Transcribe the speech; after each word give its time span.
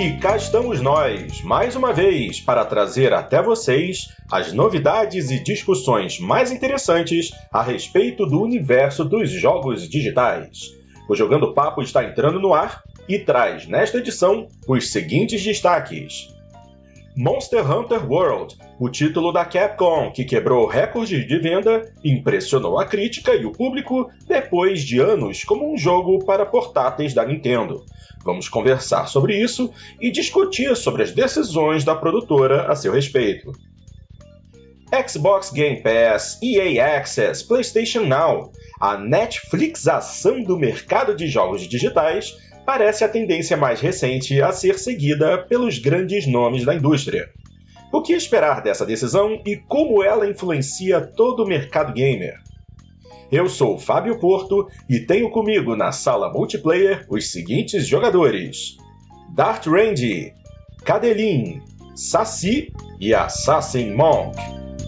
E 0.00 0.16
cá 0.16 0.34
estamos 0.34 0.80
nós, 0.80 1.42
mais 1.42 1.76
uma 1.76 1.92
vez, 1.92 2.40
para 2.40 2.64
trazer 2.64 3.12
até 3.12 3.42
vocês 3.42 4.08
as 4.32 4.50
novidades 4.50 5.30
e 5.30 5.44
discussões 5.44 6.18
mais 6.18 6.50
interessantes 6.50 7.28
a 7.52 7.62
respeito 7.62 8.24
do 8.24 8.40
universo 8.40 9.04
dos 9.04 9.28
jogos 9.30 9.86
digitais. 9.86 10.70
O 11.06 11.14
Jogando 11.14 11.52
Papo 11.52 11.82
está 11.82 12.02
entrando 12.02 12.40
no 12.40 12.54
ar 12.54 12.80
e 13.06 13.18
traz, 13.18 13.66
nesta 13.66 13.98
edição, 13.98 14.48
os 14.66 14.90
seguintes 14.90 15.44
destaques. 15.44 16.34
Monster 17.16 17.68
Hunter 17.68 18.10
World, 18.10 18.56
o 18.78 18.88
título 18.88 19.32
da 19.32 19.44
Capcom 19.44 20.12
que 20.12 20.24
quebrou 20.24 20.66
recordes 20.66 21.26
de 21.26 21.38
venda, 21.38 21.92
impressionou 22.04 22.78
a 22.78 22.86
crítica 22.86 23.34
e 23.34 23.44
o 23.44 23.50
público 23.52 24.08
depois 24.28 24.82
de 24.82 25.00
anos 25.00 25.42
como 25.42 25.72
um 25.72 25.76
jogo 25.76 26.24
para 26.24 26.46
portáteis 26.46 27.12
da 27.12 27.26
Nintendo. 27.26 27.84
Vamos 28.24 28.48
conversar 28.48 29.06
sobre 29.06 29.36
isso 29.36 29.72
e 30.00 30.10
discutir 30.10 30.76
sobre 30.76 31.02
as 31.02 31.10
decisões 31.10 31.84
da 31.84 31.96
produtora 31.96 32.70
a 32.70 32.76
seu 32.76 32.92
respeito. 32.92 33.52
Xbox 35.08 35.50
Game 35.50 35.82
Pass, 35.82 36.38
EA 36.42 36.96
Access, 36.96 37.42
PlayStation 37.42 38.02
Now, 38.02 38.52
a 38.80 38.96
Netflixação 38.96 40.42
do 40.42 40.56
mercado 40.56 41.14
de 41.14 41.26
jogos 41.26 41.62
digitais 41.62 42.36
parece 42.64 43.04
a 43.04 43.08
tendência 43.08 43.56
mais 43.56 43.80
recente 43.80 44.40
a 44.40 44.52
ser 44.52 44.78
seguida 44.78 45.38
pelos 45.38 45.78
grandes 45.78 46.26
nomes 46.26 46.64
da 46.64 46.74
indústria. 46.74 47.28
O 47.92 48.02
que 48.02 48.12
esperar 48.12 48.62
dessa 48.62 48.86
decisão 48.86 49.40
e 49.44 49.56
como 49.56 50.02
ela 50.02 50.28
influencia 50.28 51.00
todo 51.00 51.42
o 51.42 51.46
mercado 51.46 51.92
gamer? 51.92 52.34
Eu 53.32 53.48
sou 53.48 53.78
Fábio 53.78 54.18
Porto 54.18 54.68
e 54.88 55.00
tenho 55.00 55.30
comigo 55.30 55.76
na 55.76 55.92
sala 55.92 56.32
multiplayer 56.32 57.04
os 57.08 57.30
seguintes 57.30 57.86
jogadores: 57.86 58.76
Dart 59.34 59.66
Randy, 59.66 60.32
Cadelin, 60.84 61.60
Saci 61.94 62.72
e 63.00 63.14
Assassin 63.14 63.92
Monk. 63.92 64.36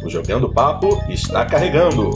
O 0.05 0.09
Jogando 0.09 0.53
Papo 0.53 0.99
está 1.09 1.47
carregando. 1.47 2.11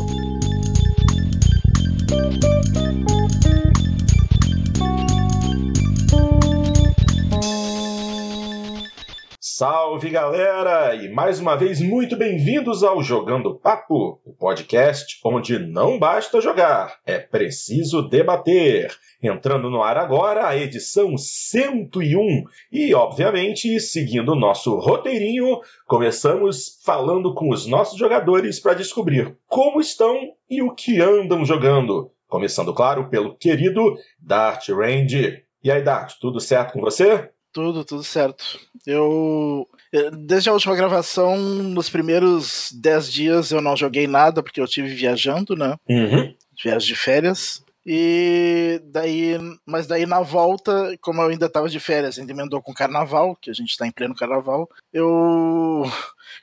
Salve 9.59 10.11
galera! 10.11 10.95
E 10.95 11.09
mais 11.09 11.41
uma 11.41 11.57
vez 11.57 11.81
muito 11.81 12.15
bem-vindos 12.15 12.85
ao 12.85 13.03
Jogando 13.03 13.55
Papo, 13.55 14.21
o 14.23 14.35
podcast 14.35 15.19
onde 15.25 15.59
não 15.59 15.99
basta 15.99 16.43
jogar, 16.43 16.99
é 17.07 17.19
preciso 17.19 18.03
debater. 18.03 18.95
Entrando 19.23 19.71
no 19.71 19.83
ar 19.83 19.97
agora 19.97 20.47
a 20.47 20.55
edição 20.55 21.17
101 21.17 22.45
e, 22.71 22.93
obviamente, 22.93 23.81
seguindo 23.81 24.33
o 24.33 24.39
nosso 24.39 24.77
roteirinho, 24.77 25.59
começamos 25.87 26.79
falando 26.85 27.33
com 27.33 27.49
os 27.49 27.67
nossos 27.67 27.99
jogadores 27.99 28.61
para 28.61 28.75
descobrir 28.75 29.39
como 29.49 29.81
estão 29.81 30.35
e 30.51 30.61
o 30.61 30.75
que 30.75 31.01
andam 31.01 31.47
jogando. 31.47 32.11
Começando, 32.29 32.75
claro, 32.75 33.09
pelo 33.09 33.35
querido 33.35 33.97
Dart 34.21 34.69
Range. 34.69 35.43
E 35.65 35.73
aí, 35.73 35.83
Dart, 35.83 36.13
tudo 36.21 36.41
certo 36.41 36.75
com 36.75 36.83
você? 36.83 37.31
Tudo, 37.57 37.87
tudo 37.87 38.05
certo. 38.05 38.61
Eu. 38.87 39.67
Desde 40.13 40.51
a 40.51 40.53
última 40.53 40.77
gravação, 40.77 41.39
nos 41.39 41.89
primeiros 41.89 42.71
10 42.71 43.11
dias 43.11 43.51
eu 43.51 43.63
não 43.63 43.75
joguei 43.75 44.07
nada, 44.07 44.43
porque 44.43 44.61
eu 44.61 44.67
tive 44.67 44.89
viajando, 44.89 45.57
né? 45.57 45.75
Uhum. 45.89 46.35
Viagem 46.63 46.89
de 46.89 46.95
férias. 46.95 47.65
E 47.87 48.79
daí, 48.93 49.39
mas 49.65 49.87
daí 49.87 50.05
na 50.05 50.21
volta, 50.21 50.99
como 51.01 51.23
eu 51.23 51.29
ainda 51.29 51.47
estava 51.47 51.67
de 51.67 51.81
férias, 51.81 52.19
ainda 52.19 52.31
emendou 52.31 52.61
com 52.61 52.75
carnaval, 52.75 53.35
que 53.41 53.49
a 53.49 53.55
gente 53.55 53.71
está 53.71 53.87
em 53.87 53.91
pleno 53.93 54.15
carnaval, 54.15 54.69
eu 54.93 55.91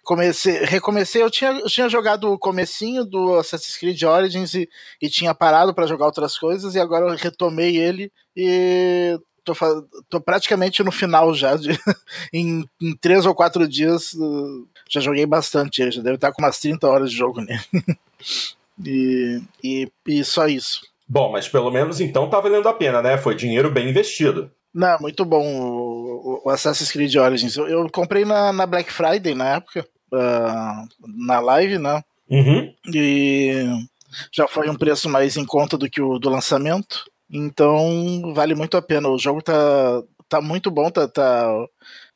comecei, 0.03 0.65
recomecei, 0.65 1.21
eu 1.21 1.29
tinha, 1.29 1.51
eu 1.51 1.67
tinha 1.67 1.87
jogado 1.89 2.31
o 2.31 2.39
comecinho 2.39 3.05
do 3.05 3.35
Assassin's 3.35 3.77
Creed 3.77 4.01
Origins 4.01 4.55
e, 4.55 4.67
e 4.99 5.07
tinha 5.09 5.35
parado 5.35 5.75
para 5.75 5.85
jogar 5.85 6.07
outras 6.07 6.39
coisas, 6.39 6.73
e 6.73 6.79
agora 6.79 7.05
eu 7.05 7.15
retomei 7.15 7.77
ele 7.77 8.11
e 8.35 9.19
tô, 9.43 9.53
tô 10.09 10.21
praticamente 10.21 10.83
no 10.83 10.91
final 10.91 11.33
já. 11.33 11.55
De, 11.55 11.69
em, 12.33 12.65
em 12.81 12.95
três 12.95 13.25
ou 13.25 13.35
quatro 13.35 13.67
dias 13.67 14.13
uh, 14.13 14.67
já 14.89 15.01
joguei 15.01 15.25
bastante 15.25 15.81
ele, 15.81 15.91
já 15.91 16.01
deve 16.01 16.15
estar 16.15 16.31
com 16.31 16.41
umas 16.41 16.59
30 16.59 16.87
horas 16.87 17.11
de 17.11 17.17
jogo 17.17 17.41
nele. 17.45 17.61
e, 18.83 19.41
e, 19.63 19.91
e 20.07 20.23
só 20.23 20.47
isso. 20.47 20.81
Bom, 21.07 21.31
mas 21.31 21.47
pelo 21.47 21.69
menos 21.69 21.99
então 21.99 22.29
tá 22.29 22.39
valendo 22.39 22.67
a 22.67 22.73
pena, 22.73 23.01
né? 23.01 23.17
Foi 23.17 23.35
dinheiro 23.35 23.69
bem 23.71 23.89
investido. 23.89 24.49
Não, 24.73 24.97
muito 24.99 25.23
bom 25.23 25.45
o, 25.45 26.41
o 26.45 26.49
Assassin's 26.49 26.91
Creed 26.91 27.15
Origins. 27.15 27.55
Eu, 27.55 27.67
eu 27.67 27.89
comprei 27.91 28.25
na, 28.25 28.51
na, 28.51 28.65
Black 28.65 28.91
Friday 28.91 29.35
na 29.35 29.57
época, 29.57 29.85
uh, 30.11 30.87
na 31.05 31.39
live, 31.39 31.77
né? 31.77 32.03
Uhum. 32.29 32.73
E 32.91 33.65
já 34.31 34.47
foi 34.47 34.69
um 34.69 34.75
preço 34.75 35.07
mais 35.07 35.37
em 35.37 35.45
conta 35.45 35.77
do 35.77 35.89
que 35.89 36.01
o 36.01 36.17
do 36.17 36.29
lançamento. 36.29 37.05
Então, 37.33 38.33
vale 38.33 38.53
muito 38.55 38.77
a 38.77 38.81
pena. 38.81 39.09
O 39.09 39.17
jogo 39.17 39.41
tá, 39.41 39.53
tá 40.29 40.39
muito 40.41 40.69
bom, 40.69 40.89
tá, 40.91 41.07
tá 41.07 41.67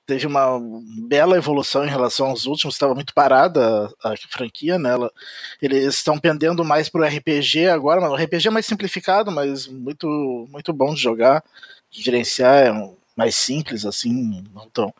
teve 0.08 0.26
uma 0.26 0.60
bela 1.08 1.36
evolução 1.38 1.86
em 1.86 1.90
relação 1.90 2.28
aos 2.28 2.46
últimos, 2.46 2.76
estava 2.76 2.96
muito 2.96 3.14
parada 3.14 3.90
a, 4.04 4.14
a 4.14 4.18
franquia, 4.30 4.80
né? 4.80 4.92
Ela, 4.92 5.12
eles 5.62 5.96
estão 5.96 6.18
pendendo 6.20 6.64
mais 6.64 6.90
pro 6.90 7.04
RPG 7.04 7.68
agora, 7.68 8.00
mas 8.02 8.12
o 8.12 8.16
RPG 8.16 8.48
é 8.48 8.52
mais 8.52 8.66
simplificado, 8.66 9.32
mas 9.32 9.68
muito, 9.68 10.08
muito 10.50 10.72
bom 10.74 10.94
de 10.94 11.02
jogar, 11.02 11.44
de 11.92 12.02
gerenciar, 12.02 12.68
é 12.68 12.72
um, 12.72 12.97
mais 13.18 13.36
simples, 13.36 13.84
assim, 13.84 14.44
não 14.54 14.70
tão. 14.70 14.94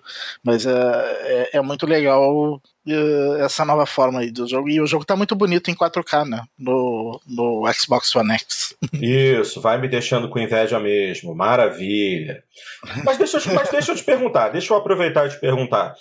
Mas 0.44 0.66
é, 0.66 0.72
é, 0.74 1.58
é 1.58 1.62
muito 1.62 1.86
legal 1.86 2.56
uh, 2.56 3.36
essa 3.40 3.64
nova 3.64 3.86
forma 3.86 4.22
aí 4.22 4.32
do 4.32 4.48
jogo. 4.48 4.68
E 4.70 4.82
o 4.82 4.88
jogo 4.88 5.06
tá 5.06 5.16
muito 5.16 5.36
bonito 5.36 5.70
em 5.70 5.76
4K, 5.76 6.28
né? 6.28 6.44
No, 6.58 7.22
no 7.28 7.72
Xbox 7.72 8.16
One 8.16 8.34
X. 8.34 8.76
Isso, 8.94 9.62
vai 9.62 9.80
me 9.80 9.88
deixando 9.88 10.30
com 10.30 10.40
inveja 10.40 10.80
mesmo. 10.80 11.36
Maravilha. 11.36 12.44
Mas 13.06 13.20
deixa, 13.20 13.38
eu, 13.38 13.54
mas 13.54 13.70
deixa 13.70 13.92
eu 13.92 13.96
te 13.96 14.04
perguntar, 14.04 14.50
deixa 14.50 14.74
eu 14.74 14.78
aproveitar 14.78 15.28
e 15.28 15.30
te 15.30 15.40
perguntar. 15.40 15.94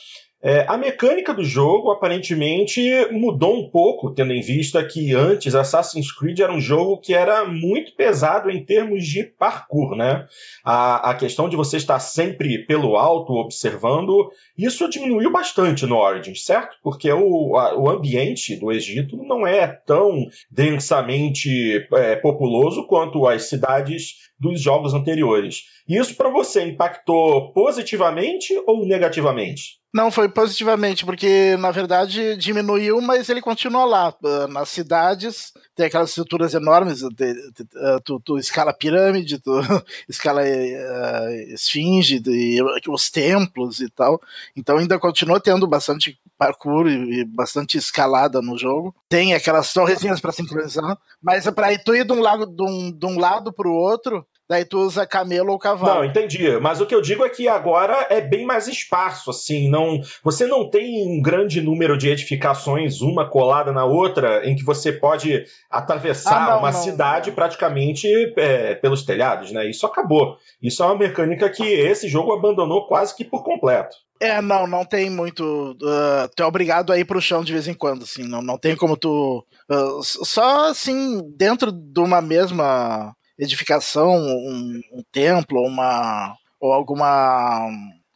É, 0.43 0.67
a 0.69 0.77
mecânica 0.77 1.33
do 1.33 1.43
jogo 1.43 1.91
aparentemente 1.91 2.81
mudou 3.11 3.57
um 3.59 3.71
pouco, 3.71 4.13
tendo 4.13 4.33
em 4.33 4.43
vista 4.43 4.85
que 4.85 5.15
antes 5.15 5.55
Assassin's 5.55 6.13
Creed 6.13 6.41
era 6.41 6.53
um 6.53 6.61
jogo 6.61 7.01
que 7.01 7.15
era 7.15 7.47
muito 7.47 7.95
pesado 7.97 8.51
em 8.51 8.63
termos 8.63 9.07
de 9.07 9.25
parkour, 9.25 9.97
né? 9.97 10.27
A, 10.63 11.11
a 11.11 11.15
questão 11.15 11.49
de 11.49 11.57
você 11.57 11.79
estar 11.79 11.99
sempre 12.01 12.67
pelo 12.67 12.97
alto 12.97 13.33
observando, 13.33 14.31
isso 14.59 14.89
diminuiu 14.91 15.33
bastante 15.33 15.87
no 15.87 15.97
Origins, 15.97 16.45
certo? 16.45 16.77
Porque 16.83 17.11
o, 17.11 17.57
a, 17.57 17.75
o 17.75 17.89
ambiente 17.89 18.57
do 18.57 18.71
Egito 18.71 19.17
não 19.17 19.47
é 19.47 19.67
tão 19.67 20.27
densamente 20.51 21.89
é, 21.95 22.17
populoso 22.17 22.87
quanto 22.87 23.27
as 23.27 23.49
cidades 23.49 24.27
dos 24.39 24.61
jogos 24.61 24.95
anteriores. 24.95 25.63
Isso 25.89 26.15
para 26.17 26.29
você 26.29 26.69
impactou 26.69 27.53
positivamente 27.53 28.53
ou 28.67 28.87
negativamente? 28.87 29.81
Não, 29.97 30.11
foi 30.11 30.29
positivamente, 30.29 31.07
porque 31.07 31.57
na 31.59 31.71
verdade 31.71 32.37
diminuiu, 32.37 33.01
mas 33.01 33.31
ele 33.31 33.41
continua 33.41 33.87
lá. 33.87 34.15
Ah, 34.23 34.47
nas 34.47 34.69
cidades 34.69 35.55
tem 35.75 35.87
aquelas 35.87 36.11
estruturas 36.11 36.53
enormes, 36.53 37.03
ah, 37.03 37.99
tu, 38.05 38.21
tu 38.21 38.37
escala 38.37 38.75
pirâmide, 38.75 39.39
tu 39.39 39.53
escala 40.07 40.43
uh, 40.43 41.55
esfinge, 41.55 42.21
de, 42.21 42.63
os 42.89 43.09
templos 43.09 43.81
e 43.81 43.89
tal. 43.89 44.21
Então 44.55 44.77
ainda 44.77 44.99
continua 44.99 45.41
tendo 45.41 45.67
bastante 45.67 46.19
parkour 46.37 46.89
e, 46.89 47.21
e 47.21 47.25
bastante 47.25 47.79
escalada 47.79 48.43
no 48.43 48.59
jogo. 48.59 48.95
Tem 49.09 49.33
aquelas 49.33 49.73
torrezinhas 49.73 50.21
para 50.21 50.33
sincronizar, 50.33 50.99
mas 51.23 51.49
para 51.51 51.79
tu 51.79 51.95
ir 51.95 52.05
de 52.05 52.13
um 52.13 52.21
lado 52.21 52.45
de 52.45 52.93
de 52.93 53.07
um 53.07 53.19
lado 53.19 53.51
para 53.51 53.69
o 53.69 53.75
outro, 53.75 54.27
daí 54.49 54.65
tu 54.65 54.79
usa 54.79 55.07
camelo 55.07 55.53
ou 55.53 55.59
cavalo. 55.59 56.01
Não, 56.01 56.05
entendi. 56.05 56.59
Mas 56.59 56.81
o 56.81 56.87
que 56.87 56.95
eu 56.95 57.03
digo 57.03 57.25
é 57.25 57.29
que 57.29 57.49
agora 57.49 58.07
é 58.11 58.21
bem 58.21 58.45
mais 58.45 58.69
espaço, 58.69 59.31
assim, 59.31 59.69
não, 59.69 60.01
você 60.23 60.47
não 60.47 60.69
tem 60.69 61.07
um 61.07 61.21
grande 61.21 61.61
número 61.61 61.97
de 61.97 62.09
edificações 62.09 63.01
uma 63.01 63.29
colada 63.29 63.73
na 63.73 63.85
outra, 63.85 64.49
em 64.49 64.55
que 64.55 64.65
você 64.65 64.93
pode 64.93 65.45
atravessar 65.71 66.47
ah, 66.47 66.51
não, 66.53 66.59
uma 66.59 66.71
não, 66.71 66.81
cidade 66.81 67.31
não. 67.31 67.35
praticamente 67.35 68.07
é, 68.37 68.75
pelos 68.75 69.03
telhados, 69.05 69.53
né? 69.53 69.69
Isso 69.69 69.87
acabou. 69.87 70.37
Isso 70.63 70.83
é 70.83 70.87
uma 70.87 70.99
mecânica 70.99 71.49
que 71.49 71.65
esse 71.65 72.09
jogo 72.09 72.33
abandonou 72.33 72.87
quase 72.87 73.17
que 73.17 73.25
por 73.25 73.43
completo. 73.43 73.97
É, 74.21 74.41
não, 74.41 74.67
não 74.67 74.85
tem 74.85 75.11
muito. 75.11 75.77
Uh, 75.83 76.29
tu 76.35 76.43
é 76.43 76.47
obrigado 76.47 76.91
a 76.91 76.99
ir 76.99 77.05
pro 77.05 77.21
chão 77.21 77.45
de 77.45 77.53
vez 77.53 77.69
em 77.69 77.75
quando, 77.75 78.05
assim. 78.05 78.23
Não, 78.23 78.41
não 78.41 78.57
tem 78.57 78.75
como 78.75 78.97
tu. 78.97 79.45
Uh, 79.71 80.03
só 80.03 80.71
assim, 80.71 81.21
dentro 81.37 81.71
de 81.71 82.01
uma 82.01 82.23
mesma 82.23 83.15
edificação, 83.39 84.17
um, 84.17 84.81
um 84.93 85.03
templo, 85.13 85.61
uma 85.63 86.37
ou 86.61 86.73
alguma 86.73 87.69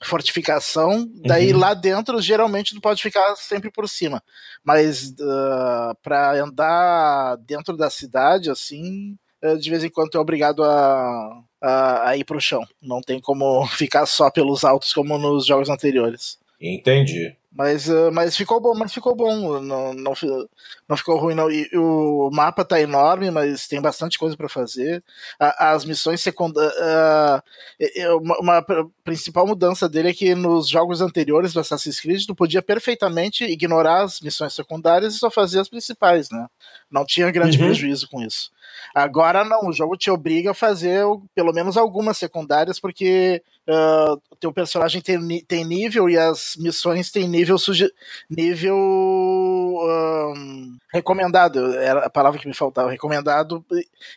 fortificação, 0.02 1.06
daí 1.22 1.52
uhum. 1.52 1.58
lá 1.58 1.74
dentro 1.74 2.20
geralmente 2.22 2.74
tu 2.74 2.80
pode 2.80 3.02
ficar 3.02 3.36
sempre 3.36 3.70
por 3.70 3.88
cima, 3.88 4.22
mas 4.64 5.10
uh, 5.10 5.94
para 6.02 6.42
andar 6.42 7.36
dentro 7.46 7.76
da 7.76 7.90
cidade 7.90 8.50
assim, 8.50 9.16
uh, 9.44 9.58
de 9.58 9.68
vez 9.68 9.84
em 9.84 9.90
quando 9.90 10.14
é 10.14 10.18
obrigado 10.18 10.64
a, 10.64 11.42
a, 11.60 12.08
a 12.08 12.16
ir 12.16 12.24
pro 12.24 12.40
chão. 12.40 12.66
Não 12.80 13.02
tem 13.02 13.20
como 13.20 13.66
ficar 13.76 14.06
só 14.06 14.30
pelos 14.30 14.64
altos 14.64 14.92
como 14.94 15.18
nos 15.18 15.46
jogos 15.46 15.68
anteriores. 15.68 16.38
Entendi. 16.58 17.36
Mas, 17.52 17.88
uh, 17.88 18.10
mas 18.12 18.36
ficou 18.36 18.60
bom, 18.60 18.74
mas 18.74 18.92
ficou 18.94 19.14
bom. 19.14 19.60
Não, 19.60 19.92
não, 19.92 20.12
não 20.90 20.96
ficou 20.96 21.16
ruim, 21.16 21.36
não. 21.36 21.48
E, 21.48 21.70
o 21.72 22.30
mapa 22.32 22.64
tá 22.64 22.80
enorme, 22.80 23.30
mas 23.30 23.68
tem 23.68 23.80
bastante 23.80 24.18
coisa 24.18 24.36
para 24.36 24.48
fazer. 24.48 25.04
A, 25.38 25.70
as 25.70 25.84
missões 25.84 26.20
secundárias. 26.20 26.74
Uh, 26.74 28.18
uma, 28.20 28.38
uma, 28.40 28.66
principal 29.04 29.46
mudança 29.46 29.88
dele 29.88 30.10
é 30.10 30.12
que 30.12 30.34
nos 30.34 30.68
jogos 30.68 31.00
anteriores 31.00 31.52
do 31.52 31.60
Assassin's 31.60 32.00
Creed 32.00 32.24
tu 32.26 32.34
podia 32.34 32.60
perfeitamente 32.60 33.44
ignorar 33.44 34.02
as 34.02 34.20
missões 34.20 34.52
secundárias 34.52 35.14
e 35.14 35.18
só 35.18 35.30
fazer 35.30 35.60
as 35.60 35.68
principais, 35.68 36.28
né? 36.28 36.48
Não 36.90 37.06
tinha 37.06 37.30
grande 37.30 37.56
uhum. 37.56 37.66
prejuízo 37.66 38.08
com 38.08 38.20
isso. 38.20 38.50
Agora 38.92 39.44
não, 39.44 39.68
o 39.68 39.72
jogo 39.72 39.96
te 39.96 40.10
obriga 40.10 40.50
a 40.50 40.54
fazer 40.54 41.04
pelo 41.34 41.52
menos 41.52 41.76
algumas 41.76 42.18
secundárias, 42.18 42.80
porque 42.80 43.40
uh, 43.68 44.20
teu 44.40 44.52
personagem 44.52 45.00
tem, 45.00 45.44
tem 45.44 45.64
nível 45.64 46.10
e 46.10 46.18
as 46.18 46.56
missões 46.58 47.12
têm 47.12 47.28
nível 47.28 47.56
nível 48.28 48.76
um, 48.76 50.76
recomendado, 50.92 51.74
era 51.78 52.06
a 52.06 52.10
palavra 52.10 52.38
que 52.38 52.48
me 52.48 52.54
faltava, 52.54 52.90
recomendado. 52.90 53.64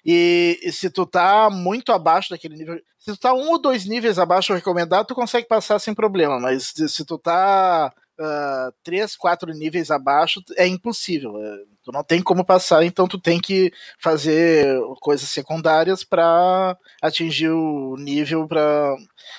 E, 0.06 0.60
e, 0.64 0.72
se 0.72 0.90
tu 0.90 1.06
tá 1.06 1.50
muito 1.50 1.92
abaixo 1.92 2.32
daquele 2.32 2.56
nível, 2.56 2.82
se 2.98 3.12
tu 3.12 3.18
tá 3.18 3.34
um 3.34 3.50
ou 3.52 3.60
dois 3.60 3.86
níveis 3.86 4.18
abaixo 4.18 4.54
do 4.54 4.56
recomendado, 4.56 5.08
tu 5.08 5.16
consegue 5.16 5.48
passar 5.48 5.80
sem 5.80 5.94
problema, 5.94 6.40
mas 6.40 6.74
se, 6.76 7.06
tu 7.06 7.18
tá 7.18 7.94
uh, 8.20 8.74
três, 8.84 9.16
quatro 9.16 9.52
níveis 9.54 9.92
abaixo, 9.92 10.42
é 10.58 10.68
impossível. 10.68 11.34
É, 11.84 11.86
tu 11.86 11.92
não 11.92 12.04
tem 12.04 12.22
como 12.22 12.46
passar, 12.46 12.84
então 12.84 13.08
tu 13.08 13.20
tem 13.20 13.40
que 13.40 13.72
fazer 14.00 14.80
coisas 15.02 15.30
secundárias 15.30 16.04
para 16.04 16.78
atingir 17.02 17.50
o 17.50 17.96
nível 17.98 18.48
para 18.48 18.96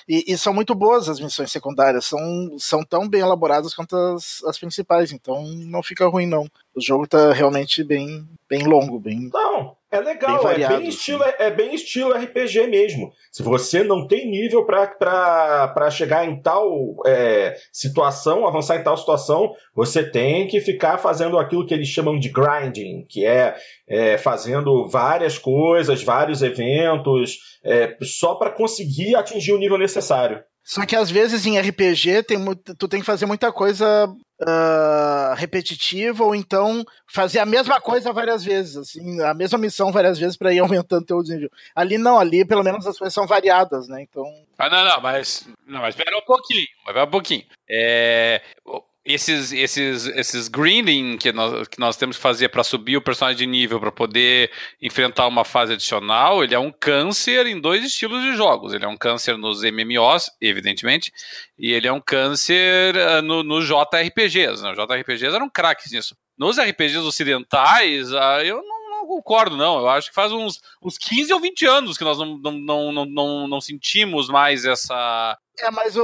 e, 0.07 0.25
e, 0.27 0.37
são 0.37 0.53
muito 0.53 0.75
boas 0.75 1.09
as 1.09 1.19
missões 1.19 1.51
secundárias, 1.51 2.05
são, 2.05 2.19
são 2.57 2.83
tão 2.83 3.07
bem 3.07 3.21
elaboradas 3.21 3.73
quanto 3.73 3.95
as, 3.95 4.43
as 4.45 4.57
principais, 4.57 5.11
então 5.11 5.43
não 5.67 5.81
fica 5.81 6.07
ruim 6.07 6.27
não. 6.27 6.45
O 6.75 6.81
jogo 6.81 7.07
tá 7.07 7.31
realmente 7.31 7.83
bem 7.83 8.27
bem 8.47 8.63
longo, 8.63 8.99
bem 8.99 9.29
Não, 9.33 9.75
é 9.91 9.99
legal, 9.99 10.35
bem 10.35 10.43
variado, 10.43 10.73
é, 10.75 10.77
bem 10.77 10.87
estilo, 10.87 11.23
assim. 11.23 11.33
é 11.39 11.51
bem 11.51 11.73
estilo 11.73 12.11
RPG 12.11 12.67
mesmo. 12.67 13.11
Se 13.31 13.41
você 13.41 13.83
não 13.83 14.07
tem 14.07 14.29
nível 14.29 14.65
para 14.65 15.89
chegar 15.89 16.25
em 16.25 16.41
tal 16.41 16.95
é, 17.05 17.55
situação, 17.71 18.47
avançar 18.47 18.77
em 18.77 18.83
tal 18.83 18.97
situação, 18.97 19.53
você 19.73 20.03
tem 20.03 20.47
que 20.47 20.61
ficar 20.61 20.97
fazendo 20.97 21.39
aquilo 21.39 21.65
que 21.65 21.73
eles 21.73 21.87
chamam 21.87 22.19
de 22.19 22.29
grinding, 22.35 23.05
que 23.07 23.25
é, 23.25 23.55
é 23.87 24.17
fazendo 24.17 24.87
várias 24.87 25.37
coisas, 25.37 26.03
vários 26.03 26.41
eventos, 26.41 27.39
é, 27.63 27.97
só 28.01 28.35
para 28.35 28.51
conseguir 28.51 29.15
atingir 29.15 29.53
o 29.53 29.57
nível 29.57 29.77
necessário. 29.77 30.43
Só 30.65 30.83
que 30.83 30.95
às 30.95 31.11
vezes 31.11 31.45
em 31.45 31.59
RPG 31.59 32.23
tem, 32.23 32.43
tu 32.77 32.87
tem 32.87 32.99
que 32.99 33.05
fazer 33.05 33.27
muita 33.27 33.51
coisa 33.51 34.07
uh, 34.07 35.35
repetitiva 35.35 36.23
ou 36.23 36.33
então 36.33 36.83
fazer 37.07 37.37
a 37.37 37.45
mesma 37.45 37.79
coisa 37.79 38.11
várias 38.11 38.43
vezes, 38.43 38.75
assim, 38.75 39.21
a 39.21 39.35
mesma 39.35 39.59
missão 39.59 39.91
várias 39.91 40.17
vezes 40.17 40.35
para 40.35 40.51
ir 40.51 40.57
aumentando 40.65 41.05
teu 41.05 41.21
nível. 41.21 41.51
Ali 41.75 41.99
não, 41.99 42.17
ali 42.17 42.43
pelo 42.43 42.63
menos 42.63 42.87
as 42.87 42.97
coisas 42.97 43.13
são 43.13 43.27
variadas, 43.27 43.87
né? 43.87 44.01
Então. 44.01 44.25
Ah, 44.57 44.67
não, 44.67 44.83
não, 44.83 45.01
mas 45.01 45.47
não, 45.67 45.81
mas 45.81 45.95
espera 45.95 46.17
um 46.17 46.25
pouquinho, 46.25 46.65
espera 46.79 47.03
um 47.03 47.11
pouquinho. 47.11 47.43
É, 47.69 48.41
esses, 49.05 49.51
esses, 49.53 50.07
esses 50.07 50.47
grinding 50.47 51.17
que 51.17 51.31
nós, 51.31 51.67
que 51.67 51.79
nós 51.79 51.95
temos 51.95 52.15
que 52.15 52.21
fazer 52.21 52.49
para 52.49 52.63
subir 52.63 52.97
o 52.97 53.01
personagem 53.01 53.37
de 53.37 53.45
nível 53.45 53.79
para 53.79 53.91
poder 53.91 54.51
enfrentar 54.81 55.27
uma 55.27 55.45
fase 55.45 55.73
adicional, 55.73 56.43
ele 56.43 56.55
é 56.55 56.59
um 56.59 56.71
câncer 56.71 57.45
em 57.45 57.61
dois 57.61 57.85
estilos 57.85 58.23
de 58.23 58.35
jogos. 58.35 58.73
Ele 58.73 58.83
é 58.83 58.87
um 58.87 58.97
câncer 58.97 59.37
nos 59.37 59.61
MMOs, 59.61 60.31
evidentemente, 60.41 61.11
e 61.57 61.71
ele 61.71 61.87
é 61.87 61.93
um 61.93 62.01
câncer 62.01 62.95
uh, 62.95 63.21
no, 63.21 63.43
nos 63.43 63.67
JRPGs. 63.67 64.63
Né? 64.63 64.71
Os 64.71 64.77
JRPGs 64.77 65.35
eram 65.35 65.49
craques 65.49 65.91
nisso. 65.91 66.17
Nos 66.35 66.57
RPGs 66.57 66.97
ocidentais, 66.97 68.11
uh, 68.11 68.41
eu 68.43 68.57
não 68.57 68.75
não 68.95 69.07
concordo, 69.07 69.55
não. 69.55 69.79
Eu 69.79 69.89
acho 69.89 70.09
que 70.09 70.15
faz 70.15 70.31
uns, 70.31 70.61
uns 70.81 70.97
15 70.97 71.31
ou 71.33 71.39
20 71.39 71.65
anos 71.65 71.97
que 71.97 72.03
nós 72.03 72.17
não, 72.17 72.37
não, 72.37 72.91
não, 72.91 73.05
não, 73.05 73.47
não 73.47 73.61
sentimos 73.61 74.27
mais 74.27 74.65
essa, 74.65 75.37
é, 75.59 75.71
mas 75.71 75.95
o, 75.95 76.03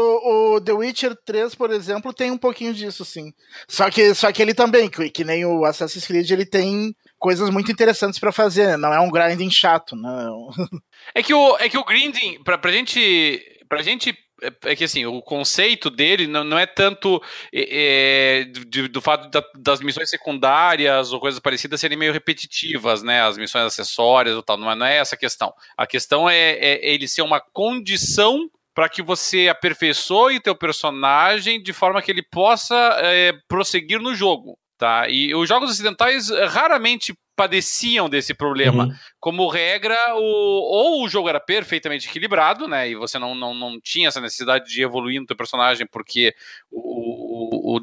o, 0.56 0.62
The 0.62 0.74
Witcher 0.74 1.15
3, 1.25 1.56
por 1.56 1.71
exemplo, 1.71 2.13
tem 2.13 2.31
um 2.31 2.38
pouquinho 2.38 2.74
disso, 2.74 3.03
sim. 3.03 3.33
Só 3.68 3.89
que, 3.89 4.13
só 4.13 4.31
que 4.31 4.42
ele 4.42 4.53
também, 4.53 4.89
que, 4.89 5.09
que 5.09 5.24
nem 5.24 5.45
o 5.45 5.65
Assassin's 5.65 6.06
Creed, 6.06 6.30
ele 6.30 6.45
tem 6.45 6.95
coisas 7.19 7.50
muito 7.50 7.71
interessantes 7.71 8.19
para 8.19 8.31
fazer. 8.31 8.77
Não 8.77 8.94
é 8.94 9.00
um 9.00 9.09
grinding 9.09 9.51
chato, 9.51 9.95
não. 9.95 10.50
É 11.15 11.24
que 11.24 11.33
o, 11.33 11.57
é 11.57 11.68
que 11.68 11.77
o 11.77 11.83
grinding, 11.83 12.42
pra, 12.44 12.57
pra 12.57 12.71
gente. 12.71 13.44
Pra 13.68 13.81
gente 13.81 14.15
é, 14.42 14.71
é 14.71 14.75
que 14.75 14.83
assim, 14.83 15.06
o 15.06 15.21
conceito 15.21 15.89
dele 15.89 16.25
não, 16.25 16.44
não 16.44 16.57
é 16.57 16.65
tanto 16.65 17.21
é, 17.54 18.45
de, 18.68 18.88
do 18.88 19.01
fato 19.01 19.30
da, 19.30 19.44
das 19.56 19.81
missões 19.81 20.09
secundárias 20.09 21.13
ou 21.13 21.19
coisas 21.19 21.39
parecidas 21.39 21.80
serem 21.80 21.97
meio 21.97 22.12
repetitivas, 22.12 23.04
né? 23.04 23.21
As 23.21 23.38
missões 23.38 23.65
acessórias 23.65 24.36
ou 24.36 24.44
tal, 24.44 24.57
não 24.57 24.71
é, 24.71 24.75
não 24.75 24.86
é 24.86 24.97
essa 24.97 25.15
a 25.15 25.18
questão. 25.18 25.54
A 25.77 25.86
questão 25.86 26.30
é, 26.30 26.51
é, 26.54 26.89
é 26.89 26.94
ele 26.94 27.07
ser 27.07 27.21
uma 27.21 27.39
condição 27.39 28.50
para 28.81 28.89
que 28.89 29.04
você 29.04 29.48
aperfeiçoe 29.48 30.39
teu 30.39 30.56
personagem 30.56 31.62
de 31.62 31.72
forma 31.72 32.01
que 32.01 32.10
ele 32.10 32.24
possa 32.24 32.75
é, 32.98 33.31
prosseguir 33.48 34.00
no 34.00 34.16
jogo. 34.16 34.57
Tá? 34.75 35.07
E 35.07 35.36
os 35.36 35.48
jogos 35.48 35.69
ocidentais 35.69 36.31
raramente 36.50 37.13
padeciam 37.38 38.10
desse 38.10 38.33
problema. 38.33 38.86
Uhum. 38.86 38.94
Como 39.21 39.47
regra, 39.47 39.95
o, 40.15 40.19
ou 40.19 41.03
o 41.03 41.07
jogo 41.07 41.29
era 41.29 41.39
perfeitamente 41.39 42.09
equilibrado, 42.09 42.68
né? 42.68 42.89
E 42.89 42.95
você 42.95 43.19
não, 43.19 43.35
não, 43.35 43.53
não 43.53 43.79
tinha 43.79 44.07
essa 44.07 44.19
necessidade 44.19 44.68
de 44.68 44.81
evoluir 44.81 45.21
no 45.21 45.27
teu 45.27 45.35
personagem 45.35 45.85
porque 45.85 46.35
o, 46.71 47.77
o, 47.77 47.81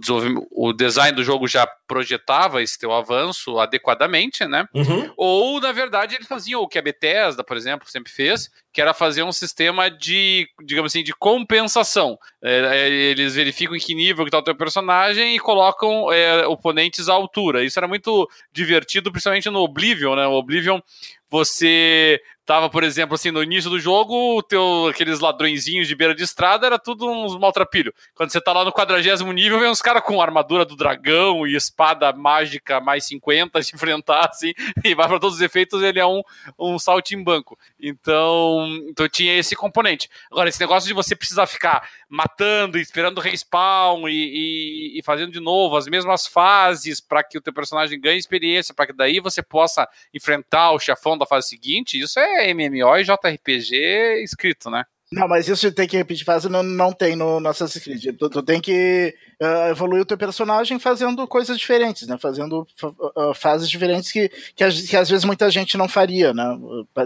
o 0.51 0.73
design 0.73 1.17
do 1.17 1.23
jogo 1.23 1.47
já 1.47 1.67
projetava 1.87 2.63
esse 2.63 2.79
teu 2.79 2.93
avanço 2.93 3.59
adequadamente, 3.59 4.45
né? 4.47 4.67
Uhum. 4.75 5.13
Ou, 5.17 5.61
na 5.61 5.73
verdade, 5.73 6.17
eles 6.17 6.27
faziam 6.27 6.61
o 6.61 6.69
que 6.69 6.79
a 6.79 6.83
Bethesda, 6.83 7.45
por 7.45 7.57
exemplo, 7.57 7.89
sempre 7.89 8.13
fez, 8.13 8.51
que 8.73 8.81
era 8.81 8.93
fazer 8.93 9.23
um 9.23 9.33
sistema 9.33 9.91
de, 9.91 10.49
digamos 10.63 10.93
assim, 10.93 11.03
de 11.03 11.13
compensação. 11.13 12.19
É, 12.43 12.61
é 12.77 12.89
eles 12.89 13.35
verificam 13.35 13.75
em 13.75 13.81
que 13.81 13.95
nível 13.95 14.25
que 14.25 14.29
está 14.29 14.39
o 14.39 14.43
teu 14.43 14.55
personagem 14.55 15.35
e 15.35 15.41
colocam 15.41 16.13
é, 16.13 16.47
oponentes 16.47 17.09
à 17.09 17.15
altura. 17.15 17.65
Isso 17.65 17.79
era 17.79 17.89
muito 17.89 18.29
divertido, 18.53 19.11
principalmente 19.11 19.51
no 19.51 19.61
Oblivion, 19.61 20.15
né? 20.15 20.27
O 20.27 20.33
Oblivion, 20.33 20.81
você 21.31 22.21
Tava, 22.49 22.71
por 22.71 22.83
exemplo, 22.83 23.15
assim, 23.15 23.31
no 23.31 23.43
início 23.43 23.69
do 23.69 23.79
jogo, 23.79 24.43
teu, 24.43 24.87
aqueles 24.87 25.21
ladrõezinhos 25.21 25.87
de 25.87 25.95
beira 25.95 26.15
de 26.15 26.23
estrada 26.23 26.67
era 26.67 26.79
tudo 26.79 27.07
uns 27.07 27.39
maltrapilho. 27.39 27.93
Quando 28.15 28.33
você 28.33 28.41
tá 28.41 28.55
lá 28.55 28.65
no 28.65 28.73
quadragésimo 28.73 29.31
nível, 29.33 29.61
vem 29.61 29.69
uns 29.69 29.83
caras 29.83 30.03
com 30.03 30.19
armadura 30.19 30.65
do 30.65 30.75
dragão 30.75 31.47
e 31.47 31.55
espada 31.55 32.11
mágica 32.11 32.81
mais 32.81 33.05
50 33.05 33.61
se 33.63 33.77
enfrentar, 33.77 34.31
assim, 34.31 34.55
e 34.83 34.95
vai 34.95 35.07
para 35.07 35.21
todos 35.21 35.37
os 35.37 35.43
efeitos, 35.43 35.83
ele 35.83 36.01
é 36.01 36.07
um, 36.07 36.23
um 36.59 36.79
saltimbanco. 36.79 37.59
Então, 37.81 38.67
então 38.89 39.09
tinha 39.09 39.39
esse 39.39 39.55
componente. 39.55 40.09
Agora, 40.31 40.49
esse 40.49 40.61
negócio 40.61 40.89
de 40.89 40.95
você 40.95 41.15
precisar 41.15 41.47
ficar 41.47 41.89
matando, 42.09 42.79
esperando 42.79 43.21
respawn 43.21 44.09
e, 44.09 44.13
e, 44.13 44.99
e 44.99 45.03
fazendo 45.05 45.31
de 45.31 45.41
novo 45.41 45.77
as 45.77 45.87
mesmas 45.87 46.27
fases 46.27 47.01
para 47.01 47.23
que 47.23 47.39
o 47.39 47.41
teu 47.41 47.53
personagem 47.53 48.01
ganhe 48.01 48.19
experiência, 48.19 48.75
para 48.75 48.87
que 48.87 48.93
daí 48.93 49.21
você 49.21 49.43
possa 49.43 49.89
enfrentar 50.13 50.73
o 50.73 50.81
chefão 50.81 51.17
da 51.17 51.27
fase 51.27 51.49
seguinte, 51.49 51.99
isso 51.99 52.19
é 52.19 52.53
MMO 52.53 52.97
e 52.97 53.05
JRPG 53.05 54.23
escrito, 54.25 54.71
né? 54.71 54.85
Não, 55.11 55.27
mas 55.27 55.49
isso 55.49 55.73
tem 55.73 55.89
que 55.89 55.97
repetir 55.97 56.25
fase 56.25 56.51
não, 56.51 56.63
não 56.63 56.93
tem 56.93 57.17
no, 57.17 57.41
no 57.41 57.49
Assassin's 57.49 57.83
Creed. 57.83 58.17
Tu, 58.17 58.29
tu 58.29 58.43
tem 58.43 58.61
que 58.61 59.15
uh, 59.41 59.71
evoluir 59.71 60.03
o 60.03 60.05
teu 60.05 60.19
personagem 60.19 60.79
fazendo 60.79 61.27
coisas 61.27 61.59
diferentes, 61.59 62.07
né? 62.07 62.19
Fazendo 62.21 62.67
uh, 62.83 63.35
fases 63.35 63.71
diferentes 63.71 64.13
que, 64.13 64.29
que, 64.55 64.69
que, 64.87 64.97
às 64.97 65.09
vezes 65.09 65.25
muita 65.25 65.51
gente 65.51 65.79
não 65.79 65.89
faria, 65.89 66.35
né? 66.35 66.45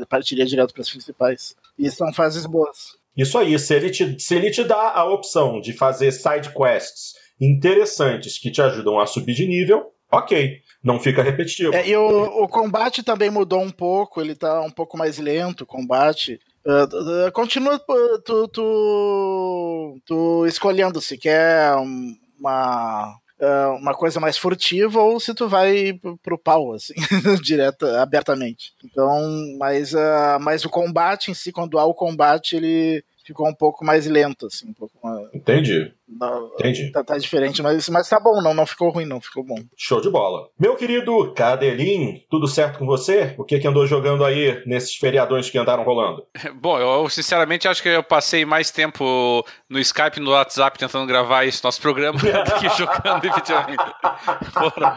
Partiria 0.08 0.44
direto 0.44 0.72
para 0.72 0.82
as 0.82 0.90
principais. 0.90 1.54
E 1.78 1.88
são 1.90 2.12
fases 2.12 2.44
boas. 2.44 2.96
Isso 3.16 3.38
aí, 3.38 3.56
se 3.58 3.74
ele, 3.74 3.90
te, 3.90 4.18
se 4.18 4.34
ele 4.34 4.50
te 4.50 4.64
dá 4.64 4.92
a 4.94 5.04
opção 5.04 5.60
de 5.60 5.72
fazer 5.72 6.10
side 6.10 6.50
quests 6.50 7.14
interessantes 7.40 8.38
que 8.38 8.50
te 8.50 8.60
ajudam 8.60 8.98
a 8.98 9.06
subir 9.06 9.34
de 9.34 9.46
nível, 9.46 9.92
ok 10.10 10.60
não 10.82 10.98
fica 10.98 11.22
repetitivo. 11.22 11.74
É, 11.74 11.88
e 11.88 11.96
o, 11.96 12.42
o, 12.42 12.48
combate 12.48 13.02
também 13.02 13.30
mudou 13.30 13.60
um 13.60 13.70
pouco, 13.70 14.20
ele 14.20 14.34
tá 14.34 14.60
um 14.62 14.70
pouco 14.70 14.98
mais 14.98 15.18
lento, 15.18 15.62
o 15.62 15.66
combate. 15.66 16.40
Uh, 16.64 17.32
continua 17.32 17.78
tu, 18.24 18.48
tu, 18.48 20.00
tu 20.06 20.46
escolhendo 20.46 21.00
se 21.00 21.18
quer 21.18 21.74
uma, 21.74 23.16
uh, 23.40 23.76
uma 23.80 23.94
coisa 23.94 24.20
mais 24.20 24.38
furtiva 24.38 25.00
ou 25.00 25.18
se 25.18 25.34
tu 25.34 25.48
vai 25.48 25.98
pro 26.22 26.38
pau, 26.38 26.72
assim, 26.72 26.94
direto, 27.42 27.84
abertamente. 27.86 28.72
Então, 28.84 29.20
mas, 29.58 29.92
mas 30.40 30.64
o 30.64 30.70
combate 30.70 31.30
em 31.30 31.34
si, 31.34 31.50
quando 31.50 31.78
há 31.78 31.84
o 31.84 31.94
combate, 31.94 32.54
ele 32.56 33.04
ficou 33.24 33.48
um 33.48 33.54
pouco 33.54 33.84
mais 33.84 34.06
lento, 34.06 34.46
assim, 34.46 34.68
um 34.68 34.74
pouco 34.74 34.94
mais... 35.02 35.28
Entendi. 35.34 35.92
Não, 36.18 36.46
Entendi. 36.54 36.90
Tá, 36.92 37.02
tá, 37.02 37.18
diferente, 37.18 37.62
mas, 37.62 37.88
mas 37.88 38.08
tá 38.08 38.20
bom, 38.20 38.40
não, 38.42 38.54
não 38.54 38.66
ficou 38.66 38.90
ruim, 38.90 39.04
não, 39.04 39.20
ficou 39.20 39.44
bom. 39.44 39.56
Show 39.76 40.00
de 40.00 40.10
bola. 40.10 40.48
Meu 40.58 40.76
querido 40.76 41.32
Cadelin, 41.34 42.22
tudo 42.30 42.46
certo 42.46 42.78
com 42.78 42.86
você? 42.86 43.34
O 43.38 43.44
que 43.44 43.58
que 43.58 43.66
andou 43.66 43.86
jogando 43.86 44.24
aí 44.24 44.62
nesses 44.66 44.94
feriadões 44.96 45.50
que 45.50 45.58
andaram 45.58 45.84
rolando? 45.84 46.26
Bom, 46.60 46.78
eu 46.78 47.08
sinceramente 47.08 47.66
acho 47.66 47.82
que 47.82 47.88
eu 47.88 48.02
passei 48.02 48.44
mais 48.44 48.70
tempo 48.70 49.44
no 49.68 49.78
Skype 49.78 50.18
e 50.18 50.20
no 50.20 50.30
WhatsApp 50.30 50.78
tentando 50.78 51.06
gravar 51.06 51.44
esse 51.44 51.62
nosso 51.62 51.80
programa 51.80 52.18
do 52.20 52.60
que 52.60 52.68
jogando 52.76 53.24
efetivamente. 53.24 53.82
Foram 54.52 54.88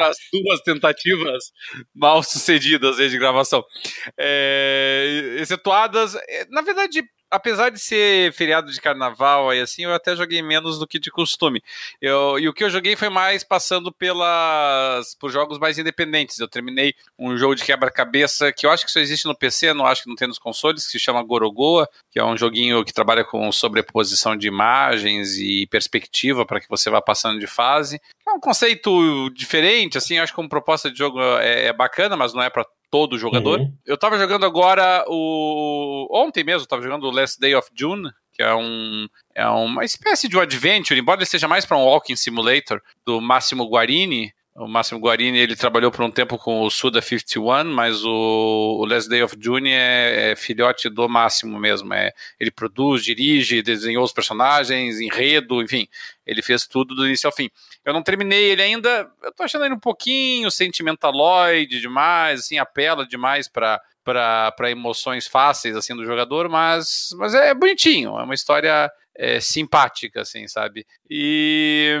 as 0.00 0.16
duas 0.32 0.60
tentativas 0.64 1.44
mal 1.94 2.22
sucedidas 2.22 2.96
de 2.96 3.18
gravação. 3.18 3.62
É, 4.18 5.36
excetuadas, 5.38 6.14
é, 6.14 6.46
na 6.50 6.62
verdade, 6.62 7.02
apesar 7.30 7.70
de 7.70 7.78
ser 7.78 8.32
feriado 8.32 8.70
de 8.70 8.80
carnaval 8.80 9.50
aí 9.50 9.60
assim, 9.60 9.84
eu 9.84 9.92
até 9.92 10.14
joguei 10.16 10.42
menos 10.42 10.78
do 10.78 10.86
que 10.86 10.98
de 10.98 11.10
costume. 11.10 11.62
Eu, 12.00 12.38
e 12.38 12.48
o 12.48 12.52
que 12.52 12.64
eu 12.64 12.70
joguei 12.70 12.96
foi 12.96 13.08
mais 13.08 13.44
passando 13.44 13.92
pelas 13.92 15.14
por 15.16 15.30
jogos 15.30 15.58
mais 15.58 15.78
independentes. 15.78 16.38
Eu 16.38 16.48
terminei 16.48 16.94
um 17.18 17.36
jogo 17.36 17.54
de 17.54 17.64
quebra-cabeça 17.64 18.52
que 18.52 18.66
eu 18.66 18.70
acho 18.70 18.84
que 18.84 18.90
só 18.90 19.00
existe 19.00 19.26
no 19.26 19.36
PC, 19.36 19.72
não 19.72 19.86
acho 19.86 20.02
que 20.02 20.08
não 20.08 20.16
tem 20.16 20.28
nos 20.28 20.38
consoles, 20.38 20.86
que 20.86 20.92
se 20.92 20.98
chama 20.98 21.22
Gorogoa, 21.22 21.88
que 22.10 22.18
é 22.18 22.24
um 22.24 22.36
joguinho 22.36 22.84
que 22.84 22.92
trabalha 22.92 23.24
com 23.24 23.50
sobreposição 23.52 24.36
de 24.36 24.48
imagens 24.48 25.36
e 25.38 25.66
perspectiva 25.66 26.46
para 26.46 26.60
que 26.60 26.68
você 26.68 26.90
vá 26.90 27.00
passando 27.00 27.38
de 27.38 27.46
fase. 27.46 28.00
É 28.26 28.30
um 28.32 28.40
conceito 28.40 29.30
diferente, 29.30 29.96
assim, 29.96 30.18
acho 30.18 30.32
que 30.32 30.36
como 30.36 30.48
proposta 30.48 30.90
de 30.90 30.98
jogo 30.98 31.20
é, 31.38 31.66
é 31.66 31.72
bacana, 31.72 32.16
mas 32.16 32.34
não 32.34 32.42
é 32.42 32.50
para 32.50 32.66
todo 32.90 33.18
jogador. 33.18 33.60
Uhum. 33.60 33.72
Eu 33.84 33.96
tava 33.96 34.18
jogando 34.18 34.44
agora 34.46 35.04
o. 35.08 36.08
Ontem 36.10 36.44
mesmo, 36.44 36.62
eu 36.62 36.68
tava 36.68 36.82
jogando 36.82 37.04
o 37.04 37.10
Last 37.10 37.38
Day 37.40 37.54
of 37.54 37.68
June, 37.74 38.10
que 38.32 38.42
é 38.42 38.54
um. 38.54 39.08
É 39.34 39.46
uma 39.46 39.84
espécie 39.84 40.28
de 40.28 40.36
um 40.36 40.40
adventure, 40.40 40.98
embora 40.98 41.18
ele 41.18 41.26
seja 41.26 41.48
mais 41.48 41.64
para 41.64 41.76
um 41.76 41.84
walking 41.84 42.16
simulator 42.16 42.80
do 43.04 43.20
Máximo 43.20 43.68
Guarini, 43.68 44.32
o 44.58 44.66
Máximo 44.66 45.00
Guarini 45.00 45.38
ele 45.38 45.54
trabalhou 45.54 45.90
por 45.90 46.04
um 46.04 46.10
tempo 46.10 46.36
com 46.36 46.62
o 46.62 46.70
Suda 46.70 47.00
51, 47.00 47.64
mas 47.64 48.04
o, 48.04 48.78
o 48.80 48.84
Last 48.84 49.08
Day 49.08 49.22
of 49.22 49.36
June 49.38 49.70
é, 49.70 50.32
é, 50.32 50.36
filhote 50.36 50.88
do 50.88 51.08
Máximo 51.08 51.58
mesmo. 51.58 51.94
É, 51.94 52.12
ele 52.40 52.50
produz, 52.50 53.04
dirige, 53.04 53.62
desenhou 53.62 54.02
os 54.02 54.12
personagens, 54.12 55.00
enredo, 55.00 55.62
enfim, 55.62 55.86
ele 56.26 56.42
fez 56.42 56.66
tudo 56.66 56.94
do 56.94 57.06
início 57.06 57.28
ao 57.28 57.32
fim. 57.32 57.48
Eu 57.84 57.92
não 57.92 58.02
terminei 58.02 58.50
ele 58.50 58.62
ainda, 58.62 59.08
eu 59.22 59.32
tô 59.32 59.44
achando 59.44 59.64
ele 59.64 59.74
um 59.74 59.80
pouquinho 59.80 60.50
sentimentaloide 60.50 61.80
demais, 61.80 62.40
assim, 62.40 62.58
apela 62.58 63.06
demais 63.06 63.48
para 63.48 63.80
para 64.04 64.70
emoções 64.70 65.26
fáceis 65.26 65.76
assim 65.76 65.94
do 65.94 66.02
jogador, 66.02 66.48
mas, 66.48 67.10
mas 67.18 67.34
é 67.34 67.52
bonitinho, 67.52 68.18
é 68.18 68.22
uma 68.22 68.32
história 68.32 68.90
é, 69.14 69.38
simpática, 69.38 70.22
assim, 70.22 70.48
sabe? 70.48 70.86
E 71.10 72.00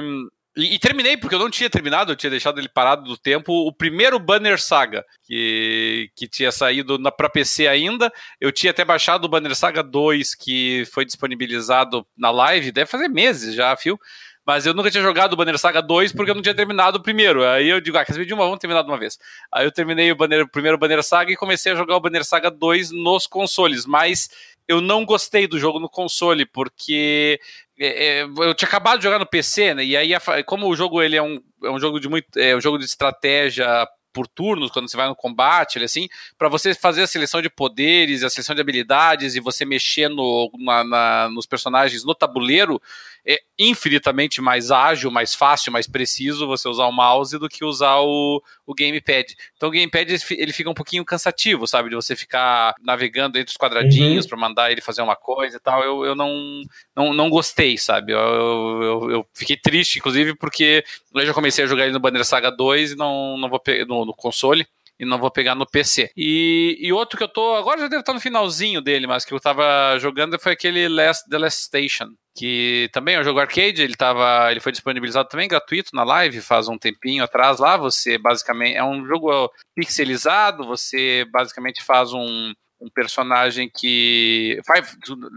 e, 0.58 0.74
e, 0.74 0.78
terminei, 0.80 1.16
porque 1.16 1.36
eu 1.36 1.38
não 1.38 1.48
tinha 1.48 1.70
terminado, 1.70 2.10
eu 2.10 2.16
tinha 2.16 2.30
deixado 2.30 2.58
ele 2.58 2.68
parado 2.68 3.04
do 3.04 3.16
tempo, 3.16 3.52
o 3.52 3.72
primeiro 3.72 4.18
Banner 4.18 4.60
Saga, 4.60 5.04
que, 5.22 6.10
que 6.16 6.26
tinha 6.26 6.50
saído 6.50 6.98
na, 6.98 7.12
pra 7.12 7.28
PC 7.28 7.68
ainda. 7.68 8.12
Eu 8.40 8.50
tinha 8.50 8.72
até 8.72 8.84
baixado 8.84 9.24
o 9.24 9.28
Banner 9.28 9.54
Saga 9.54 9.84
2, 9.84 10.34
que 10.34 10.84
foi 10.92 11.04
disponibilizado 11.04 12.04
na 12.16 12.32
live, 12.32 12.72
deve 12.72 12.90
fazer 12.90 13.06
meses 13.06 13.54
já, 13.54 13.76
fio. 13.76 14.00
Mas 14.44 14.66
eu 14.66 14.74
nunca 14.74 14.90
tinha 14.90 15.02
jogado 15.02 15.34
o 15.34 15.36
Banner 15.36 15.58
Saga 15.58 15.80
2 15.80 16.12
porque 16.12 16.30
eu 16.30 16.34
não 16.34 16.42
tinha 16.42 16.54
terminado 16.54 16.98
o 16.98 17.02
primeiro. 17.02 17.46
Aí 17.46 17.68
eu 17.68 17.80
digo, 17.80 17.96
ah, 17.96 18.04
quer 18.04 18.14
saber 18.14 18.24
de 18.24 18.34
uma? 18.34 18.44
Vamos 18.44 18.58
terminar 18.58 18.82
de 18.82 18.88
uma 18.88 18.98
vez. 18.98 19.16
Aí 19.52 19.64
eu 19.64 19.70
terminei 19.70 20.10
o, 20.10 20.16
Banner, 20.16 20.42
o 20.42 20.48
primeiro 20.48 20.78
Banner 20.78 21.04
Saga 21.04 21.30
e 21.30 21.36
comecei 21.36 21.70
a 21.70 21.76
jogar 21.76 21.94
o 21.94 22.00
Banner 22.00 22.24
Saga 22.24 22.50
2 22.50 22.90
nos 22.90 23.28
consoles. 23.28 23.86
Mas 23.86 24.28
eu 24.66 24.80
não 24.80 25.04
gostei 25.04 25.46
do 25.46 25.58
jogo 25.58 25.78
no 25.78 25.88
console, 25.88 26.44
porque 26.44 27.38
é, 27.80 28.20
é, 28.20 28.22
eu 28.22 28.54
tinha 28.54 28.68
acabado 28.68 28.98
de 28.98 29.04
jogar 29.04 29.18
no 29.18 29.26
PC, 29.26 29.74
né? 29.74 29.84
E 29.84 29.96
aí, 29.96 30.10
como 30.44 30.68
o 30.68 30.76
jogo 30.76 31.02
ele 31.02 31.16
é 31.16 31.22
um, 31.22 31.40
é 31.64 31.70
um 31.70 31.78
jogo 31.78 32.00
de 32.00 32.08
muito. 32.08 32.26
É 32.36 32.56
um 32.56 32.60
jogo 32.60 32.78
de 32.78 32.84
estratégia 32.84 33.86
por 34.12 34.26
turnos, 34.26 34.70
quando 34.70 34.88
você 34.88 34.96
vai 34.96 35.08
no 35.08 35.16
combate, 35.16 35.82
assim, 35.82 36.08
para 36.36 36.48
você 36.48 36.74
fazer 36.74 37.02
a 37.02 37.06
seleção 37.06 37.40
de 37.42 37.50
poderes, 37.50 38.22
a 38.22 38.30
seleção 38.30 38.54
de 38.54 38.60
habilidades 38.60 39.34
e 39.34 39.40
você 39.40 39.64
mexer 39.64 40.08
no, 40.08 40.50
na, 40.58 40.84
na, 40.84 41.28
nos 41.30 41.46
personagens 41.46 42.04
no 42.04 42.14
tabuleiro, 42.14 42.80
é 43.26 43.40
infinitamente 43.58 44.40
mais 44.40 44.70
ágil, 44.70 45.10
mais 45.10 45.34
fácil, 45.34 45.70
mais 45.70 45.86
preciso 45.86 46.46
você 46.46 46.66
usar 46.66 46.86
o 46.86 46.92
mouse 46.92 47.38
do 47.38 47.48
que 47.48 47.64
usar 47.64 47.98
o, 47.98 48.42
o 48.66 48.74
gamepad. 48.74 49.34
Então 49.54 49.68
o 49.68 49.72
gamepad 49.72 50.18
ele 50.30 50.52
fica 50.52 50.70
um 50.70 50.74
pouquinho 50.74 51.04
cansativo, 51.04 51.66
sabe? 51.66 51.90
De 51.90 51.94
você 51.94 52.16
ficar 52.16 52.74
navegando 52.80 53.38
entre 53.38 53.50
os 53.50 53.56
quadradinhos 53.56 54.24
uhum. 54.24 54.28
para 54.30 54.38
mandar 54.38 54.72
ele 54.72 54.80
fazer 54.80 55.02
uma 55.02 55.16
coisa 55.16 55.58
e 55.58 55.60
tal. 55.60 55.82
Eu, 55.82 56.04
eu 56.06 56.14
não, 56.14 56.62
não, 56.96 57.12
não 57.12 57.28
gostei, 57.28 57.76
sabe? 57.76 58.12
Eu, 58.12 58.18
eu, 58.18 59.10
eu, 59.10 59.26
fiquei 59.34 59.56
triste, 59.56 59.98
inclusive, 59.98 60.34
porque 60.34 60.82
eu 61.14 61.26
já 61.26 61.34
comecei 61.34 61.64
a 61.64 61.66
jogar 61.66 61.84
ele 61.84 61.92
no 61.92 62.00
Banner 62.00 62.24
Saga 62.24 62.50
2 62.50 62.92
e 62.92 62.96
não, 62.96 63.36
não 63.36 63.50
vou 63.50 63.58
no, 64.04 64.14
console 64.14 64.66
e 64.98 65.04
não 65.04 65.18
vou 65.18 65.30
pegar 65.30 65.54
no 65.54 65.66
PC. 65.66 66.10
E, 66.16 66.76
e 66.80 66.92
outro 66.92 67.16
que 67.16 67.22
eu 67.22 67.28
tô. 67.28 67.54
Agora 67.54 67.80
já 67.80 67.88
deve 67.88 68.00
estar 68.00 68.12
no 68.12 68.20
finalzinho 68.20 68.80
dele, 68.80 69.06
mas 69.06 69.24
que 69.24 69.32
eu 69.32 69.40
tava 69.40 69.96
jogando 69.98 70.38
foi 70.38 70.52
aquele 70.52 70.88
Last, 70.88 71.28
The 71.28 71.38
Last 71.38 71.62
Station. 71.62 72.08
Que 72.36 72.88
também 72.92 73.16
é 73.16 73.20
um 73.20 73.24
jogo 73.24 73.40
arcade, 73.40 73.82
ele, 73.82 73.96
tava, 73.96 74.50
ele 74.50 74.60
foi 74.60 74.70
disponibilizado 74.70 75.28
também 75.28 75.48
gratuito 75.48 75.90
na 75.92 76.04
live 76.04 76.40
faz 76.40 76.68
um 76.68 76.78
tempinho 76.78 77.22
atrás 77.22 77.58
lá. 77.58 77.76
Você 77.76 78.18
basicamente. 78.18 78.76
É 78.76 78.84
um 78.84 79.06
jogo 79.06 79.50
pixelizado, 79.74 80.64
você 80.64 81.24
basicamente 81.32 81.82
faz 81.82 82.12
um, 82.12 82.52
um 82.80 82.88
personagem 82.90 83.70
que. 83.72 84.60
Five, 84.66 84.88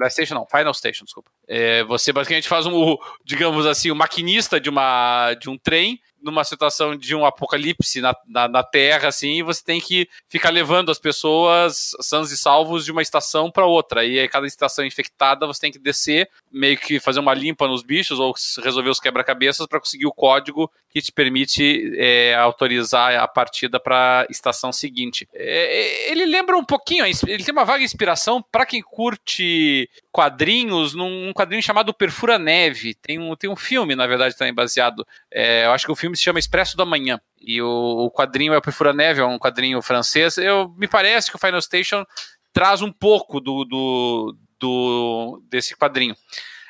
Station 0.10 0.36
não, 0.36 0.46
Final 0.46 0.74
Station, 0.74 1.06
desculpa. 1.06 1.30
É, 1.48 1.84
você 1.84 2.14
basicamente 2.14 2.48
faz 2.48 2.66
um, 2.66 2.98
digamos 3.26 3.66
assim, 3.66 3.90
o 3.90 3.94
um 3.94 3.98
maquinista 3.98 4.60
de, 4.60 4.70
uma, 4.70 5.34
de 5.34 5.50
um 5.50 5.58
trem 5.58 6.00
numa 6.22 6.44
situação 6.44 6.96
de 6.96 7.16
um 7.16 7.26
apocalipse 7.26 8.02
na, 8.02 8.16
na, 8.28 8.48
na, 8.48 8.64
Terra, 8.64 9.10
assim, 9.10 9.40
e 9.40 9.44
você 9.44 9.64
tem 9.64 9.82
que 9.82 10.08
ficar 10.30 10.50
levando 10.50 10.92
as 10.92 11.00
pessoas 11.00 11.92
sãs 12.00 12.32
e 12.32 12.38
salvos 12.38 12.86
de 12.86 12.92
uma 12.92 13.02
estação 13.02 13.50
para 13.52 13.66
outra. 13.66 14.06
E 14.06 14.20
aí, 14.20 14.28
cada 14.28 14.46
estação 14.46 14.86
infectada, 14.86 15.48
você 15.48 15.62
tem 15.62 15.72
que 15.72 15.80
descer, 15.80 16.30
meio 16.52 16.78
que 16.78 17.00
fazer 17.00 17.20
uma 17.20 17.34
limpa 17.34 17.68
nos 17.68 17.84
bichos 17.84 18.20
ou 18.20 18.34
resolver 18.64 18.90
os 18.90 19.00
quebra-cabeças 19.00 19.68
para 19.68 19.80
conseguir 19.80 20.06
o 20.06 20.14
código 20.14 20.72
que 20.92 21.02
te 21.02 21.12
permite 21.12 21.94
é, 21.98 22.36
autorizar 22.36 23.16
a 23.16 23.28
partida 23.28 23.80
para 23.80 24.28
estação 24.30 24.72
seguinte. 24.74 25.28
É, 25.34 26.12
ele 26.12 26.26
lembra 26.26 26.58
um 26.58 26.66
pouquinho, 26.66 27.06
ele 27.06 27.44
tem 27.44 27.54
uma 27.54 27.64
vaga 27.64 27.84
inspiração 27.84 28.44
para 28.52 28.66
quem 28.66 28.82
curte 28.82 29.90
quadrinhos, 30.12 30.94
num 30.94 31.32
quadrinho 31.34 31.64
chamado 31.64 31.94
Perfura 31.94 32.38
Neve. 32.38 32.94
Tem 32.94 33.18
um, 33.18 33.36
tem 33.36 33.50
um 33.50 33.56
filme, 33.56 33.96
na 33.96 34.06
verdade, 34.06 34.38
também 34.38 34.54
baseado. 34.54 35.08
É, 35.32 35.66
eu 35.66 35.72
acho 35.72 35.86
que 35.86 35.92
o 35.92 35.96
filme 35.96 36.11
se 36.18 36.24
chama 36.24 36.40
Expresso 36.40 36.78
da 36.78 36.86
Manhã. 36.86 37.20
E 37.40 37.62
o, 37.62 37.68
o 37.68 38.12
quadrinho 38.12 38.54
é 38.54 38.58
o 38.58 38.62
Perfura 38.62 38.94
Neve, 38.94 39.22
é 39.22 39.26
um 39.26 39.40
quadrinho 39.40 39.82
francês. 39.82 40.38
Eu, 40.38 40.70
me 40.78 40.88
parece 40.88 41.30
que 41.30 41.36
o 41.36 41.40
Final 41.40 41.62
Station 41.62 42.06
traz 42.54 42.82
um 42.82 42.92
pouco 42.92 43.40
do, 43.40 43.64
do, 43.66 44.36
do 44.60 45.44
desse 45.50 45.76
quadrinho. 45.76 46.16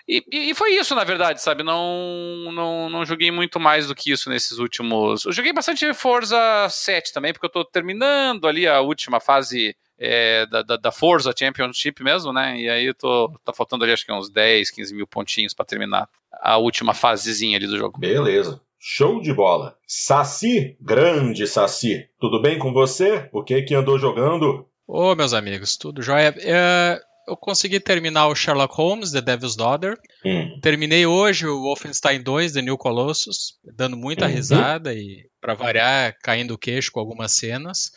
E, 0.07 0.23
e, 0.31 0.55
foi 0.55 0.73
isso, 0.73 0.93
na 0.95 1.03
verdade, 1.03 1.41
sabe? 1.41 1.63
Não, 1.63 2.51
não, 2.51 2.89
não 2.89 3.05
joguei 3.05 3.31
muito 3.31 3.59
mais 3.59 3.87
do 3.87 3.95
que 3.95 4.11
isso 4.11 4.29
nesses 4.29 4.57
últimos. 4.57 5.25
Eu 5.25 5.31
joguei 5.31 5.53
bastante 5.53 5.93
Forza 5.93 6.67
7 6.69 7.13
também, 7.13 7.31
porque 7.31 7.45
eu 7.45 7.51
tô 7.51 7.63
terminando 7.63 8.47
ali 8.47 8.67
a 8.67 8.81
última 8.81 9.19
fase 9.19 9.75
é, 9.97 10.45
da, 10.47 10.63
da, 10.63 10.77
da, 10.77 10.91
Forza 10.91 11.33
Championship 11.37 12.03
mesmo, 12.03 12.33
né? 12.33 12.59
E 12.59 12.69
aí 12.69 12.85
eu 12.87 12.93
tô, 12.93 13.31
tá 13.45 13.53
faltando 13.53 13.83
ali 13.83 13.93
acho 13.93 14.05
que 14.05 14.11
uns 14.11 14.29
10, 14.29 14.71
15 14.71 14.93
mil 14.95 15.07
pontinhos 15.07 15.53
para 15.53 15.63
terminar 15.63 16.09
a 16.41 16.57
última 16.57 16.93
fasezinha 16.93 17.57
ali 17.57 17.67
do 17.67 17.77
jogo. 17.77 17.99
Beleza. 17.99 18.59
Show 18.83 19.21
de 19.21 19.31
bola. 19.31 19.77
Saci, 19.85 20.75
grande 20.81 21.45
Saci, 21.45 22.09
tudo 22.19 22.41
bem 22.41 22.57
com 22.57 22.73
você? 22.73 23.29
O 23.31 23.43
que 23.43 23.61
que 23.61 23.75
andou 23.75 23.99
jogando? 23.99 24.67
Ô, 24.87 25.13
meus 25.13 25.35
amigos, 25.35 25.77
tudo 25.77 26.01
jóia? 26.01 26.33
É, 26.39 26.99
eu 27.27 27.37
consegui 27.37 27.79
terminar 27.79 28.27
o 28.27 28.33
Sherlock 28.33 28.73
Holmes, 28.75 29.11
The 29.11 29.21
Devil's 29.21 29.55
Daughter. 29.55 29.99
Hum. 30.25 30.59
Terminei 30.63 31.05
hoje 31.05 31.45
o 31.45 31.61
Wolfenstein 31.61 32.23
2, 32.23 32.53
The 32.53 32.63
New 32.63 32.75
Colossus, 32.75 33.59
dando 33.63 33.95
muita 33.95 34.25
uhum. 34.25 34.31
risada 34.31 34.95
e, 34.95 35.29
para 35.39 35.53
variar, 35.53 36.17
caindo 36.23 36.55
o 36.55 36.57
queixo 36.57 36.91
com 36.91 36.99
algumas 36.99 37.33
cenas. 37.33 37.91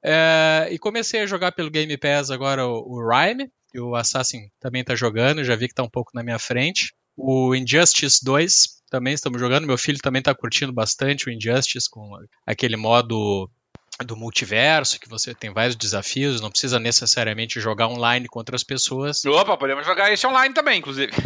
É, 0.00 0.68
e 0.70 0.78
comecei 0.78 1.22
a 1.22 1.26
jogar 1.26 1.50
pelo 1.50 1.70
Game 1.70 1.96
Pass 1.98 2.30
agora 2.30 2.64
o, 2.64 2.84
o 2.86 3.00
Rhyme, 3.04 3.50
que 3.68 3.80
o 3.80 3.96
Assassin 3.96 4.48
também 4.60 4.82
está 4.82 4.94
jogando, 4.94 5.42
já 5.42 5.56
vi 5.56 5.66
que 5.66 5.72
está 5.72 5.82
um 5.82 5.90
pouco 5.90 6.12
na 6.14 6.22
minha 6.22 6.38
frente. 6.38 6.94
O 7.16 7.52
Injustice 7.52 8.24
2 8.24 8.79
também 8.90 9.14
estamos 9.14 9.40
jogando, 9.40 9.66
meu 9.66 9.78
filho 9.78 9.98
também 9.98 10.20
está 10.20 10.34
curtindo 10.34 10.72
bastante 10.72 11.28
o 11.28 11.32
Injustice 11.32 11.88
com 11.88 12.18
aquele 12.46 12.76
modo 12.76 13.48
do 14.04 14.16
multiverso, 14.16 14.98
que 14.98 15.08
você 15.08 15.34
tem 15.34 15.52
vários 15.52 15.76
desafios, 15.76 16.40
não 16.40 16.50
precisa 16.50 16.78
necessariamente 16.78 17.60
jogar 17.60 17.88
online 17.88 18.26
contra 18.28 18.56
as 18.56 18.64
pessoas. 18.64 19.24
Opa, 19.24 19.56
podemos 19.56 19.86
jogar 19.86 20.12
esse 20.12 20.26
online 20.26 20.54
também, 20.54 20.78
inclusive. 20.78 21.12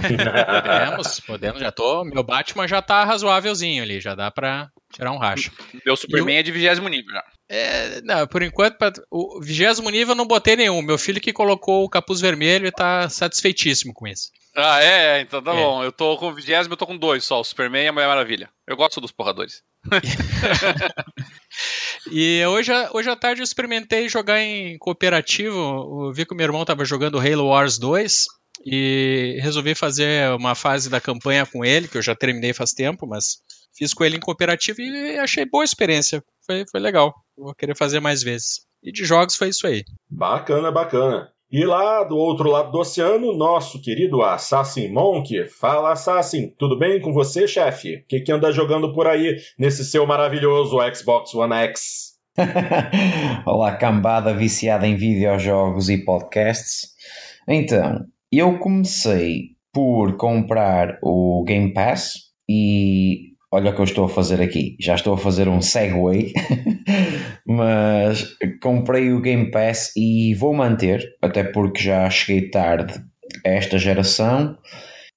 podemos, 0.62 1.20
podemos, 1.20 1.60
já 1.60 1.70
tô, 1.70 2.04
meu 2.04 2.22
Batman 2.22 2.66
já 2.66 2.82
tá 2.82 3.04
razoávelzinho 3.04 3.82
ali, 3.82 4.00
já 4.00 4.14
dá 4.14 4.30
pra, 4.30 4.70
Tirar 4.94 5.10
um 5.10 5.18
racha. 5.18 5.50
Meu 5.84 5.96
Superman 5.96 6.36
é 6.36 6.42
de 6.42 6.52
vigésimo 6.52 6.88
nível 6.88 7.12
já. 7.12 7.24
É, 7.56 8.00
não, 8.02 8.26
por 8.26 8.42
enquanto, 8.42 8.76
pra, 8.76 8.92
o 9.08 9.40
vigésimo 9.40 9.88
nível 9.88 10.10
eu 10.10 10.16
não 10.16 10.26
botei 10.26 10.56
nenhum. 10.56 10.82
Meu 10.82 10.98
filho 10.98 11.20
que 11.20 11.32
colocou 11.32 11.84
o 11.84 11.88
capuz 11.88 12.20
vermelho 12.20 12.66
e 12.66 12.72
tá 12.72 13.08
satisfeitíssimo 13.08 13.94
com 13.94 14.08
isso. 14.08 14.32
Ah, 14.56 14.82
é? 14.82 15.20
Então 15.20 15.40
tá 15.40 15.52
é. 15.52 15.54
bom. 15.54 15.84
Eu 15.84 15.92
tô 15.92 16.18
com 16.18 16.30
o 16.30 16.34
vigésimo, 16.34 16.72
eu 16.72 16.76
tô 16.76 16.84
com 16.84 16.96
dois 16.96 17.22
só, 17.22 17.40
o 17.40 17.44
Superman 17.44 17.84
e 17.84 17.86
a 17.86 17.92
Mulher 17.92 18.08
Maravilha. 18.08 18.50
Eu 18.66 18.76
gosto 18.76 19.00
dos 19.00 19.12
porradores. 19.12 19.62
e 22.10 22.44
hoje, 22.44 22.72
hoje 22.92 23.08
à 23.08 23.14
tarde 23.14 23.40
eu 23.40 23.44
experimentei 23.44 24.08
jogar 24.08 24.40
em 24.40 24.76
cooperativo. 24.78 26.08
Eu 26.08 26.12
vi 26.12 26.26
que 26.26 26.34
o 26.34 26.36
meu 26.36 26.46
irmão 26.46 26.64
tava 26.64 26.84
jogando 26.84 27.20
Halo 27.20 27.46
Wars 27.46 27.78
2 27.78 28.24
e 28.66 29.38
resolvi 29.40 29.76
fazer 29.76 30.28
uma 30.30 30.56
fase 30.56 30.90
da 30.90 31.00
campanha 31.00 31.46
com 31.46 31.64
ele, 31.64 31.86
que 31.86 31.98
eu 31.98 32.02
já 32.02 32.16
terminei 32.16 32.52
faz 32.52 32.72
tempo, 32.72 33.06
mas 33.06 33.36
fiz 33.76 33.92
com 33.92 34.04
ele 34.04 34.16
em 34.16 34.20
cooperativo 34.20 34.80
e 34.80 35.18
achei 35.18 35.44
boa 35.44 35.64
experiência. 35.64 36.22
Foi, 36.46 36.64
foi 36.70 36.80
legal. 36.80 37.14
Vou 37.36 37.54
querer 37.54 37.76
fazer 37.76 38.00
mais 38.00 38.22
vezes. 38.22 38.60
E 38.82 38.92
de 38.92 39.04
jogos 39.04 39.36
foi 39.36 39.48
isso 39.48 39.66
aí. 39.66 39.82
Bacana, 40.08 40.70
bacana. 40.70 41.30
E 41.50 41.64
lá 41.64 42.02
do 42.02 42.16
outro 42.16 42.50
lado 42.50 42.72
do 42.72 42.80
oceano, 42.80 43.36
nosso 43.36 43.80
querido 43.80 44.22
Assassin 44.22 44.88
Monk. 44.88 45.48
Fala, 45.48 45.92
Assassin, 45.92 46.52
tudo 46.58 46.78
bem 46.78 47.00
com 47.00 47.12
você, 47.12 47.46
chefe? 47.46 47.96
O 47.96 48.06
que, 48.08 48.20
que 48.20 48.32
anda 48.32 48.50
jogando 48.50 48.92
por 48.92 49.06
aí 49.06 49.36
nesse 49.58 49.84
seu 49.84 50.06
maravilhoso 50.06 50.78
Xbox 50.94 51.32
One 51.34 51.54
X? 51.54 52.14
Olá, 53.46 53.76
cambada 53.76 54.34
viciada 54.34 54.86
em 54.86 54.96
videojogos 54.96 55.88
e 55.88 56.04
podcasts. 56.04 56.88
Então, 57.46 58.04
eu 58.32 58.58
comecei 58.58 59.50
por 59.72 60.16
comprar 60.16 60.98
o 61.02 61.44
Game 61.46 61.72
Pass 61.72 62.14
e 62.48 63.33
olha 63.54 63.70
o 63.70 63.74
que 63.74 63.80
eu 63.80 63.84
estou 63.84 64.06
a 64.06 64.08
fazer 64.08 64.42
aqui. 64.42 64.76
Já 64.80 64.96
estou 64.96 65.14
a 65.14 65.18
fazer 65.18 65.48
um 65.48 65.62
segue, 65.62 66.32
mas 67.46 68.36
comprei 68.60 69.12
o 69.12 69.20
Game 69.20 69.50
Pass 69.52 69.92
e 69.96 70.34
vou 70.34 70.52
manter, 70.52 71.16
até 71.22 71.44
porque 71.44 71.80
já 71.80 72.10
cheguei 72.10 72.50
tarde 72.50 72.94
a 73.46 73.48
esta 73.48 73.78
geração. 73.78 74.58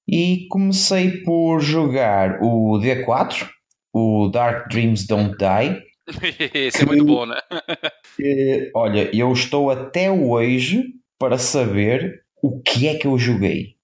E 0.06 0.46
comecei 0.48 1.22
por 1.22 1.60
jogar 1.60 2.38
o 2.40 2.78
D4, 2.80 3.48
o 3.92 4.28
Dark 4.28 4.70
Dreams 4.70 5.06
Don't 5.06 5.36
Die. 5.36 5.82
Esse 6.54 6.82
é 6.82 6.86
muito 6.86 7.04
bom, 7.04 7.26
né? 7.26 7.40
olha, 8.72 9.10
eu 9.14 9.32
estou 9.32 9.68
até 9.68 10.10
hoje 10.10 10.84
para 11.18 11.36
saber 11.36 12.22
o 12.40 12.62
que 12.62 12.86
é 12.86 12.94
que 12.94 13.06
eu 13.06 13.18
joguei. 13.18 13.74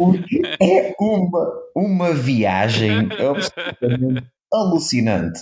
Porque 0.00 0.40
é 0.58 0.94
uma, 0.98 1.52
uma 1.76 2.14
viagem 2.14 3.06
absolutamente 3.20 4.26
alucinante. 4.50 5.40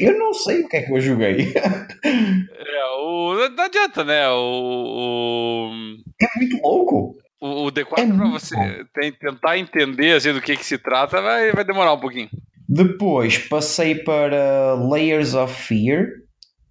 Eu 0.00 0.18
não 0.18 0.34
sei 0.34 0.62
o 0.62 0.68
que 0.68 0.78
é 0.78 0.82
que 0.82 0.92
eu 0.92 1.00
joguei. 1.00 1.54
É, 1.54 2.84
o, 3.00 3.48
não 3.50 3.64
adianta, 3.64 4.02
né? 4.02 4.28
O, 4.30 5.70
o... 5.70 5.72
É 6.20 6.26
muito 6.36 6.60
louco. 6.60 7.16
O, 7.40 7.66
o 7.66 7.70
D4, 7.70 7.92
é 7.96 8.06
pra 8.16 8.28
você 8.28 8.56
tem, 8.92 9.12
tentar 9.12 9.56
entender 9.56 10.16
assim, 10.16 10.32
do 10.32 10.42
que, 10.42 10.56
que 10.56 10.66
se 10.66 10.78
trata, 10.78 11.22
vai, 11.22 11.52
vai 11.52 11.64
demorar 11.64 11.92
um 11.92 12.00
pouquinho. 12.00 12.28
Depois 12.68 13.38
passei 13.38 13.94
para 13.94 14.74
Layers 14.74 15.34
of 15.34 15.54
Fear. 15.54 16.08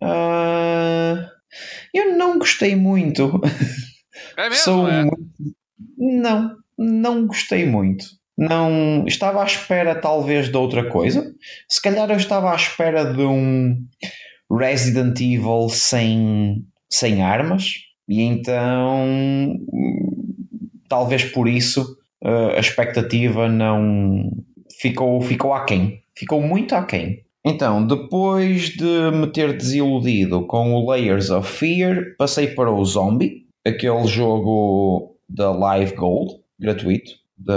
Uh, 0.04 1.26
eu 1.94 2.18
não 2.18 2.38
gostei 2.38 2.76
muito. 2.76 3.40
É 4.36 4.50
mesmo? 4.50 4.64
Sou 4.64 4.88
é? 4.88 5.04
muito... 5.04 5.57
Não, 5.98 6.56
não 6.78 7.28
gostei 7.28 7.66
muito. 7.66 8.06
Não 8.38 9.04
estava 9.08 9.42
à 9.42 9.46
espera 9.46 9.96
talvez 9.96 10.50
de 10.50 10.58
outra 10.58 10.90
coisa. 10.90 11.34
Se 11.68 11.82
calhar 11.82 12.10
eu 12.10 12.18
estava 12.18 12.52
à 12.52 12.56
espera 12.56 13.12
de 13.12 13.24
um 13.24 13.76
Resident 14.52 15.20
Evil 15.20 15.70
sem, 15.70 16.64
sem 16.90 17.22
armas 17.22 17.74
e 18.08 18.22
então 18.22 19.60
talvez 20.88 21.24
por 21.26 21.48
isso 21.48 21.98
eh, 22.24 22.58
a 22.58 22.60
expectativa 22.60 23.50
não 23.50 24.32
ficou 24.80 25.20
ficou 25.22 25.54
aquém. 25.54 26.02
Ficou 26.16 26.42
muito 26.42 26.76
aquém. 26.76 27.24
Então, 27.46 27.86
depois 27.88 28.70
de 28.70 29.12
me 29.12 29.28
ter 29.28 29.56
desiludido 29.56 30.46
com 30.48 30.74
o 30.74 30.90
Layers 30.90 31.30
of 31.30 31.50
Fear, 31.50 32.16
passei 32.18 32.48
para 32.48 32.72
o 32.72 32.84
Zombie, 32.84 33.46
aquele 33.66 34.06
jogo 34.06 35.17
da 35.28 35.52
Live 35.52 35.96
Gold, 35.96 36.40
gratuito. 36.60 37.12
De, 37.38 37.54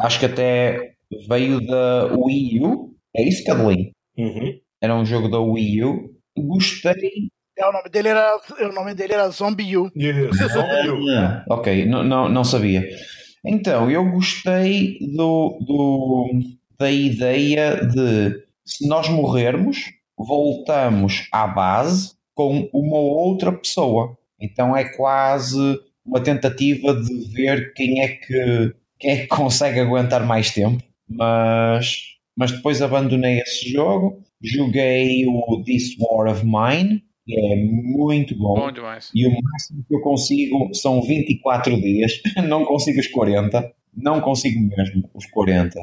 acho 0.00 0.18
que 0.18 0.26
até 0.26 0.94
veio 1.28 1.64
da 1.66 2.10
Wii 2.14 2.60
U. 2.60 2.94
É 3.16 3.22
isso, 3.22 3.44
Cadelin? 3.44 3.92
Uhum. 4.16 4.58
Era 4.80 4.94
um 4.94 5.04
jogo 5.04 5.28
da 5.28 5.38
Wii 5.38 5.84
U. 5.84 6.14
Gostei. 6.36 7.30
É, 7.56 7.66
o, 7.66 7.72
nome 7.72 7.88
dele 7.88 8.08
era, 8.08 8.36
o 8.60 8.72
nome 8.72 8.94
dele 8.94 9.14
era 9.14 9.28
Zombie 9.30 9.76
U. 9.76 9.90
Yes, 9.96 10.36
Zombie 10.52 10.90
U. 10.90 11.08
Ah, 11.16 11.44
ok, 11.48 11.86
não, 11.86 12.02
não, 12.02 12.28
não 12.28 12.44
sabia. 12.44 12.82
Então, 13.44 13.90
eu 13.90 14.10
gostei 14.10 14.98
do, 15.00 15.58
do, 15.60 16.30
da 16.78 16.90
ideia 16.90 17.76
de 17.86 18.42
se 18.64 18.88
nós 18.88 19.08
morrermos, 19.08 19.92
voltamos 20.16 21.28
à 21.30 21.46
base 21.46 22.14
com 22.34 22.68
uma 22.72 22.98
outra 22.98 23.52
pessoa. 23.52 24.16
Então 24.40 24.76
é 24.76 24.84
quase 24.84 25.78
uma 26.04 26.20
tentativa 26.22 26.94
de 26.94 27.32
ver 27.32 27.72
quem 27.74 28.00
é 28.00 28.08
que, 28.08 28.74
quem 28.98 29.10
é 29.10 29.16
que 29.22 29.26
consegue 29.28 29.80
aguentar 29.80 30.26
mais 30.26 30.50
tempo. 30.50 30.82
Mas, 31.08 31.98
mas 32.36 32.52
depois 32.52 32.82
abandonei 32.82 33.40
esse 33.40 33.70
jogo. 33.70 34.22
Joguei 34.42 35.26
o 35.26 35.62
This 35.64 35.96
War 35.98 36.30
of 36.30 36.44
Mine, 36.44 37.02
que 37.24 37.34
é 37.34 37.56
muito 37.56 38.36
bom. 38.36 38.54
Bom. 38.54 38.70
E 39.14 39.26
o 39.26 39.30
máximo 39.42 39.84
que 39.88 39.94
eu 39.94 40.00
consigo 40.00 40.74
são 40.74 41.00
24 41.02 41.80
dias. 41.80 42.12
Não 42.48 42.64
consigo 42.64 43.00
os 43.00 43.08
40. 43.08 43.72
Não 43.96 44.20
consigo 44.20 44.60
mesmo 44.60 45.08
os 45.14 45.26
40. 45.26 45.80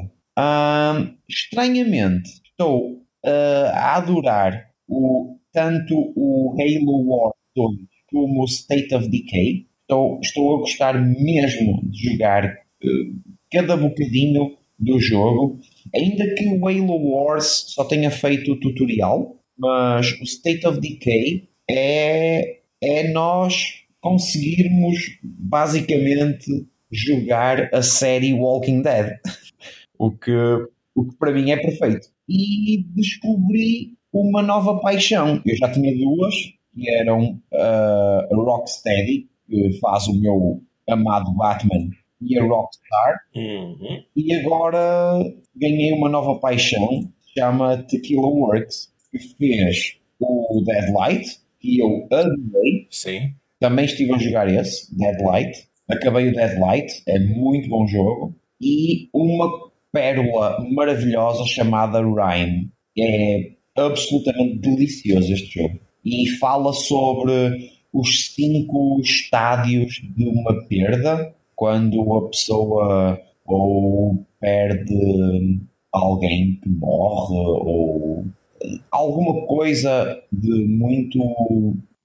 estranhamente, 1.28 2.30
estou 2.44 3.02
uh, 3.24 3.70
a 3.72 3.96
adorar 3.96 4.70
o, 4.86 5.38
tanto 5.52 6.12
o 6.14 6.54
Halo 6.58 7.08
Wars 7.08 7.34
2 7.56 7.76
como 8.10 8.42
o 8.42 8.44
State 8.44 8.94
of 8.94 9.08
Decay. 9.08 9.66
Estou, 9.92 10.18
estou 10.22 10.56
a 10.56 10.58
gostar 10.60 10.94
mesmo 10.94 11.82
de 11.84 12.10
jogar 12.10 12.46
uh, 12.46 13.34
cada 13.50 13.76
bocadinho 13.76 14.56
do 14.78 14.98
jogo. 14.98 15.60
Ainda 15.94 16.34
que 16.34 16.46
o 16.46 16.66
Halo 16.66 17.10
Wars 17.10 17.66
só 17.68 17.84
tenha 17.84 18.10
feito 18.10 18.52
o 18.52 18.60
tutorial, 18.60 19.36
mas 19.58 20.18
o 20.18 20.24
State 20.24 20.66
of 20.66 20.80
Decay 20.80 21.46
é, 21.70 22.60
é 22.82 23.12
nós 23.12 23.82
conseguirmos 24.00 25.18
basicamente 25.22 26.66
jogar 26.90 27.68
a 27.72 27.82
série 27.82 28.32
Walking 28.32 28.80
Dead. 28.80 29.18
o, 29.98 30.10
que, 30.10 30.32
o 30.94 31.04
que 31.04 31.16
para 31.18 31.32
mim 31.32 31.50
é 31.50 31.56
perfeito 31.58 32.08
e 32.26 32.82
descobri 32.94 33.92
uma 34.10 34.42
nova 34.42 34.80
paixão. 34.80 35.42
Eu 35.44 35.56
já 35.56 35.70
tinha 35.70 35.94
duas, 35.94 36.34
que 36.74 36.88
eram 36.88 37.40
uh, 37.52 38.34
a 38.34 38.34
Rocksteady, 38.34 39.28
que 39.46 39.78
faz 39.80 40.06
o 40.06 40.20
meu 40.20 40.62
amado 40.88 41.32
Batman, 41.34 41.90
e 42.24 42.38
a 42.38 42.44
Rockstar. 42.44 43.20
Uhum. 43.34 44.02
E 44.16 44.34
agora 44.34 45.18
ganhei 45.56 45.92
uma 45.92 46.08
nova 46.08 46.38
paixão, 46.38 47.10
chama 47.36 47.82
Tequila 47.84 48.26
Works, 48.26 48.92
que 49.10 49.18
fez 49.18 49.98
o 50.20 50.62
Deadlight, 50.64 51.38
que 51.60 51.80
eu 51.80 52.06
adorei. 52.10 52.86
Sim. 52.90 53.34
Também 53.58 53.84
estive 53.84 54.14
a 54.14 54.18
jogar 54.18 54.48
esse, 54.48 54.96
Deadlight. 54.96 55.68
Acabei 55.88 56.28
o 56.28 56.32
Deadlight, 56.32 57.02
é 57.06 57.18
muito 57.18 57.68
bom 57.68 57.86
jogo. 57.86 58.34
E 58.60 59.08
uma 59.12 59.48
pérola 59.92 60.64
maravilhosa 60.70 61.44
chamada 61.46 62.00
Rhyme. 62.00 62.70
É 62.98 63.52
absolutamente 63.76 64.58
delicioso 64.58 65.32
este 65.32 65.60
jogo. 65.60 65.80
E 66.04 66.28
fala 66.38 66.72
sobre 66.72 67.70
os 67.92 68.34
cinco 68.34 69.00
estádios 69.00 70.00
de 70.16 70.26
uma 70.26 70.66
perda, 70.66 71.34
quando 71.54 72.14
a 72.14 72.28
pessoa 72.28 73.20
ou 73.44 74.26
perde 74.40 75.60
alguém 75.92 76.58
que 76.62 76.68
morre, 76.68 77.36
ou 77.36 78.24
alguma 78.90 79.46
coisa 79.46 80.20
de 80.32 80.66
muito 80.66 81.18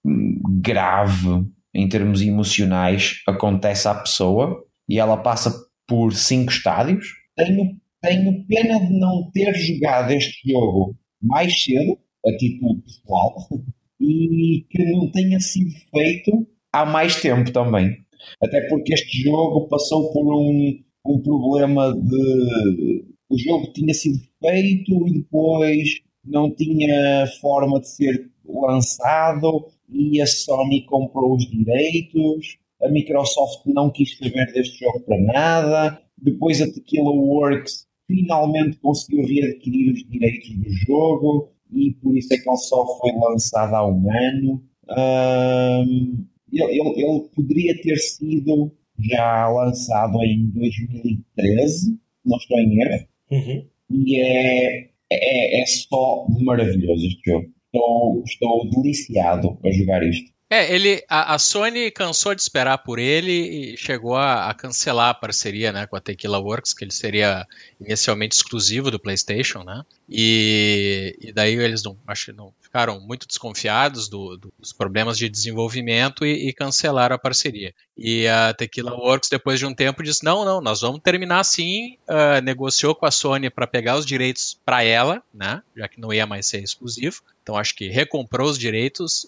hum, 0.05 0.41
grave 0.61 1.45
em 1.73 1.87
termos 1.87 2.21
emocionais 2.21 3.21
acontece 3.27 3.87
à 3.87 3.95
pessoa 3.95 4.63
e 4.89 4.99
ela 4.99 5.17
passa 5.17 5.53
por 5.87 6.13
cinco 6.13 6.51
estádios. 6.51 7.13
Tenho, 7.35 7.77
tenho 8.01 8.45
pena 8.45 8.79
de 8.79 8.99
não 8.99 9.29
ter 9.31 9.53
jogado 9.53 10.11
este 10.11 10.51
jogo 10.51 10.95
mais 11.21 11.63
cedo, 11.63 11.97
a 12.25 12.37
título 12.37 12.81
pessoal, 12.81 13.35
e 13.99 14.65
que 14.69 14.83
não 14.91 15.11
tenha 15.11 15.39
sido 15.39 15.71
feito 15.91 16.47
há 16.71 16.85
mais 16.85 17.21
tempo 17.21 17.51
também. 17.51 17.97
Até 18.41 18.61
porque 18.67 18.93
este 18.93 19.23
jogo 19.23 19.67
passou 19.67 20.11
por 20.11 20.25
um, 20.25 20.79
um 21.05 21.21
problema 21.21 21.93
de 21.93 23.05
o 23.29 23.37
jogo 23.37 23.71
tinha 23.73 23.93
sido 23.93 24.19
feito 24.39 25.07
e 25.07 25.19
depois 25.19 26.01
não 26.23 26.53
tinha 26.53 27.27
forma 27.41 27.79
de 27.79 27.89
ser 27.89 28.29
lançado 28.45 29.67
e 29.89 30.21
a 30.21 30.27
Sony 30.27 30.85
comprou 30.85 31.35
os 31.35 31.49
direitos, 31.49 32.57
a 32.81 32.89
Microsoft 32.89 33.65
não 33.65 33.89
quis 33.89 34.17
saber 34.17 34.51
deste 34.53 34.79
jogo 34.79 35.01
para 35.01 35.19
nada, 35.19 36.01
depois 36.17 36.61
a 36.61 36.71
Tequila 36.71 37.11
Works 37.11 37.85
finalmente 38.07 38.77
conseguiu 38.77 39.25
readquirir 39.25 39.93
os 39.93 40.09
direitos 40.09 40.49
do 40.49 40.69
jogo 40.85 41.51
e 41.71 41.91
por 41.93 42.15
isso 42.17 42.33
é 42.33 42.37
que 42.37 42.49
ele 42.49 42.57
só 42.57 42.85
foi 42.99 43.11
lançado 43.13 43.75
há 43.75 43.87
um 43.87 44.11
ano. 44.11 44.63
Um, 44.89 46.25
ele, 46.51 46.79
ele, 46.79 47.03
ele, 47.03 47.29
poderia 47.35 47.81
ter 47.81 47.97
sido 47.97 48.71
já 48.99 49.47
lançado 49.49 50.21
em 50.23 50.49
2013, 50.51 51.99
não 52.25 52.37
estou 52.37 52.59
em 52.59 52.81
erro, 52.81 53.07
uhum. 53.31 53.65
e 53.91 54.21
é, 54.21 54.89
é, 55.11 55.61
é 55.61 55.65
só 55.65 56.25
maravilhoso 56.41 57.05
este 57.05 57.31
jogo. 57.31 57.47
Estou, 57.65 58.23
estou 58.25 58.69
deliciado 58.69 59.59
a 59.63 59.71
jogar 59.71 60.03
isto. 60.07 60.31
É, 60.49 60.73
ele, 60.73 61.03
a, 61.09 61.35
a, 61.35 61.39
Sony 61.39 61.91
cansou 61.91 62.33
de 62.33 62.41
esperar 62.41 62.77
por 62.77 62.99
ele 62.99 63.73
e 63.73 63.77
chegou 63.77 64.15
a, 64.15 64.49
a, 64.49 64.53
cancelar 64.53 65.09
a 65.09 65.13
parceria 65.13 65.73
né, 65.73 65.85
com 65.85 65.97
a 65.97 65.99
Tequila 65.99 66.39
Works, 66.39 66.73
que 66.73 66.85
ele 66.85 66.93
seria 66.93 67.45
inicialmente 67.81 68.37
exclusivo 68.37 68.89
do 68.89 68.97
PlayStation, 68.97 69.63
né? 69.63 69.83
E, 70.07 71.17
e 71.19 71.33
daí 71.33 71.55
eles 71.55 71.83
não, 71.83 71.97
acho 72.07 72.31
não 72.31 72.53
ficaram 72.61 72.97
muito 73.01 73.27
desconfiados 73.27 74.07
do, 74.07 74.37
do, 74.37 74.53
dos 74.57 74.71
problemas 74.71 75.17
de 75.17 75.27
desenvolvimento 75.27 76.25
e, 76.25 76.47
e, 76.47 76.53
cancelaram 76.53 77.17
a 77.17 77.19
parceria. 77.19 77.73
E 77.97 78.27
a 78.27 78.53
Tequila 78.53 78.93
Works, 78.93 79.29
depois 79.29 79.57
de 79.57 79.65
um 79.65 79.73
tempo, 79.73 80.03
disse: 80.03 80.23
não, 80.23 80.45
não, 80.45 80.61
nós 80.61 80.81
vamos 80.81 81.01
terminar 81.01 81.39
assim. 81.39 81.97
Uh, 82.07 82.41
negociou 82.43 82.93
com 82.93 83.05
a 83.05 83.11
Sony 83.11 83.49
para 83.49 83.65
pegar 83.65 83.97
os 83.97 84.05
direitos 84.05 84.59
para 84.63 84.83
ela, 84.83 85.23
né? 85.33 85.61
Já 85.75 85.87
que 85.87 85.99
não 85.99 86.13
ia 86.13 86.27
mais 86.27 86.45
ser 86.45 86.61
exclusivo. 86.61 87.21
Então 87.41 87.57
acho 87.57 87.75
que 87.75 87.87
recomprou 87.87 88.49
os 88.49 88.57
direitos 88.57 89.25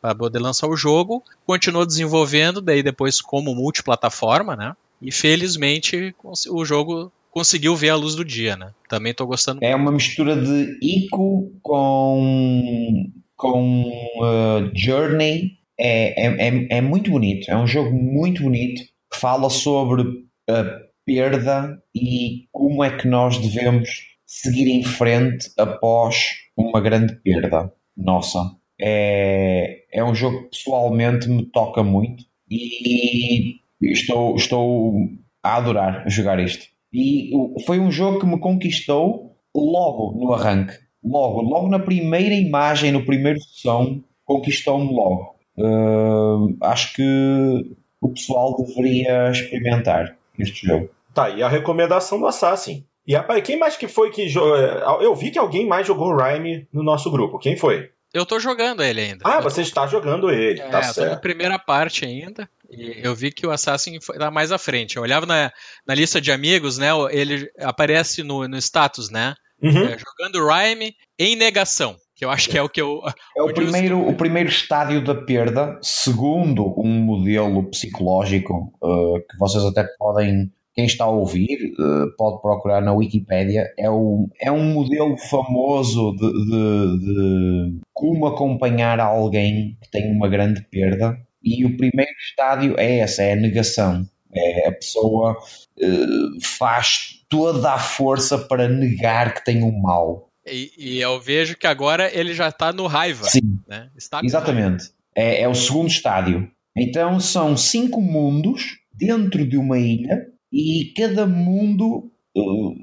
para 0.00 0.14
poder 0.14 0.38
lançar 0.38 0.68
o 0.68 0.76
jogo, 0.76 1.22
continuou 1.44 1.84
desenvolvendo, 1.84 2.62
daí 2.62 2.82
depois 2.82 3.20
como 3.20 3.54
multiplataforma, 3.54 4.56
né? 4.56 4.74
E 5.02 5.12
felizmente 5.12 6.14
o 6.48 6.64
jogo 6.64 7.12
conseguiu 7.30 7.76
ver 7.76 7.90
a 7.90 7.96
luz 7.96 8.14
do 8.14 8.24
dia, 8.24 8.56
né? 8.56 8.72
Também 8.88 9.10
estou 9.10 9.26
gostando. 9.26 9.62
É 9.62 9.76
uma 9.76 9.92
mistura 9.92 10.34
de 10.36 10.78
Ico 10.80 11.52
com 11.60 13.10
com 13.36 13.82
uh, 14.20 14.70
Journey. 14.74 15.55
É, 15.78 16.26
é, 16.26 16.48
é, 16.48 16.66
é, 16.78 16.80
muito 16.80 17.10
bonito. 17.10 17.50
É 17.50 17.56
um 17.56 17.66
jogo 17.66 17.92
muito 17.92 18.42
bonito 18.42 18.82
que 19.12 19.18
fala 19.18 19.50
sobre 19.50 20.02
a 20.48 20.64
perda 21.04 21.82
e 21.94 22.46
como 22.50 22.82
é 22.82 22.96
que 22.96 23.06
nós 23.06 23.38
devemos 23.38 24.16
seguir 24.26 24.68
em 24.68 24.82
frente 24.82 25.50
após 25.58 26.34
uma 26.56 26.80
grande 26.80 27.14
perda 27.16 27.72
nossa. 27.96 28.38
É, 28.80 29.84
é 29.92 30.04
um 30.04 30.14
jogo 30.14 30.42
que 30.44 30.56
pessoalmente 30.56 31.28
me 31.28 31.44
toca 31.46 31.82
muito 31.82 32.24
e 32.50 33.60
estou, 33.80 34.36
estou 34.36 35.08
a 35.42 35.56
adorar 35.56 36.04
jogar 36.08 36.38
isto. 36.40 36.66
E 36.92 37.30
foi 37.64 37.78
um 37.78 37.90
jogo 37.90 38.20
que 38.20 38.26
me 38.26 38.38
conquistou 38.38 39.36
logo 39.54 40.18
no 40.18 40.32
arranque. 40.32 40.74
Logo, 41.04 41.40
logo 41.42 41.68
na 41.68 41.78
primeira 41.78 42.34
imagem, 42.34 42.90
no 42.90 43.04
primeiro 43.04 43.38
som, 43.40 44.02
conquistou-me 44.24 44.92
logo. 44.92 45.35
Uh, 45.58 46.56
acho 46.60 46.94
que 46.94 47.76
o 48.00 48.08
pessoal 48.10 48.56
deveria 48.56 49.30
experimentar 49.30 50.16
este 50.38 50.66
jogo. 50.66 50.90
Tá, 51.14 51.30
e 51.30 51.42
a 51.42 51.48
recomendação 51.48 52.20
do 52.20 52.26
Assassin. 52.26 52.84
E 53.06 53.14
rapaz, 53.14 53.42
quem 53.42 53.58
mais 53.58 53.76
que 53.76 53.88
foi 53.88 54.10
que 54.10 54.28
jogou? 54.28 54.56
Eu 55.00 55.14
vi 55.14 55.30
que 55.30 55.38
alguém 55.38 55.66
mais 55.66 55.86
jogou 55.86 56.16
Rhyme 56.16 56.66
no 56.72 56.82
nosso 56.82 57.10
grupo. 57.10 57.38
Quem 57.38 57.56
foi? 57.56 57.90
Eu 58.12 58.24
tô 58.24 58.40
jogando 58.40 58.82
ele 58.82 59.00
ainda. 59.00 59.24
Ah, 59.24 59.40
você 59.40 59.62
está 59.62 59.86
jogando 59.86 60.30
ele, 60.30 60.60
é, 60.60 60.68
tá 60.68 60.82
certo. 60.82 61.08
Tô 61.08 61.14
na 61.14 61.20
primeira 61.20 61.58
parte 61.58 62.04
ainda. 62.04 62.48
E 62.70 63.00
eu 63.02 63.14
vi 63.14 63.30
que 63.30 63.46
o 63.46 63.50
Assassin 63.50 64.00
foi 64.00 64.18
lá 64.18 64.30
mais 64.30 64.50
à 64.50 64.58
frente. 64.58 64.96
Eu 64.96 65.02
olhava 65.02 65.26
na, 65.26 65.52
na 65.86 65.94
lista 65.94 66.20
de 66.20 66.32
amigos, 66.32 66.78
né? 66.78 66.88
Ele 67.10 67.50
aparece 67.60 68.22
no, 68.22 68.48
no 68.48 68.56
status, 68.56 69.10
né? 69.10 69.34
Uhum. 69.62 69.84
É, 69.84 69.98
jogando 69.98 70.46
Rhyme 70.46 70.94
em 71.18 71.36
negação. 71.36 71.96
Que 72.16 72.24
eu 72.24 72.30
acho 72.30 72.48
que 72.48 72.56
é 72.56 72.62
o 72.62 72.68
que 72.68 72.80
eu. 72.80 73.02
É 73.36 73.42
o 73.42 73.52
primeiro, 73.52 74.08
o 74.08 74.14
primeiro 74.14 74.48
estádio 74.48 75.04
da 75.04 75.14
perda, 75.14 75.78
segundo 75.82 76.74
um 76.80 76.88
modelo 76.88 77.70
psicológico 77.70 78.72
uh, 78.82 79.20
que 79.20 79.38
vocês 79.38 79.62
até 79.64 79.84
podem 79.98 80.50
quem 80.76 80.84
está 80.84 81.04
a 81.04 81.10
ouvir 81.10 81.72
uh, 81.78 82.14
pode 82.18 82.40
procurar 82.42 82.82
na 82.82 82.92
Wikipédia, 82.92 83.72
é, 83.78 83.88
o, 83.88 84.28
é 84.38 84.52
um 84.52 84.74
modelo 84.74 85.16
famoso 85.16 86.14
de, 86.16 86.30
de, 86.30 86.98
de, 86.98 87.80
como 87.94 88.26
acompanhar 88.26 89.00
alguém 89.00 89.78
que 89.82 89.90
tem 89.90 90.12
uma 90.12 90.28
grande 90.28 90.60
perda. 90.70 91.18
E 91.42 91.64
o 91.64 91.76
primeiro 91.78 92.12
estádio 92.18 92.74
é 92.78 92.98
essa, 92.98 93.22
é 93.22 93.32
a 93.32 93.36
negação. 93.36 94.06
É 94.34 94.68
a 94.68 94.72
pessoa 94.72 95.32
uh, 95.32 96.40
faz 96.42 97.24
toda 97.26 97.72
a 97.72 97.78
força 97.78 98.36
para 98.36 98.68
negar 98.68 99.32
que 99.32 99.44
tem 99.46 99.62
um 99.64 99.80
mal. 99.80 100.28
E, 100.46 100.72
e 100.78 101.00
eu 101.00 101.20
vejo 101.20 101.56
que 101.56 101.66
agora 101.66 102.10
ele 102.16 102.34
já 102.34 102.48
está 102.48 102.72
no 102.72 102.86
raiva. 102.86 103.24
Sim, 103.24 103.58
né? 103.66 103.90
exatamente. 104.22 104.84
Raiva. 104.84 104.96
É, 105.16 105.42
é 105.42 105.48
o 105.48 105.54
segundo 105.54 105.88
estádio. 105.88 106.50
Então 106.76 107.18
são 107.18 107.56
cinco 107.56 108.00
mundos 108.00 108.78
dentro 108.92 109.46
de 109.46 109.56
uma 109.56 109.78
ilha 109.78 110.26
e 110.52 110.92
cada 110.96 111.26
mundo 111.26 112.10
uh, 112.36 112.74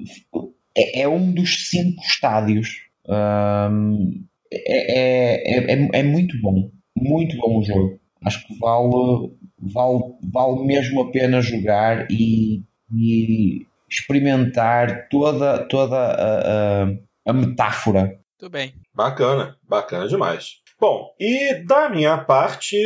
é, 0.76 1.02
é, 1.02 1.08
um 1.08 1.32
dos 1.32 1.68
cinco 1.68 2.02
estádios. 2.02 2.82
Um, 3.08 4.24
é, 4.52 5.72
é, 5.72 5.72
é, 5.72 5.88
é, 5.92 6.02
muito 6.02 6.40
bom, 6.40 6.70
muito 6.96 7.36
bom 7.36 7.58
o 7.58 7.64
jogo. 7.64 8.00
Acho 8.24 8.46
que 8.46 8.58
vale, 8.58 9.32
vale, 9.58 10.02
vale 10.32 10.64
mesmo 10.64 11.02
a 11.02 11.10
pena 11.10 11.40
jogar 11.40 12.10
e, 12.10 12.62
e 12.92 13.66
experimentar 13.88 15.08
toda, 15.08 15.66
toda 15.68 15.96
a, 15.96 16.82
a, 16.82 16.96
a 17.24 17.32
metáfora. 17.32 18.18
Muito 18.40 18.50
bem. 18.50 18.74
Bacana, 18.94 19.56
bacana 19.68 20.06
demais. 20.08 20.62
Bom, 20.78 21.14
e 21.18 21.54
da 21.66 21.88
minha 21.88 22.18
parte, 22.18 22.76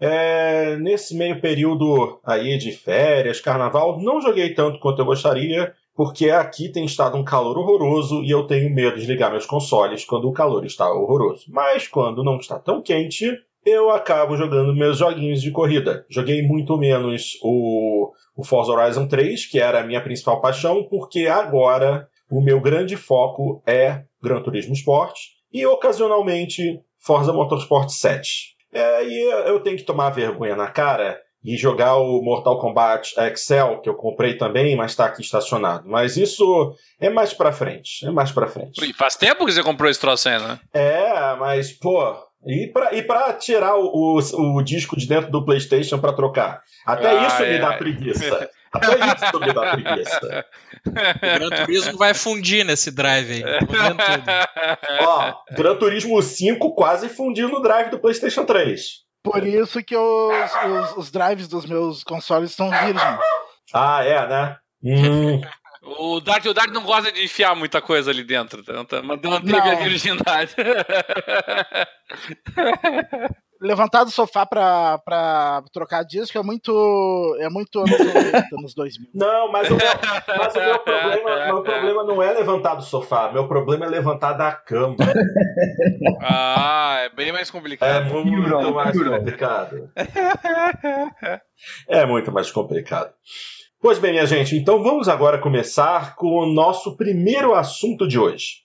é, 0.00 0.76
nesse 0.76 1.16
meio 1.16 1.40
período 1.40 2.20
aí 2.24 2.58
de 2.58 2.72
férias, 2.72 3.40
carnaval, 3.40 4.00
não 4.00 4.20
joguei 4.20 4.52
tanto 4.52 4.78
quanto 4.78 5.00
eu 5.00 5.06
gostaria, 5.06 5.72
porque 5.94 6.28
aqui 6.28 6.68
tem 6.68 6.84
estado 6.84 7.16
um 7.16 7.24
calor 7.24 7.56
horroroso 7.56 8.22
e 8.22 8.30
eu 8.30 8.46
tenho 8.46 8.74
medo 8.74 8.98
de 8.98 9.06
ligar 9.06 9.30
meus 9.30 9.46
consoles 9.46 10.04
quando 10.04 10.28
o 10.28 10.32
calor 10.32 10.66
está 10.66 10.90
horroroso. 10.92 11.44
Mas 11.48 11.88
quando 11.88 12.22
não 12.22 12.36
está 12.36 12.58
tão 12.58 12.82
quente, 12.82 13.32
eu 13.64 13.90
acabo 13.90 14.36
jogando 14.36 14.74
meus 14.74 14.98
joguinhos 14.98 15.40
de 15.40 15.50
corrida. 15.50 16.04
Joguei 16.10 16.42
muito 16.42 16.76
menos 16.76 17.38
o, 17.42 18.12
o 18.36 18.44
Forza 18.44 18.72
Horizon 18.72 19.08
3, 19.08 19.46
que 19.46 19.58
era 19.58 19.80
a 19.80 19.86
minha 19.86 20.02
principal 20.02 20.40
paixão, 20.40 20.84
porque 20.84 21.26
agora 21.26 22.06
o 22.30 22.42
meu 22.42 22.60
grande 22.60 22.96
foco 22.96 23.62
é 23.66 24.02
Gran 24.22 24.42
Turismo 24.42 24.74
Sport 24.74 25.18
e 25.52 25.64
ocasionalmente 25.66 26.80
Forza 26.98 27.32
Motorsport 27.32 27.88
7. 27.88 28.56
É, 28.72 29.04
e 29.04 29.22
eu 29.48 29.60
tenho 29.60 29.76
que 29.76 29.84
tomar 29.84 30.10
vergonha 30.10 30.56
na 30.56 30.68
cara 30.68 31.18
e 31.46 31.56
jogar 31.56 31.96
o 31.96 32.20
Mortal 32.20 32.58
Kombat 32.58 33.14
Excel, 33.18 33.80
que 33.80 33.88
eu 33.88 33.94
comprei 33.94 34.36
também, 34.36 34.74
mas 34.74 34.90
está 34.90 35.06
aqui 35.06 35.22
estacionado. 35.22 35.88
Mas 35.88 36.16
isso 36.16 36.74
é 37.00 37.08
mais 37.08 37.32
pra 37.32 37.52
frente. 37.52 38.04
É 38.04 38.10
mais 38.10 38.32
pra 38.32 38.48
frente. 38.48 38.84
E 38.84 38.92
faz 38.92 39.14
tempo 39.14 39.46
que 39.46 39.52
você 39.52 39.62
comprou 39.62 39.88
esse 39.88 40.00
troço 40.00 40.28
aí, 40.28 40.40
né? 40.40 40.58
É, 40.74 41.36
mas, 41.36 41.72
pô. 41.72 42.16
E 42.44 42.66
pra, 42.72 42.94
e 42.94 43.02
pra 43.02 43.32
tirar 43.32 43.76
o, 43.76 44.18
o, 44.18 44.56
o 44.56 44.62
disco 44.62 44.96
de 44.96 45.06
dentro 45.06 45.30
do 45.30 45.44
PlayStation 45.44 45.98
pra 45.98 46.12
trocar? 46.12 46.62
Até 46.84 47.10
ah, 47.10 47.26
isso 47.26 47.42
é. 47.42 47.52
me 47.52 47.58
dá 47.60 47.72
preguiça. 47.74 48.50
Até 48.76 49.26
isso 49.26 49.40
me 49.40 49.52
dá 49.52 49.70
preguiça. 49.72 50.46
O 50.86 51.38
Gran 51.38 51.50
Turismo 51.50 51.98
vai 51.98 52.14
fundir 52.14 52.64
nesse 52.64 52.90
drive 52.90 53.32
aí. 53.32 53.44
Ó, 55.00 55.34
Gran 55.52 55.76
Turismo 55.76 56.20
5 56.20 56.74
quase 56.74 57.08
fundiu 57.08 57.48
no 57.48 57.60
drive 57.60 57.90
do 57.90 57.98
PlayStation 57.98 58.44
3. 58.44 58.80
Por 59.22 59.46
isso 59.46 59.82
que 59.82 59.96
os, 59.96 60.52
os, 60.64 60.96
os 60.96 61.10
drives 61.10 61.48
dos 61.48 61.66
meus 61.66 62.04
consoles 62.04 62.52
são 62.52 62.70
virgens. 62.70 63.18
Ah, 63.74 64.04
é, 64.04 64.28
né? 64.28 64.56
Hum. 64.84 65.40
O 65.82 66.20
Dart, 66.20 66.44
o 66.46 66.54
Dart 66.54 66.70
não 66.70 66.82
gosta 66.82 67.12
de 67.12 67.24
enfiar 67.24 67.54
muita 67.54 67.80
coisa 67.80 68.10
ali 68.10 68.24
dentro, 68.24 68.64
tá 68.64 69.02
manteve 69.02 69.52
a 69.52 69.74
virgindade. 69.76 70.54
levantar 73.60 74.04
do 74.04 74.10
sofá 74.10 74.44
pra, 74.44 74.98
pra 74.98 75.62
trocar 75.72 76.04
disco 76.04 76.38
é 76.38 76.42
muito. 76.42 77.36
É 77.40 77.48
muito 77.48 77.78
anos 77.80 77.98
90, 77.98 78.46
anos 78.58 78.74
2000. 78.74 79.08
Não, 79.14 79.50
mas 79.50 79.70
o 79.70 79.76
meu, 79.76 79.86
mas 80.38 80.54
o 80.54 80.58
meu, 80.58 80.78
problema, 80.78 81.46
meu 81.46 81.62
problema 81.62 82.04
não 82.04 82.22
é 82.22 82.32
levantar 82.32 82.74
do 82.74 82.82
sofá, 82.82 83.30
meu 83.32 83.48
problema 83.48 83.86
é 83.86 83.88
levantar 83.88 84.32
da 84.32 84.52
cama. 84.52 84.96
Ah, 86.20 86.98
é 87.00 87.08
bem 87.08 87.32
mais 87.32 87.50
complicado. 87.50 87.90
É 87.90 88.00
muito 88.04 88.74
mais 88.74 88.98
complicado. 88.98 89.90
É 91.88 92.06
muito 92.06 92.32
mais 92.32 92.50
complicado. 92.50 93.12
Pois 93.80 93.98
bem, 93.98 94.12
minha 94.12 94.26
gente, 94.26 94.56
então 94.56 94.82
vamos 94.82 95.08
agora 95.08 95.38
começar 95.38 96.16
com 96.16 96.28
o 96.28 96.46
nosso 96.46 96.96
primeiro 96.96 97.54
assunto 97.54 98.08
de 98.08 98.18
hoje. 98.18 98.64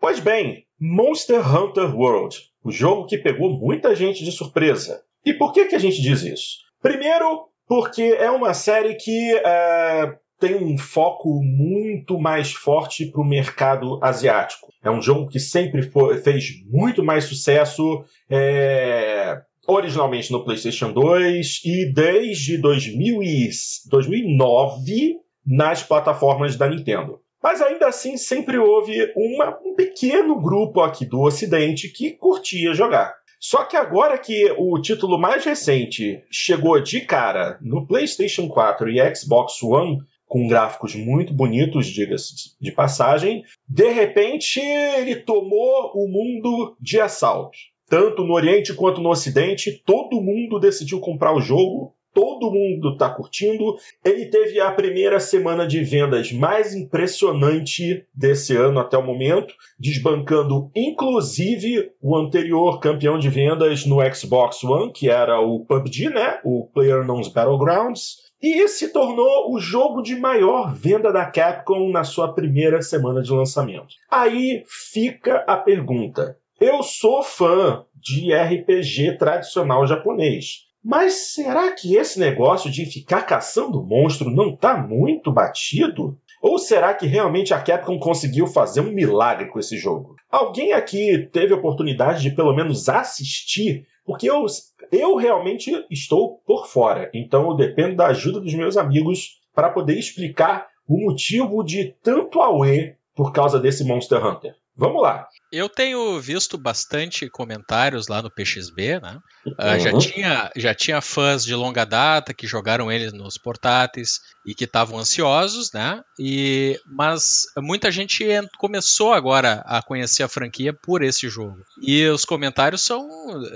Pois 0.00 0.18
bem, 0.18 0.64
Monster 0.80 1.40
Hunter 1.54 1.94
World, 1.94 2.36
o 2.64 2.70
jogo 2.70 3.06
que 3.06 3.18
pegou 3.18 3.50
muita 3.50 3.94
gente 3.94 4.24
de 4.24 4.32
surpresa. 4.32 5.02
E 5.24 5.34
por 5.34 5.52
que, 5.52 5.66
que 5.66 5.74
a 5.74 5.78
gente 5.78 6.00
diz 6.00 6.22
isso? 6.22 6.56
Primeiro, 6.80 7.48
porque 7.68 8.02
é 8.02 8.30
uma 8.30 8.54
série 8.54 8.94
que 8.94 9.34
é, 9.44 10.14
tem 10.38 10.54
um 10.54 10.78
foco 10.78 11.42
muito 11.42 12.18
mais 12.18 12.52
forte 12.52 13.06
para 13.06 13.20
o 13.20 13.24
mercado 13.24 14.02
asiático. 14.02 14.72
É 14.82 14.90
um 14.90 15.02
jogo 15.02 15.28
que 15.28 15.38
sempre 15.38 15.82
foi, 15.82 16.16
fez 16.22 16.46
muito 16.66 17.04
mais 17.04 17.24
sucesso. 17.24 18.02
É, 18.28 19.42
originalmente 19.66 20.32
no 20.32 20.42
PlayStation 20.42 20.92
2 20.92 21.60
e 21.64 21.92
desde 21.92 22.58
2000 22.58 23.22
e 23.22 23.50
2009 23.88 25.16
nas 25.46 25.82
plataformas 25.82 26.56
da 26.56 26.68
Nintendo. 26.68 27.19
Mas 27.42 27.62
ainda 27.62 27.88
assim, 27.88 28.16
sempre 28.16 28.58
houve 28.58 29.12
uma, 29.16 29.58
um 29.64 29.74
pequeno 29.74 30.40
grupo 30.40 30.80
aqui 30.80 31.06
do 31.06 31.20
Ocidente 31.20 31.88
que 31.88 32.12
curtia 32.12 32.74
jogar. 32.74 33.14
Só 33.40 33.64
que 33.64 33.74
agora 33.74 34.18
que 34.18 34.52
o 34.58 34.78
título 34.78 35.18
mais 35.18 35.44
recente 35.46 36.22
chegou 36.30 36.78
de 36.78 37.00
cara 37.00 37.58
no 37.62 37.86
PlayStation 37.86 38.46
4 38.48 38.90
e 38.90 39.14
Xbox 39.14 39.62
One, 39.62 39.98
com 40.26 40.46
gráficos 40.46 40.94
muito 40.94 41.32
bonitos, 41.32 41.86
diga-se 41.86 42.54
de 42.60 42.70
passagem, 42.70 43.42
de 43.66 43.90
repente 43.90 44.60
ele 44.60 45.16
tomou 45.16 45.92
o 45.94 46.06
mundo 46.06 46.76
de 46.78 47.00
assalto. 47.00 47.56
Tanto 47.88 48.22
no 48.22 48.34
Oriente 48.34 48.74
quanto 48.74 49.00
no 49.00 49.08
Ocidente, 49.08 49.82
todo 49.84 50.20
mundo 50.20 50.60
decidiu 50.60 51.00
comprar 51.00 51.34
o 51.34 51.40
jogo 51.40 51.94
todo 52.40 52.52
mundo 52.52 52.92
está 52.92 53.10
curtindo. 53.10 53.76
Ele 54.02 54.26
teve 54.26 54.58
a 54.58 54.72
primeira 54.72 55.20
semana 55.20 55.66
de 55.66 55.84
vendas 55.84 56.32
mais 56.32 56.74
impressionante 56.74 58.06
desse 58.14 58.56
ano 58.56 58.80
até 58.80 58.96
o 58.96 59.04
momento, 59.04 59.54
desbancando 59.78 60.70
inclusive 60.74 61.92
o 62.00 62.16
anterior 62.16 62.80
campeão 62.80 63.18
de 63.18 63.28
vendas 63.28 63.84
no 63.84 63.98
Xbox 64.14 64.64
One, 64.64 64.92
que 64.92 65.10
era 65.10 65.40
o 65.40 65.64
PUBG, 65.66 66.08
né? 66.08 66.40
O 66.42 66.66
PlayerUnknown's 66.72 67.28
Battlegrounds. 67.28 68.30
E 68.42 68.66
se 68.68 68.90
tornou 68.90 69.52
o 69.54 69.60
jogo 69.60 70.00
de 70.00 70.16
maior 70.16 70.74
venda 70.74 71.12
da 71.12 71.26
Capcom 71.26 71.90
na 71.90 72.04
sua 72.04 72.32
primeira 72.32 72.80
semana 72.80 73.20
de 73.20 73.30
lançamento. 73.30 73.88
Aí 74.10 74.62
fica 74.66 75.44
a 75.46 75.58
pergunta: 75.58 76.38
eu 76.58 76.82
sou 76.82 77.22
fã 77.22 77.84
de 77.94 78.32
RPG 78.34 79.18
tradicional 79.18 79.86
japonês. 79.86 80.69
Mas 80.82 81.34
será 81.34 81.72
que 81.72 81.94
esse 81.94 82.18
negócio 82.18 82.70
de 82.70 82.86
ficar 82.86 83.22
caçando 83.22 83.84
monstro 83.84 84.30
não 84.30 84.54
está 84.54 84.76
muito 84.76 85.30
batido? 85.30 86.18
Ou 86.40 86.58
será 86.58 86.94
que 86.94 87.06
realmente 87.06 87.52
a 87.52 87.60
Capcom 87.60 87.98
conseguiu 87.98 88.46
fazer 88.46 88.80
um 88.80 88.90
milagre 88.90 89.48
com 89.48 89.58
esse 89.58 89.76
jogo? 89.76 90.16
Alguém 90.30 90.72
aqui 90.72 91.28
teve 91.30 91.52
a 91.52 91.56
oportunidade 91.56 92.22
de 92.22 92.30
pelo 92.30 92.54
menos 92.54 92.88
assistir? 92.88 93.86
Porque 94.06 94.30
eu, 94.30 94.46
eu 94.90 95.16
realmente 95.16 95.70
estou 95.90 96.38
por 96.46 96.66
fora, 96.66 97.10
então 97.12 97.50
eu 97.50 97.56
dependo 97.56 97.96
da 97.96 98.06
ajuda 98.06 98.40
dos 98.40 98.54
meus 98.54 98.78
amigos 98.78 99.38
para 99.54 99.68
poder 99.68 99.98
explicar 99.98 100.66
o 100.88 100.98
motivo 100.98 101.62
de 101.62 101.94
tanto 102.02 102.40
auê 102.40 102.94
por 103.14 103.32
causa 103.32 103.60
desse 103.60 103.84
Monster 103.84 104.24
Hunter. 104.24 104.54
Vamos 104.80 105.02
lá. 105.02 105.28
Eu 105.52 105.68
tenho 105.68 106.18
visto 106.18 106.56
bastante 106.56 107.28
comentários 107.28 108.08
lá 108.08 108.22
no 108.22 108.30
PXB, 108.30 108.98
né? 108.98 109.18
Uh, 109.46 109.78
já, 109.78 109.98
tinha, 109.98 110.50
já 110.56 110.74
tinha 110.74 111.02
fãs 111.02 111.44
de 111.44 111.54
longa 111.54 111.84
data 111.84 112.32
que 112.32 112.46
jogaram 112.46 112.90
ele 112.90 113.10
nos 113.10 113.36
portáteis 113.36 114.20
e 114.46 114.54
que 114.54 114.64
estavam 114.64 114.98
ansiosos, 114.98 115.70
né? 115.74 116.00
E, 116.18 116.80
mas 116.86 117.42
muita 117.58 117.90
gente 117.90 118.24
começou 118.56 119.12
agora 119.12 119.62
a 119.66 119.82
conhecer 119.82 120.22
a 120.22 120.28
franquia 120.28 120.72
por 120.72 121.02
esse 121.02 121.28
jogo. 121.28 121.58
E 121.82 122.06
os 122.06 122.24
comentários 122.24 122.80
são, 122.80 123.06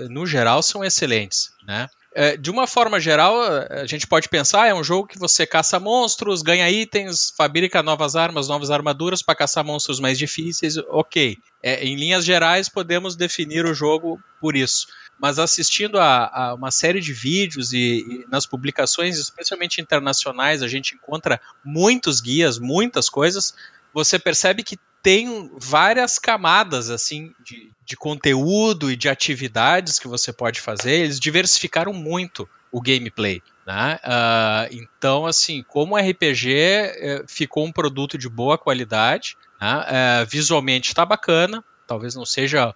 no 0.07 0.27
geral, 0.27 0.61
são 0.61 0.83
excelentes, 0.83 1.49
né? 1.65 1.87
É, 2.17 2.37
de 2.37 2.49
uma 2.49 2.65
forma 2.65 2.97
geral, 2.97 3.41
a 3.69 3.85
gente 3.85 4.07
pode 4.07 4.29
pensar, 4.29 4.67
é 4.67 4.73
um 4.73 4.85
jogo 4.85 5.05
que 5.05 5.19
você 5.19 5.45
caça 5.45 5.81
monstros, 5.81 6.41
ganha 6.41 6.71
itens, 6.71 7.33
fabrica 7.35 7.83
novas 7.83 8.15
armas, 8.15 8.47
novas 8.47 8.71
armaduras 8.71 9.21
para 9.21 9.35
caçar 9.35 9.65
monstros 9.65 9.99
mais 9.99 10.17
difíceis, 10.17 10.77
ok. 10.77 11.37
É, 11.61 11.83
em 11.83 11.97
linhas 11.97 12.23
gerais, 12.23 12.69
podemos 12.69 13.17
definir 13.17 13.65
o 13.65 13.73
jogo 13.73 14.17
por 14.39 14.55
isso. 14.55 14.87
Mas 15.19 15.39
assistindo 15.39 15.99
a, 15.99 16.27
a 16.27 16.53
uma 16.53 16.71
série 16.71 17.01
de 17.01 17.11
vídeos 17.11 17.73
e, 17.73 18.05
e, 18.07 18.25
nas 18.29 18.45
publicações, 18.45 19.17
especialmente 19.17 19.81
internacionais, 19.81 20.63
a 20.63 20.69
gente 20.69 20.95
encontra 20.95 21.41
muitos 21.65 22.21
guias, 22.21 22.57
muitas 22.57 23.09
coisas. 23.09 23.53
Você 23.95 24.19
percebe 24.19 24.61
que 24.61 24.77
tem 25.01 25.49
várias 25.57 26.19
camadas 26.19 26.89
assim 26.89 27.31
de, 27.45 27.71
de 27.85 27.95
conteúdo 27.95 28.91
e 28.91 28.95
de 28.97 29.07
atividades 29.07 29.99
que 29.99 30.07
você 30.07 30.33
pode 30.33 30.59
fazer. 30.59 30.95
Eles 30.95 31.17
diversificaram 31.17 31.93
muito 31.93 32.49
o 32.71 32.81
gameplay. 32.81 33.41
Né? 33.65 33.99
Uh, 34.03 34.75
então, 34.83 35.25
assim, 35.25 35.63
como 35.63 35.95
RPG 35.95 36.51
eh, 36.51 37.23
ficou 37.25 37.65
um 37.65 37.71
produto 37.71 38.17
de 38.17 38.27
boa 38.27 38.57
qualidade, 38.57 39.37
né? 39.61 39.77
uh, 39.79 40.25
visualmente 40.27 40.89
está 40.89 41.05
bacana, 41.05 41.63
talvez 41.87 42.15
não 42.15 42.25
seja 42.25 42.75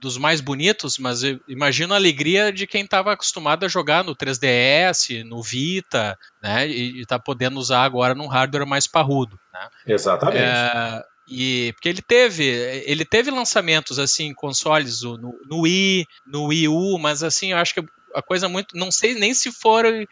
dos 0.00 0.18
mais 0.18 0.40
bonitos, 0.40 0.98
mas 0.98 1.22
imagino 1.48 1.94
a 1.94 1.96
alegria 1.96 2.52
de 2.52 2.66
quem 2.66 2.84
estava 2.84 3.12
acostumado 3.12 3.64
a 3.64 3.68
jogar 3.68 4.04
no 4.04 4.14
3DS, 4.14 5.24
no 5.24 5.42
Vita, 5.42 6.18
né? 6.42 6.68
E 6.68 7.00
está 7.00 7.18
podendo 7.18 7.58
usar 7.58 7.82
agora 7.82 8.14
num 8.14 8.26
hardware 8.26 8.66
mais 8.66 8.86
parrudo. 8.86 9.38
Né? 9.60 9.94
Exatamente. 9.94 10.38
É, 10.38 11.02
e 11.28 11.72
porque 11.72 11.88
ele 11.88 12.02
teve, 12.02 12.44
ele 12.44 13.04
teve 13.04 13.30
lançamentos 13.30 13.98
assim, 13.98 14.32
consoles 14.32 15.02
no, 15.02 15.38
no 15.46 15.60
Wii, 15.62 16.06
no 16.26 16.46
Wii 16.46 16.68
U, 16.68 16.98
mas 16.98 17.22
assim, 17.22 17.52
eu 17.52 17.58
acho 17.58 17.74
que 17.74 17.84
a 18.14 18.22
coisa 18.22 18.48
muito, 18.48 18.76
não 18.76 18.90
sei 18.90 19.14
nem 19.14 19.34
se 19.34 19.50
foram 19.50 20.06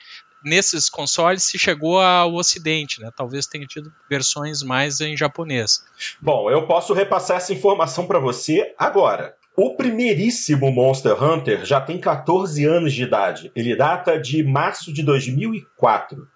nesses 0.45 0.91
consoles 0.91 1.43
se 1.45 1.59
chegou 1.59 2.01
ao 2.01 2.35
Ocidente, 2.35 3.01
né? 3.01 3.11
Talvez 3.17 3.47
tenha 3.47 3.67
tido 3.67 3.93
versões 4.11 4.63
mais 4.63 5.01
em 5.01 5.17
japonês. 5.17 5.85
Bom, 6.21 6.51
eu 6.51 6.67
posso 6.67 6.93
repassar 6.93 7.39
essa 7.39 7.53
informação 7.53 8.07
para 8.07 8.19
você 8.19 8.75
agora. 8.79 9.35
O 9.57 9.77
primeiríssimo 9.77 10.73
Monster 10.73 11.23
Hunter 11.23 11.65
já 11.65 11.81
tem 11.81 11.97
14 11.97 12.65
anos 12.65 12.93
de 12.93 13.05
idade. 13.05 13.53
Ele 13.55 13.77
data 13.77 14.19
de 14.19 14.43
março 14.43 14.93
de 14.93 15.01
2004. 15.05 16.27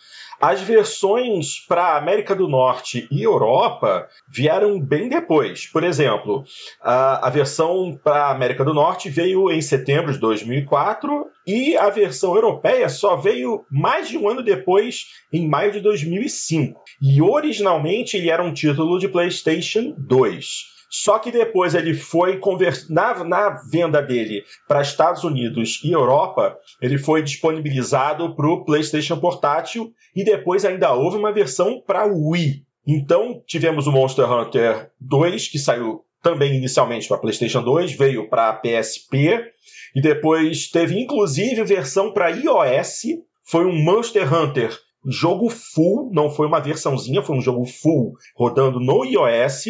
As 0.41 0.61
versões 0.61 1.59
para 1.67 1.97
América 1.97 2.33
do 2.33 2.47
Norte 2.47 3.09
e 3.11 3.25
Europa 3.25 4.07
vieram 4.29 4.81
bem 4.81 5.09
depois. 5.09 5.67
Por 5.67 5.83
exemplo, 5.83 6.45
a, 6.81 7.27
a 7.27 7.31
versão 7.31 7.99
para 8.05 8.31
América 8.31 8.65
do 8.65 8.73
Norte 8.73 9.11
veio 9.11 9.51
em 9.51 9.61
setembro 9.61 10.13
de 10.13 10.21
2004 10.21 11.27
e 11.45 11.77
a 11.77 11.91
versão 11.91 12.37
europeia 12.37 12.89
só 12.89 13.17
veio 13.17 13.67
mais 13.69 14.09
de 14.09 14.17
um 14.17 14.29
ano 14.29 14.45
depois, 14.45 15.07
em 15.33 15.49
maio 15.49 15.73
de 15.73 15.81
2005. 15.81 16.85
E 17.03 17.21
originalmente 17.21 18.17
ele 18.17 18.31
era 18.31 18.45
um 18.45 18.55
título 18.55 18.97
de 18.97 19.09
PlayStation 19.09 19.93
2. 19.99 20.78
Só 20.91 21.19
que 21.19 21.31
depois 21.31 21.75
ele 21.75 21.93
foi 21.93 22.41
na, 22.89 23.25
na 23.25 23.51
venda 23.71 24.01
dele 24.01 24.43
para 24.67 24.81
Estados 24.81 25.23
Unidos 25.23 25.81
e 25.85 25.93
Europa, 25.93 26.57
ele 26.81 26.97
foi 26.97 27.23
disponibilizado 27.23 28.35
para 28.35 28.49
o 28.49 28.65
PlayStation 28.65 29.19
Portátil 29.19 29.93
e 30.17 30.25
depois 30.25 30.65
ainda 30.65 30.93
houve 30.93 31.19
uma 31.19 31.33
versão 31.33 31.83
para 31.87 32.07
Wii. 32.07 32.63
Então 32.87 33.43
tivemos 33.47 33.87
o 33.87 33.93
Monster 33.93 34.31
Hunter 34.31 34.91
2 34.99 35.49
que 35.49 35.59
saiu 35.59 36.05
também 36.23 36.57
inicialmente 36.57 37.07
para 37.07 37.19
PlayStation 37.19 37.63
2, 37.63 37.93
veio 37.93 38.29
para 38.29 38.55
PSP 38.55 39.53
e 39.95 40.01
depois 40.01 40.71
teve 40.71 40.99
inclusive 40.99 41.65
versão 41.65 42.13
para 42.13 42.31
iOS. 42.31 43.03
Foi 43.45 43.65
um 43.65 43.83
Monster 43.83 44.33
Hunter 44.33 44.77
jogo 45.11 45.49
full, 45.49 46.11
não 46.13 46.31
foi 46.31 46.47
uma 46.47 46.61
versãozinha, 46.61 47.23
foi 47.23 47.37
um 47.37 47.41
jogo 47.41 47.65
full 47.65 48.13
rodando 48.37 48.79
no 48.79 49.05
iOS. 49.05 49.67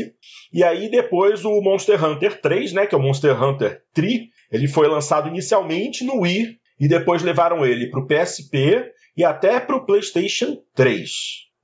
E 0.52 0.64
aí 0.64 0.90
depois 0.90 1.44
o 1.44 1.60
Monster 1.60 2.04
Hunter 2.04 2.40
3, 2.40 2.72
né, 2.72 2.86
que 2.86 2.94
é 2.94 2.98
o 2.98 3.02
Monster 3.02 3.42
Hunter 3.42 3.82
3, 3.94 4.22
ele 4.50 4.66
foi 4.66 4.88
lançado 4.88 5.28
inicialmente 5.28 6.04
no 6.04 6.20
Wii 6.20 6.58
e 6.80 6.88
depois 6.88 7.22
levaram 7.22 7.64
ele 7.64 7.90
para 7.90 8.00
o 8.00 8.06
PSP 8.06 8.92
e 9.16 9.24
até 9.24 9.60
para 9.60 9.76
o 9.76 9.84
PlayStation 9.84 10.58
3. 10.74 11.10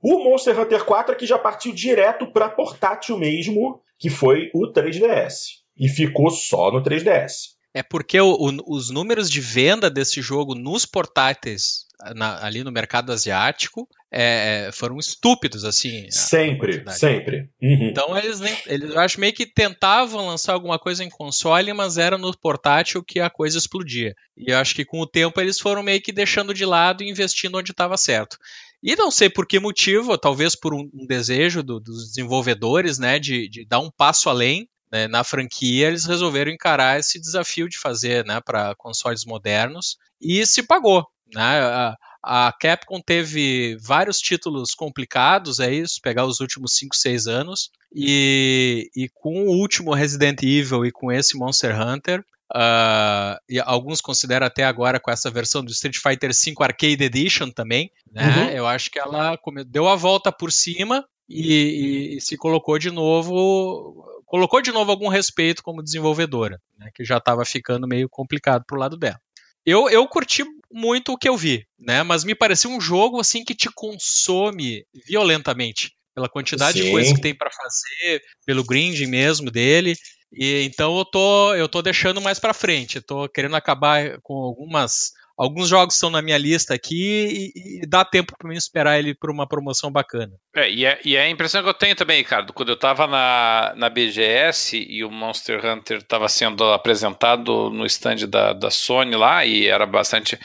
O 0.01 0.23
Monster 0.23 0.59
Hunter 0.59 0.85
4 0.85 1.13
aqui 1.13 1.25
já 1.25 1.39
partiu 1.39 1.73
direto 1.73 2.31
para 2.31 2.49
portátil 2.49 3.17
mesmo, 3.17 3.81
que 3.97 4.09
foi 4.09 4.51
o 4.53 4.71
3DS. 4.71 5.63
E 5.77 5.89
ficou 5.89 6.29
só 6.29 6.71
no 6.71 6.83
3DS. 6.83 7.54
É 7.75 7.83
porque 7.83 8.17
o, 8.21 8.29
o, 8.29 8.77
os 8.77 8.89
números 8.89 9.29
de 9.29 9.41
venda 9.41 9.89
desse 9.89 10.21
jogo 10.21 10.55
nos 10.55 10.85
portáteis 10.85 11.85
na, 12.15 12.41
ali 12.41 12.63
no 12.63 12.71
mercado 12.71 13.11
asiático 13.11 13.85
é, 14.09 14.69
foram 14.71 14.97
estúpidos, 14.97 15.65
assim. 15.65 16.09
Sempre, 16.09 16.81
sempre. 16.91 17.49
Uhum. 17.61 17.89
Então 17.89 18.17
eles, 18.17 18.39
nem, 18.39 18.55
eles, 18.67 18.91
eu 18.91 18.99
acho, 19.01 19.19
meio 19.19 19.33
que 19.33 19.45
tentavam 19.45 20.25
lançar 20.25 20.53
alguma 20.53 20.79
coisa 20.79 21.03
em 21.03 21.09
console, 21.09 21.73
mas 21.73 21.97
era 21.97 22.17
no 22.17 22.31
portátil 22.37 23.03
que 23.03 23.19
a 23.19 23.29
coisa 23.29 23.57
explodia. 23.57 24.13
E 24.37 24.53
eu 24.53 24.57
acho 24.57 24.73
que 24.73 24.85
com 24.85 25.01
o 25.01 25.07
tempo 25.07 25.41
eles 25.41 25.59
foram 25.59 25.83
meio 25.83 26.01
que 26.01 26.13
deixando 26.13 26.53
de 26.53 26.65
lado 26.65 27.03
e 27.03 27.09
investindo 27.09 27.57
onde 27.57 27.71
estava 27.71 27.97
certo. 27.97 28.37
E 28.81 28.95
não 28.95 29.11
sei 29.11 29.29
por 29.29 29.45
que 29.45 29.59
motivo, 29.59 30.17
talvez 30.17 30.55
por 30.55 30.73
um, 30.73 30.89
um 30.93 31.05
desejo 31.05 31.61
do, 31.61 31.81
dos 31.81 32.07
desenvolvedores, 32.07 32.97
né, 32.97 33.19
de, 33.19 33.49
de 33.49 33.65
dar 33.65 33.79
um 33.79 33.91
passo 33.91 34.29
além 34.29 34.69
né, 34.95 35.09
na 35.09 35.25
franquia, 35.25 35.87
eles 35.87 36.05
resolveram 36.05 36.49
encarar 36.49 36.97
esse 36.97 37.19
desafio 37.19 37.67
de 37.67 37.77
fazer 37.77 38.23
né, 38.25 38.39
para 38.39 38.73
consoles 38.75 39.25
modernos 39.25 39.97
e 40.21 40.45
se 40.45 40.63
pagou. 40.63 41.05
Né? 41.33 41.41
A, 41.41 41.97
a, 42.23 42.53
Capcom 42.53 43.01
teve 43.01 43.75
vários 43.81 44.19
títulos 44.19 44.73
complicados, 44.73 45.59
é 45.59 45.73
isso, 45.73 45.99
pegar 46.01 46.25
os 46.25 46.39
últimos 46.39 46.77
5, 46.77 46.95
6 46.95 47.27
anos, 47.27 47.71
e, 47.93 48.89
e 48.95 49.09
com 49.09 49.47
o 49.47 49.59
último 49.59 49.93
Resident 49.93 50.41
Evil 50.43 50.85
e 50.85 50.91
com 50.93 51.11
esse 51.11 51.37
Monster 51.37 51.77
Hunter, 51.77 52.23
Uh, 52.53 53.41
e 53.49 53.59
alguns 53.59 54.01
consideram 54.01 54.45
até 54.45 54.63
agora 54.63 54.99
com 54.99 55.09
essa 55.09 55.31
versão 55.31 55.63
do 55.63 55.71
Street 55.71 55.97
Fighter 55.97 56.29
V 56.29 56.53
Arcade 56.59 57.03
Edition 57.03 57.49
também, 57.49 57.91
né? 58.11 58.21
Uhum. 58.23 58.49
Eu 58.49 58.67
acho 58.67 58.91
que 58.91 58.99
ela 58.99 59.35
deu 59.65 59.89
a 59.89 59.95
volta 59.95 60.31
por 60.31 60.51
cima 60.51 61.03
e, 61.27 62.13
e, 62.13 62.17
e, 62.17 62.21
se 62.21 62.37
colocou 62.37 62.77
de 62.77 62.91
novo 62.91 64.05
colocou 64.25 64.61
de 64.61 64.71
novo 64.71 64.91
algum 64.91 65.07
respeito 65.07 65.63
como 65.63 65.83
desenvolvedora, 65.83 66.59
né, 66.77 66.89
que 66.93 67.03
já 67.03 67.17
estava 67.17 67.45
ficando 67.45 67.87
meio 67.87 68.09
complicado 68.09 68.63
pro 68.65 68.79
lado 68.79 68.97
dela. 68.97 69.19
Eu, 69.65 69.89
eu 69.89 70.07
curti 70.07 70.43
muito 70.71 71.13
o 71.13 71.17
que 71.17 71.27
eu 71.27 71.35
vi, 71.35 71.65
né? 71.79 72.03
Mas 72.03 72.23
me 72.23 72.35
pareceu 72.35 72.69
um 72.69 72.79
jogo 72.79 73.19
assim 73.19 73.43
que 73.43 73.55
te 73.55 73.67
consome 73.73 74.85
violentamente 75.07 75.91
pela 76.13 76.29
quantidade 76.29 76.77
Sim. 76.77 76.85
de 76.85 76.91
coisas 76.91 77.13
que 77.13 77.21
tem 77.21 77.35
para 77.35 77.49
fazer, 77.49 78.21
pelo 78.45 78.63
grinding 78.63 79.07
mesmo 79.07 79.49
dele. 79.49 79.95
E 80.31 80.61
então 80.63 80.97
eu 80.97 81.05
tô 81.05 81.55
eu 81.55 81.67
tô 81.67 81.81
deixando 81.81 82.21
mais 82.21 82.39
para 82.39 82.53
frente. 82.53 82.97
Eu 82.97 83.03
tô 83.03 83.27
querendo 83.27 83.55
acabar 83.55 84.19
com 84.21 84.35
algumas 84.35 85.13
alguns 85.37 85.69
jogos 85.69 85.95
estão 85.95 86.09
na 86.09 86.21
minha 86.21 86.37
lista 86.37 86.73
aqui 86.73 87.51
e, 87.55 87.81
e 87.83 87.87
dá 87.87 88.05
tempo 88.05 88.33
para 88.37 88.49
mim 88.49 88.55
esperar 88.55 88.97
ele 88.97 89.13
por 89.13 89.29
uma 89.29 89.47
promoção 89.47 89.91
bacana. 89.91 90.33
É 90.55 90.69
e, 90.69 90.85
é, 90.85 90.99
e 91.03 91.15
é 91.15 91.23
a 91.23 91.29
impressão 91.29 91.61
que 91.61 91.69
eu 91.69 91.73
tenho 91.73 91.95
também, 91.95 92.17
Ricardo, 92.17 92.53
quando 92.53 92.69
eu 92.69 92.75
estava 92.75 93.07
na, 93.07 93.73
na 93.75 93.89
BGS 93.89 94.77
e 94.77 95.03
o 95.03 95.11
Monster 95.11 95.65
Hunter 95.65 95.97
estava 95.97 96.27
sendo 96.29 96.63
apresentado 96.71 97.69
no 97.69 97.85
stand 97.85 98.27
da, 98.27 98.53
da 98.53 98.69
Sony 98.69 99.15
lá 99.15 99.45
e 99.45 99.67
era 99.67 99.85
bastante 99.85 100.39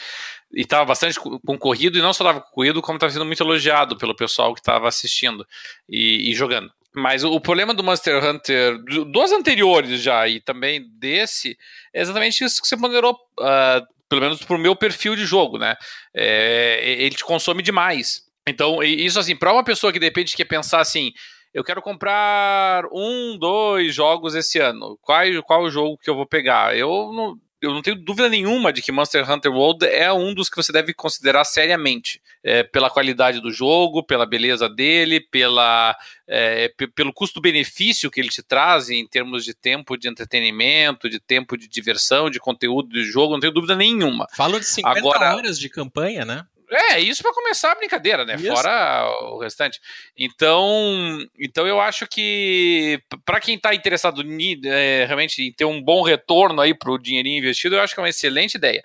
e 0.53 0.63
estava 0.63 0.85
bastante 0.85 1.19
concorrido, 1.47 1.97
e 1.97 2.03
não 2.03 2.13
só 2.13 2.25
estava 2.25 2.41
concorrido, 2.41 2.83
como 2.83 2.97
estava 2.97 3.13
sendo 3.13 3.25
muito 3.25 3.43
elogiado 3.43 3.97
pelo 3.97 4.17
pessoal 4.17 4.53
que 4.53 4.61
estava 4.61 4.89
assistindo 4.89 5.47
e, 5.89 6.31
e, 6.31 6.35
jogando. 6.35 6.71
Mas 6.93 7.23
o, 7.23 7.33
o, 7.33 7.41
problema 7.41 7.73
do 7.73 7.85
Monster 7.85 8.23
Hunter, 8.23 8.77
dos 9.07 9.31
anteriores 9.31 10.03
já, 10.03 10.27
e 10.27 10.41
também 10.41 10.85
desse, 10.99 11.57
é 11.95 12.01
exatamente 12.01 12.43
isso 12.43 12.61
que 12.61 12.67
você 12.67 12.77
ponderou 12.77 13.13
uh, 13.13 13.87
pelo 14.11 14.21
menos 14.21 14.43
pro 14.43 14.59
meu 14.59 14.75
perfil 14.75 15.15
de 15.15 15.25
jogo, 15.25 15.57
né? 15.57 15.77
É, 16.13 16.81
ele 16.83 17.15
te 17.15 17.25
consome 17.25 17.63
demais. 17.63 18.23
Então, 18.47 18.83
isso 18.83 19.21
assim, 19.21 19.37
para 19.37 19.53
uma 19.53 19.63
pessoa 19.63 19.93
que 19.93 20.01
de 20.01 20.07
repente 20.07 20.37
quer 20.37 20.45
pensar 20.45 20.81
assim, 20.81 21.13
eu 21.55 21.63
quero 21.63 21.81
comprar 21.81 22.85
um, 22.93 23.39
dois 23.39 23.95
jogos 23.95 24.35
esse 24.35 24.59
ano, 24.59 24.99
qual, 25.01 25.23
qual 25.47 25.63
o 25.63 25.71
jogo 25.71 25.97
que 25.97 26.11
eu 26.11 26.17
vou 26.17 26.27
pegar? 26.27 26.77
Eu 26.77 27.13
não, 27.13 27.37
eu 27.61 27.75
não 27.75 27.83
tenho 27.83 27.97
dúvida 27.97 28.29
nenhuma 28.29 28.73
de 28.73 28.81
que 28.81 28.91
Monster 28.91 29.31
Hunter 29.31 29.53
World 29.53 29.85
é 29.87 30.11
um 30.13 30.33
dos 30.33 30.49
que 30.49 30.57
você 30.57 30.73
deve 30.73 30.95
considerar 30.95 31.45
seriamente. 31.45 32.21
É, 32.43 32.63
pela 32.63 32.89
qualidade 32.89 33.39
do 33.41 33.51
jogo, 33.51 34.03
pela 34.03 34.25
beleza 34.25 34.67
dele, 34.67 35.21
pela, 35.21 35.95
é, 36.27 36.73
pelo 36.95 37.13
custo-benefício 37.13 38.11
que 38.11 38.19
ele 38.19 38.31
te 38.31 38.43
traz 38.43 38.89
em 38.89 39.07
termos 39.07 39.45
de 39.45 39.53
tempo 39.53 39.97
de 39.97 40.09
entretenimento, 40.09 41.09
de 41.09 41.21
tempo 41.21 41.57
de 41.59 41.69
diversão, 41.69 42.31
de 42.31 42.41
conteúdo 42.41 42.89
do 42.89 43.05
jogo, 43.05 43.35
não 43.35 43.41
tenho 43.41 43.53
dúvida 43.53 43.77
nenhuma. 43.77 44.27
Falo 44.35 44.59
de 44.59 44.65
50 44.65 44.99
Agora, 44.99 45.37
horas 45.37 45.59
de 45.59 45.69
campanha, 45.69 46.25
né? 46.25 46.47
É, 46.71 47.01
isso 47.01 47.23
para 47.23 47.35
começar 47.35 47.73
a 47.73 47.75
brincadeira, 47.75 48.25
né? 48.25 48.37
Isso. 48.37 48.47
Fora 48.47 49.09
o 49.33 49.39
restante. 49.39 49.81
Então, 50.17 51.19
então 51.39 51.67
eu 51.67 51.81
acho 51.81 52.07
que 52.07 53.03
para 53.25 53.41
quem 53.41 53.57
está 53.57 53.75
interessado 53.75 54.23
é, 54.65 55.05
realmente 55.05 55.43
em 55.43 55.53
ter 55.53 55.65
um 55.65 55.83
bom 55.83 56.03
retorno 56.03 56.61
aí 56.61 56.73
para 56.73 56.93
o 56.93 56.99
dinheirinho 56.99 57.39
investido, 57.39 57.75
eu 57.75 57.81
acho 57.81 57.93
que 57.93 58.01
é 58.01 58.03
uma 58.03 58.09
excelente 58.09 58.55
ideia. 58.55 58.83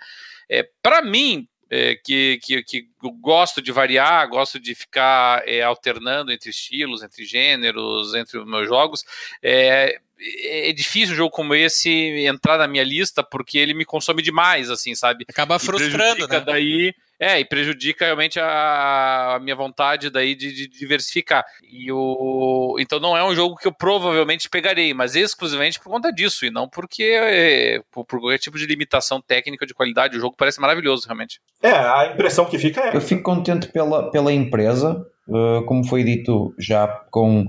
É, 0.49 0.67
para 0.81 1.01
mim, 1.01 1.47
é, 1.69 1.95
que, 1.95 2.39
que, 2.43 2.63
que 2.63 2.87
gosto 3.21 3.61
de 3.61 3.71
variar, 3.71 4.27
gosto 4.29 4.59
de 4.59 4.73
ficar 4.73 5.47
é, 5.47 5.61
alternando 5.61 6.31
entre 6.31 6.49
estilos, 6.49 7.03
entre 7.03 7.25
gêneros, 7.25 8.13
entre 8.15 8.39
os 8.39 8.47
meus 8.47 8.67
jogos. 8.67 9.03
É, 9.43 9.99
é 10.17 10.71
difícil 10.71 11.13
um 11.13 11.17
jogo 11.17 11.31
como 11.31 11.53
esse 11.53 11.91
entrar 12.25 12.57
na 12.57 12.67
minha 12.67 12.83
lista 12.83 13.23
porque 13.23 13.57
ele 13.57 13.73
me 13.73 13.85
consome 13.85 14.21
demais, 14.21 14.69
assim, 14.69 14.95
sabe? 14.95 15.25
Acaba 15.27 15.59
frustrando, 15.59 16.27
né? 16.27 16.39
Daí 16.39 16.93
é, 17.19 17.39
e 17.39 17.45
prejudica 17.45 18.05
realmente 18.05 18.39
a, 18.39 19.35
a 19.35 19.39
minha 19.39 19.55
vontade 19.55 20.09
daí 20.09 20.35
de, 20.35 20.53
de, 20.53 20.67
diversificar. 20.67 21.45
E 21.63 21.91
o, 21.91 22.75
então 22.79 22.99
não 22.99 23.15
é 23.15 23.23
um 23.23 23.33
jogo 23.33 23.55
que 23.55 23.67
eu 23.67 23.73
provavelmente 23.73 24.49
pegarei, 24.49 24.93
mas 24.93 25.15
exclusivamente 25.15 25.79
por 25.79 25.89
conta 25.89 26.11
disso, 26.11 26.45
e 26.45 26.51
não 26.51 26.67
porque 26.67 27.03
é, 27.03 27.81
por, 27.91 28.05
por, 28.05 28.19
qualquer 28.19 28.39
tipo 28.39 28.57
de 28.57 28.65
limitação 28.65 29.21
técnica 29.21 29.65
de 29.65 29.73
qualidade. 29.73 30.17
O 30.17 30.19
jogo 30.19 30.35
parece 30.37 30.59
maravilhoso, 30.59 31.05
realmente. 31.05 31.39
É, 31.61 31.71
a 31.71 32.11
impressão 32.13 32.45
que 32.45 32.59
fica 32.59 32.81
é. 32.81 32.95
Eu 32.95 33.01
fico 33.01 33.23
contente 33.23 33.67
pela, 33.67 34.11
pela 34.11 34.31
empresa, 34.31 35.05
uh, 35.27 35.65
como 35.65 35.85
foi 35.85 36.03
dito 36.03 36.53
já 36.59 36.87
com. 37.09 37.45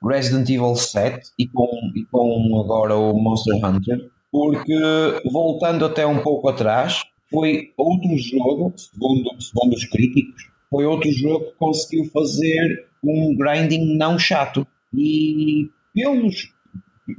Resident 0.00 0.48
Evil 0.48 0.76
7 0.76 1.32
e 1.36 1.48
com, 1.48 1.66
e 1.96 2.04
com 2.04 2.62
agora 2.64 2.94
o 2.94 3.14
Monster 3.14 3.56
Hunter, 3.56 3.98
porque 4.30 4.72
voltando 5.28 5.84
até 5.84 6.06
um 6.06 6.20
pouco 6.20 6.48
atrás, 6.48 7.02
foi 7.30 7.72
outro 7.76 8.16
jogo, 8.16 8.72
segundo, 8.76 9.30
segundo 9.40 9.74
os 9.74 9.84
críticos, 9.84 10.50
foi 10.70 10.84
outro 10.84 11.10
jogo 11.12 11.46
que 11.46 11.58
conseguiu 11.58 12.04
fazer 12.06 12.86
um 13.02 13.36
grinding 13.36 13.96
não 13.96 14.18
chato. 14.18 14.66
E 14.94 15.70
pelos, 15.94 16.52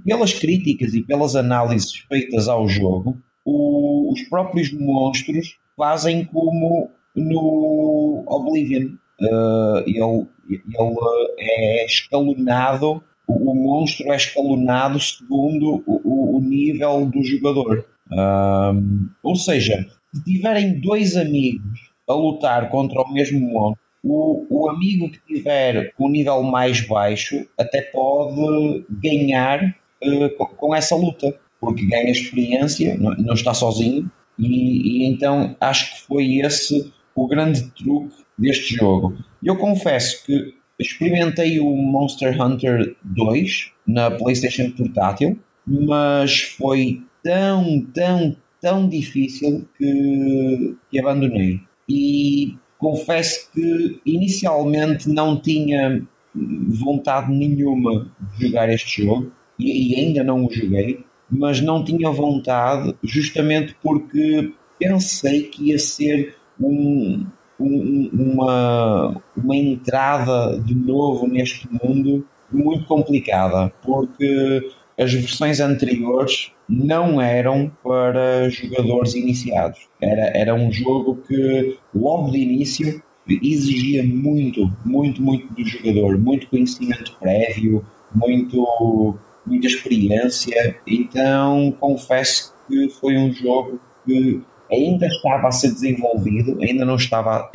pelas 0.05 0.33
críticas 0.33 0.93
e 0.93 1.01
pelas 1.03 1.35
análises 1.35 1.99
feitas 2.07 2.47
ao 2.47 2.67
jogo, 2.67 3.17
o, 3.45 4.11
os 4.11 4.21
próprios 4.23 4.71
monstros 4.71 5.57
fazem 5.75 6.25
como 6.25 6.89
no 7.15 8.23
Oblivion. 8.27 8.95
Uh, 9.21 9.83
ele, 9.85 10.27
ele 10.49 10.95
é 11.39 11.85
escalonado, 11.85 13.03
o, 13.27 13.53
monstro 13.53 14.11
é 14.11 14.15
escalonado 14.15 14.99
segundo 14.99 15.83
o, 15.85 16.37
o 16.37 16.41
nível 16.41 17.05
do 17.05 17.21
jogador. 17.23 17.85
Um, 18.11 19.09
ou 19.21 19.35
seja, 19.35 19.85
se 20.13 20.23
tiverem 20.23 20.79
dois 20.79 21.15
amigos 21.15 21.91
a 22.07 22.13
lutar 22.13 22.69
contra 22.69 23.01
o 23.01 23.13
mesmo 23.13 23.39
monstro, 23.39 23.83
o, 24.03 24.45
o 24.49 24.69
amigo 24.69 25.09
que 25.09 25.19
tiver 25.35 25.93
um 25.99 26.09
nível 26.09 26.41
mais 26.43 26.81
baixo 26.81 27.45
até 27.57 27.81
pode 27.81 28.85
ganhar 28.89 29.75
uh, 30.03 30.29
com, 30.37 30.45
com, 30.45 30.75
essa 30.75 30.95
luta, 30.95 31.37
porque 31.59 31.85
ganha 31.85 32.09
experiência, 32.09 32.97
não, 32.97 33.11
não 33.15 33.33
está 33.33 33.53
sozinho, 33.53 34.09
e, 34.37 35.03
e, 35.03 35.05
então 35.05 35.55
acho 35.59 35.93
que 35.93 36.01
foi 36.07 36.37
esse 36.37 36.93
o 37.13 37.27
grande 37.27 37.69
truque 37.71 38.15
deste 38.37 38.75
jogo. 38.75 39.17
Eu 39.43 39.57
confesso 39.57 40.25
que 40.25 40.53
experimentei 40.79 41.59
o 41.59 41.75
Monster 41.75 42.41
Hunter 42.41 42.95
2 43.03 43.71
na 43.85 44.09
PlayStation 44.09 44.71
Portátil, 44.71 45.37
mas 45.67 46.39
foi 46.39 47.03
tão, 47.21 47.85
tão, 47.93 48.35
tão 48.61 48.87
difícil 48.87 49.67
que, 49.77 50.75
que 50.89 50.99
abandonei. 50.99 51.59
E 51.87 52.55
confesso 52.77 53.51
que 53.51 53.99
inicialmente 54.05 55.09
não 55.09 55.39
tinha 55.39 56.05
vontade 56.33 57.31
nenhuma 57.31 58.11
de 58.37 58.47
jogar 58.47 58.69
este 58.69 59.03
jogo 59.03 59.31
e, 59.57 59.95
ainda 59.95 60.23
não 60.23 60.45
o 60.45 60.51
joguei, 60.51 61.03
mas 61.29 61.61
não 61.61 61.83
tinha 61.83 62.09
vontade 62.09 62.95
justamente 63.03 63.75
porque 63.81 64.53
pensei 64.79 65.43
que 65.43 65.69
ia 65.69 65.79
ser 65.79 66.35
um, 66.59 67.25
um, 67.59 68.09
uma, 68.13 69.21
uma 69.35 69.55
entrada 69.55 70.57
de 70.59 70.73
novo 70.73 71.27
neste 71.27 71.67
mundo 71.71 72.25
muito 72.51 72.85
complicada, 72.85 73.71
porque 73.83 74.71
as 74.99 75.13
versões 75.13 75.61
anteriores 75.61 76.51
não 76.67 77.21
eram 77.21 77.71
para 77.81 78.49
jogadores 78.49 79.15
iniciados. 79.15 79.87
Era, 80.01 80.37
era 80.37 80.53
um 80.53 80.71
jogo 80.71 81.15
que, 81.27 81.77
logo 81.95 82.31
de 82.31 82.39
início, 82.39 83.01
exigia 83.27 84.03
muito, 84.03 84.71
muito, 84.83 85.21
muito 85.21 85.53
do 85.53 85.65
jogador, 85.65 86.17
muito 86.17 86.47
conhecimento 86.47 87.15
prévio, 87.19 87.85
muito, 88.13 89.17
muita 89.45 89.67
experiência. 89.67 90.75
Então, 90.85 91.73
confesso 91.79 92.53
que 92.67 92.89
foi 92.89 93.17
um 93.17 93.31
jogo 93.31 93.79
que 94.05 94.41
ainda 94.71 95.07
estava 95.07 95.47
a 95.47 95.51
ser 95.51 95.71
desenvolvido, 95.71 96.57
ainda 96.61 96.83
não 96.83 96.95
estava, 96.95 97.49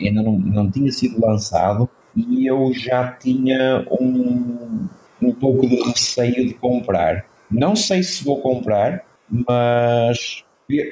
ainda 0.00 0.22
não, 0.22 0.38
não 0.38 0.70
tinha 0.70 0.90
sido 0.90 1.20
lançado 1.20 1.88
e 2.16 2.46
eu 2.46 2.72
já 2.74 3.12
tinha 3.12 3.86
um, 3.90 4.88
um 5.22 5.32
pouco 5.32 5.68
de 5.68 5.76
receio 5.82 6.46
de 6.46 6.54
comprar. 6.54 7.26
Não 7.50 7.74
sei 7.74 8.02
se 8.02 8.24
vou 8.24 8.40
comprar, 8.40 9.04
mas 9.28 10.44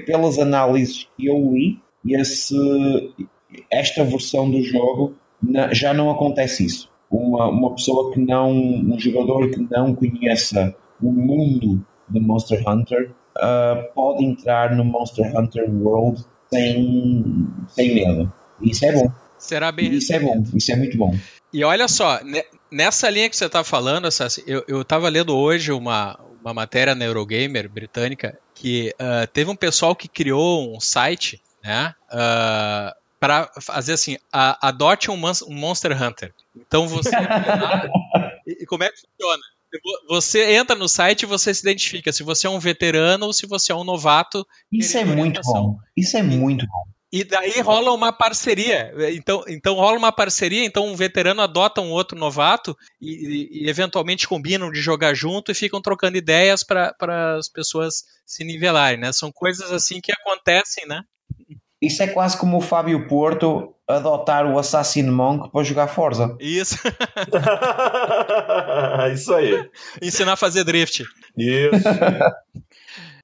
pelas 0.06 0.38
análises 0.38 1.08
que 1.16 1.26
eu 1.26 1.52
li, 1.52 1.80
esse, 2.06 2.54
esta 3.70 4.04
versão 4.04 4.50
do 4.50 4.62
jogo 4.62 5.14
já 5.72 5.94
não 5.94 6.10
acontece 6.10 6.64
isso. 6.64 6.90
Uma, 7.10 7.48
uma 7.48 7.74
pessoa 7.74 8.12
que 8.12 8.20
não, 8.20 8.50
um 8.50 8.98
jogador 8.98 9.50
que 9.50 9.66
não 9.70 9.94
conheça 9.94 10.74
o 11.00 11.12
mundo 11.12 11.84
de 12.08 12.20
Monster 12.20 12.62
Hunter 12.68 13.10
uh, 13.38 13.92
pode 13.94 14.24
entrar 14.24 14.74
no 14.76 14.84
Monster 14.84 15.36
Hunter 15.36 15.70
World 15.70 16.24
sem, 16.50 17.46
sem 17.68 17.94
medo. 17.94 18.32
Isso 18.60 18.84
é 18.84 18.92
bom. 18.92 19.10
Será 19.38 19.70
bem 19.70 19.92
Isso 19.92 20.12
é 20.12 20.18
bom, 20.18 20.42
isso 20.54 20.72
é 20.72 20.76
muito 20.76 20.98
bom. 20.98 21.14
E 21.52 21.64
olha 21.64 21.88
só, 21.88 22.20
nessa 22.70 23.08
linha 23.10 23.28
que 23.28 23.36
você 23.36 23.46
está 23.46 23.64
falando, 23.64 24.08
eu 24.46 24.82
estava 24.82 25.08
lendo 25.08 25.36
hoje 25.36 25.72
uma, 25.72 26.18
uma 26.40 26.54
matéria 26.54 26.94
na 26.94 27.04
Eurogamer 27.04 27.68
britânica 27.68 28.38
que 28.54 28.94
uh, 29.00 29.26
teve 29.32 29.50
um 29.50 29.56
pessoal 29.56 29.94
que 29.94 30.08
criou 30.08 30.74
um 30.74 30.80
site, 30.80 31.40
né? 31.62 31.94
Uh, 32.10 32.98
para 33.20 33.50
fazer 33.60 33.94
assim, 33.94 34.16
a, 34.32 34.68
adote 34.68 35.10
um, 35.10 35.14
um, 35.14 35.54
Monster 35.54 36.00
Hunter. 36.00 36.32
Então 36.56 36.86
você. 36.86 37.10
e 38.46 38.64
como 38.66 38.84
é 38.84 38.90
que 38.90 39.00
funciona? 39.00 39.42
Você 40.08 40.54
entra 40.54 40.74
no 40.74 40.88
site 40.88 41.22
e 41.22 41.26
você 41.26 41.52
se 41.52 41.60
identifica 41.60 42.12
se 42.12 42.22
você 42.22 42.46
é 42.46 42.50
um 42.50 42.58
veterano 42.58 43.26
ou 43.26 43.32
se 43.32 43.46
você 43.46 43.70
é 43.70 43.74
um 43.74 43.84
novato. 43.84 44.46
Isso 44.72 44.96
é 44.96 45.04
muito 45.04 45.40
bom. 45.44 45.76
Isso 45.96 46.16
é 46.16 46.22
muito 46.22 46.66
bom. 46.66 46.84
E 47.10 47.24
daí 47.24 47.60
rola 47.60 47.92
uma 47.92 48.12
parceria. 48.12 48.92
Então, 49.12 49.42
então 49.48 49.76
rola 49.76 49.96
uma 49.96 50.12
parceria, 50.12 50.64
então 50.64 50.86
um 50.86 50.94
veterano 50.94 51.40
adota 51.40 51.80
um 51.80 51.90
outro 51.90 52.18
novato 52.18 52.76
e, 53.00 53.64
e 53.64 53.68
eventualmente 53.68 54.28
combinam 54.28 54.70
de 54.70 54.80
jogar 54.80 55.14
junto 55.14 55.50
e 55.50 55.54
ficam 55.54 55.80
trocando 55.80 56.18
ideias 56.18 56.62
para 56.62 56.94
as 57.36 57.48
pessoas 57.48 58.04
se 58.26 58.44
nivelarem, 58.44 59.00
né? 59.00 59.10
São 59.12 59.32
coisas 59.32 59.72
assim 59.72 60.00
que 60.00 60.12
acontecem, 60.12 60.86
né? 60.86 61.02
Isso 61.80 62.02
é 62.02 62.08
quase 62.08 62.36
como 62.36 62.58
o 62.58 62.60
Fábio 62.60 63.06
Porto 63.06 63.72
adotar 63.86 64.44
o 64.44 64.58
Assassin 64.58 65.04
Monk 65.04 65.50
para 65.50 65.64
jogar 65.64 65.86
Forza. 65.86 66.36
Isso. 66.38 66.76
Isso 69.14 69.32
aí. 69.32 69.66
Ensinar 70.02 70.32
a 70.32 70.36
fazer 70.36 70.64
drift. 70.64 71.04
Isso. 71.36 71.88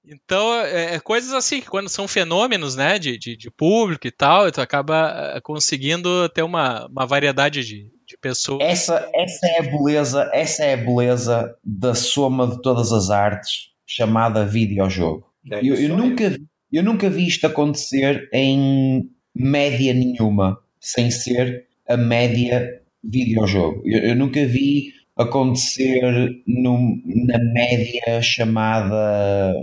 Então, 0.06 0.54
é, 0.54 0.94
é, 0.94 1.00
coisas 1.00 1.32
assim, 1.32 1.60
que 1.60 1.68
quando 1.68 1.88
são 1.88 2.06
fenômenos, 2.06 2.76
né, 2.76 2.98
de, 2.98 3.18
de, 3.18 3.36
de 3.36 3.50
público 3.50 4.06
e 4.06 4.10
tal, 4.10 4.50
tu 4.52 4.60
acaba 4.60 5.32
é, 5.34 5.40
conseguindo 5.40 6.28
ter 6.28 6.42
uma, 6.42 6.86
uma 6.86 7.06
variedade 7.06 7.64
de, 7.64 7.90
de 8.06 8.18
pessoas. 8.20 8.60
Essa, 8.62 9.08
essa 9.14 9.46
é 9.46 9.58
a 9.60 9.62
beleza, 9.62 10.30
essa 10.32 10.64
é 10.64 10.74
a 10.74 10.76
beleza 10.76 11.56
da 11.64 11.94
soma 11.94 12.48
de 12.48 12.60
todas 12.60 12.92
as 12.92 13.10
artes, 13.10 13.70
chamada 13.86 14.44
videojogo. 14.44 15.26
É 15.50 15.60
eu, 15.60 15.74
eu 15.74 15.96
nunca 15.96 16.30
vi 16.30 16.46
eu 16.74 16.82
nunca 16.82 17.08
vi 17.08 17.28
isto 17.28 17.46
acontecer 17.46 18.28
em 18.32 19.08
média 19.32 19.94
nenhuma, 19.94 20.58
sem 20.80 21.08
ser 21.08 21.68
a 21.88 21.96
média 21.96 22.82
videojogo. 23.02 23.80
Eu, 23.84 24.00
eu 24.00 24.16
nunca 24.16 24.44
vi 24.44 24.92
acontecer 25.16 26.42
no, 26.44 27.00
na 27.04 27.38
média 27.38 28.20
chamada 28.20 29.54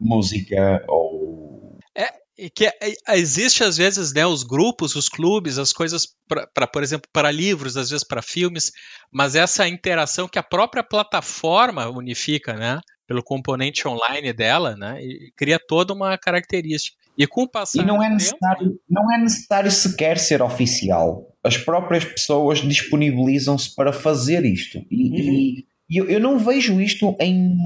música 0.00 0.84
ou. 0.88 1.78
É, 1.96 2.08
que 2.54 2.66
é, 2.66 2.72
existe 3.16 3.62
às 3.62 3.76
vezes 3.76 4.12
né, 4.12 4.26
os 4.26 4.42
grupos, 4.42 4.94
os 4.96 5.08
clubes, 5.08 5.58
as 5.58 5.72
coisas 5.72 6.08
para, 6.54 6.66
por 6.66 6.82
exemplo, 6.82 7.08
para 7.12 7.30
livros, 7.30 7.76
às 7.76 7.90
vezes 7.90 8.06
para 8.06 8.22
filmes, 8.22 8.72
mas 9.12 9.34
essa 9.34 9.68
interação 9.68 10.28
que 10.28 10.38
a 10.38 10.42
própria 10.42 10.82
plataforma 10.82 11.88
unifica, 11.88 12.54
né? 12.54 12.80
pelo 13.10 13.24
componente 13.24 13.88
online 13.88 14.32
dela, 14.32 14.76
né? 14.76 15.02
E 15.02 15.32
cria 15.36 15.58
toda 15.58 15.92
uma 15.92 16.16
característica. 16.16 16.96
E 17.18 17.26
com 17.26 17.42
o 17.42 17.50
passar 17.50 17.82
e 17.82 17.84
não 17.84 18.00
é 18.00 18.08
necessário, 18.08 18.68
tempo, 18.68 18.80
não 18.88 19.12
é 19.12 19.18
necessário 19.18 19.68
sequer 19.68 20.16
ser 20.16 20.40
oficial. 20.40 21.26
As 21.42 21.56
próprias 21.56 22.04
pessoas 22.04 22.60
disponibilizam-se 22.60 23.74
para 23.74 23.92
fazer 23.92 24.44
isto. 24.44 24.78
E, 24.88 25.10
uhum. 25.10 25.16
e, 25.16 25.66
e 25.90 25.96
eu, 25.96 26.08
eu 26.08 26.20
não 26.20 26.38
vejo 26.38 26.80
isto 26.80 27.16
em 27.18 27.56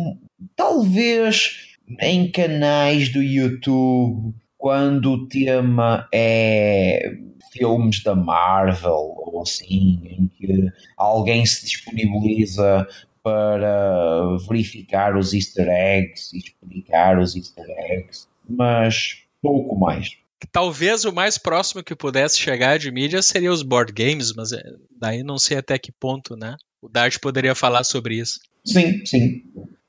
talvez 0.56 1.73
em 2.00 2.30
canais 2.30 3.10
do 3.10 3.22
YouTube 3.22 4.34
quando 4.56 5.12
o 5.12 5.28
tema 5.28 6.08
é 6.12 7.16
filmes 7.52 8.02
da 8.02 8.14
Marvel 8.14 9.14
ou 9.16 9.42
assim, 9.42 10.00
em 10.04 10.28
que 10.28 10.72
alguém 10.96 11.46
se 11.46 11.64
disponibiliza 11.64 12.86
para 13.22 14.36
verificar 14.48 15.16
os 15.16 15.32
easter 15.32 15.68
eggs 15.68 16.34
e 16.34 16.38
explicar 16.38 17.18
os 17.18 17.34
easter 17.36 17.64
eggs, 17.68 18.26
mas 18.48 19.22
pouco 19.40 19.78
mais. 19.78 20.16
Talvez 20.52 21.04
o 21.04 21.12
mais 21.12 21.38
próximo 21.38 21.82
que 21.82 21.94
pudesse 21.94 22.38
chegar 22.38 22.78
de 22.78 22.90
mídia 22.90 23.22
seria 23.22 23.52
os 23.52 23.62
board 23.62 23.92
games, 23.92 24.34
mas 24.34 24.52
é, 24.52 24.62
daí 25.00 25.22
não 25.22 25.38
sei 25.38 25.56
até 25.56 25.78
que 25.78 25.90
ponto, 25.90 26.36
né? 26.36 26.56
O 26.82 26.88
Dart 26.88 27.18
poderia 27.18 27.54
falar 27.54 27.82
sobre 27.84 28.18
isso. 28.18 28.40
Sim, 28.64 29.04
sim. 29.06 29.42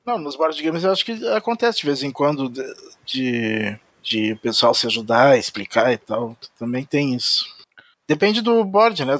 Não, 0.06 0.18
nos 0.18 0.36
board 0.36 0.62
games 0.62 0.84
eu 0.84 0.92
acho 0.92 1.04
que 1.04 1.26
acontece 1.28 1.80
de 1.80 1.86
vez 1.86 2.02
em 2.02 2.12
quando 2.12 2.48
de, 2.48 2.62
de, 3.04 3.78
de 4.02 4.32
o 4.32 4.38
pessoal 4.38 4.72
se 4.72 4.86
ajudar, 4.86 5.36
explicar 5.36 5.92
e 5.92 5.98
tal. 5.98 6.36
Também 6.58 6.84
tem 6.84 7.14
isso. 7.14 7.44
Depende 8.06 8.40
do 8.40 8.64
board, 8.64 9.04
né? 9.04 9.18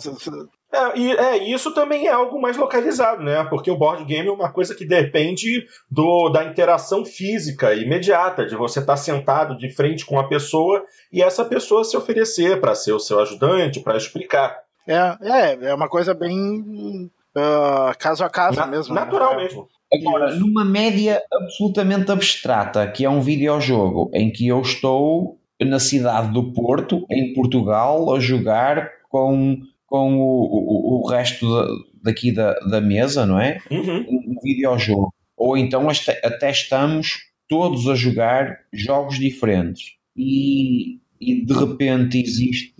É, 0.72 0.98
e 0.98 1.12
é, 1.12 1.36
isso 1.38 1.72
também 1.72 2.06
é 2.06 2.12
algo 2.12 2.40
mais 2.40 2.56
localizado, 2.56 3.22
né? 3.22 3.42
Porque 3.44 3.70
o 3.70 3.76
board 3.76 4.04
game 4.04 4.28
é 4.28 4.32
uma 4.32 4.52
coisa 4.52 4.74
que 4.74 4.84
depende 4.84 5.66
do, 5.90 6.28
da 6.28 6.44
interação 6.44 7.04
física 7.04 7.74
imediata, 7.74 8.46
de 8.46 8.54
você 8.54 8.78
estar 8.78 8.96
sentado 8.96 9.56
de 9.56 9.70
frente 9.70 10.04
com 10.04 10.20
a 10.20 10.28
pessoa 10.28 10.84
e 11.12 11.22
essa 11.22 11.44
pessoa 11.44 11.82
se 11.82 11.96
oferecer 11.96 12.60
para 12.60 12.74
ser 12.74 12.92
o 12.92 13.00
seu 13.00 13.18
ajudante, 13.20 13.80
para 13.80 13.96
explicar. 13.96 14.56
É, 14.86 15.16
é, 15.22 15.68
é 15.70 15.74
uma 15.74 15.88
coisa 15.88 16.14
bem 16.14 17.10
uh, 17.36 17.98
caso 17.98 18.22
a 18.22 18.30
caso 18.30 18.58
Na, 18.58 18.66
mesmo. 18.66 18.94
Natural 18.94 19.36
né? 19.36 19.44
mesmo. 19.44 19.68
Agora, 19.92 20.34
numa 20.34 20.64
média 20.64 21.22
absolutamente 21.32 22.10
abstrata, 22.10 22.86
que 22.88 23.04
é 23.04 23.10
um 23.10 23.20
videojogo 23.20 24.10
em 24.12 24.30
que 24.30 24.46
eu 24.48 24.60
estou 24.60 25.38
na 25.60 25.78
cidade 25.78 26.32
do 26.32 26.52
Porto, 26.52 27.06
em 27.10 27.32
Portugal, 27.32 28.12
a 28.14 28.20
jogar 28.20 28.90
com 29.08 29.60
com 29.86 30.18
o, 30.18 30.98
o, 30.98 31.00
o 31.00 31.08
resto 31.08 31.48
da, 31.48 31.66
daqui 32.10 32.32
da, 32.32 32.52
da 32.60 32.80
mesa, 32.80 33.24
não 33.24 33.40
é? 33.40 33.58
Uhum. 33.70 34.04
Um, 34.08 34.32
um 34.32 34.40
videojogo. 34.42 35.14
Ou 35.36 35.56
então 35.56 35.86
até 35.88 36.50
estamos 36.50 37.26
todos 37.48 37.88
a 37.88 37.94
jogar 37.94 38.58
jogos 38.72 39.18
diferentes. 39.18 39.94
E, 40.16 40.98
e 41.20 41.44
de 41.44 41.52
repente 41.52 42.20
existe 42.20 42.74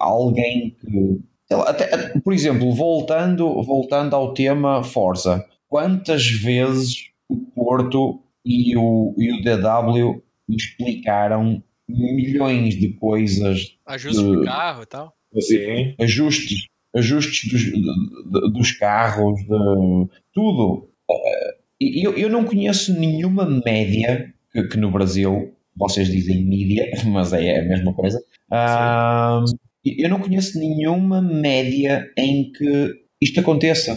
alguém 0.00 0.76
que. 0.80 1.20
Lá, 1.50 1.70
até, 1.70 2.18
por 2.20 2.32
exemplo, 2.32 2.72
voltando, 2.72 3.62
voltando 3.62 4.16
ao 4.16 4.34
tema 4.34 4.82
Forza, 4.82 5.44
quantas 5.76 6.26
vezes 6.26 7.10
o 7.28 7.36
Porto 7.36 8.18
e 8.42 8.74
o, 8.78 9.14
e 9.18 9.30
o 9.30 9.42
DW 9.42 10.22
me 10.48 10.56
explicaram 10.56 11.62
milhões 11.86 12.74
de 12.76 12.94
coisas. 12.94 13.76
Ajuste 13.84 14.24
de, 14.24 14.38
de 14.38 14.44
carro 14.44 14.84
e 14.84 14.86
tal 14.86 15.14
Sim. 15.38 15.94
ajustes, 16.00 16.66
ajustes 16.94 17.52
dos, 17.52 18.52
dos 18.54 18.72
carros, 18.72 19.38
de 19.40 20.08
tudo. 20.32 20.88
Eu, 21.78 22.16
eu 22.16 22.30
não 22.30 22.44
conheço 22.44 22.98
nenhuma 22.98 23.44
média 23.44 24.32
que, 24.50 24.62
que 24.68 24.78
no 24.78 24.90
Brasil 24.90 25.54
vocês 25.76 26.08
dizem 26.08 26.42
mídia, 26.42 26.90
mas 27.04 27.34
é 27.34 27.60
a 27.60 27.64
mesma 27.68 27.92
coisa. 27.92 28.18
Eu 29.84 30.08
não 30.08 30.20
conheço 30.20 30.58
nenhuma 30.58 31.20
média 31.20 32.10
em 32.16 32.50
que 32.50 32.94
isto 33.20 33.40
aconteça. 33.40 33.94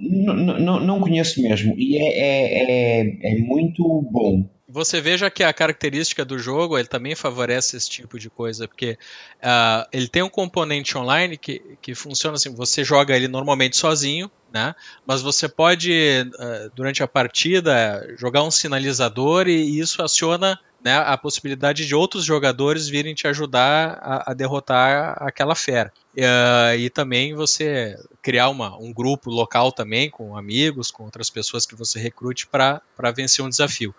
Não, 0.00 0.80
não, 0.80 1.00
conheço 1.00 1.42
mesmo. 1.42 1.74
E 1.76 1.98
é, 1.98 2.18
é, 2.18 3.02
é, 3.02 3.34
é 3.34 3.38
muito 3.38 3.84
bom 4.10 4.48
você 4.72 5.00
veja 5.00 5.28
que 5.28 5.42
a 5.42 5.52
característica 5.52 6.24
do 6.24 6.38
jogo 6.38 6.78
ele 6.78 6.86
também 6.86 7.16
favorece 7.16 7.76
esse 7.76 7.90
tipo 7.90 8.18
de 8.20 8.30
coisa, 8.30 8.68
porque 8.68 8.96
uh, 9.42 9.84
ele 9.92 10.06
tem 10.06 10.22
um 10.22 10.28
componente 10.28 10.96
online 10.96 11.36
que, 11.36 11.60
que 11.82 11.92
funciona 11.92 12.36
assim: 12.36 12.54
você 12.54 12.84
joga 12.84 13.16
ele 13.16 13.26
normalmente 13.26 13.76
sozinho, 13.76 14.30
né? 14.52 14.74
Mas 15.04 15.22
você 15.22 15.48
pode, 15.48 15.92
durante 16.74 17.02
a 17.02 17.08
partida, 17.08 18.14
jogar 18.16 18.44
um 18.44 18.50
sinalizador 18.50 19.48
e 19.48 19.78
isso 19.78 20.02
aciona 20.02 20.58
né, 20.82 20.96
a 20.96 21.16
possibilidade 21.16 21.86
de 21.86 21.94
outros 21.94 22.24
jogadores 22.24 22.88
virem 22.88 23.14
te 23.14 23.26
ajudar 23.26 23.98
a, 24.00 24.30
a 24.30 24.34
derrotar 24.34 25.16
aquela 25.20 25.54
fera. 25.54 25.92
Uh, 26.16 26.74
e 26.76 26.90
também 26.90 27.34
você 27.34 27.96
criar 28.20 28.48
uma, 28.48 28.76
um 28.76 28.92
grupo 28.92 29.30
local 29.30 29.70
também, 29.70 30.10
com 30.10 30.36
amigos, 30.36 30.90
com 30.90 31.04
outras 31.04 31.30
pessoas 31.30 31.64
que 31.64 31.76
você 31.76 32.00
recrute 32.00 32.46
para 32.48 32.82
vencer 33.14 33.44
um 33.44 33.48
desafio. 33.48 33.94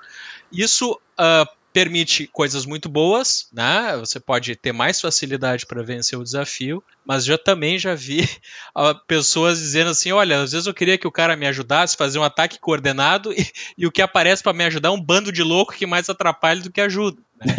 Isso 0.52 1.00
uh, 1.18 1.50
permite 1.74 2.28
coisas 2.28 2.66
muito 2.66 2.90
boas, 2.90 3.48
né? 3.52 3.98
Você 3.98 4.20
pode 4.20 4.56
ter 4.56 4.72
mais 4.72 5.00
facilidade 5.00 5.66
para 5.66 5.84
vencer 5.84 6.18
o 6.18 6.24
desafio, 6.24 6.84
mas 7.06 7.26
já 7.26 7.38
também 7.38 7.78
já 7.80 7.96
vi 7.96 8.28
pessoas 9.08 9.60
dizendo 9.60 9.90
assim, 9.90 10.12
olha, 10.12 10.42
às 10.42 10.52
vezes 10.52 10.68
eu 10.68 10.74
queria 10.74 10.98
que 10.98 11.08
o 11.08 11.12
cara 11.12 11.36
me 11.36 11.48
ajudasse 11.48 11.96
a 11.96 11.98
fazer 11.98 12.20
um 12.20 12.24
ataque 12.24 12.60
coordenado 12.60 13.32
e, 13.34 13.46
e 13.78 13.88
o 13.88 13.92
que 13.92 14.02
aparece 14.02 14.44
para 14.44 14.54
me 14.54 14.66
ajudar 14.66 14.90
é 14.90 14.92
um 14.92 15.02
bando 15.02 15.32
de 15.32 15.44
louco 15.44 15.74
que 15.74 15.86
mais 15.86 16.10
atrapalha 16.10 16.62
do 16.62 16.72
que 16.72 16.82
ajuda. 16.82 17.22
Né? 17.40 17.56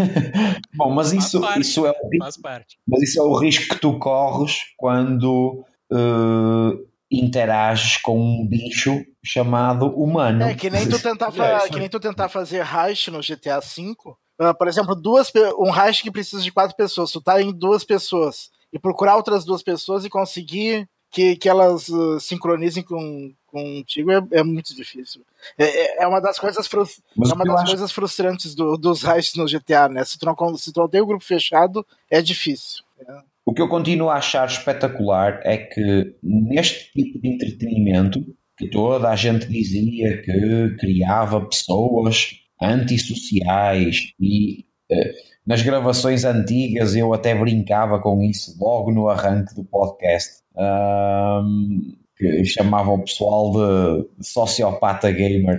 Bom, 0.75 0.91
mas 0.91 1.13
isso, 1.13 1.41
parte, 1.41 1.61
isso 1.61 1.87
é 1.87 1.91
o, 1.91 2.43
parte. 2.43 2.79
Mas 2.87 3.03
isso 3.03 3.19
é 3.19 3.23
o 3.23 3.37
risco 3.39 3.75
que 3.75 3.81
tu 3.81 3.99
corres 3.99 4.59
quando 4.77 5.65
uh, 5.91 6.92
interages 7.13 7.99
com 7.99 8.19
um 8.19 8.47
bicho 8.47 9.05
chamado 9.23 9.87
humano. 9.87 10.45
É 10.45 10.55
que 10.55 10.71
nem 10.71 10.89
tu 10.89 10.99
tentar, 10.99 11.33
é, 11.39 11.69
que 11.69 11.79
nem 11.79 11.89
tu 11.89 12.01
tentar 12.01 12.29
fazer 12.29 12.67
heist 12.67 13.09
no 13.09 13.21
GTA 13.21 13.61
V. 13.61 13.95
Uh, 14.41 14.55
por 14.57 14.67
exemplo, 14.67 14.95
duas, 14.97 15.31
um 15.59 15.75
heist 15.75 16.03
que 16.03 16.11
precisa 16.11 16.43
de 16.43 16.51
quatro 16.51 16.75
pessoas. 16.75 17.13
Tu 17.13 17.21
tá 17.21 17.41
em 17.41 17.53
duas 17.53 17.85
pessoas. 17.85 18.51
E 18.73 18.79
procurar 18.79 19.17
outras 19.17 19.45
duas 19.45 19.63
pessoas 19.63 20.05
e 20.05 20.11
conseguir 20.11 20.89
que, 21.11 21.37
que 21.37 21.49
elas 21.49 21.89
uh, 21.91 22.19
sincronizem 22.19 22.83
com, 22.83 23.33
contigo 23.47 24.11
é, 24.11 24.23
é 24.33 24.43
muito 24.43 24.75
difícil. 24.75 25.23
É, 25.59 25.65
é, 25.65 26.05
é 26.05 26.07
uma 26.07 26.21
das 26.21 26.39
coisas, 26.39 26.67
frus, 26.67 27.03
é 27.17 27.35
uma 27.35 27.45
das 27.45 27.61
acho... 27.61 27.67
coisas 27.67 27.93
frustrantes 27.93 28.55
do, 28.55 28.79
dos 28.79 29.05
heists 29.05 29.37
no 29.37 29.45
GTA, 29.45 29.91
né? 29.91 30.05
Se 30.05 30.19
tu, 30.19 30.25
não, 30.25 30.57
se 30.57 30.73
tu 30.73 30.81
não 30.81 30.89
tem 30.89 31.03
o 31.03 31.05
um 31.05 31.07
grupo 31.07 31.23
fechado, 31.23 31.87
é 32.11 32.23
difícil. 32.23 32.83
É. 33.07 33.32
O 33.45 33.53
que 33.53 33.61
eu 33.61 33.69
continuo 33.69 34.09
a 34.09 34.17
achar 34.17 34.47
espetacular 34.47 35.41
é 35.45 35.57
que 35.57 36.15
neste 36.23 36.93
tipo 36.93 37.21
de 37.21 37.29
entretenimento, 37.29 38.25
que 38.57 38.69
toda 38.69 39.09
a 39.09 39.17
gente 39.17 39.49
dizia 39.49 40.23
que 40.23 40.77
criava 40.79 41.45
pessoas 41.47 42.31
antissociais 42.61 44.13
e 44.21 44.65
eh, 44.91 45.13
nas 45.45 45.63
gravações 45.63 46.25
antigas 46.25 46.95
eu 46.95 47.13
até 47.13 47.35
brincava 47.35 48.01
com 48.01 48.23
isso 48.23 48.57
logo 48.61 48.93
no 48.93 49.09
arranque 49.09 49.55
do 49.55 49.65
podcast. 49.65 50.43
Um, 50.55 51.97
que 52.17 52.45
chamava 52.45 52.93
o 52.93 53.03
pessoal 53.03 53.53
de, 53.53 54.25
sociopata 54.25 55.11
gamer. 55.11 55.59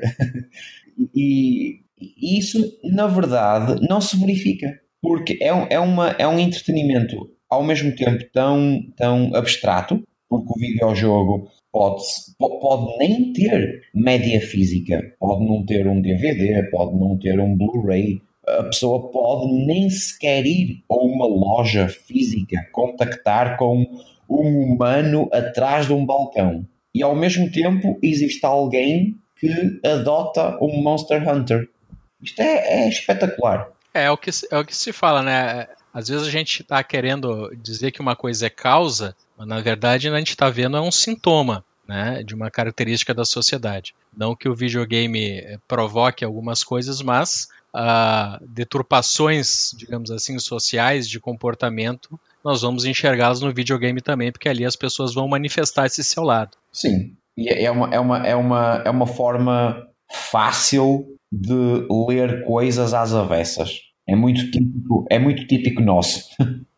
e, 1.14 1.82
e, 2.00 2.40
isso, 2.40 2.60
na 2.84 3.08
verdade, 3.08 3.86
não 3.90 4.00
se 4.00 4.18
verifica. 4.18 4.80
Porque 5.02 5.38
é, 5.42 5.50
é, 5.74 5.80
uma, 5.80 6.12
é 6.12 6.26
um 6.26 6.40
entretenimento 6.40 7.30
ao 7.54 7.64
mesmo 7.64 7.96
tempo 7.96 8.24
tão, 8.34 8.82
tão 8.96 9.36
abstrato, 9.36 10.04
porque 10.30 10.50
o 10.50 10.60
videojogo 10.60 11.50
pode, 11.72 12.04
pode 12.40 12.98
nem 12.98 13.34
ter 13.34 13.84
média 13.94 14.42
física, 14.42 15.02
pode 15.20 15.46
não 15.46 15.66
ter 15.66 15.88
um 15.88 16.02
DVD, 16.02 16.64
pode 16.70 16.96
não 16.98 17.18
ter 17.18 17.40
um 17.40 17.56
Blu-ray, 17.56 18.22
a 18.48 18.64
pessoa 18.64 19.10
pode 19.10 19.52
nem 19.66 19.90
sequer 19.90 20.46
ir 20.46 20.84
a 20.90 20.96
uma 20.96 21.26
loja 21.26 21.88
física, 21.88 22.58
contactar 22.72 23.58
com 23.58 23.86
um 24.30 24.64
humano 24.64 25.30
atrás 25.32 25.86
de 25.86 25.94
um 25.94 26.06
balcão. 26.06 26.66
E 26.94 27.02
ao 27.02 27.16
mesmo 27.16 27.52
tempo 27.52 27.98
existe 28.02 28.46
alguém 28.46 29.16
que 29.40 29.80
adota 29.86 30.58
um 30.62 30.82
Monster 30.82 31.28
Hunter. 31.28 31.68
Isto 32.22 32.42
é, 32.42 32.84
é 32.84 32.90
espetacular. 32.90 33.70
É, 33.94 34.06
é 34.06 34.12
o, 34.12 34.18
que, 34.18 34.30
é 34.52 34.58
o 34.58 34.66
que 34.66 34.76
se 34.76 34.92
fala, 34.92 35.22
né? 35.22 35.68
Às 35.94 36.08
vezes 36.08 36.28
a 36.28 36.32
gente 36.32 36.62
está 36.62 36.84
querendo 36.84 37.56
dizer 37.62 37.92
que 37.92 38.02
uma 38.02 38.16
coisa 38.16 38.48
é 38.48 38.50
causa, 38.50 39.16
mas 39.38 39.48
na 39.48 39.62
verdade 39.62 40.10
a 40.10 40.18
gente 40.18 40.30
está 40.30 40.50
vendo 40.50 40.78
é 40.78 40.82
um 40.82 40.92
sintoma. 40.92 41.64
Né, 41.86 42.24
de 42.24 42.34
uma 42.34 42.50
característica 42.50 43.14
da 43.14 43.26
sociedade. 43.26 43.94
Não 44.16 44.38
que 44.38 44.48
o 44.48 44.56
videogame 44.56 45.40
eh, 45.40 45.60
provoque 45.68 46.24
algumas 46.24 46.64
coisas, 46.64 47.02
mas 47.02 47.50
uh, 47.76 48.42
deturpações, 48.48 49.72
digamos 49.76 50.10
assim, 50.10 50.40
sociais 50.40 51.10
de 51.10 51.20
comportamento, 51.20 52.18
nós 52.44 52.62
vamos 52.62 52.86
enxergá-las 52.86 53.42
no 53.42 53.54
videogame 53.54 54.02
também, 54.02 54.32
porque 54.32 54.48
ali 54.48 54.66
as 54.66 54.76
pessoas 54.76 55.14
vão 55.14 55.28
manifestar 55.28 55.86
esse 55.86 56.04
seu 56.04 56.24
lado. 56.24 56.58
Sim, 56.72 57.16
e 57.36 57.50
é 57.50 57.72
uma, 57.72 57.90
é 57.94 58.00
uma, 58.00 58.28
é 58.28 58.36
uma, 58.36 58.82
é 58.86 58.90
uma 58.90 59.08
forma 59.08 59.88
fácil 60.12 61.18
de 61.32 61.88
ler 62.08 62.46
coisas 62.46 62.94
às 62.94 63.14
avessas. 63.14 63.80
É 64.08 64.16
muito 64.16 64.52
típico, 64.52 65.06
é 65.10 65.18
muito 65.18 65.48
típico 65.48 65.82
nosso. 65.82 66.30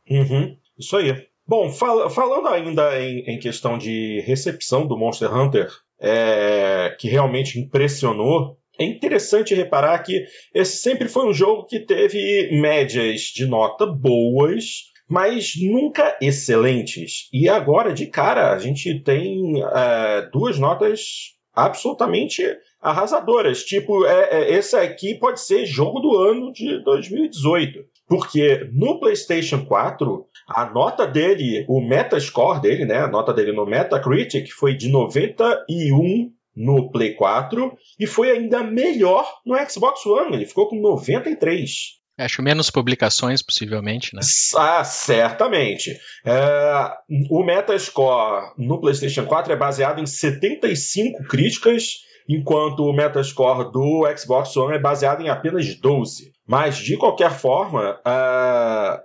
Uhum, 0.09 0.55
isso 0.77 0.95
aí. 0.97 1.25
Bom, 1.47 1.69
fal 1.69 2.09
falando 2.09 2.47
ainda 2.47 2.99
em, 3.01 3.19
em, 3.27 3.39
questão 3.39 3.77
de 3.77 4.21
recepção 4.21 4.87
do 4.87 4.97
Monster 4.97 5.35
Hunter, 5.35 5.67
é, 5.99 6.95
que 6.99 7.07
realmente 7.07 7.59
impressionou, 7.59 8.57
é 8.79 8.83
interessante 8.83 9.55
reparar 9.55 9.99
que 9.99 10.25
esse 10.53 10.77
sempre 10.77 11.07
foi 11.07 11.27
um 11.27 11.33
jogo 11.33 11.65
que 11.65 11.79
teve 11.79 12.49
médias 12.59 13.21
de 13.33 13.45
nota 13.45 13.85
boas, 13.85 14.91
mas 15.07 15.53
nunca 15.61 16.17
excelentes. 16.21 17.29
E 17.31 17.47
agora, 17.47 17.93
de 17.93 18.07
cara, 18.07 18.51
a 18.51 18.59
gente 18.59 19.01
tem 19.01 19.61
é, 19.73 20.29
duas 20.31 20.59
notas 20.59 21.35
absolutamente 21.53 22.43
arrasadoras. 22.85 23.63
Tipo, 23.63 24.05
é, 24.05 24.29
é, 24.31 24.53
esse 24.53 24.75
aqui 24.75 25.15
pode 25.15 25.41
ser 25.41 25.65
jogo 25.65 25.99
do 25.99 26.15
ano 26.15 26.53
de 26.53 26.83
2018. 26.83 27.83
Porque 28.07 28.69
no 28.71 28.99
PlayStation 28.99 29.65
4, 29.65 30.25
a 30.47 30.69
nota 30.69 31.07
dele, 31.07 31.65
o 31.67 31.81
Metascore 31.81 32.61
dele, 32.61 32.85
né? 32.85 32.99
A 32.99 33.07
nota 33.07 33.33
dele 33.33 33.51
no 33.51 33.65
Metacritic 33.65 34.51
foi 34.51 34.75
de 34.75 34.89
91 34.89 36.31
no 36.55 36.91
Play 36.91 37.15
4 37.15 37.75
e 37.99 38.05
foi 38.05 38.29
ainda 38.29 38.63
melhor 38.63 39.25
no 39.43 39.57
Xbox 39.67 40.05
One. 40.05 40.35
Ele 40.35 40.45
ficou 40.45 40.69
com 40.69 40.79
93. 40.79 41.95
Acho 42.17 42.41
menos 42.41 42.69
publicações, 42.69 43.41
possivelmente, 43.41 44.15
né? 44.15 44.21
Ah, 44.55 44.83
certamente. 44.85 45.99
É, 46.23 46.91
o 47.29 47.43
Metascore 47.43 48.53
no 48.57 48.79
PlayStation 48.79 49.25
4 49.25 49.51
é 49.51 49.55
baseado 49.55 49.99
em 49.99 50.05
75 50.05 51.23
críticas, 51.25 52.05
enquanto 52.27 52.83
o 52.83 52.93
Metascore 52.93 53.71
do 53.71 54.03
Xbox 54.17 54.55
One 54.57 54.75
é 54.75 54.79
baseado 54.79 55.21
em 55.21 55.29
apenas 55.29 55.75
12. 55.75 56.31
Mas, 56.47 56.77
de 56.77 56.97
qualquer 56.97 57.31
forma, 57.31 57.99
é, 58.05 59.01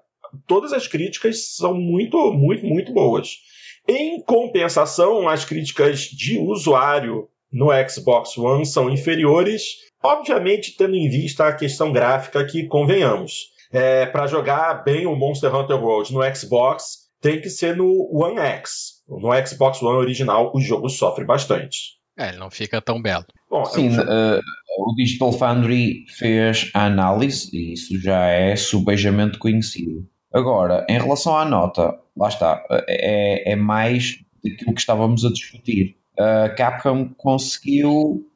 todas 0.47 0.73
as 0.73 0.87
críticas 0.87 1.57
são 1.57 1.75
muito, 1.75 2.33
muito, 2.33 2.65
muito 2.65 2.93
boas. 2.93 3.37
Em 3.89 4.23
compensação, 4.23 5.29
as 5.29 5.45
críticas 5.45 6.01
de 6.01 6.39
usuário 6.39 7.29
no 7.53 7.69
Xbox 7.89 8.37
One 8.39 8.65
são 8.65 8.91
inferiores, 8.91 9.63
obviamente 10.03 10.77
tendo 10.77 10.95
em 10.95 11.09
vista 11.09 11.49
a 11.49 11.53
questão 11.53 11.93
gráfica 11.93 12.45
que 12.45 12.67
convenhamos. 12.67 13.51
É, 13.73 14.07
para 14.07 14.27
jogar 14.27 14.85
bem 14.85 15.07
o 15.07 15.15
Monster 15.15 15.55
Hunter 15.55 15.83
World 15.83 16.13
no 16.13 16.35
Xbox, 16.35 17.09
tem 17.21 17.41
que 17.41 17.49
ser 17.49 17.77
no 17.77 18.09
One 18.13 18.39
X. 18.39 19.03
No 19.09 19.31
Xbox 19.47 19.83
One 19.83 19.99
original, 19.99 20.53
o 20.55 20.61
jogo 20.61 20.89
sofre 20.89 21.25
bastante. 21.25 22.00
É, 22.21 22.29
ele 22.29 22.39
não 22.39 22.51
fica 22.51 22.81
tão 22.81 23.01
belo. 23.01 23.25
Bom, 23.51 23.65
Sim, 23.65 23.91
um... 23.91 24.01
uh, 24.01 24.41
o 24.79 24.95
Digital 24.95 25.33
Foundry 25.33 26.05
fez 26.09 26.71
a 26.75 26.87
análise 26.87 27.49
e 27.53 27.73
isso 27.73 28.01
já 28.01 28.27
é 28.27 28.55
subejamente 28.57 29.39
conhecido. 29.39 30.07
Agora, 30.33 30.87
em 30.89 30.99
relação 30.99 31.37
à 31.37 31.45
nota, 31.45 31.99
lá 32.17 32.29
está, 32.29 32.63
é, 32.89 33.53
é 33.53 33.57
mais 33.57 34.19
daquilo 34.45 34.75
que 34.75 34.81
estávamos 34.81 35.25
a 35.25 35.31
discutir 35.31 35.97
a 36.21 36.51
Capcom 36.51 37.09
conseguiu 37.17 38.27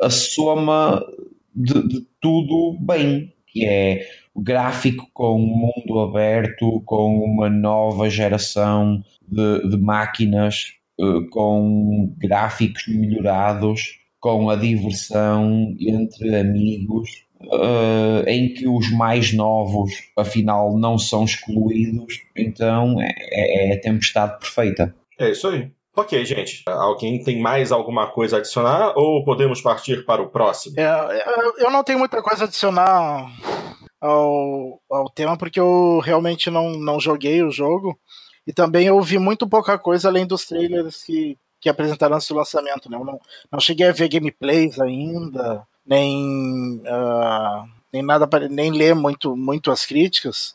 a 0.00 0.08
soma 0.08 1.04
de, 1.54 1.88
de, 1.88 2.06
tudo 2.20 2.78
bem, 2.80 3.32
que 3.48 3.64
é 3.64 4.06
o 4.34 4.40
gráfico 4.40 5.08
com 5.12 5.40
um 5.40 5.46
mundo 5.46 5.98
aberto, 6.00 6.82
com 6.84 7.18
uma 7.18 7.48
nova 7.48 8.08
geração 8.08 9.02
de, 9.26 9.68
de 9.68 9.76
máquinas, 9.76 10.74
eh, 10.74 10.75
com 11.30 12.14
gráficos 12.18 12.86
melhorados, 12.88 13.98
com 14.20 14.50
a 14.50 14.56
diversão 14.56 15.74
entre 15.78 16.34
amigos, 16.36 17.26
Uh, 17.38 18.26
em 18.26 18.54
que 18.54 18.66
os 18.66 18.90
mais 18.90 19.32
novos, 19.34 19.92
afinal, 20.16 20.76
não 20.76 20.96
são 20.96 21.22
excluídos, 21.22 22.22
então 22.34 22.98
é, 22.98 23.12
é, 23.30 23.68
é 23.68 23.74
a 23.74 23.80
tempestade 23.80 24.38
perfeita. 24.38 24.96
É 25.18 25.30
isso 25.30 25.46
aí. 25.48 25.70
Ok, 25.96 26.24
gente. 26.24 26.62
Alguém 26.66 27.22
tem 27.22 27.40
mais 27.40 27.72
alguma 27.72 28.06
coisa 28.06 28.36
a 28.36 28.38
adicionar 28.38 28.92
ou 28.96 29.24
podemos 29.24 29.62
partir 29.62 30.04
para 30.04 30.22
o 30.22 30.28
próximo? 30.28 30.78
É, 30.78 31.24
eu 31.58 31.70
não 31.70 31.82
tenho 31.82 31.98
muita 31.98 32.22
coisa 32.22 32.44
a 32.44 32.46
adicionar 32.46 33.30
ao, 34.00 34.78
ao 34.90 35.08
tema 35.10 35.38
porque 35.38 35.58
eu 35.58 36.00
realmente 36.00 36.50
não, 36.50 36.70
não 36.72 37.00
joguei 37.00 37.42
o 37.42 37.50
jogo. 37.50 37.98
E 38.46 38.52
também 38.52 38.86
eu 38.86 39.00
vi 39.00 39.18
muito 39.18 39.48
pouca 39.48 39.78
coisa 39.78 40.08
além 40.08 40.26
dos 40.26 40.46
trailers 40.46 41.02
que, 41.02 41.36
que 41.60 41.68
apresentaram 41.68 42.16
antes 42.16 42.28
do 42.28 42.34
lançamento. 42.34 42.90
Né? 42.90 42.96
Eu 42.96 43.04
não, 43.04 43.20
não 43.50 43.60
cheguei 43.60 43.88
a 43.88 43.92
ver 43.92 44.08
gameplays 44.08 44.78
ainda, 44.80 45.66
nem, 45.84 46.80
uh, 46.84 47.68
nem 47.92 48.02
nada, 48.02 48.28
nem 48.48 48.70
ler 48.70 48.94
muito, 48.94 49.36
muito 49.36 49.70
as 49.70 49.84
críticas 49.84 50.54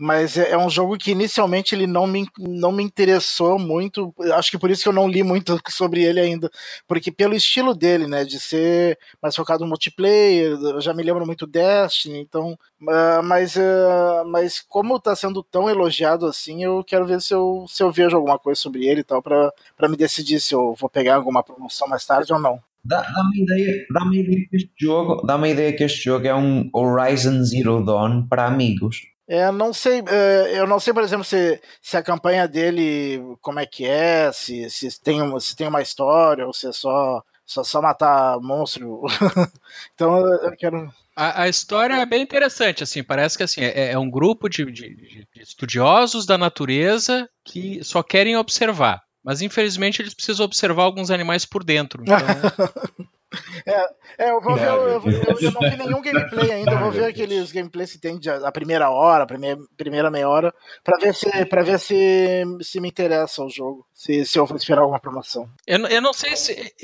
mas 0.00 0.38
é, 0.38 0.52
é, 0.52 0.58
um 0.58 0.70
jogo 0.70 0.96
que 0.96 1.10
inicialmente 1.10 1.74
ele 1.74 1.86
não 1.86 2.06
me, 2.06 2.26
não 2.38 2.72
me 2.72 2.82
interessou 2.82 3.58
muito. 3.58 4.14
Acho 4.32 4.50
que 4.50 4.58
por 4.58 4.70
isso 4.70 4.82
que 4.82 4.88
eu 4.88 4.94
não 4.94 5.06
li 5.06 5.22
muito 5.22 5.60
sobre 5.68 6.02
ele 6.02 6.18
ainda, 6.18 6.50
porque 6.88 7.12
pelo 7.12 7.34
estilo 7.34 7.74
dele, 7.74 8.06
né, 8.06 8.24
de 8.24 8.40
ser 8.40 8.98
mais 9.22 9.36
focado 9.36 9.62
no 9.62 9.68
multiplayer, 9.68 10.52
eu 10.52 10.80
já 10.80 10.94
me 10.94 11.02
lembro 11.02 11.26
muito 11.26 11.46
Destiny, 11.46 12.18
então, 12.18 12.52
uh, 12.52 13.22
mas, 13.22 13.56
uh, 13.56 14.24
mas 14.26 14.60
como 14.60 14.96
está 14.96 15.14
sendo 15.14 15.42
tão 15.42 15.68
elogiado 15.68 16.24
assim, 16.24 16.64
eu 16.64 16.82
quero 16.82 17.06
ver 17.06 17.20
se 17.20 17.34
eu, 17.34 17.66
se 17.68 17.82
eu 17.82 17.92
vejo 17.92 18.16
alguma 18.16 18.38
coisa 18.38 18.58
sobre 18.58 18.86
ele 18.86 19.00
e 19.00 19.04
tal, 19.04 19.22
para 19.22 19.88
me 19.88 19.98
decidir 19.98 20.40
se 20.40 20.54
eu 20.54 20.74
vou 20.74 20.88
pegar 20.88 21.16
alguma 21.16 21.42
promoção 21.42 21.86
mais 21.86 22.06
tarde 22.06 22.32
ou 22.32 22.40
não. 22.40 22.58
Dá-me 22.82 23.42
ideia, 23.42 23.84
dá 23.92 24.00
ideia 24.10 24.46
que 24.48 24.56
este 24.56 24.72
jogo, 24.80 25.26
dá 25.26 25.36
uma 25.36 25.48
ideia 25.48 25.76
que 25.76 25.84
este 25.84 26.04
jogo 26.04 26.26
é 26.26 26.34
um 26.34 26.70
Horizon 26.72 27.42
Zero 27.44 27.84
Dawn 27.84 28.26
para 28.26 28.46
amigos. 28.46 29.02
É, 29.30 29.48
não 29.52 29.72
sei, 29.72 30.02
é, 30.08 30.58
eu 30.58 30.66
não 30.66 30.80
sei, 30.80 30.92
por 30.92 31.04
exemplo, 31.04 31.24
se, 31.24 31.62
se 31.80 31.96
a 31.96 32.02
campanha 32.02 32.48
dele, 32.48 33.22
como 33.40 33.60
é 33.60 33.64
que 33.64 33.86
é, 33.86 34.32
se, 34.32 34.68
se, 34.68 35.00
tem, 35.00 35.22
uma, 35.22 35.38
se 35.38 35.54
tem 35.54 35.68
uma 35.68 35.80
história, 35.80 36.44
ou 36.44 36.52
se 36.52 36.66
é 36.66 36.72
só, 36.72 37.22
só, 37.46 37.62
só 37.62 37.80
matar 37.80 38.40
monstro. 38.40 39.02
então 39.94 40.18
eu 40.18 40.50
quero. 40.56 40.92
A, 41.14 41.42
a, 41.42 41.48
história 41.48 41.94
é 41.94 42.04
bem 42.04 42.22
interessante, 42.22 42.82
assim, 42.82 43.04
parece 43.04 43.36
que 43.36 43.44
assim, 43.44 43.60
é, 43.60 43.92
é 43.92 43.98
um 43.98 44.10
grupo 44.10 44.48
de, 44.48 44.64
de, 44.64 44.96
de 44.96 45.28
estudiosos 45.36 46.26
da 46.26 46.36
natureza 46.36 47.30
que 47.44 47.84
só 47.84 48.02
querem 48.02 48.36
observar. 48.36 49.00
Mas 49.22 49.42
infelizmente 49.42 50.02
eles 50.02 50.12
precisam 50.12 50.44
observar 50.44 50.82
alguns 50.82 51.08
animais 51.08 51.44
por 51.44 51.62
dentro. 51.62 52.02
Então... 52.02 52.18
É, 53.64 54.26
é, 54.26 54.30
eu 54.30 54.40
vou 54.40 54.56
ver, 54.56 54.66
eu, 54.66 54.88
eu, 54.88 55.38
eu, 55.40 55.52
não 55.52 55.70
vi 55.70 55.76
nenhum 55.76 56.02
gameplay 56.02 56.50
ainda, 56.52 56.72
eu 56.72 56.78
vou 56.78 56.90
ver 56.90 57.04
aqueles 57.04 57.52
gameplays 57.52 57.92
que 57.92 57.98
tem 57.98 58.18
de, 58.18 58.28
a 58.28 58.50
primeira 58.50 58.90
hora, 58.90 59.22
a 59.22 59.26
primeira, 59.26 59.60
primeira 59.76 60.10
meia 60.10 60.28
hora, 60.28 60.52
pra 60.82 60.98
ver 60.98 61.14
se, 61.14 61.46
pra 61.46 61.62
ver 61.62 61.78
se, 61.78 62.44
se 62.60 62.80
me 62.80 62.88
interessa 62.88 63.44
o 63.44 63.48
jogo, 63.48 63.86
se, 63.94 64.24
se 64.24 64.38
eu 64.38 64.46
vou 64.46 64.56
esperar 64.56 64.82
alguma 64.82 64.98
promoção. 64.98 65.48
Eu, 65.66 65.78
eu 65.86 66.00
não 66.00 66.12
sei 66.12 66.36
se. 66.36 66.74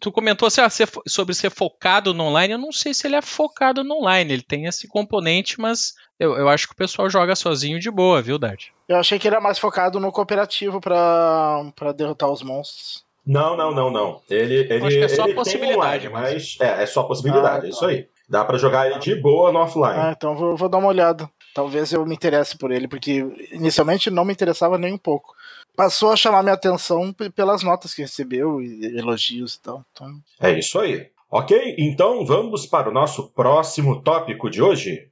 Tu 0.00 0.12
comentou 0.12 0.46
assim, 0.46 0.60
ah, 0.60 0.68
sobre 1.06 1.34
ser 1.34 1.50
focado 1.50 2.14
no 2.14 2.24
online, 2.24 2.54
eu 2.54 2.58
não 2.58 2.72
sei 2.72 2.94
se 2.94 3.06
ele 3.06 3.16
é 3.16 3.22
focado 3.22 3.82
no 3.82 3.96
online, 3.96 4.32
ele 4.32 4.42
tem 4.42 4.66
esse 4.66 4.86
componente, 4.86 5.60
mas 5.60 5.94
eu, 6.18 6.36
eu 6.36 6.48
acho 6.48 6.68
que 6.68 6.74
o 6.74 6.76
pessoal 6.76 7.10
joga 7.10 7.34
sozinho 7.34 7.80
de 7.80 7.90
boa, 7.90 8.22
viu, 8.22 8.38
Dart? 8.38 8.68
Eu 8.88 8.96
achei 8.96 9.18
que 9.18 9.26
ele 9.26 9.34
era 9.34 9.42
mais 9.42 9.58
focado 9.58 9.98
no 9.98 10.12
cooperativo 10.12 10.80
pra 10.80 11.92
derrotar 11.96 12.30
os 12.30 12.42
monstros. 12.42 13.09
Não, 13.26 13.56
não, 13.56 13.72
não, 13.72 13.90
não. 13.90 14.20
Ele, 14.28 14.54
ele, 14.56 14.86
Acho 14.86 14.96
que 14.96 15.04
é 15.04 15.08
só 15.08 15.24
ele 15.24 15.34
possibilidade, 15.34 16.08
online, 16.08 16.08
mas 16.08 16.56
é, 16.60 16.82
é 16.82 16.86
só 16.86 17.02
possibilidade, 17.02 17.66
ah, 17.66 17.68
é 17.68 17.70
isso 17.70 17.84
aí. 17.84 18.08
Dá 18.28 18.44
para 18.44 18.58
jogar 18.58 18.86
ele 18.86 18.98
de 18.98 19.14
boa 19.16 19.52
no 19.52 19.58
offline. 19.58 19.98
Ah, 19.98 20.14
então 20.16 20.36
vou, 20.36 20.56
vou 20.56 20.68
dar 20.68 20.78
uma 20.78 20.88
olhada. 20.88 21.28
Talvez 21.54 21.92
eu 21.92 22.06
me 22.06 22.14
interesse 22.14 22.56
por 22.56 22.70
ele, 22.70 22.86
porque 22.86 23.26
inicialmente 23.52 24.08
não 24.08 24.24
me 24.24 24.32
interessava 24.32 24.78
nem 24.78 24.94
um 24.94 24.98
pouco. 24.98 25.34
Passou 25.76 26.12
a 26.12 26.16
chamar 26.16 26.42
minha 26.42 26.54
atenção 26.54 27.12
pelas 27.34 27.62
notas 27.62 27.92
que 27.92 28.02
recebeu 28.02 28.60
e 28.62 28.96
elogios 28.96 29.54
e 29.54 29.62
tal. 29.62 29.84
Então... 29.92 30.08
É 30.40 30.58
isso 30.58 30.78
aí. 30.78 31.08
Ok, 31.30 31.76
então 31.78 32.24
vamos 32.24 32.66
para 32.66 32.88
o 32.88 32.92
nosso 32.92 33.30
próximo 33.30 34.00
tópico 34.02 34.50
de 34.50 34.62
hoje. 34.62 35.08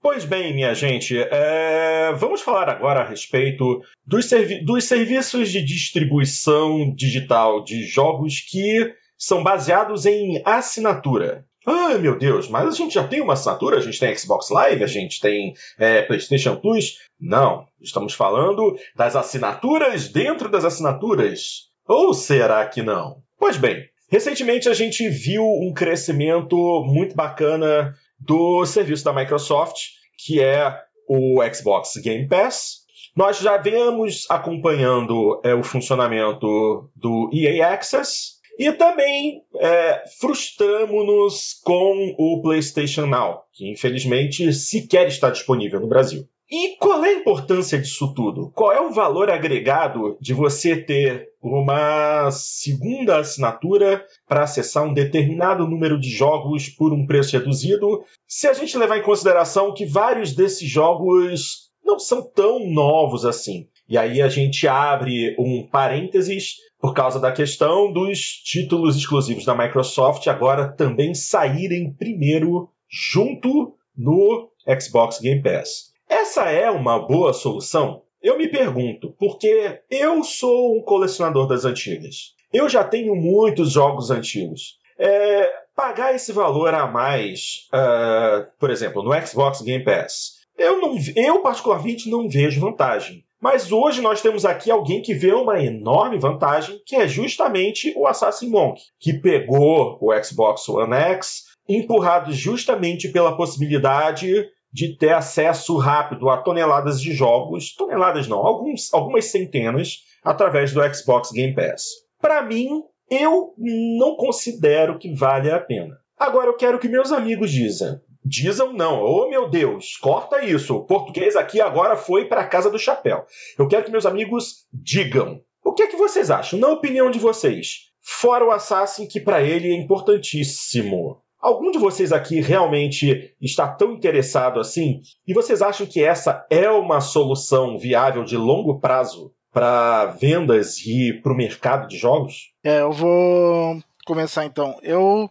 Pois 0.00 0.24
bem, 0.24 0.54
minha 0.54 0.74
gente, 0.74 1.18
é... 1.18 2.12
vamos 2.16 2.40
falar 2.40 2.68
agora 2.68 3.00
a 3.00 3.08
respeito 3.08 3.82
dos, 4.06 4.26
servi 4.26 4.64
dos 4.64 4.84
serviços 4.84 5.50
de 5.50 5.60
distribuição 5.62 6.94
digital 6.94 7.64
de 7.64 7.82
jogos 7.84 8.40
que 8.40 8.94
são 9.16 9.42
baseados 9.42 10.06
em 10.06 10.40
assinatura. 10.44 11.44
Ai 11.66 11.98
meu 11.98 12.16
Deus, 12.16 12.48
mas 12.48 12.68
a 12.68 12.70
gente 12.70 12.94
já 12.94 13.06
tem 13.06 13.20
uma 13.20 13.32
assinatura? 13.32 13.76
A 13.76 13.80
gente 13.80 13.98
tem 13.98 14.16
Xbox 14.16 14.48
Live, 14.50 14.84
a 14.84 14.86
gente 14.86 15.20
tem 15.20 15.52
é, 15.78 16.02
PlayStation 16.02 16.56
Plus? 16.56 16.98
Não, 17.20 17.66
estamos 17.80 18.14
falando 18.14 18.76
das 18.96 19.16
assinaturas 19.16 20.08
dentro 20.08 20.48
das 20.48 20.64
assinaturas. 20.64 21.68
Ou 21.86 22.14
será 22.14 22.64
que 22.66 22.82
não? 22.82 23.16
Pois 23.38 23.56
bem, 23.56 23.84
recentemente 24.10 24.68
a 24.68 24.74
gente 24.74 25.08
viu 25.08 25.44
um 25.44 25.72
crescimento 25.74 26.56
muito 26.86 27.16
bacana 27.16 27.94
do 28.18 28.64
serviço 28.66 29.04
da 29.04 29.12
Microsoft 29.12 29.98
que 30.18 30.42
é 30.42 30.76
o 31.08 31.40
Xbox 31.54 31.96
Game 32.02 32.28
Pass. 32.28 32.86
Nós 33.16 33.38
já 33.38 33.56
vemos 33.56 34.26
acompanhando 34.28 35.40
é, 35.44 35.54
o 35.54 35.62
funcionamento 35.62 36.90
do 36.94 37.30
EA 37.32 37.72
Access 37.72 38.38
e 38.58 38.70
também 38.72 39.42
é, 39.56 40.04
frustramos-nos 40.20 41.54
com 41.64 42.14
o 42.18 42.42
PlayStation 42.42 43.06
Now, 43.06 43.42
que 43.52 43.70
infelizmente 43.70 44.52
sequer 44.52 45.06
está 45.06 45.30
disponível 45.30 45.80
no 45.80 45.88
Brasil. 45.88 46.28
E 46.50 46.76
qual 46.78 47.04
é 47.04 47.10
a 47.10 47.18
importância 47.18 47.78
disso 47.78 48.14
tudo? 48.14 48.50
Qual 48.54 48.72
é 48.72 48.80
o 48.80 48.90
valor 48.90 49.30
agregado 49.30 50.16
de 50.18 50.32
você 50.32 50.76
ter 50.76 51.28
uma 51.42 52.30
segunda 52.30 53.18
assinatura 53.18 54.02
para 54.26 54.44
acessar 54.44 54.82
um 54.84 54.94
determinado 54.94 55.68
número 55.68 56.00
de 56.00 56.08
jogos 56.08 56.70
por 56.70 56.90
um 56.94 57.06
preço 57.06 57.36
reduzido, 57.36 58.02
se 58.26 58.48
a 58.48 58.54
gente 58.54 58.78
levar 58.78 58.96
em 58.96 59.02
consideração 59.02 59.74
que 59.74 59.84
vários 59.84 60.34
desses 60.34 60.66
jogos 60.66 61.68
não 61.84 61.98
são 61.98 62.22
tão 62.22 62.66
novos 62.70 63.26
assim? 63.26 63.68
E 63.86 63.98
aí 63.98 64.22
a 64.22 64.28
gente 64.30 64.66
abre 64.66 65.36
um 65.38 65.68
parênteses 65.70 66.54
por 66.80 66.94
causa 66.94 67.20
da 67.20 67.30
questão 67.30 67.92
dos 67.92 68.20
títulos 68.42 68.96
exclusivos 68.96 69.44
da 69.44 69.54
Microsoft 69.54 70.26
agora 70.28 70.66
também 70.66 71.14
saírem 71.14 71.92
primeiro 71.92 72.70
junto 72.88 73.74
no 73.94 74.50
Xbox 74.80 75.20
Game 75.20 75.42
Pass. 75.42 75.97
Essa 76.08 76.50
é 76.50 76.70
uma 76.70 76.98
boa 76.98 77.32
solução? 77.32 78.02
Eu 78.22 78.38
me 78.38 78.48
pergunto, 78.48 79.14
porque 79.18 79.80
eu 79.90 80.24
sou 80.24 80.76
um 80.76 80.82
colecionador 80.82 81.46
das 81.46 81.64
antigas. 81.64 82.34
Eu 82.52 82.68
já 82.68 82.82
tenho 82.82 83.14
muitos 83.14 83.72
jogos 83.72 84.10
antigos. 84.10 84.78
É, 84.98 85.48
pagar 85.76 86.14
esse 86.14 86.32
valor 86.32 86.74
a 86.74 86.86
mais, 86.86 87.68
uh, 87.72 88.50
por 88.58 88.70
exemplo, 88.70 89.02
no 89.02 89.14
Xbox 89.26 89.60
Game 89.60 89.84
Pass, 89.84 90.38
eu, 90.56 90.80
não, 90.80 90.96
eu 91.14 91.40
particularmente 91.40 92.10
não 92.10 92.28
vejo 92.28 92.60
vantagem. 92.60 93.24
Mas 93.40 93.70
hoje 93.70 94.00
nós 94.00 94.20
temos 94.20 94.44
aqui 94.44 94.70
alguém 94.70 95.00
que 95.00 95.14
vê 95.14 95.32
uma 95.32 95.62
enorme 95.62 96.18
vantagem, 96.18 96.80
que 96.84 96.96
é 96.96 97.06
justamente 97.06 97.92
o 97.96 98.06
Assassin 98.06 98.48
Monk, 98.48 98.80
que 98.98 99.12
pegou 99.12 99.96
o 100.00 100.24
Xbox 100.24 100.68
One 100.68 100.94
X, 100.94 101.44
empurrado 101.68 102.32
justamente 102.32 103.08
pela 103.08 103.36
possibilidade 103.36 104.48
de 104.78 104.96
ter 104.96 105.12
acesso 105.12 105.76
rápido 105.76 106.28
a 106.30 106.36
toneladas 106.36 107.00
de 107.00 107.12
jogos, 107.12 107.74
toneladas 107.74 108.28
não, 108.28 108.38
alguns, 108.38 108.94
algumas 108.94 109.24
centenas, 109.24 110.04
através 110.22 110.72
do 110.72 110.94
Xbox 110.94 111.32
Game 111.32 111.52
Pass. 111.52 111.82
Para 112.20 112.42
mim, 112.42 112.84
eu 113.10 113.54
não 113.58 114.14
considero 114.14 114.96
que 114.96 115.12
vale 115.12 115.50
a 115.50 115.58
pena. 115.58 115.96
Agora 116.16 116.46
eu 116.46 116.56
quero 116.56 116.78
que 116.78 116.88
meus 116.88 117.10
amigos 117.10 117.50
dizem. 117.50 118.00
Dizam 118.24 118.72
não. 118.72 119.02
Oh 119.02 119.28
meu 119.28 119.50
Deus, 119.50 119.96
corta 119.96 120.44
isso. 120.44 120.76
O 120.76 120.84
português 120.84 121.34
aqui 121.34 121.60
agora 121.60 121.96
foi 121.96 122.26
para 122.26 122.42
a 122.42 122.46
casa 122.46 122.70
do 122.70 122.78
chapéu. 122.78 123.24
Eu 123.58 123.66
quero 123.66 123.84
que 123.84 123.90
meus 123.90 124.06
amigos 124.06 124.66
digam. 124.72 125.40
O 125.64 125.72
que 125.72 125.82
é 125.82 125.86
que 125.88 125.96
vocês 125.96 126.30
acham? 126.30 126.56
Na 126.56 126.68
opinião 126.68 127.10
de 127.10 127.18
vocês, 127.18 127.90
fora 128.00 128.44
o 128.44 128.52
Assassin 128.52 129.08
que 129.08 129.18
para 129.18 129.42
ele 129.42 129.72
é 129.72 129.74
importantíssimo. 129.74 131.20
Algum 131.40 131.70
de 131.70 131.78
vocês 131.78 132.12
aqui 132.12 132.40
realmente 132.40 133.34
está 133.40 133.68
tão 133.68 133.92
interessado 133.92 134.58
assim? 134.58 135.00
E 135.26 135.32
vocês 135.32 135.62
acham 135.62 135.86
que 135.86 136.02
essa 136.02 136.44
é 136.50 136.68
uma 136.70 137.00
solução 137.00 137.78
viável 137.78 138.24
de 138.24 138.36
longo 138.36 138.80
prazo 138.80 139.32
para 139.52 140.06
vendas 140.06 140.78
e 140.84 141.12
para 141.22 141.32
o 141.32 141.36
mercado 141.36 141.86
de 141.86 141.96
jogos? 141.96 142.52
É, 142.64 142.80
eu 142.80 142.92
vou 142.92 143.80
começar 144.04 144.44
então. 144.44 144.78
Eu, 144.82 145.30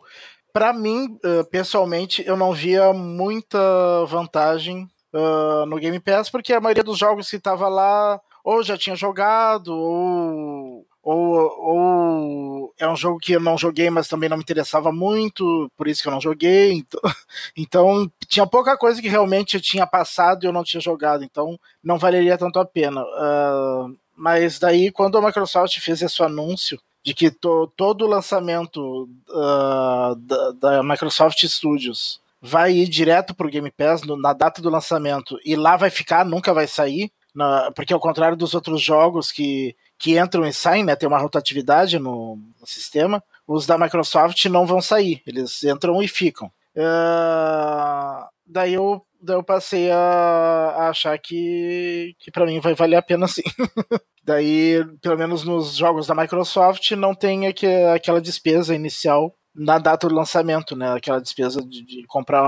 para 0.53 0.71
mim, 0.71 1.17
eh, 1.23 1.43
pessoalmente, 1.43 2.23
eu 2.25 2.37
não 2.37 2.53
via 2.53 2.93
muita 2.93 3.59
vantagem 4.05 4.87
uh, 5.13 5.65
no 5.65 5.77
Game 5.77 5.99
Pass, 5.99 6.29
porque 6.29 6.53
a 6.53 6.61
maioria 6.61 6.83
dos 6.83 6.97
jogos 6.97 7.29
que 7.29 7.35
estava 7.35 7.67
lá 7.67 8.19
ou 8.43 8.63
já 8.63 8.77
tinha 8.77 8.95
jogado, 8.95 9.75
ou 9.75 10.86
ou, 11.09 11.35
ou 11.61 12.73
é 12.77 12.85
um 12.85 12.95
jogo 12.95 13.17
que 13.17 13.31
eu 13.31 13.39
não 13.39 13.57
joguei, 13.57 13.89
mas 13.89 14.09
também 14.09 14.27
não 14.27 14.35
me 14.35 14.43
interessava 14.43 14.91
muito, 14.91 15.71
por 15.77 15.87
isso 15.87 16.01
que 16.01 16.09
eu 16.09 16.11
não 16.11 16.19
joguei. 16.19 16.73
Então, 16.73 17.01
então 17.55 18.11
tinha 18.27 18.45
pouca 18.45 18.77
coisa 18.77 19.01
que 19.01 19.07
realmente 19.07 19.55
eu 19.55 19.61
tinha 19.61 19.87
passado 19.87 20.43
e 20.43 20.47
eu 20.47 20.51
não 20.51 20.65
tinha 20.65 20.81
jogado, 20.81 21.23
então 21.23 21.57
não 21.81 21.97
valeria 21.97 22.37
tanto 22.37 22.59
a 22.59 22.65
pena. 22.65 23.01
Uh, 23.01 23.97
mas 24.17 24.59
daí, 24.59 24.91
quando 24.91 25.17
a 25.17 25.21
Microsoft 25.21 25.79
fez 25.79 26.01
esse 26.01 26.21
anúncio 26.21 26.77
de 27.05 27.13
que 27.13 27.31
to, 27.31 27.71
todo 27.77 28.03
o 28.03 28.09
lançamento 28.09 29.07
uh, 29.29 30.13
da, 30.17 30.51
da, 30.59 30.83
Microsoft 30.83 31.41
Studios 31.45 32.19
vai 32.41 32.73
ir 32.73 32.89
direto 32.89 33.33
pro 33.33 33.49
Game 33.49 33.71
Pass 33.71 34.01
no, 34.01 34.17
na 34.17 34.33
data 34.33 34.61
do 34.61 34.69
lançamento 34.69 35.39
e 35.45 35.55
lá 35.55 35.77
vai 35.77 35.89
ficar, 35.89 36.25
nunca 36.25 36.53
vai 36.53 36.67
sair, 36.67 37.09
na, 37.33 37.71
porque 37.71 37.93
ao 37.93 37.99
contrário 38.01 38.35
dos 38.35 38.53
outros 38.53 38.81
jogos 38.81 39.31
que, 39.31 39.73
que 39.97 40.17
entram 40.17 40.45
e 40.45 40.53
saem, 40.53 40.83
né, 40.83 40.95
tem 40.95 41.07
uma 41.07 41.19
rotatividade 41.19 41.97
no, 41.99 42.37
no 42.59 42.67
sistema, 42.67 43.23
os 43.47 43.65
da 43.65 43.77
Microsoft 43.77 44.45
não 44.45 44.65
vão 44.65 44.81
sair, 44.81 45.21
eles 45.25 45.63
entram 45.63 46.01
e 46.01 46.07
ficam. 46.07 46.47
Uh, 46.75 48.27
daí 48.45 48.75
eu 48.75 49.01
daí 49.19 49.35
eu 49.35 49.43
passei 49.43 49.89
a, 49.89 49.97
a 49.97 50.89
achar 50.89 51.17
que, 51.17 52.15
que 52.19 52.29
para 52.29 52.45
mim 52.45 52.59
vai 52.59 52.75
valer 52.75 52.97
a 52.97 53.01
pena 53.01 53.27
sim. 53.27 53.41
daí, 54.23 54.85
pelo 55.01 55.17
menos 55.17 55.43
nos 55.43 55.75
jogos 55.75 56.07
da 56.07 56.13
Microsoft, 56.13 56.91
não 56.91 57.15
tem 57.15 57.47
aqu 57.47 57.65
aquela 57.93 58.21
despesa 58.21 58.75
inicial 58.75 59.33
na 59.55 59.79
data 59.79 60.07
do 60.07 60.13
lançamento, 60.13 60.75
né? 60.75 60.93
Aquela 60.93 61.19
despesa 61.19 61.61
de, 61.61 61.83
de 61.83 62.05
comprar, 62.05 62.47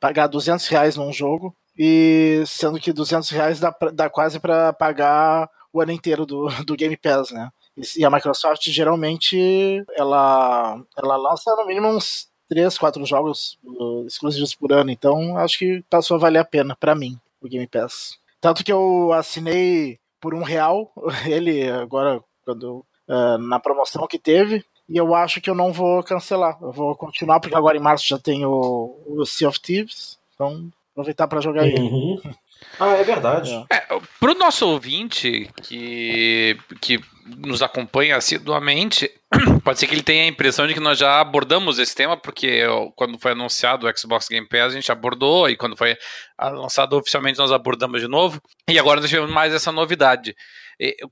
pagar 0.00 0.26
200 0.26 0.66
reais 0.66 0.96
num 0.96 1.12
jogo, 1.12 1.54
e 1.78 2.42
sendo 2.46 2.80
que 2.80 2.92
200 2.92 3.30
reais 3.30 3.60
dá, 3.60 3.72
dá 3.94 4.10
quase 4.10 4.40
para 4.40 4.72
pagar 4.72 5.48
o 5.72 5.80
ano 5.80 5.92
inteiro 5.92 6.24
do, 6.26 6.48
do 6.64 6.76
Game 6.76 6.96
Pass, 6.96 7.30
né? 7.30 7.50
E 7.96 8.04
a 8.04 8.10
Microsoft 8.10 8.62
geralmente 8.70 9.84
ela, 9.96 10.82
ela 10.96 11.16
lança 11.16 11.54
no 11.56 11.66
mínimo 11.66 11.88
uns 11.88 12.28
três, 12.48 12.76
quatro 12.76 13.04
jogos 13.04 13.58
uh, 13.64 14.04
exclusivos 14.06 14.54
por 14.54 14.72
ano, 14.72 14.90
então 14.90 15.36
acho 15.36 15.58
que 15.58 15.84
passou 15.88 16.16
a 16.16 16.20
valer 16.20 16.40
a 16.40 16.44
pena 16.44 16.74
para 16.74 16.94
mim 16.94 17.18
o 17.40 17.48
Game 17.48 17.66
Pass. 17.66 18.18
Tanto 18.40 18.64
que 18.64 18.72
eu 18.72 19.12
assinei 19.12 19.98
por 20.20 20.34
um 20.34 20.42
real 20.42 20.90
ele 21.26 21.68
agora 21.68 22.22
quando 22.44 22.84
uh, 23.08 23.38
na 23.38 23.60
promoção 23.60 24.06
que 24.06 24.18
teve 24.18 24.64
e 24.88 24.96
eu 24.96 25.14
acho 25.14 25.40
que 25.40 25.50
eu 25.50 25.54
não 25.54 25.72
vou 25.72 26.02
cancelar, 26.02 26.58
eu 26.62 26.72
vou 26.72 26.96
continuar 26.96 27.38
porque 27.40 27.54
agora 27.54 27.76
em 27.76 27.80
março 27.80 28.08
já 28.08 28.18
tem 28.18 28.44
o, 28.46 28.98
o 29.06 29.26
Sea 29.26 29.48
of 29.48 29.60
Thieves, 29.60 30.18
então 30.34 30.70
aproveitar 30.92 31.28
para 31.28 31.40
jogar 31.40 31.62
uhum. 31.62 31.68
ele. 31.68 32.36
Ah, 32.78 32.94
é 32.94 33.04
verdade. 33.04 33.52
É. 33.70 33.76
É, 33.76 34.00
pro 34.20 34.34
nosso 34.34 34.66
ouvinte 34.66 35.48
que, 35.62 36.56
que 36.80 37.00
nos 37.24 37.62
acompanha 37.62 38.16
assiduamente, 38.16 39.10
pode 39.64 39.78
ser 39.78 39.86
que 39.86 39.94
ele 39.94 40.02
tenha 40.02 40.24
a 40.24 40.28
impressão 40.28 40.66
de 40.66 40.74
que 40.74 40.80
nós 40.80 40.98
já 40.98 41.20
abordamos 41.20 41.78
esse 41.78 41.94
tema, 41.94 42.16
porque 42.16 42.62
quando 42.96 43.18
foi 43.18 43.32
anunciado 43.32 43.86
o 43.86 43.98
Xbox 43.98 44.28
Game 44.28 44.48
Pass, 44.48 44.72
a 44.72 44.76
gente 44.76 44.90
abordou, 44.90 45.48
e 45.48 45.56
quando 45.56 45.76
foi 45.76 45.96
lançado 46.40 46.96
oficialmente, 46.96 47.38
nós 47.38 47.52
abordamos 47.52 48.00
de 48.00 48.08
novo. 48.08 48.40
E 48.68 48.78
agora 48.78 49.00
nós 49.00 49.10
tivemos 49.10 49.30
mais 49.30 49.52
essa 49.52 49.72
novidade. 49.72 50.34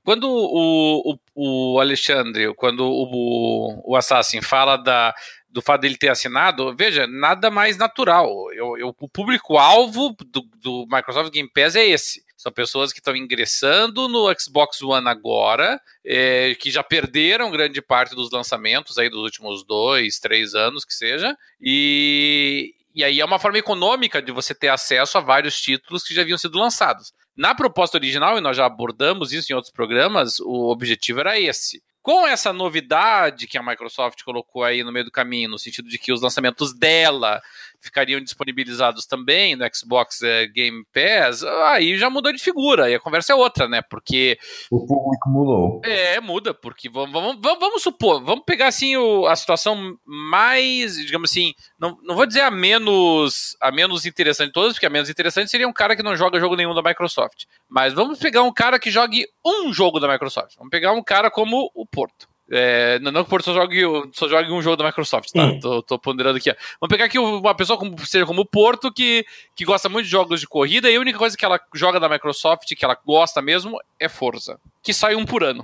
Quando 0.03 0.29
o, 0.29 1.13
o, 1.35 1.73
o 1.75 1.79
Alexandre, 1.79 2.53
quando 2.55 2.85
o, 2.85 3.91
o 3.91 3.95
Assassin 3.97 4.41
fala 4.41 4.77
da, 4.77 5.13
do 5.49 5.61
fato 5.61 5.81
dele 5.81 5.97
ter 5.97 6.09
assinado, 6.09 6.75
veja, 6.75 7.07
nada 7.07 7.49
mais 7.49 7.77
natural. 7.77 8.29
Eu, 8.53 8.77
eu 8.77 8.95
o 8.99 9.09
público-alvo 9.09 10.15
do, 10.25 10.41
do 10.61 10.85
Microsoft 10.91 11.31
Game 11.31 11.49
Pass 11.53 11.75
é 11.75 11.85
esse. 11.85 12.25
São 12.37 12.51
pessoas 12.51 12.93
que 12.93 12.99
estão 12.99 13.15
ingressando 13.15 14.07
no 14.07 14.31
Xbox 14.39 14.81
One 14.83 15.09
agora, 15.09 15.81
é, 16.05 16.53
que 16.55 16.69
já 16.69 16.83
perderam 16.83 17.49
grande 17.49 17.81
parte 17.81 18.13
dos 18.13 18.29
lançamentos 18.31 18.97
aí 18.99 19.09
dos 19.09 19.23
últimos 19.23 19.65
dois, 19.65 20.19
três 20.19 20.53
anos, 20.53 20.85
que 20.85 20.93
seja, 20.93 21.35
e, 21.59 22.75
e 22.93 23.03
aí 23.03 23.19
é 23.19 23.25
uma 23.25 23.39
forma 23.39 23.57
econômica 23.57 24.21
de 24.21 24.31
você 24.31 24.53
ter 24.53 24.67
acesso 24.67 25.17
a 25.17 25.21
vários 25.21 25.59
títulos 25.59 26.03
que 26.03 26.13
já 26.13 26.21
haviam 26.21 26.37
sido 26.37 26.59
lançados. 26.59 27.11
Na 27.35 27.55
proposta 27.55 27.97
original, 27.97 28.37
e 28.37 28.41
nós 28.41 28.55
já 28.55 28.65
abordamos 28.65 29.33
isso 29.33 29.51
em 29.51 29.55
outros 29.55 29.73
programas, 29.73 30.39
o 30.39 30.69
objetivo 30.71 31.19
era 31.19 31.39
esse. 31.39 31.81
Com 32.07 32.25
essa 32.25 32.53
novidade 32.53 33.47
que 33.47 33.57
a 33.57 33.61
Microsoft 33.61 34.23
colocou 34.23 34.63
aí 34.63 34.81
no 34.81 34.93
meio 34.93 35.03
do 35.03 35.11
caminho, 35.11 35.49
no 35.49 35.59
sentido 35.59 35.89
de 35.89 35.97
que 35.97 36.13
os 36.13 36.21
lançamentos 36.21 36.73
dela 36.73 37.41
ficariam 37.81 38.21
disponibilizados 38.21 39.05
também 39.05 39.55
no 39.55 39.65
Xbox 39.73 40.21
é, 40.21 40.47
Game 40.47 40.83
Pass, 40.93 41.43
aí 41.43 41.97
já 41.97 42.09
mudou 42.09 42.31
de 42.31 42.39
figura, 42.39 42.89
e 42.89 42.95
a 42.95 42.99
conversa 42.99 43.33
é 43.33 43.35
outra, 43.35 43.67
né? 43.67 43.81
Porque. 43.81 44.37
O 44.71 44.85
público 44.85 45.29
mudou. 45.29 45.81
É, 45.85 46.19
muda, 46.19 46.53
porque 46.53 46.89
vamos, 46.89 47.11
vamos, 47.11 47.37
vamos, 47.41 47.59
vamos 47.59 47.83
supor, 47.83 48.23
vamos 48.23 48.43
pegar 48.45 48.67
assim 48.67 48.95
o, 48.97 49.25
a 49.25 49.35
situação 49.35 49.97
mais, 50.05 50.95
digamos 50.97 51.29
assim, 51.31 51.53
não, 51.79 51.97
não 52.03 52.15
vou 52.15 52.25
dizer 52.25 52.41
a 52.41 52.51
menos, 52.51 53.55
a 53.61 53.71
menos 53.71 54.05
interessante 54.05 54.47
de 54.47 54.53
todas, 54.53 54.73
porque 54.73 54.85
a 54.85 54.89
menos 54.89 55.09
interessante 55.09 55.51
seria 55.51 55.67
um 55.67 55.73
cara 55.73 55.95
que 55.95 56.03
não 56.03 56.15
joga 56.15 56.39
jogo 56.39 56.55
nenhum 56.55 56.73
da 56.73 56.81
Microsoft. 56.81 57.45
Mas 57.69 57.93
vamos 57.93 58.19
pegar 58.19 58.43
um 58.43 58.53
cara 58.53 58.79
que 58.79 58.91
jogue 58.91 59.25
um 59.45 59.71
jogo 59.73 59.99
da 59.99 60.07
Microsoft. 60.07 60.55
Vamos 60.57 60.71
pegar 60.71 60.91
um 60.91 61.03
cara 61.03 61.29
como 61.29 61.69
o 61.73 61.85
Porto. 61.85 62.27
É, 62.49 62.97
não 62.99 63.11
que 63.11 63.19
o 63.19 63.25
Porto 63.25 63.45
só 63.45 63.53
jogue, 63.53 63.81
só 64.13 64.27
jogue 64.27 64.51
um 64.51 64.61
jogo 64.61 64.77
da 64.77 64.85
Microsoft, 64.85 65.31
tá? 65.31 65.43
Hum. 65.43 65.59
Tô, 65.59 65.81
tô, 65.81 65.99
ponderando 65.99 66.37
aqui. 66.37 66.49
Ó. 66.49 66.55
Vamos 66.79 66.91
pegar 66.91 67.05
aqui 67.05 67.19
uma 67.19 67.55
pessoa 67.55 67.77
como, 67.77 67.97
seja 68.05 68.25
como 68.25 68.41
o 68.41 68.45
Porto, 68.45 68.91
que, 68.91 69.25
que 69.55 69.65
gosta 69.65 69.89
muito 69.89 70.05
de 70.05 70.11
jogos 70.11 70.39
de 70.39 70.47
corrida, 70.47 70.89
e 70.89 70.95
a 70.95 70.99
única 70.99 71.17
coisa 71.17 71.35
que 71.35 71.43
ela 71.43 71.59
joga 71.73 71.99
da 71.99 72.07
Microsoft, 72.07 72.73
que 72.73 72.85
ela 72.85 72.97
gosta 73.05 73.41
mesmo, 73.41 73.77
é 73.99 74.07
Forza. 74.07 74.59
Que 74.81 74.93
sai 74.93 75.15
um 75.15 75.25
por 75.25 75.43
ano. 75.43 75.61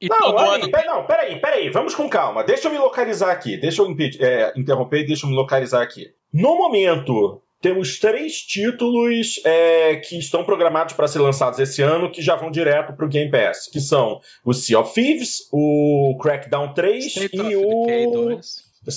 E 0.00 0.08
não, 0.08 0.36
aí, 0.36 0.60
ano... 0.62 0.70
pera, 0.70 0.86
não, 0.86 1.06
peraí, 1.06 1.40
peraí, 1.40 1.70
vamos 1.70 1.94
com 1.94 2.08
calma. 2.08 2.42
Deixa 2.42 2.66
eu 2.66 2.72
me 2.72 2.78
localizar 2.78 3.30
aqui. 3.30 3.56
Deixa 3.56 3.82
eu 3.82 3.86
impedir, 3.88 4.20
é, 4.20 4.52
interromper 4.56 5.02
e 5.02 5.06
deixa 5.06 5.24
eu 5.24 5.30
me 5.30 5.36
localizar 5.36 5.80
aqui. 5.80 6.12
No 6.32 6.58
momento, 6.58 7.40
temos 7.62 8.00
três 8.00 8.42
títulos 8.42 9.40
é, 9.44 9.96
que 9.96 10.18
estão 10.18 10.44
programados 10.44 10.94
para 10.94 11.06
ser 11.06 11.20
lançados 11.20 11.60
esse 11.60 11.80
ano 11.80 12.10
que 12.10 12.20
já 12.20 12.34
vão 12.34 12.50
direto 12.50 12.92
para 12.92 13.06
o 13.06 13.08
Game 13.08 13.30
Pass, 13.30 13.68
que 13.72 13.80
são 13.80 14.20
o 14.44 14.52
Sea 14.52 14.80
of 14.80 14.92
Thieves, 14.92 15.48
o 15.52 16.18
Crackdown 16.20 16.74
3 16.74 17.06
State 17.06 17.36
e 17.36 17.56
o 17.56 18.40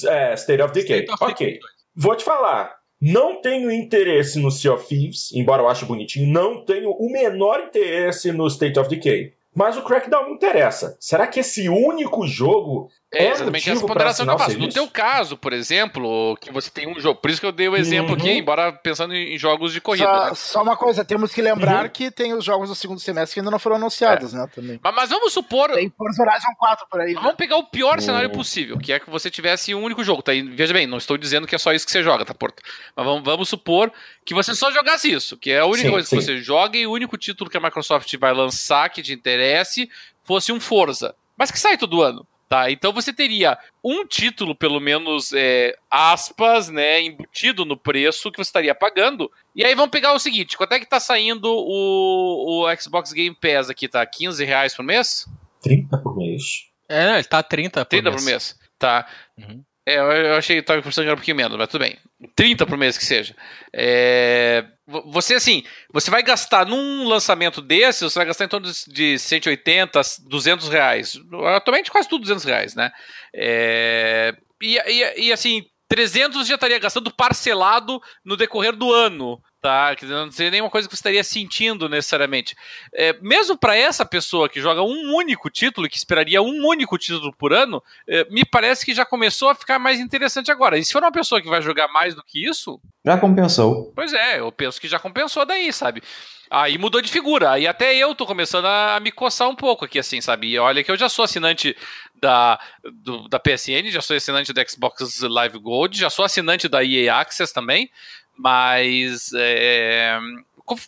é, 0.08 0.34
State 0.34 0.62
of 0.64 0.74
Decay. 0.74 1.04
State 1.04 1.12
of 1.12 1.32
ok, 1.32 1.60
vou 1.96 2.16
te 2.16 2.24
falar. 2.24 2.76
Não 3.00 3.40
tenho 3.40 3.70
interesse 3.70 4.40
no 4.40 4.50
Sea 4.50 4.74
of 4.74 4.88
Thieves, 4.88 5.32
embora 5.34 5.62
eu 5.62 5.70
ache 5.70 5.86
bonitinho, 5.86 6.28
não 6.34 6.66
tenho 6.66 6.90
o 6.90 7.12
menor 7.12 7.60
interesse 7.60 8.32
no 8.32 8.48
State 8.48 8.80
of 8.80 8.90
Decay. 8.90 9.34
Mas 9.54 9.78
o 9.78 9.84
Crackdown 9.84 10.26
me 10.26 10.34
interessa. 10.34 10.98
Será 11.00 11.28
que 11.28 11.40
esse 11.40 11.70
único 11.70 12.28
jogo 12.28 12.90
é, 13.16 13.32
exatamente 13.32 13.70
essa 13.70 13.86
ponderação 13.86 14.26
que 14.26 14.32
eu 14.32 14.38
faço. 14.38 14.58
No 14.58 14.70
teu 14.70 14.88
caso, 14.88 15.38
por 15.38 15.54
exemplo, 15.54 16.38
que 16.42 16.52
você 16.52 16.70
tem 16.70 16.88
um 16.88 17.00
jogo, 17.00 17.20
por 17.20 17.30
isso 17.30 17.40
que 17.40 17.46
eu 17.48 17.52
dei 17.52 17.68
o 17.68 17.76
exemplo 17.76 18.12
uhum. 18.12 18.18
aqui, 18.18 18.32
embora 18.32 18.72
pensando 18.72 19.14
em 19.14 19.38
jogos 19.38 19.74
de 19.74 19.82
corrida. 19.82 20.06
Só, 20.06 20.26
né? 20.26 20.36
só 20.36 20.64
uma 20.64 20.76
coisa, 20.76 21.04
temos 21.04 21.34
que 21.34 21.42
lembrar 21.42 21.86
uhum. 21.86 21.90
que 21.90 22.12
tem 22.12 22.34
os 22.34 22.44
jogos 22.44 22.70
do 22.70 22.76
segundo 22.76 23.00
semestre 23.00 23.34
que 23.34 23.40
ainda 23.40 23.52
não 23.52 23.60
foram 23.60 23.78
anunciados, 23.78 24.34
é. 24.34 24.38
né? 24.38 24.48
Também. 24.54 24.80
Mas, 24.84 24.96
mas, 24.96 25.10
vamos 25.10 25.34
supor. 25.34 25.72
Tem 25.72 25.90
Forza 25.90 26.22
Horizon 26.22 26.56
4 26.58 26.88
por 26.90 27.02
aí. 27.02 27.14
Né? 27.14 27.22
Vamos 27.22 27.36
pegar 27.36 27.58
o 27.58 27.64
pior 27.64 28.02
cenário 28.02 28.30
possível, 28.30 28.78
que 28.78 28.92
é 28.92 29.00
que 29.00 29.10
você 29.10 29.30
tivesse 29.30 29.74
um 29.74 29.84
único 29.84 30.04
jogo. 30.04 30.22
Tá? 30.22 30.34
E, 30.34 30.42
veja 30.42 30.74
bem, 30.74 30.88
não 30.88 30.98
estou 30.98 31.18
dizendo 31.18 31.48
que 31.48 31.56
é 31.56 31.58
só 31.58 31.74
isso 31.74 31.86
que 31.86 31.92
você 31.92 32.04
joga, 32.04 32.26
tá, 32.26 32.34
Porto? 32.34 32.62
Mas 32.96 33.06
vamos, 33.06 33.24
vamos 33.24 33.50
supor 33.50 33.92
que 34.26 34.34
você 34.34 34.54
só 34.56 34.72
jogasse 34.72 35.12
isso, 35.12 35.38
que 35.38 35.52
é 35.52 35.60
a 35.60 35.66
única 35.66 35.84
sim, 35.84 35.92
coisa 35.92 36.08
sim. 36.08 36.18
que 36.18 36.22
você 36.24 36.38
joga 36.38 36.78
e 36.78 36.88
o 36.88 36.92
único 36.92 37.18
título 37.18 37.50
que 37.50 37.58
a 37.58 37.62
Microsoft 37.62 38.14
vai 38.18 38.34
lançar 38.34 38.90
que 38.90 39.02
te 39.02 39.14
interesse 39.14 39.90
fosse 40.24 40.52
um 40.52 40.60
Forza. 40.60 41.16
Mas 41.38 41.52
que 41.52 41.60
sai 41.60 41.78
todo 41.78 42.02
ano. 42.02 42.26
Tá, 42.48 42.70
então 42.70 42.94
você 42.94 43.12
teria 43.12 43.58
um 43.84 44.06
título, 44.06 44.56
pelo 44.56 44.80
menos, 44.80 45.34
é, 45.34 45.76
aspas, 45.90 46.70
né, 46.70 47.02
embutido 47.02 47.66
no 47.66 47.76
preço 47.76 48.32
que 48.32 48.38
você 48.38 48.50
estaria 48.50 48.76
pagando. 48.76 49.32
E 49.56 49.66
aí 49.66 49.74
vamos 49.74 49.90
pegar 49.90 50.14
o 50.14 50.20
seguinte: 50.20 50.56
quanto 50.56 50.74
é 50.74 50.80
que 50.80 50.86
tá 50.86 51.00
saindo 51.00 51.46
o, 51.46 52.64
o 52.64 52.76
Xbox 52.80 53.12
Game 53.14 53.36
Pass 53.36 53.70
aqui? 53.70 53.88
Tá 53.88 54.06
15 54.06 54.46
reais 54.46 54.76
por 54.76 54.84
mês? 54.84 55.26
30 55.64 55.98
por 55.98 56.16
mês. 56.16 56.44
É, 56.88 57.16
ele 57.16 57.24
tá 57.24 57.42
30 57.42 57.84
por 57.84 57.90
30 57.90 58.10
mês. 58.12 58.22
por 58.22 58.30
mês. 58.30 58.60
Tá. 58.78 59.08
Uhum. 59.38 59.64
É, 59.88 59.98
eu 59.98 60.36
achei 60.36 60.56
que 60.56 60.62
estava 60.62 60.80
era 60.80 61.14
um 61.14 61.16
pouquinho 61.16 61.38
menos, 61.38 61.56
mas 61.58 61.68
tudo 61.68 61.82
bem. 61.82 61.98
30 62.36 62.66
por 62.66 62.78
mês 62.78 62.98
que 62.98 63.06
seja. 63.06 63.36
É, 63.72 64.66
você, 65.06 65.36
assim, 65.36 65.64
você 65.94 66.10
vai 66.10 66.24
gastar 66.24 66.66
num 66.66 67.08
lançamento 67.08 67.62
desse, 67.62 68.04
você 68.04 68.18
vai 68.18 68.26
gastar 68.26 68.46
em 68.46 68.48
torno 68.48 68.68
de 68.88 69.20
180, 69.20 70.02
200 70.28 70.70
reais. 70.70 71.20
Atualmente 71.56 71.92
quase 71.92 72.10
tudo 72.10 72.22
200 72.22 72.44
reais, 72.46 72.74
né? 72.74 72.92
É, 73.34 74.36
e, 74.62 74.78
e, 74.78 75.28
e, 75.28 75.34
assim, 75.34 75.64
300 75.88 76.48
já 76.48 76.56
estaria 76.56 76.80
gastando 76.80 77.12
parcelado 77.12 78.02
no 78.24 78.38
decorrer 78.38 78.76
do 78.76 78.92
ano 78.92 79.42
tá? 79.66 79.96
Não 80.04 80.30
seria 80.30 80.52
nenhuma 80.52 80.70
coisa 80.70 80.88
que 80.88 80.96
você 80.96 81.00
estaria 81.00 81.24
sentindo 81.24 81.90
necessariamente. 81.90 82.56
É, 82.94 83.18
mesmo 83.20 83.58
para 83.58 83.76
essa 83.76 84.06
pessoa 84.06 84.48
que 84.48 84.62
joga 84.62 84.84
um 84.84 85.16
único 85.16 85.50
título, 85.50 85.90
que 85.90 85.98
esperaria 85.98 86.40
um 86.40 86.68
único 86.68 87.00
título 87.00 87.34
por 87.36 87.52
ano, 87.52 87.82
é, 88.08 88.28
me 88.30 88.46
parece 88.46 88.86
que 88.86 88.94
já 88.94 89.04
começou 89.04 89.50
a 89.50 89.56
ficar 89.56 89.80
mais 89.80 90.00
interessante 90.00 90.52
agora. 90.52 90.78
E 90.78 90.86
se 90.86 90.94
for 90.94 91.02
uma 91.02 91.12
pessoa 91.12 91.42
que 91.42 91.50
vai 91.50 91.64
jogar 91.64 91.88
mais 91.88 92.14
do 92.14 92.24
que 92.24 92.48
isso. 92.48 92.80
Já 93.04 93.18
compensou. 93.18 93.92
Pois 93.96 94.14
é, 94.14 94.40
eu 94.40 94.52
penso 94.52 94.80
que 94.80 94.88
já 94.88 95.00
compensou 95.00 95.44
daí, 95.48 95.74
sabe? 95.74 96.04
Aí 96.50 96.78
mudou 96.78 97.02
de 97.02 97.12
figura. 97.12 97.52
Aí 97.52 97.68
até 97.68 97.96
eu 97.96 98.14
tô 98.16 98.26
começando 98.26 98.66
a, 98.66 99.00
me 99.00 99.12
coçar 99.12 99.50
um 99.50 99.56
pouco 99.56 99.86
aqui, 99.86 100.00
assim, 100.00 100.22
sabe? 100.22 100.48
E 100.48 100.60
olha 100.60 100.84
que 100.84 100.92
eu 100.92 100.98
já 100.98 101.10
sou 101.10 101.26
assinante 101.26 101.76
da, 102.16 102.60
do, 102.84 103.28
da 103.28 103.40
PSN, 103.40 103.90
já 103.90 104.02
sou 104.02 104.16
assinante 104.16 104.54
do 104.54 104.70
Xbox 104.70 105.22
Live 105.22 105.60
Gold, 105.60 105.98
já 105.98 106.10
sou 106.10 106.26
assinante 106.26 106.68
da 106.68 106.84
EA 106.84 107.18
Access 107.18 107.54
também. 107.54 107.90
Mas 108.38 109.32
é, 109.34 110.20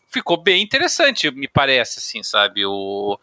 ficou 0.10 0.38
bem 0.38 0.62
interessante, 0.62 1.32
me 1.32 1.48
parece, 1.48 2.00
assim, 2.00 2.22
sabe? 2.24 2.66
O, 2.66 3.18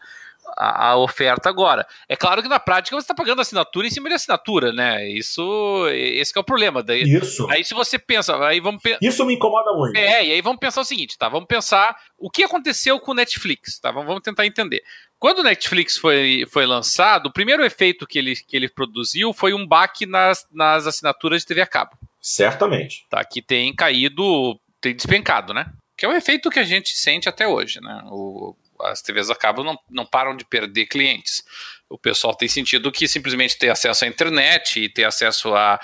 a, 0.57 0.89
a, 0.89 0.97
oferta 0.97 1.49
agora. 1.49 1.85
É 2.07 2.15
claro 2.15 2.41
que 2.41 2.49
na 2.49 2.59
prática 2.59 2.95
você 2.95 3.03
está 3.03 3.13
pagando 3.13 3.41
assinatura 3.41 3.87
em 3.87 3.89
cima 3.89 4.09
de 4.09 4.15
assinatura, 4.15 4.71
né? 4.71 5.07
Isso, 5.09 5.87
esse 5.89 6.31
é 6.35 6.39
o 6.39 6.43
problema. 6.43 6.83
Daí, 6.83 7.03
Isso. 7.03 7.49
Aí 7.49 7.63
se 7.63 7.73
você 7.73 7.97
pensa, 7.97 8.37
aí 8.45 8.59
vamos 8.59 8.81
Isso 9.01 9.25
me 9.25 9.35
incomoda 9.35 9.73
muito. 9.73 9.95
É, 9.97 10.25
e 10.25 10.31
aí 10.33 10.41
vamos 10.41 10.59
pensar 10.59 10.81
o 10.81 10.85
seguinte, 10.85 11.17
tá? 11.17 11.29
Vamos 11.29 11.47
pensar 11.47 11.95
o 12.17 12.29
que 12.29 12.43
aconteceu 12.43 12.99
com 12.99 13.11
o 13.11 13.15
Netflix, 13.15 13.79
tá? 13.79 13.91
Vamos, 13.91 14.07
vamos 14.07 14.23
tentar 14.23 14.45
entender. 14.45 14.83
Quando 15.17 15.39
o 15.39 15.43
Netflix 15.43 15.97
foi, 15.97 16.45
foi 16.51 16.65
lançado, 16.65 17.27
o 17.27 17.33
primeiro 17.33 17.63
efeito 17.65 18.05
que 18.05 18.19
ele, 18.19 18.35
que 18.35 18.55
ele 18.55 18.69
produziu 18.69 19.33
foi 19.33 19.53
um 19.53 19.65
baque 19.65 20.05
nas, 20.05 20.45
nas 20.51 20.85
assinaturas 20.85 21.41
de 21.41 21.47
TV 21.47 21.61
a 21.61 21.67
cabo. 21.67 21.91
Certamente. 22.21 23.05
Tá, 23.09 23.23
que 23.23 23.41
tem 23.41 23.73
caído, 23.73 24.59
tem 24.81 24.95
despencado, 24.95 25.53
né? 25.53 25.71
Que 25.97 26.05
é 26.05 26.09
o 26.09 26.13
efeito 26.13 26.49
que 26.49 26.59
a 26.59 26.63
gente 26.63 26.89
sente 26.97 27.29
até 27.29 27.47
hoje, 27.47 27.79
né? 27.81 28.01
O, 28.05 28.55
as 28.81 29.01
TVs 29.01 29.29
a 29.29 29.35
cabo 29.35 29.63
não, 29.63 29.77
não 29.89 30.05
param 30.05 30.35
de 30.35 30.45
perder 30.45 30.85
clientes. 30.85 31.43
O 31.89 31.97
pessoal 31.97 32.35
tem 32.35 32.47
sentido 32.47 32.91
que 32.91 33.07
simplesmente 33.07 33.57
ter 33.57 33.69
acesso 33.69 34.05
à 34.05 34.07
internet 34.07 34.81
e 34.81 34.89
ter 34.89 35.03
acesso 35.03 35.53
a, 35.53 35.79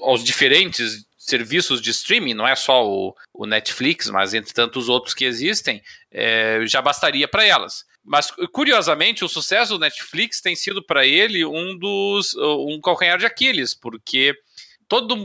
aos 0.00 0.22
diferentes 0.22 1.06
serviços 1.16 1.82
de 1.82 1.90
streaming, 1.90 2.34
não 2.34 2.46
é 2.46 2.54
só 2.54 2.86
o, 2.86 3.14
o 3.34 3.46
Netflix, 3.46 4.08
mas 4.10 4.32
entre 4.32 4.54
tantos 4.54 4.88
outros 4.88 5.12
que 5.12 5.24
existem, 5.24 5.82
é, 6.12 6.60
já 6.66 6.80
bastaria 6.80 7.26
para 7.26 7.44
elas. 7.44 7.84
Mas 8.04 8.30
curiosamente, 8.52 9.24
o 9.24 9.28
sucesso 9.28 9.74
do 9.74 9.80
Netflix 9.80 10.40
tem 10.40 10.54
sido 10.54 10.80
para 10.80 11.04
ele 11.04 11.44
um 11.44 11.76
dos 11.76 12.34
um 12.36 12.80
calcanhar 12.80 13.18
de 13.18 13.26
Aquiles, 13.26 13.74
porque 13.74 14.38
todo, 14.88 15.16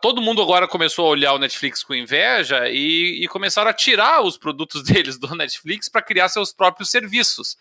todo 0.00 0.22
mundo 0.22 0.42
agora 0.42 0.66
começou 0.66 1.06
a 1.06 1.10
olhar 1.10 1.32
o 1.34 1.38
Netflix 1.38 1.82
com 1.82 1.94
inveja 1.94 2.68
e, 2.68 3.22
e 3.22 3.28
começaram 3.28 3.70
a 3.70 3.74
tirar 3.74 4.22
os 4.22 4.36
produtos 4.36 4.82
deles 4.84 5.18
do 5.18 5.34
Netflix 5.34 5.88
para 5.88 6.02
criar 6.02 6.28
seus 6.28 6.52
próprios 6.52 6.90
serviços. 6.90 7.56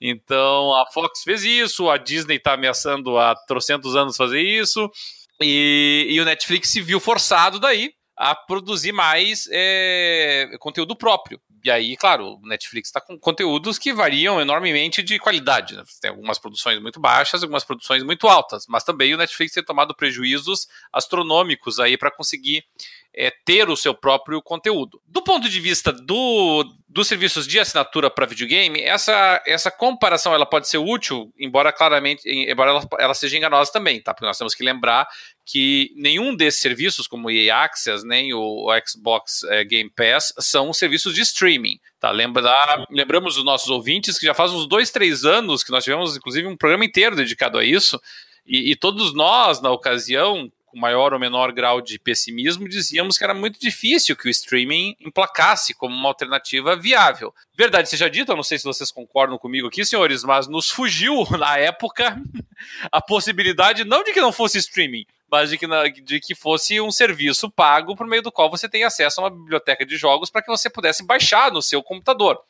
Então 0.00 0.74
a 0.74 0.86
Fox 0.92 1.22
fez 1.22 1.44
isso, 1.44 1.88
a 1.88 1.96
Disney 1.96 2.36
está 2.36 2.54
ameaçando 2.54 3.16
há 3.16 3.34
trocentos 3.34 3.94
anos 3.94 4.16
fazer 4.16 4.42
isso, 4.42 4.90
e, 5.40 6.06
e, 6.10 6.20
o 6.20 6.24
Netflix 6.24 6.70
se 6.70 6.80
viu 6.80 7.00
forçado 7.00 7.58
daí 7.58 7.92
a 8.16 8.34
produzir 8.34 8.92
mais 8.92 9.48
é, 9.50 10.56
conteúdo 10.60 10.94
próprio. 10.94 11.40
E 11.64 11.70
aí, 11.70 11.96
claro, 11.96 12.34
o 12.34 12.46
Netflix 12.46 12.88
está 12.90 13.00
com 13.00 13.18
conteúdos 13.18 13.78
que 13.78 13.90
variam 13.90 14.38
enormemente 14.38 15.02
de 15.02 15.18
qualidade. 15.18 15.74
Né? 15.74 15.82
Tem 15.98 16.10
algumas 16.10 16.38
produções 16.38 16.78
muito 16.78 17.00
baixas, 17.00 17.42
algumas 17.42 17.64
produções 17.64 18.02
muito 18.02 18.28
altas, 18.28 18.66
mas 18.68 18.84
também 18.84 19.14
o 19.14 19.16
Netflix 19.16 19.54
tem 19.54 19.64
tomado 19.64 19.94
prejuízos 19.94 20.68
astronômicos 20.92 21.80
aí 21.80 21.96
para 21.96 22.10
conseguir 22.10 22.66
é, 23.14 23.32
ter 23.46 23.70
o 23.70 23.76
seu 23.76 23.94
próprio 23.94 24.42
conteúdo. 24.42 25.00
Do 25.06 25.22
ponto 25.22 25.48
de 25.48 25.58
vista 25.58 25.90
do, 25.90 26.70
dos 26.94 27.08
serviços 27.08 27.44
de 27.44 27.58
assinatura 27.58 28.08
para 28.08 28.24
videogame, 28.24 28.80
essa, 28.80 29.42
essa 29.44 29.68
comparação 29.68 30.32
ela 30.32 30.46
pode 30.46 30.68
ser 30.68 30.78
útil, 30.78 31.34
embora 31.36 31.72
claramente, 31.72 32.22
embora 32.24 32.70
ela, 32.70 32.88
ela, 33.00 33.14
seja 33.14 33.36
enganosa 33.36 33.72
também, 33.72 34.00
tá? 34.00 34.14
Porque 34.14 34.24
nós 34.24 34.38
temos 34.38 34.54
que 34.54 34.62
lembrar 34.62 35.08
que 35.44 35.92
nenhum 35.96 36.36
desses 36.36 36.60
serviços, 36.60 37.08
como 37.08 37.26
o 37.26 37.30
EA 37.32 37.64
Access, 37.64 38.06
nem 38.06 38.32
o, 38.32 38.68
Xbox 38.86 39.42
é, 39.42 39.64
Game 39.64 39.90
Pass, 39.90 40.32
são 40.38 40.72
serviços 40.72 41.12
de 41.12 41.22
streaming. 41.22 41.80
Tá? 41.98 42.12
Lembra, 42.12 42.44
lembramos 42.88 43.36
os 43.36 43.44
nossos 43.44 43.70
ouvintes 43.70 44.16
que 44.16 44.24
já 44.24 44.32
faz 44.32 44.52
uns 44.52 44.68
dois, 44.68 44.92
três 44.92 45.24
anos 45.24 45.64
que 45.64 45.72
nós 45.72 45.82
tivemos, 45.82 46.16
inclusive, 46.16 46.46
um 46.46 46.56
programa 46.56 46.84
inteiro 46.84 47.16
dedicado 47.16 47.58
a 47.58 47.64
isso. 47.64 48.00
E, 48.46 48.70
e, 48.70 48.76
todos 48.76 49.12
nós, 49.12 49.60
na 49.60 49.72
ocasião, 49.72 50.48
com 50.74 50.80
maior 50.80 51.12
ou 51.12 51.20
menor 51.20 51.52
grau 51.52 51.80
de 51.80 51.98
pessimismo, 52.00 52.68
dizíamos 52.68 53.16
que 53.16 53.22
era 53.22 53.32
muito 53.32 53.60
difícil 53.60 54.16
que 54.16 54.26
o 54.26 54.30
streaming 54.30 54.96
emplacasse 55.00 55.72
como 55.72 55.94
uma 55.94 56.08
alternativa 56.08 56.74
viável. 56.74 57.32
Verdade 57.56 57.88
seja 57.88 58.10
dita, 58.10 58.32
eu 58.32 58.36
não 58.36 58.42
sei 58.42 58.58
se 58.58 58.64
vocês 58.64 58.90
concordam 58.90 59.38
comigo 59.38 59.68
aqui, 59.68 59.84
senhores, 59.84 60.24
mas 60.24 60.48
nos 60.48 60.68
fugiu 60.68 61.24
na 61.38 61.56
época 61.56 62.20
a 62.90 63.00
possibilidade 63.00 63.84
não 63.84 64.02
de 64.02 64.12
que 64.12 64.20
não 64.20 64.32
fosse 64.32 64.58
streaming, 64.58 65.06
mas 65.30 65.50
de 65.50 65.58
que, 65.58 65.66
de 66.02 66.20
que 66.20 66.34
fosse 66.34 66.80
um 66.80 66.90
serviço 66.90 67.48
pago 67.48 67.94
por 67.94 68.06
meio 68.06 68.22
do 68.22 68.32
qual 68.32 68.50
você 68.50 68.68
tem 68.68 68.82
acesso 68.82 69.20
a 69.20 69.24
uma 69.24 69.30
biblioteca 69.30 69.86
de 69.86 69.96
jogos 69.96 70.28
para 70.28 70.42
que 70.42 70.50
você 70.50 70.68
pudesse 70.68 71.06
baixar 71.06 71.52
no 71.52 71.62
seu 71.62 71.82
computador 71.84 72.40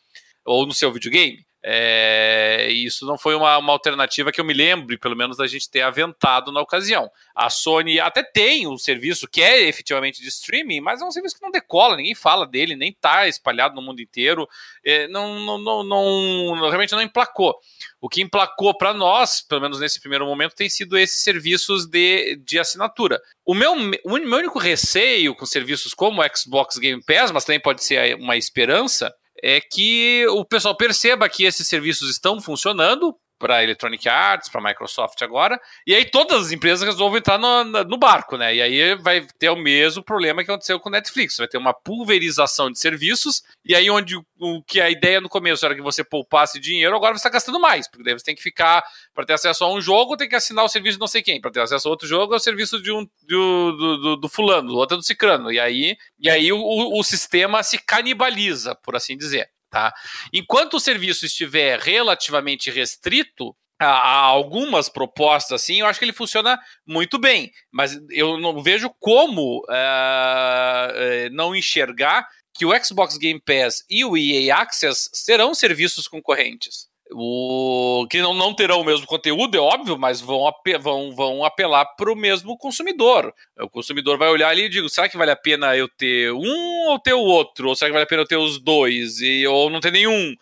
ou 0.45 0.67
no 0.67 0.73
seu 0.73 0.91
videogame. 0.91 1.45
É, 1.67 2.69
isso 2.71 3.07
não 3.07 3.17
foi 3.17 3.35
uma, 3.35 3.57
uma, 3.57 3.73
alternativa 3.73 4.31
que 4.31 4.39
eu 4.39 4.45
me 4.45 4.53
lembre, 4.53 4.99
pelo 4.99 5.17
menos, 5.17 5.39
da 5.39 5.47
gente 5.47 5.71
ter 5.71 5.81
aventado 5.81 6.53
na 6.53 6.61
ocasião. 6.61 7.11
A 7.35 7.49
Sony 7.49 7.99
até 7.99 8.23
tem 8.23 8.67
um 8.67 8.77
serviço 8.77 9.27
que 9.27 9.41
é 9.41 9.63
efetivamente 9.63 10.21
de 10.21 10.29
streaming, 10.29 10.83
mas 10.83 11.01
é 11.01 11.05
um 11.07 11.11
serviço 11.11 11.37
que 11.37 11.43
não 11.43 11.51
decola, 11.51 11.97
ninguém 11.97 12.15
fala 12.15 12.47
dele, 12.47 12.77
nem 12.77 12.91
está 12.91 13.27
espalhado 13.27 13.75
no 13.75 13.81
mundo 13.81 14.03
inteiro, 14.03 14.47
é, 14.85 15.09
não, 15.09 15.41
não, 15.41 15.59
não, 15.59 15.83
não, 15.83 16.69
realmente 16.69 16.93
não 16.93 17.01
emplacou. 17.01 17.59
O 17.99 18.11
que 18.11 18.21
emplacou 18.21 18.77
para 18.77 18.93
nós, 18.93 19.41
pelo 19.41 19.63
menos 19.63 19.81
nesse 19.81 19.99
primeiro 19.99 20.27
momento, 20.27 20.55
tem 20.55 20.69
sido 20.69 20.99
esses 20.99 21.23
serviços 21.23 21.87
de, 21.87 22.37
de 22.45 22.59
assinatura. 22.59 23.19
O 23.43 23.55
meu, 23.55 23.73
o 23.73 24.19
meu 24.19 24.39
único 24.39 24.59
receio 24.59 25.35
com 25.35 25.47
serviços 25.47 25.95
como 25.95 26.21
o 26.21 26.37
Xbox 26.37 26.77
Game 26.77 27.03
Pass, 27.03 27.31
mas 27.31 27.47
também 27.47 27.61
pode 27.61 27.83
ser 27.83 28.17
uma 28.17 28.37
esperança, 28.37 29.15
é 29.47 29.61
que 29.61 30.27
o 30.29 30.43
pessoal 30.43 30.75
perceba 30.75 31.29
que 31.29 31.45
esses 31.45 31.69
serviços 31.69 32.09
estão 32.09 32.41
funcionando 32.41 33.15
para 33.45 33.63
Electronic 33.63 34.09
Arts, 34.09 34.49
para 34.49 34.59
Microsoft 34.59 35.21
agora, 35.21 35.61
e 35.87 35.95
aí 35.95 36.07
todas 36.07 36.47
as 36.47 36.51
empresas 36.51 36.83
resolvem 36.83 37.19
entrar 37.19 37.37
no, 37.37 37.63
no, 37.85 37.99
barco, 37.99 38.39
né? 38.39 38.55
E 38.55 38.63
aí 38.63 38.95
vai 38.95 39.27
ter 39.39 39.51
o 39.51 39.57
mesmo 39.57 40.03
problema 40.03 40.43
que 40.43 40.51
aconteceu 40.51 40.81
com 40.81 40.89
o 40.89 40.93
Netflix, 40.93 41.37
vai 41.37 41.47
ter 41.47 41.59
uma 41.59 41.75
pulverização 41.75 42.71
de 42.71 42.79
serviços, 42.79 43.43
e 43.63 43.75
aí 43.75 43.91
onde 43.91 44.17
o 44.17 44.63
que 44.63 44.81
a 44.81 44.89
ideia 44.89 45.21
no 45.21 45.29
começo 45.29 45.63
era 45.67 45.75
que 45.75 45.83
você 45.83 46.03
poupasse 46.03 46.59
dinheiro, 46.59 46.97
agora 46.97 47.13
você 47.13 47.19
está 47.19 47.29
gastando 47.29 47.61
mais, 47.61 47.87
porque 47.87 48.03
daí 48.03 48.15
você 48.15 48.25
tem 48.25 48.35
que 48.35 48.43
ficar, 48.43 48.83
para 49.13 49.27
ter 49.27 49.35
acesso 49.35 49.63
a 49.63 49.71
um 49.71 49.79
jogo, 49.79 50.17
tem 50.17 50.27
que 50.27 50.35
assinar 50.35 50.65
o 50.65 50.69
serviço 50.69 50.97
de 50.97 51.01
não 51.01 51.07
sei 51.07 51.21
quem, 51.21 51.39
para 51.39 51.51
ter 51.51 51.61
acesso 51.61 51.87
a 51.87 51.91
outro 51.91 52.09
jogo 52.09 52.33
é 52.33 52.39
o 52.39 52.41
serviço 52.41 52.81
de 52.81 52.91
um, 52.91 53.07
do, 53.29 53.73
do, 53.73 53.97
do, 53.99 54.17
do 54.17 54.29
fulano, 54.31 54.69
do 54.69 54.77
outro 54.79 54.97
é 54.97 54.99
do 54.99 55.05
cicrano, 55.05 55.53
e 55.53 55.61
aí, 55.61 55.99
e 56.19 56.31
aí 56.31 56.51
o, 56.51 56.59
o 56.59 57.05
sistema 57.05 57.63
se 57.63 57.77
canibaliza, 57.77 58.75
por 58.75 58.97
assim 58.97 59.19
dizer. 59.19 59.51
Tá? 59.75 59.93
Enquanto 60.33 60.75
o 60.75 60.81
serviço 60.81 61.27
estiver 61.27 61.81
relativamente 61.81 62.71
restrito, 62.71 63.57
a, 63.77 64.21
algumas 64.21 64.89
propostas 64.89 65.61
assim, 65.61 65.81
eu 65.81 65.87
acho 65.87 65.99
que 65.99 66.05
ele 66.05 66.13
funciona 66.13 66.61
muito 66.87 67.19
bem, 67.19 67.51
mas 67.73 67.99
eu 68.09 68.39
não 68.39 68.63
vejo 68.63 68.89
como 69.01 69.65
uh, 69.69 71.31
não 71.33 71.57
enxergar 71.57 72.25
que 72.57 72.65
o 72.65 72.85
Xbox 72.85 73.19
Game 73.19 73.43
Pass 73.45 73.85
e 73.91 74.05
o 74.05 74.17
EA 74.17 74.59
Access 74.59 75.11
serão 75.13 75.53
serviços 75.53 76.07
concorrentes. 76.07 76.87
O, 77.13 78.07
que 78.11 78.21
não, 78.23 78.33
não 78.33 78.55
terão 78.55 78.81
o 78.81 78.85
mesmo 78.85 79.07
conteúdo, 79.07 79.57
é 79.57 79.61
óbvio, 79.61 79.99
mas 79.99 80.21
vão, 80.21 80.51
vão, 80.81 81.15
vão 81.15 81.45
apelar 81.45 81.85
para 81.97 82.11
o 82.11 82.17
mesmo 82.17 82.57
consumidor. 82.57 83.33
O 83.61 83.69
consumidor 83.69 84.17
vai 84.17 84.31
olhar 84.31 84.49
ali 84.49 84.65
e 84.65 84.69
digo: 84.69 84.89
será 84.89 85.09
que 85.09 85.17
vale 85.17 85.31
a 85.31 85.37
pena 85.37 85.77
eu 85.77 85.87
ter 85.89 86.33
um 86.33 86.89
ou 86.89 86.99
ter 86.99 87.13
o 87.13 87.21
outro? 87.21 87.69
Ou 87.69 87.77
será 87.77 87.91
que 87.91 87.93
vale 87.93 88.05
a 88.05 88.09
pena 88.09 88.23
eu 88.23 88.27
ter 88.27 88.37
os 88.37 88.59
dois? 88.59 89.21
E, 89.21 89.47
ou 89.47 89.69
não 89.69 89.81
ter 89.81 89.93
nenhum? 89.93 90.35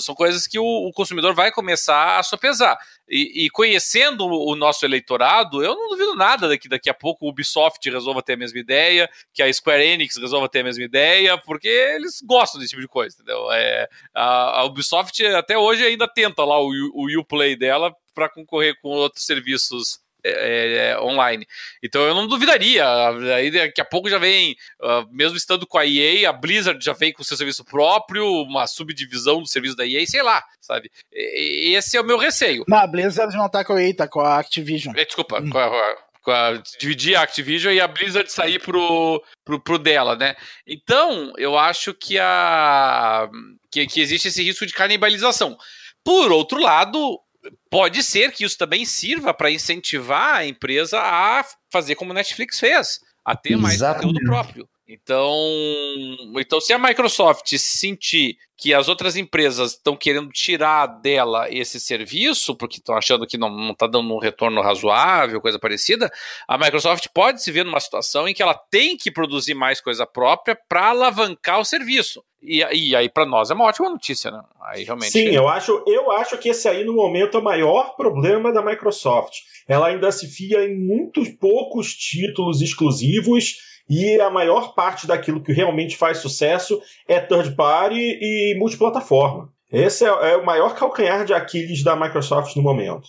São 0.00 0.14
coisas 0.14 0.46
que 0.46 0.58
o, 0.58 0.64
o 0.64 0.92
consumidor 0.92 1.34
vai 1.34 1.52
começar 1.52 2.18
a 2.18 2.22
sopesar. 2.22 2.78
E, 3.08 3.46
e, 3.46 3.50
conhecendo 3.50 4.24
o 4.24 4.54
nosso 4.54 4.84
eleitorado, 4.84 5.62
eu 5.64 5.74
não 5.74 5.88
duvido 5.88 6.14
nada 6.14 6.48
daqui 6.48 6.68
daqui 6.68 6.88
a 6.88 6.94
pouco 6.94 7.26
o 7.26 7.28
Ubisoft 7.28 7.88
resolva 7.90 8.22
ter 8.22 8.34
a 8.34 8.36
mesma 8.36 8.58
ideia, 8.58 9.10
que 9.32 9.42
a 9.42 9.52
Square 9.52 9.82
Enix 9.82 10.16
resolva 10.16 10.48
ter 10.48 10.60
a 10.60 10.64
mesma 10.64 10.84
ideia, 10.84 11.36
porque 11.38 11.68
eles 11.68 12.20
gostam 12.22 12.60
desse 12.60 12.70
tipo 12.70 12.82
de 12.82 12.88
coisa, 12.88 13.16
entendeu? 13.16 13.50
É, 13.52 13.88
a, 14.14 14.60
a 14.60 14.64
Ubisoft 14.64 15.24
até 15.26 15.58
hoje 15.58 15.84
ainda 15.84 16.06
tenta 16.06 16.44
lá 16.44 16.60
o, 16.60 16.70
o 16.94 17.20
Uplay 17.20 17.56
dela 17.56 17.94
para 18.14 18.28
concorrer 18.28 18.76
com 18.80 18.88
outros 18.88 19.24
serviços 19.24 20.00
é, 20.24 20.30
é, 20.30 20.90
é, 20.90 21.00
online. 21.00 21.46
Então 21.82 22.02
eu 22.02 22.14
não 22.14 22.26
duvidaria. 22.26 22.84
Aí 23.34 23.50
daqui 23.50 23.80
a 23.80 23.84
pouco 23.84 24.08
já 24.08 24.18
vem, 24.18 24.56
uh, 24.82 25.06
mesmo 25.10 25.36
estando 25.36 25.66
com 25.66 25.78
a 25.78 25.86
EA, 25.86 26.28
a 26.28 26.32
Blizzard 26.32 26.82
já 26.84 26.92
vem 26.92 27.12
com 27.12 27.22
seu 27.22 27.36
serviço 27.36 27.64
próprio, 27.64 28.24
uma 28.42 28.66
subdivisão 28.66 29.40
do 29.40 29.48
serviço 29.48 29.76
da 29.76 29.86
EA, 29.86 30.06
sei 30.06 30.22
lá, 30.22 30.42
sabe? 30.60 30.90
E, 31.12 31.74
esse 31.74 31.96
é 31.96 32.00
o 32.00 32.04
meu 32.04 32.18
receio. 32.18 32.64
Não, 32.68 32.78
a 32.78 32.86
Blizzard 32.86 33.36
não 33.36 33.48
tá 33.48 33.64
com 33.64 33.74
a 33.74 33.82
EA, 33.82 33.94
tá 33.94 34.08
com 34.08 34.20
a 34.20 34.38
Activision. 34.38 34.94
É, 34.96 35.04
desculpa, 35.04 35.40
hum. 35.40 35.50
com 35.50 35.58
a, 35.58 35.96
com 36.22 36.30
a, 36.30 36.62
dividir 36.78 37.16
a 37.16 37.22
Activision 37.22 37.72
e 37.72 37.80
a 37.80 37.88
Blizzard 37.88 38.30
sair 38.30 38.60
pro, 38.60 39.22
pro, 39.44 39.60
pro 39.60 39.78
dela, 39.78 40.16
né? 40.16 40.34
Então, 40.66 41.32
eu 41.36 41.58
acho 41.58 41.94
que 41.94 42.18
a 42.18 43.28
que, 43.70 43.86
que 43.86 44.00
existe 44.00 44.28
esse 44.28 44.42
risco 44.42 44.66
de 44.66 44.72
canibalização. 44.72 45.56
Por 46.04 46.32
outro 46.32 46.60
lado, 46.60 47.20
pode 47.70 48.02
ser 48.02 48.32
que 48.32 48.44
isso 48.44 48.56
também 48.56 48.84
sirva 48.84 49.32
para 49.32 49.50
incentivar 49.50 50.34
a 50.36 50.46
empresa 50.46 50.98
a 51.00 51.44
fazer 51.72 51.94
como 51.94 52.12
a 52.12 52.14
Netflix 52.14 52.58
fez, 52.58 53.00
a 53.24 53.36
ter 53.36 53.56
mais 53.56 53.80
conteúdo 53.80 54.20
próprio. 54.20 54.68
Então, 54.92 55.32
então 56.40 56.60
se 56.60 56.72
a 56.72 56.78
Microsoft 56.78 57.56
sentir 57.56 58.36
que 58.56 58.74
as 58.74 58.88
outras 58.88 59.16
empresas 59.16 59.74
estão 59.74 59.96
querendo 59.96 60.28
tirar 60.30 60.86
dela 60.86 61.46
esse 61.48 61.78
serviço, 61.78 62.56
porque 62.56 62.78
estão 62.78 62.96
achando 62.96 63.24
que 63.24 63.38
não 63.38 63.70
está 63.70 63.86
dando 63.86 64.12
um 64.12 64.18
retorno 64.18 64.60
razoável, 64.60 65.40
coisa 65.40 65.60
parecida, 65.60 66.10
a 66.46 66.58
Microsoft 66.58 67.06
pode 67.14 67.40
se 67.40 67.52
ver 67.52 67.64
numa 67.64 67.78
situação 67.78 68.26
em 68.26 68.34
que 68.34 68.42
ela 68.42 68.52
tem 68.52 68.96
que 68.96 69.12
produzir 69.12 69.54
mais 69.54 69.80
coisa 69.80 70.04
própria 70.04 70.58
para 70.68 70.88
alavancar 70.88 71.60
o 71.60 71.64
serviço. 71.64 72.22
E, 72.42 72.58
e 72.58 72.96
aí, 72.96 73.08
para 73.08 73.24
nós, 73.24 73.50
é 73.50 73.54
uma 73.54 73.66
ótima 73.66 73.88
notícia, 73.88 74.30
né? 74.30 74.42
Aí, 74.62 74.82
realmente... 74.82 75.12
Sim, 75.12 75.28
eu 75.28 75.46
acho, 75.46 75.84
eu 75.86 76.10
acho 76.10 76.36
que 76.36 76.48
esse 76.48 76.68
aí, 76.68 76.84
no 76.84 76.94
momento, 76.94 77.36
é 77.36 77.40
o 77.40 77.44
maior 77.44 77.94
problema 77.96 78.52
da 78.52 78.62
Microsoft. 78.62 79.34
Ela 79.68 79.88
ainda 79.88 80.10
se 80.10 80.26
fia 80.26 80.64
em 80.64 80.76
muitos 80.76 81.28
poucos 81.28 81.94
títulos 81.94 82.60
exclusivos 82.60 83.69
e 83.90 84.20
a 84.20 84.30
maior 84.30 84.72
parte 84.72 85.04
daquilo 85.04 85.42
que 85.42 85.52
realmente 85.52 85.96
faz 85.96 86.18
sucesso 86.18 86.80
é 87.08 87.18
third 87.18 87.56
party 87.56 87.98
e 87.98 88.54
multiplataforma. 88.56 89.52
Esse 89.72 90.04
é, 90.04 90.08
é, 90.08 90.36
o 90.36 90.44
maior 90.44 90.74
calcanhar 90.74 91.24
de 91.24 91.32
Aquiles 91.32 91.84
da 91.84 91.94
Microsoft 91.94 92.56
no 92.56 92.62
momento. 92.62 93.08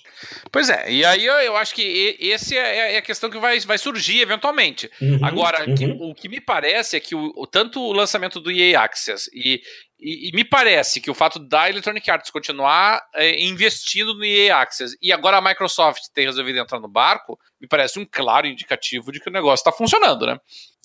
Pois 0.51 0.69
é, 0.69 0.91
e 0.91 1.03
aí 1.03 1.25
eu, 1.25 1.33
eu 1.33 1.57
acho 1.57 1.73
que 1.73 2.17
esse 2.19 2.55
é, 2.55 2.93
é, 2.93 2.97
a 2.97 3.01
questão 3.01 3.31
que 3.31 3.39
vai, 3.39 3.59
vai 3.61 3.79
surgir 3.79 4.21
eventualmente. 4.21 4.89
Uhum, 5.01 5.19
Agora, 5.23 5.67
uhum. 5.67 5.73
Que, 5.73 5.85
o 5.85 6.13
que 6.13 6.29
me 6.29 6.39
parece 6.39 6.97
é 6.97 6.99
que 6.99 7.15
o, 7.15 7.33
o, 7.35 7.47
tanto 7.47 7.81
o 7.81 7.91
lançamento 7.91 8.39
do 8.39 8.51
EA 8.51 8.79
Access 8.79 9.27
e, 9.33 9.59
e, 9.99 10.29
e, 10.29 10.31
me 10.35 10.43
parece 10.43 11.01
que 11.01 11.09
o 11.09 11.15
fato 11.15 11.39
da 11.39 11.67
Electronic 11.67 12.09
Arts 12.11 12.29
continuar 12.29 13.01
é, 13.15 13.41
investindo 13.41 14.13
no 14.13 14.23
EA 14.23 14.57
Access 14.57 14.95
e 15.01 15.11
agora 15.11 15.37
a 15.37 15.41
Microsoft 15.41 16.03
ter 16.13 16.25
resolvido 16.25 16.59
entrar 16.59 16.79
no 16.79 16.87
barco, 16.87 17.39
me 17.59 17.67
parece 17.67 17.97
um 17.97 18.05
claro 18.05 18.45
indicativo 18.45 19.11
de 19.11 19.19
que 19.19 19.29
o 19.29 19.33
negócio 19.33 19.61
está 19.61 19.71
funcionando, 19.71 20.27
né? 20.27 20.37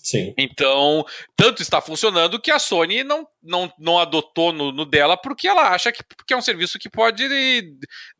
Sim. 0.06 0.32
Então, 0.38 1.04
tanto 1.34 1.62
está 1.62 1.80
funcionando 1.80 2.40
que 2.40 2.52
a 2.52 2.60
Sony 2.60 3.02
não, 3.02 3.26
não, 3.42 3.72
não 3.76 3.98
adotou 3.98 4.52
no, 4.52 4.70
no 4.70 4.84
dela 4.84 5.16
porque 5.16 5.48
ela 5.48 5.70
acha 5.70 5.90
que, 5.90 6.00
que 6.24 6.32
é 6.32 6.36
um 6.36 6.40
serviço 6.40 6.78
que 6.78 6.88
pode 6.88 7.28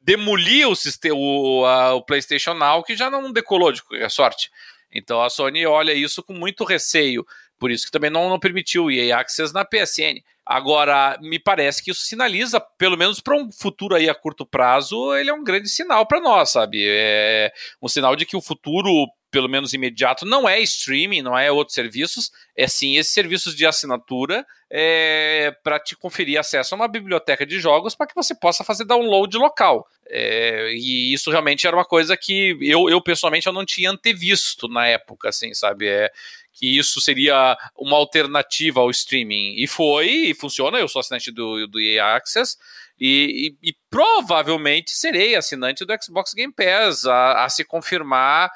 demolir 0.00 0.68
o, 0.68 0.74
sistema, 0.74 1.14
o, 1.14 1.64
a, 1.64 1.94
o 1.94 2.02
PlayStation 2.02 2.54
Now, 2.54 2.82
que 2.82 2.96
já 2.96 3.08
não 3.08 3.30
decolou 3.30 3.70
de 3.70 3.84
qualquer 3.84 4.10
sorte. 4.10 4.50
Então 4.92 5.22
a 5.22 5.30
Sony 5.30 5.64
olha 5.64 5.92
isso 5.92 6.24
com 6.24 6.32
muito 6.32 6.64
receio. 6.64 7.24
Por 7.56 7.70
isso 7.70 7.86
que 7.86 7.92
também 7.92 8.10
não, 8.10 8.28
não 8.28 8.40
permitiu 8.40 8.86
o 8.86 8.90
EA 8.90 9.18
Access 9.18 9.54
na 9.54 9.64
PSN. 9.64 10.20
Agora, 10.46 11.18
me 11.20 11.40
parece 11.40 11.82
que 11.82 11.90
isso 11.90 12.02
sinaliza, 12.02 12.60
pelo 12.60 12.96
menos 12.96 13.20
para 13.20 13.36
um 13.36 13.50
futuro 13.50 13.96
aí 13.96 14.08
a 14.08 14.14
curto 14.14 14.46
prazo, 14.46 15.12
ele 15.16 15.28
é 15.28 15.34
um 15.34 15.42
grande 15.42 15.68
sinal 15.68 16.06
para 16.06 16.20
nós, 16.20 16.50
sabe? 16.50 16.86
É 16.88 17.52
um 17.82 17.88
sinal 17.88 18.14
de 18.14 18.24
que 18.24 18.36
o 18.36 18.40
futuro 18.40 19.08
pelo 19.36 19.48
menos 19.50 19.74
imediato, 19.74 20.24
não 20.24 20.48
é 20.48 20.60
streaming, 20.60 21.20
não 21.20 21.36
é 21.36 21.52
outros 21.52 21.74
serviços, 21.74 22.30
é 22.56 22.66
sim 22.66 22.96
esses 22.96 23.12
serviços 23.12 23.54
de 23.54 23.66
assinatura 23.66 24.46
é, 24.70 25.54
para 25.62 25.78
te 25.78 25.94
conferir 25.94 26.40
acesso 26.40 26.74
a 26.74 26.76
uma 26.76 26.88
biblioteca 26.88 27.44
de 27.44 27.60
jogos 27.60 27.94
para 27.94 28.06
que 28.06 28.14
você 28.14 28.34
possa 28.34 28.64
fazer 28.64 28.86
download 28.86 29.36
local. 29.36 29.86
É, 30.08 30.72
e 30.72 31.12
isso 31.12 31.30
realmente 31.30 31.66
era 31.66 31.76
uma 31.76 31.84
coisa 31.84 32.16
que 32.16 32.56
eu, 32.62 32.88
eu 32.88 32.98
pessoalmente 33.02 33.46
eu 33.46 33.52
não 33.52 33.66
tinha 33.66 33.90
antevisto 33.90 34.68
na 34.68 34.86
época, 34.86 35.28
assim, 35.28 35.52
sabe? 35.52 35.86
É, 35.86 36.10
que 36.56 36.78
isso 36.78 37.00
seria 37.00 37.56
uma 37.76 37.96
alternativa 37.96 38.80
ao 38.80 38.90
streaming. 38.90 39.54
E 39.58 39.66
foi, 39.66 40.08
e 40.08 40.34
funciona, 40.34 40.78
eu 40.78 40.88
sou 40.88 41.00
assinante 41.00 41.30
do, 41.30 41.66
do 41.66 41.78
EA 41.78 42.16
Access, 42.16 42.56
e, 42.98 43.54
e, 43.62 43.68
e, 43.68 43.76
provavelmente 43.90 44.90
serei 44.92 45.36
assinante 45.36 45.84
do 45.84 45.92
Xbox 46.02 46.32
Game 46.32 46.50
Pass 46.50 47.04
a, 47.04 47.44
a 47.44 47.48
se 47.50 47.62
confirmar. 47.62 48.50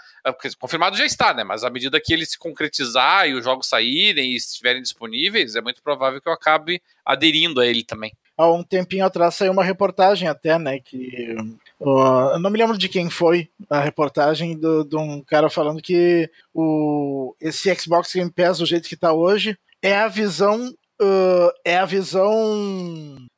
Confirmado 0.58 0.96
já 0.96 1.04
está, 1.04 1.34
né? 1.34 1.44
Mas 1.44 1.62
à 1.62 1.68
medida 1.68 2.00
que 2.02 2.14
ele 2.14 2.24
se 2.24 2.38
concretizar 2.38 3.28
e 3.28 3.34
os 3.34 3.44
jogos 3.44 3.68
saírem 3.68 4.32
e 4.32 4.36
estiverem 4.36 4.80
disponíveis, 4.80 5.56
é 5.56 5.60
muito 5.60 5.82
provável 5.82 6.22
que 6.22 6.28
eu 6.28 6.32
acabe 6.32 6.82
aderindo 7.04 7.60
a 7.60 7.66
ele 7.66 7.84
também. 7.84 8.14
Há 8.34 8.50
um 8.50 8.62
tempinho 8.62 9.04
atrás 9.04 9.34
saiu 9.34 9.52
uma 9.52 9.62
reportagem 9.62 10.26
até, 10.26 10.58
né? 10.58 10.80
Que 10.80 11.36
uh, 11.80 12.32
eu 12.34 12.38
não 12.38 12.50
me 12.50 12.58
lembro 12.58 12.78
de 12.78 12.88
quem 12.88 13.08
foi 13.10 13.48
a 13.68 13.80
reportagem 13.80 14.58
do, 14.58 14.84
de 14.84 14.96
um 14.96 15.22
cara 15.22 15.48
falando 15.50 15.82
que 15.82 16.30
o, 16.54 17.34
esse 17.40 17.74
Xbox 17.74 18.12
Game 18.12 18.30
Pass, 18.30 18.58
do 18.58 18.66
jeito 18.66 18.88
que 18.88 18.94
está 18.94 19.12
hoje, 19.12 19.56
é 19.82 19.96
a 19.96 20.08
visão 20.08 20.72
uh, 21.00 21.50
é 21.64 21.78
a 21.78 21.84
visão 21.84 22.32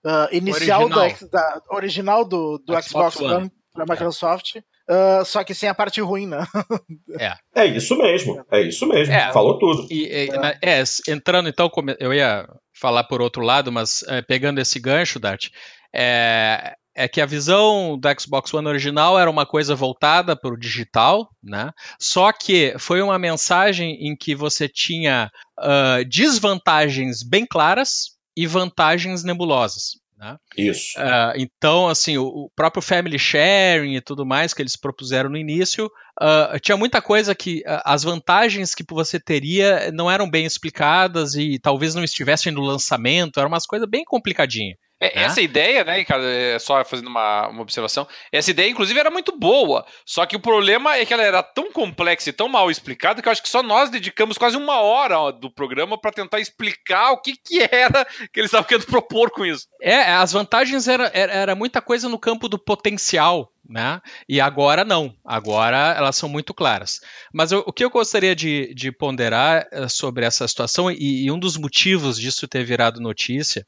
uh, 0.05 0.28
inicial 0.30 0.82
original. 0.82 1.12
Do, 1.18 1.28
da, 1.30 1.62
original 1.70 2.24
do, 2.24 2.59
do 2.59 2.82
Xbox, 2.82 3.14
Xbox 3.14 3.20
One 3.20 3.51
para 3.72 3.86
Microsoft. 3.88 4.57
Uh, 4.90 5.24
só 5.24 5.45
que 5.45 5.55
sem 5.55 5.68
a 5.68 5.74
parte 5.74 6.01
ruim, 6.01 6.26
né? 6.26 6.45
é. 7.18 7.34
é 7.55 7.66
isso 7.66 7.97
mesmo, 7.97 8.45
é 8.51 8.62
isso 8.62 8.84
mesmo. 8.86 9.14
É, 9.14 9.32
Falou 9.32 9.59
tudo. 9.59 9.86
E, 9.90 10.07
é. 10.07 10.80
é. 10.80 10.84
entrando 11.09 11.49
então, 11.49 11.70
eu 12.01 12.12
ia 12.12 12.47
falar 12.74 13.05
por 13.05 13.22
outro 13.22 13.43
lado, 13.43 13.70
mas 13.70 14.03
é, 14.09 14.20
pegando 14.20 14.61
esse 14.61 14.80
gancho, 14.80 15.20
Dart, 15.20 15.51
é, 15.95 16.74
é 16.95 17.09
que 17.09 17.20
a 17.20 17.26
visão 17.26 17.99
do 17.99 18.09
Xbox 18.20 18.53
One 18.53 18.68
original 18.68 19.18
era 19.18 19.30
uma 19.30 19.47
coisa 19.47 19.74
voltada 19.74 20.36
para 20.36 20.53
o 20.53 20.59
digital, 20.59 21.30
né? 21.43 21.70
Só 21.99 22.32
que 22.32 22.74
foi 22.78 23.01
uma 23.01 23.18
mensagem 23.18 24.07
em 24.07 24.16
que 24.16 24.34
você 24.34 24.68
tinha 24.68 25.30
uh, 25.59 26.05
desvantagens 26.09 27.22
bem 27.22 27.47
claras 27.47 28.12
e 28.36 28.47
vantagens 28.47 29.24
nebulosas. 29.24 30.03
Né? 30.18 30.36
Isso. 30.57 30.97
Uh, 31.01 31.34
então, 31.36 31.88
assim, 31.88 32.16
o, 32.16 32.24
o, 32.24 32.51
próprio 32.55 32.80
family 32.80 33.18
sharing 33.18 33.97
e 33.97 34.01
tudo 34.01 34.24
mais 34.24 34.55
que 34.55 34.62
eles 34.62 34.76
propuseram 34.76 35.28
no 35.28 35.36
início, 35.36 35.86
uh, 36.20 36.61
tinha 36.61 36.76
muita 36.76 37.03
coisa 37.03 37.34
que 37.34 37.62
as 37.66 38.05
vantagens 38.05 38.72
que 38.72 38.84
você 38.88 39.18
teria 39.18 39.90
não 39.90 40.09
eram 40.09 40.30
bem 40.30 40.45
explicadas 40.47 41.34
e 41.34 41.59
talvez 41.59 41.97
não 41.97 42.05
estivessem 42.05 42.53
no 42.53 42.61
lançamento, 42.61 43.40
eram 43.40 43.49
umas 43.49 43.66
coisas 43.66 43.88
bem 43.88 44.05
complicadinhas. 44.05 44.76
É, 45.03 45.16
né? 45.16 45.24
Essa 45.24 45.40
ideia, 45.40 45.82
né, 45.82 45.96
Ricardo, 45.96 46.24
é 46.24 46.57
só 46.61 46.84
fazendo 46.84 47.09
uma, 47.09 47.48
uma 47.48 47.62
observação, 47.62 48.07
essa 48.30 48.53
ideia, 48.53 48.70
inclusive, 48.70 49.00
era 49.00 49.11
muito 49.11 49.36
boa. 49.36 49.84
Só 50.07 50.24
que 50.24 50.36
o 50.36 50.40
problema 50.40 50.96
é 50.96 51.05
que 51.05 51.12
ela 51.12 51.24
era 51.24 51.42
tão 51.42 51.72
complexa 51.72 52.30
e 52.30 52.32
tão 52.32 52.48
mal 52.48 52.70
explicada 52.70 53.20
que 53.20 53.26
eu 53.26 53.32
acho 53.32 53.42
que 53.42 53.48
só 53.48 53.64
nós 53.64 53.90
dedicamos 53.90 54.38
quase 54.38 54.57
uma 54.57 54.80
hora 54.80 55.32
do 55.32 55.50
programa 55.50 55.98
para 55.98 56.12
tentar 56.12 56.38
explicar 56.38 57.11
o 57.11 57.20
que, 57.20 57.34
que 57.36 57.61
era 57.61 58.05
que 58.32 58.38
eles 58.38 58.48
estavam 58.48 58.66
querendo 58.66 58.86
propor 58.86 59.32
com 59.32 59.44
isso. 59.44 59.66
É, 59.80 60.05
as 60.12 60.32
vantagens 60.32 60.86
era, 60.86 61.11
era, 61.12 61.32
era 61.32 61.55
muita 61.57 61.82
coisa 61.82 62.09
no 62.09 62.18
campo 62.18 62.48
do 62.48 62.59
potencial. 62.59 63.50
Né? 63.68 64.00
E 64.28 64.40
agora 64.40 64.84
não, 64.84 65.14
agora 65.24 65.94
elas 65.96 66.16
são 66.16 66.28
muito 66.28 66.53
claras. 66.53 67.00
Mas 67.32 67.53
eu, 67.53 67.62
o 67.64 67.72
que 67.72 67.84
eu 67.84 67.90
gostaria 67.90 68.34
de, 68.34 68.74
de 68.74 68.90
ponderar 68.90 69.66
eh, 69.70 69.88
sobre 69.88 70.26
essa 70.26 70.46
situação, 70.46 70.90
e, 70.90 71.24
e 71.24 71.30
um 71.30 71.38
dos 71.38 71.57
motivos 71.57 72.18
disso 72.18 72.48
ter 72.48 72.64
virado 72.64 73.00
notícia, 73.00 73.64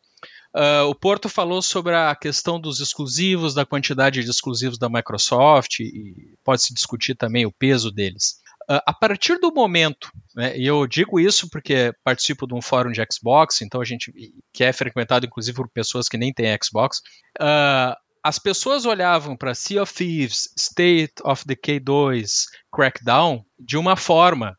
Uh, 0.56 0.86
o 0.88 0.94
Porto 0.94 1.28
falou 1.28 1.60
sobre 1.60 1.96
a 1.96 2.14
questão 2.14 2.60
dos 2.60 2.78
exclusivos, 2.78 3.54
da 3.54 3.66
quantidade 3.66 4.22
de 4.22 4.30
exclusivos 4.30 4.78
da 4.78 4.88
Microsoft, 4.88 5.80
e 5.80 6.36
pode-se 6.44 6.72
discutir 6.72 7.16
também 7.16 7.44
o 7.44 7.50
peso 7.50 7.90
deles. 7.90 8.36
Uh, 8.70 8.78
a 8.86 8.92
partir 8.92 9.38
do 9.40 9.52
momento, 9.52 10.12
né, 10.32 10.56
e 10.56 10.64
eu 10.64 10.86
digo 10.86 11.18
isso 11.18 11.50
porque 11.50 11.92
participo 12.04 12.46
de 12.46 12.54
um 12.54 12.62
fórum 12.62 12.92
de 12.92 13.04
Xbox, 13.12 13.62
então 13.62 13.80
a 13.80 13.84
gente 13.84 14.12
que 14.52 14.62
é 14.62 14.72
frequentado 14.72 15.26
inclusive 15.26 15.56
por 15.56 15.68
pessoas 15.68 16.08
que 16.08 16.16
nem 16.16 16.32
têm 16.32 16.56
Xbox, 16.62 16.98
uh, 17.40 17.96
as 18.22 18.38
pessoas 18.38 18.86
olhavam 18.86 19.36
para 19.36 19.56
Sea 19.56 19.82
of 19.82 19.92
Thieves, 19.92 20.48
State 20.56 21.14
of 21.24 21.44
Decay 21.44 21.80
2, 21.80 22.46
Crackdown 22.72 23.44
de 23.58 23.76
uma 23.76 23.96
forma 23.96 24.56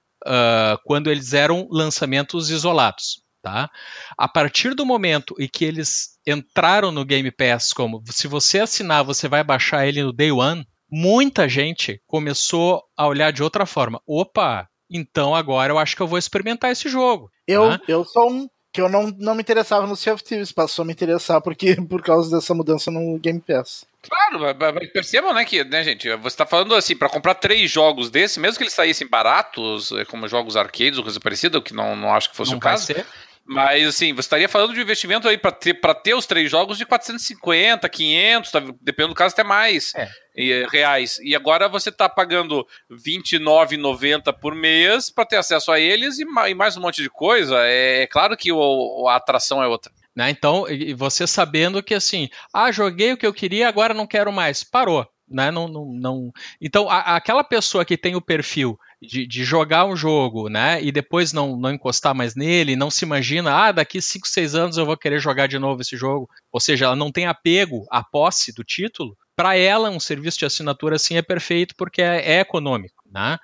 quando 0.83 1.11
eles 1.11 1.33
eram 1.33 1.67
lançamentos 1.69 2.49
isolados. 2.49 3.24
Tá? 3.45 3.69
A 4.17 4.27
partir 4.27 4.73
do 4.73 4.83
momento 4.83 5.35
em 5.37 5.47
que 5.47 5.63
eles 5.63 6.17
entraram 6.25 6.91
no 6.91 7.05
Game 7.05 7.29
Pass, 7.29 7.73
como 7.73 8.01
se 8.09 8.27
você 8.27 8.59
assinar, 8.59 9.03
você 9.03 9.27
vai 9.27 9.43
baixar 9.43 9.85
ele 9.85 10.01
no 10.01 10.11
Day 10.11 10.31
One, 10.31 10.65
muita 10.89 11.47
gente 11.47 12.01
começou 12.07 12.81
a 12.97 13.05
olhar 13.05 13.31
de 13.31 13.43
outra 13.43 13.67
forma. 13.67 14.01
Opa, 14.07 14.67
então 14.89 15.35
agora 15.35 15.71
eu 15.71 15.77
acho 15.77 15.95
que 15.95 16.01
eu 16.01 16.07
vou 16.07 16.17
experimentar 16.17 16.71
esse 16.71 16.89
jogo. 16.89 17.29
Eu, 17.45 17.69
tá? 17.69 17.81
eu 17.87 18.03
sou 18.03 18.31
um 18.31 18.49
que 18.73 18.81
eu 18.81 18.89
não, 18.89 19.13
não 19.19 19.35
me 19.35 19.41
interessava 19.41 19.85
no 19.85 19.95
Sea 19.95 20.15
of 20.15 20.23
Thieves, 20.23 20.51
passou 20.51 20.81
a 20.81 20.85
me 20.87 20.93
interessar 20.93 21.39
porque, 21.39 21.75
por 21.87 22.01
causa 22.01 22.35
dessa 22.35 22.55
mudança 22.55 22.89
no 22.89 23.19
Game 23.19 23.39
Pass. 23.39 23.85
Claro, 24.01 24.55
percebam, 24.91 25.33
né, 25.35 25.45
que, 25.45 25.63
né, 25.63 25.83
gente, 25.83 26.09
você 26.17 26.27
está 26.27 26.47
falando 26.47 26.73
assim, 26.73 26.95
para 26.95 27.09
comprar 27.09 27.35
três 27.35 27.69
jogos 27.69 28.09
desse, 28.09 28.39
mesmo 28.39 28.57
que 28.57 28.63
eles 28.63 28.73
saíssem 28.73 29.07
baratos, 29.07 29.91
como 30.09 30.27
jogos 30.27 30.57
arcades 30.57 30.97
ou 30.97 31.03
coisa 31.03 31.19
parecida, 31.19 31.57
o 31.57 31.61
que 31.61 31.73
não, 31.73 31.95
não 31.95 32.13
acho 32.13 32.31
que 32.31 32.35
fosse 32.35 32.51
não 32.51 32.57
o 32.57 32.61
caso, 32.61 32.85
ser. 32.85 33.05
Mas, 33.47 33.87
assim, 33.87 34.11
você 34.11 34.21
estaria 34.21 34.49
falando 34.49 34.73
de 34.73 34.79
um 34.79 34.83
investimento 34.83 35.27
aí 35.27 35.37
para 35.37 35.51
ter, 35.51 35.79
ter 36.03 36.15
os 36.15 36.25
três 36.25 36.49
jogos 36.49 36.79
de 36.79 36.85
450, 36.85 37.87
500, 37.87 38.51
tá, 38.51 38.59
dependendo 38.81 39.13
do 39.13 39.17
caso, 39.17 39.33
até 39.33 39.43
mais 39.43 39.93
é. 39.95 40.09
e, 40.35 40.65
reais. 40.71 41.19
E 41.19 41.35
agora 41.35 41.69
você 41.69 41.89
está 41.89 42.09
pagando 42.09 42.65
R$29,90 42.89 44.33
por 44.39 44.55
mês 44.55 45.11
para 45.11 45.27
ter 45.27 45.37
acesso 45.37 45.71
a 45.71 45.79
eles 45.79 46.17
e, 46.17 46.23
e, 46.23 46.55
mais 46.55 46.75
um 46.75 46.81
monte 46.81 47.03
de 47.03 47.09
coisa. 47.09 47.57
É, 47.59 48.01
é 48.01 48.07
claro 48.07 48.35
que 48.35 48.51
o, 48.51 49.07
a 49.07 49.15
atração 49.15 49.61
é 49.61 49.67
outra. 49.67 49.91
Né? 50.15 50.31
Então, 50.31 50.67
e 50.67 50.95
você 50.95 51.27
sabendo 51.27 51.83
que 51.83 51.93
assim, 51.93 52.29
ah, 52.51 52.71
joguei 52.71 53.13
o 53.13 53.17
que 53.17 53.27
eu 53.27 53.33
queria, 53.33 53.67
agora 53.67 53.93
não 53.93 54.07
quero 54.07 54.31
mais. 54.31 54.63
Parou. 54.63 55.07
Né? 55.29 55.51
Não, 55.51 55.67
não, 55.67 55.85
não... 55.85 56.31
Então, 56.59 56.89
a, 56.89 57.15
aquela 57.15 57.43
pessoa 57.43 57.85
que 57.85 57.97
tem 57.97 58.15
o 58.15 58.21
perfil 58.21 58.79
de, 59.05 59.27
de, 59.27 59.43
jogar 59.43 59.85
um 59.85 59.95
jogo, 59.95 60.49
né, 60.49 60.81
e 60.81 60.91
depois 60.91 61.31
não, 61.31 61.55
não 61.55 61.71
encostar 61.71 62.13
mais 62.15 62.35
nele, 62.35 62.75
não 62.75 62.89
se 62.89 63.05
imagina, 63.05 63.53
ah, 63.53 63.71
daqui 63.71 64.01
5, 64.01 64.27
6 64.27 64.55
anos 64.55 64.77
eu 64.77 64.85
vou 64.85 64.97
querer 64.97 65.19
jogar 65.19 65.47
de 65.47 65.59
novo 65.59 65.81
esse 65.81 65.95
jogo, 65.95 66.29
ou 66.51 66.59
seja, 66.59 66.85
ela 66.85 66.95
não 66.95 67.11
tem 67.11 67.25
apego 67.25 67.85
à 67.89 68.03
posse 68.03 68.53
do 68.53 68.63
título, 68.63 69.15
para 69.35 69.57
ela 69.57 69.89
um 69.89 69.99
serviço 69.99 70.39
de 70.39 70.45
assinatura 70.45 70.95
assim 70.95 71.17
é 71.17 71.21
perfeito 71.21 71.75
porque 71.77 72.01
é, 72.01 72.37
é 72.37 72.39
econômico, 72.39 73.03
né? 73.11 73.37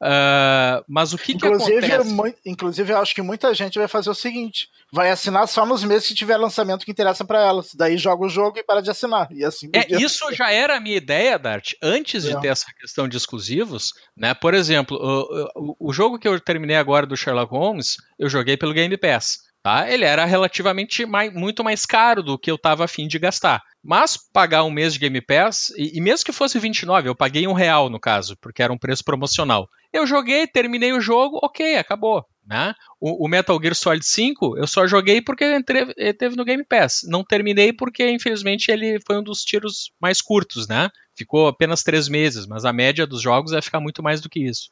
Uh, 0.00 0.84
mas 0.86 1.12
o 1.12 1.18
que, 1.18 1.32
inclusive, 1.32 1.80
que 1.80 1.92
acontece? 1.92 2.38
Inclusive, 2.46 2.92
eu 2.92 2.98
acho 2.98 3.14
que 3.14 3.22
muita 3.22 3.52
gente 3.52 3.78
vai 3.78 3.88
fazer 3.88 4.08
o 4.08 4.14
seguinte: 4.14 4.68
vai 4.92 5.10
assinar 5.10 5.48
só 5.48 5.66
nos 5.66 5.82
meses 5.82 6.06
que 6.06 6.14
tiver 6.14 6.36
lançamento 6.36 6.84
que 6.84 6.92
interessa 6.92 7.24
para 7.24 7.44
elas. 7.44 7.74
Daí 7.74 7.98
joga 7.98 8.24
o 8.24 8.28
jogo 8.28 8.58
e 8.58 8.62
para 8.62 8.80
de 8.80 8.90
assinar. 8.90 9.28
E 9.32 9.44
assim. 9.44 9.68
É, 9.72 10.00
isso 10.00 10.32
já 10.32 10.52
era 10.52 10.76
a 10.76 10.80
minha 10.80 10.96
ideia, 10.96 11.36
Dart, 11.36 11.72
antes 11.82 12.24
é. 12.24 12.28
de 12.28 12.40
ter 12.40 12.48
essa 12.48 12.72
questão 12.80 13.08
de 13.08 13.16
exclusivos. 13.16 13.92
Né? 14.16 14.34
Por 14.34 14.54
exemplo, 14.54 14.96
o, 14.96 15.72
o, 15.80 15.88
o 15.88 15.92
jogo 15.92 16.18
que 16.18 16.28
eu 16.28 16.38
terminei 16.38 16.76
agora 16.76 17.04
do 17.04 17.16
Sherlock 17.16 17.52
Holmes, 17.52 17.96
eu 18.18 18.28
joguei 18.28 18.56
pelo 18.56 18.72
Game 18.72 18.96
Pass. 18.96 19.47
Tá? 19.62 19.90
Ele 19.90 20.04
era 20.04 20.24
relativamente 20.24 21.04
mais, 21.04 21.32
muito 21.32 21.64
mais 21.64 21.84
caro 21.84 22.22
do 22.22 22.38
que 22.38 22.50
eu 22.50 22.54
estava 22.54 22.84
afim 22.84 23.08
de 23.08 23.18
gastar. 23.18 23.60
Mas 23.82 24.16
pagar 24.32 24.64
um 24.64 24.70
mês 24.70 24.92
de 24.92 25.00
Game 25.00 25.20
Pass, 25.20 25.70
e, 25.76 25.98
e, 25.98 26.00
mesmo 26.00 26.24
que 26.24 26.32
fosse 26.32 26.58
29, 26.58 27.08
eu 27.08 27.14
paguei 27.14 27.46
um 27.46 27.52
real 27.52 27.90
no 27.90 27.98
caso, 27.98 28.36
porque 28.40 28.62
era 28.62 28.72
um 28.72 28.78
preço 28.78 29.04
promocional. 29.04 29.68
Eu 29.92 30.06
joguei, 30.06 30.46
terminei 30.46 30.92
o 30.92 31.00
jogo, 31.00 31.38
ok, 31.42 31.76
acabou. 31.76 32.24
Né? 32.46 32.72
O, 32.98 33.26
o 33.26 33.28
Metal 33.28 33.60
Gear 33.60 33.74
Solid 33.74 34.06
5 34.06 34.56
eu 34.56 34.66
só 34.66 34.86
joguei 34.86 35.20
porque 35.20 35.44
entre, 35.44 35.92
ele 35.98 36.14
teve 36.14 36.34
no 36.34 36.46
Game 36.46 36.64
Pass. 36.64 37.00
Não 37.04 37.22
terminei 37.22 37.72
porque, 37.72 38.10
infelizmente, 38.10 38.70
ele 38.70 38.98
foi 39.06 39.18
um 39.18 39.22
dos 39.22 39.42
tiros 39.42 39.92
mais 40.00 40.22
curtos, 40.22 40.66
né? 40.66 40.88
Ficou 41.14 41.48
apenas 41.48 41.82
três 41.82 42.08
meses, 42.08 42.46
mas 42.46 42.64
a 42.64 42.72
média 42.72 43.06
dos 43.06 43.20
jogos 43.20 43.52
vai 43.52 43.60
ficar 43.60 43.80
muito 43.80 44.02
mais 44.02 44.20
do 44.20 44.30
que 44.30 44.40
isso. 44.40 44.70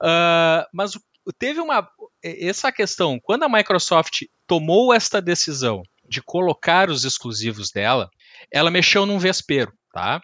Uh, 0.00 0.62
mas 0.72 0.92
teve 1.32 1.60
uma. 1.60 1.88
Essa 2.22 2.72
questão, 2.72 3.18
quando 3.22 3.44
a 3.44 3.48
Microsoft 3.48 4.22
tomou 4.46 4.92
esta 4.92 5.20
decisão 5.20 5.82
de 6.08 6.22
colocar 6.22 6.88
os 6.90 7.04
exclusivos 7.04 7.70
dela, 7.70 8.08
ela 8.50 8.70
mexeu 8.70 9.04
num 9.04 9.18
vespeiro, 9.18 9.72
tá? 9.92 10.22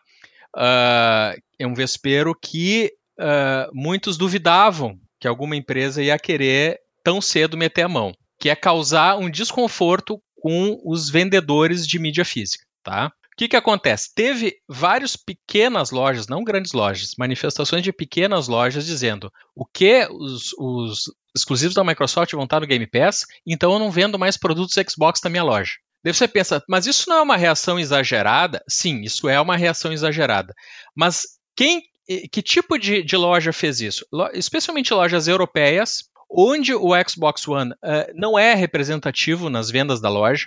Uh, 0.56 1.40
é 1.58 1.66
um 1.66 1.74
vespeiro 1.74 2.34
que 2.34 2.92
uh, 3.18 3.70
muitos 3.72 4.16
duvidavam 4.16 4.98
que 5.20 5.28
alguma 5.28 5.56
empresa 5.56 6.02
ia 6.02 6.18
querer 6.18 6.80
tão 7.02 7.20
cedo 7.20 7.56
meter 7.56 7.82
a 7.82 7.88
mão, 7.88 8.14
que 8.38 8.48
é 8.48 8.56
causar 8.56 9.16
um 9.16 9.30
desconforto 9.30 10.20
com 10.40 10.80
os 10.84 11.10
vendedores 11.10 11.86
de 11.86 11.98
mídia 11.98 12.24
física, 12.24 12.64
tá? 12.82 13.12
O 13.34 13.36
que, 13.36 13.48
que 13.48 13.56
acontece? 13.56 14.14
Teve 14.14 14.54
várias 14.68 15.16
pequenas 15.16 15.90
lojas, 15.90 16.28
não 16.28 16.44
grandes 16.44 16.72
lojas, 16.72 17.16
manifestações 17.18 17.82
de 17.82 17.92
pequenas 17.92 18.46
lojas 18.46 18.86
dizendo 18.86 19.28
o 19.56 19.66
que 19.66 20.06
os, 20.08 20.52
os 20.56 21.12
exclusivos 21.34 21.74
da 21.74 21.82
Microsoft 21.82 22.32
vão 22.32 22.44
estar 22.44 22.60
no 22.60 22.66
Game 22.66 22.86
Pass, 22.86 23.26
então 23.44 23.72
eu 23.72 23.80
não 23.80 23.90
vendo 23.90 24.16
mais 24.16 24.36
produtos 24.36 24.76
Xbox 24.88 25.20
na 25.24 25.30
minha 25.30 25.42
loja. 25.42 25.72
Daí 26.04 26.14
você 26.14 26.28
pensa, 26.28 26.62
mas 26.68 26.86
isso 26.86 27.10
não 27.10 27.16
é 27.16 27.22
uma 27.22 27.36
reação 27.36 27.76
exagerada? 27.76 28.62
Sim, 28.68 29.00
isso 29.00 29.28
é 29.28 29.40
uma 29.40 29.56
reação 29.56 29.92
exagerada. 29.92 30.54
Mas 30.94 31.22
quem, 31.56 31.82
que 32.30 32.40
tipo 32.40 32.78
de, 32.78 33.02
de 33.02 33.16
loja 33.16 33.52
fez 33.52 33.80
isso? 33.80 34.06
Especialmente 34.32 34.94
lojas 34.94 35.26
europeias, 35.26 36.04
onde 36.30 36.72
o 36.72 36.90
Xbox 37.08 37.48
One 37.48 37.72
uh, 37.72 38.12
não 38.14 38.38
é 38.38 38.54
representativo 38.54 39.50
nas 39.50 39.70
vendas 39.70 40.00
da 40.00 40.08
loja 40.08 40.46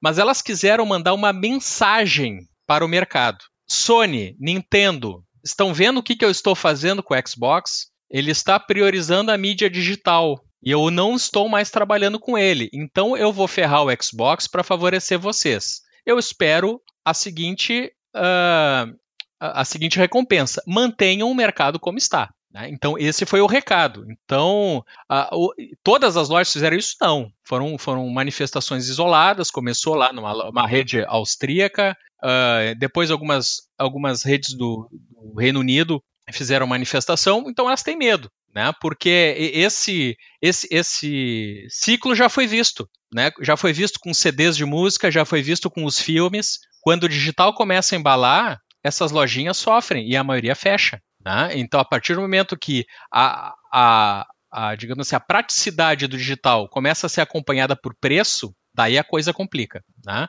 mas 0.00 0.18
elas 0.18 0.42
quiseram 0.42 0.84
mandar 0.86 1.14
uma 1.14 1.32
mensagem 1.32 2.40
para 2.66 2.84
o 2.84 2.88
mercado. 2.88 3.38
Sony, 3.68 4.36
Nintendo, 4.38 5.24
estão 5.44 5.72
vendo 5.72 5.98
o 5.98 6.02
que, 6.02 6.16
que 6.16 6.24
eu 6.24 6.30
estou 6.30 6.54
fazendo 6.54 7.02
com 7.02 7.14
o 7.14 7.28
Xbox? 7.28 7.88
Ele 8.10 8.30
está 8.30 8.58
priorizando 8.60 9.30
a 9.30 9.38
mídia 9.38 9.68
digital 9.68 10.40
e 10.62 10.70
eu 10.70 10.90
não 10.90 11.14
estou 11.14 11.48
mais 11.48 11.70
trabalhando 11.70 12.18
com 12.18 12.38
ele. 12.38 12.70
Então 12.72 13.16
eu 13.16 13.32
vou 13.32 13.46
ferrar 13.46 13.84
o 13.84 14.02
Xbox 14.02 14.48
para 14.48 14.64
favorecer 14.64 15.18
vocês. 15.18 15.80
Eu 16.06 16.18
espero 16.18 16.80
a 17.04 17.12
seguinte, 17.12 17.92
uh, 18.16 18.94
a 19.38 19.64
seguinte 19.64 19.98
recompensa: 19.98 20.62
mantenham 20.66 21.30
o 21.30 21.34
mercado 21.34 21.78
como 21.78 21.98
está. 21.98 22.33
Né? 22.54 22.68
Então, 22.70 22.96
esse 22.96 23.26
foi 23.26 23.40
o 23.40 23.46
recado. 23.46 24.06
Então, 24.08 24.84
a, 25.08 25.28
o, 25.36 25.52
todas 25.82 26.16
as 26.16 26.28
lojas 26.28 26.52
fizeram 26.52 26.76
isso? 26.76 26.94
Não. 27.00 27.28
Foram, 27.42 27.76
foram 27.76 28.08
manifestações 28.08 28.88
isoladas, 28.88 29.50
começou 29.50 29.94
lá 29.94 30.12
numa 30.12 30.66
rede 30.66 31.04
austríaca, 31.04 31.96
uh, 32.22 32.78
depois 32.78 33.10
algumas, 33.10 33.62
algumas 33.76 34.22
redes 34.22 34.54
do, 34.54 34.88
do 34.92 35.34
Reino 35.38 35.58
Unido 35.58 36.00
fizeram 36.32 36.66
manifestação, 36.66 37.44
então 37.48 37.66
elas 37.66 37.82
têm 37.82 37.98
medo. 37.98 38.30
Né, 38.54 38.72
porque 38.80 39.34
esse, 39.36 40.16
esse, 40.40 40.68
esse 40.70 41.66
ciclo 41.68 42.14
já 42.14 42.28
foi 42.28 42.46
visto. 42.46 42.88
Né, 43.12 43.32
já 43.42 43.56
foi 43.56 43.72
visto 43.72 43.98
com 43.98 44.14
CDs 44.14 44.56
de 44.56 44.64
música, 44.64 45.10
já 45.10 45.24
foi 45.24 45.42
visto 45.42 45.68
com 45.68 45.84
os 45.84 45.98
filmes. 45.98 46.60
Quando 46.80 47.04
o 47.04 47.08
digital 47.08 47.52
começa 47.52 47.96
a 47.96 47.98
embalar, 47.98 48.60
essas 48.84 49.10
lojinhas 49.10 49.56
sofrem 49.56 50.08
e 50.08 50.16
a 50.16 50.22
maioria 50.22 50.54
fecha. 50.54 51.00
Né? 51.24 51.52
Então, 51.54 51.80
a 51.80 51.84
partir 51.84 52.14
do 52.14 52.20
momento 52.20 52.56
que 52.56 52.84
a, 53.12 53.54
a, 53.72 54.26
a, 54.52 54.74
digamos 54.74 55.06
assim, 55.06 55.16
a 55.16 55.20
praticidade 55.20 56.06
do 56.06 56.18
digital 56.18 56.68
começa 56.68 57.06
a 57.06 57.10
ser 57.10 57.22
acompanhada 57.22 57.74
por 57.74 57.94
preço, 57.94 58.54
daí 58.74 58.98
a 58.98 59.04
coisa 59.04 59.32
complica. 59.32 59.82
Né? 60.04 60.26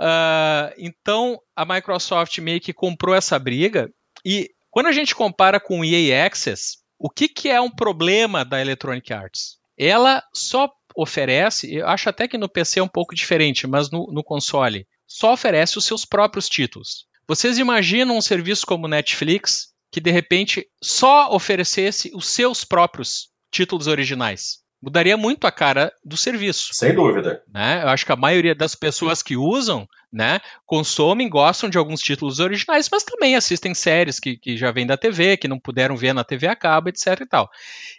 Uh, 0.00 0.74
então, 0.78 1.38
a 1.54 1.64
Microsoft 1.64 2.38
meio 2.38 2.60
que 2.60 2.72
comprou 2.72 3.14
essa 3.14 3.38
briga 3.38 3.90
e 4.24 4.48
quando 4.70 4.86
a 4.86 4.92
gente 4.92 5.14
compara 5.14 5.60
com 5.60 5.80
o 5.80 5.84
EA 5.84 6.24
Access, 6.26 6.78
o 6.98 7.10
que, 7.10 7.28
que 7.28 7.48
é 7.48 7.60
um 7.60 7.70
problema 7.70 8.44
da 8.44 8.60
Electronic 8.60 9.12
Arts? 9.12 9.58
Ela 9.76 10.22
só 10.32 10.70
oferece, 10.94 11.74
eu 11.74 11.88
acho 11.88 12.08
até 12.08 12.28
que 12.28 12.38
no 12.38 12.48
PC 12.48 12.80
é 12.80 12.82
um 12.82 12.88
pouco 12.88 13.14
diferente, 13.14 13.66
mas 13.66 13.90
no, 13.90 14.06
no 14.12 14.22
console, 14.22 14.86
só 15.06 15.32
oferece 15.32 15.78
os 15.78 15.84
seus 15.84 16.04
próprios 16.04 16.48
títulos. 16.48 17.06
Vocês 17.26 17.58
imaginam 17.58 18.16
um 18.16 18.22
serviço 18.22 18.66
como 18.66 18.88
Netflix 18.88 19.70
que 19.90 20.00
de 20.00 20.10
repente 20.10 20.66
só 20.82 21.34
oferecesse 21.34 22.10
os 22.14 22.28
seus 22.28 22.64
próprios 22.64 23.28
títulos 23.50 23.86
originais. 23.86 24.60
Mudaria 24.82 25.16
muito 25.16 25.46
a 25.46 25.52
cara 25.52 25.92
do 26.02 26.16
serviço. 26.16 26.72
Sem 26.72 26.94
dúvida. 26.94 27.42
Né? 27.52 27.82
Eu 27.82 27.88
acho 27.88 28.06
que 28.06 28.12
a 28.12 28.16
maioria 28.16 28.54
das 28.54 28.74
pessoas 28.74 29.22
que 29.22 29.36
usam, 29.36 29.86
né, 30.10 30.40
consomem, 30.64 31.28
gostam 31.28 31.68
de 31.68 31.76
alguns 31.76 32.00
títulos 32.00 32.40
originais, 32.40 32.88
mas 32.90 33.04
também 33.04 33.36
assistem 33.36 33.74
séries 33.74 34.18
que, 34.18 34.38
que 34.38 34.56
já 34.56 34.72
vêm 34.72 34.86
da 34.86 34.96
TV, 34.96 35.36
que 35.36 35.46
não 35.46 35.58
puderam 35.58 35.96
ver 35.96 36.14
na 36.14 36.24
TV 36.24 36.46
a 36.46 36.56
cabo, 36.56 36.88
etc. 36.88 37.20
E 37.20 37.26
tal. 37.26 37.50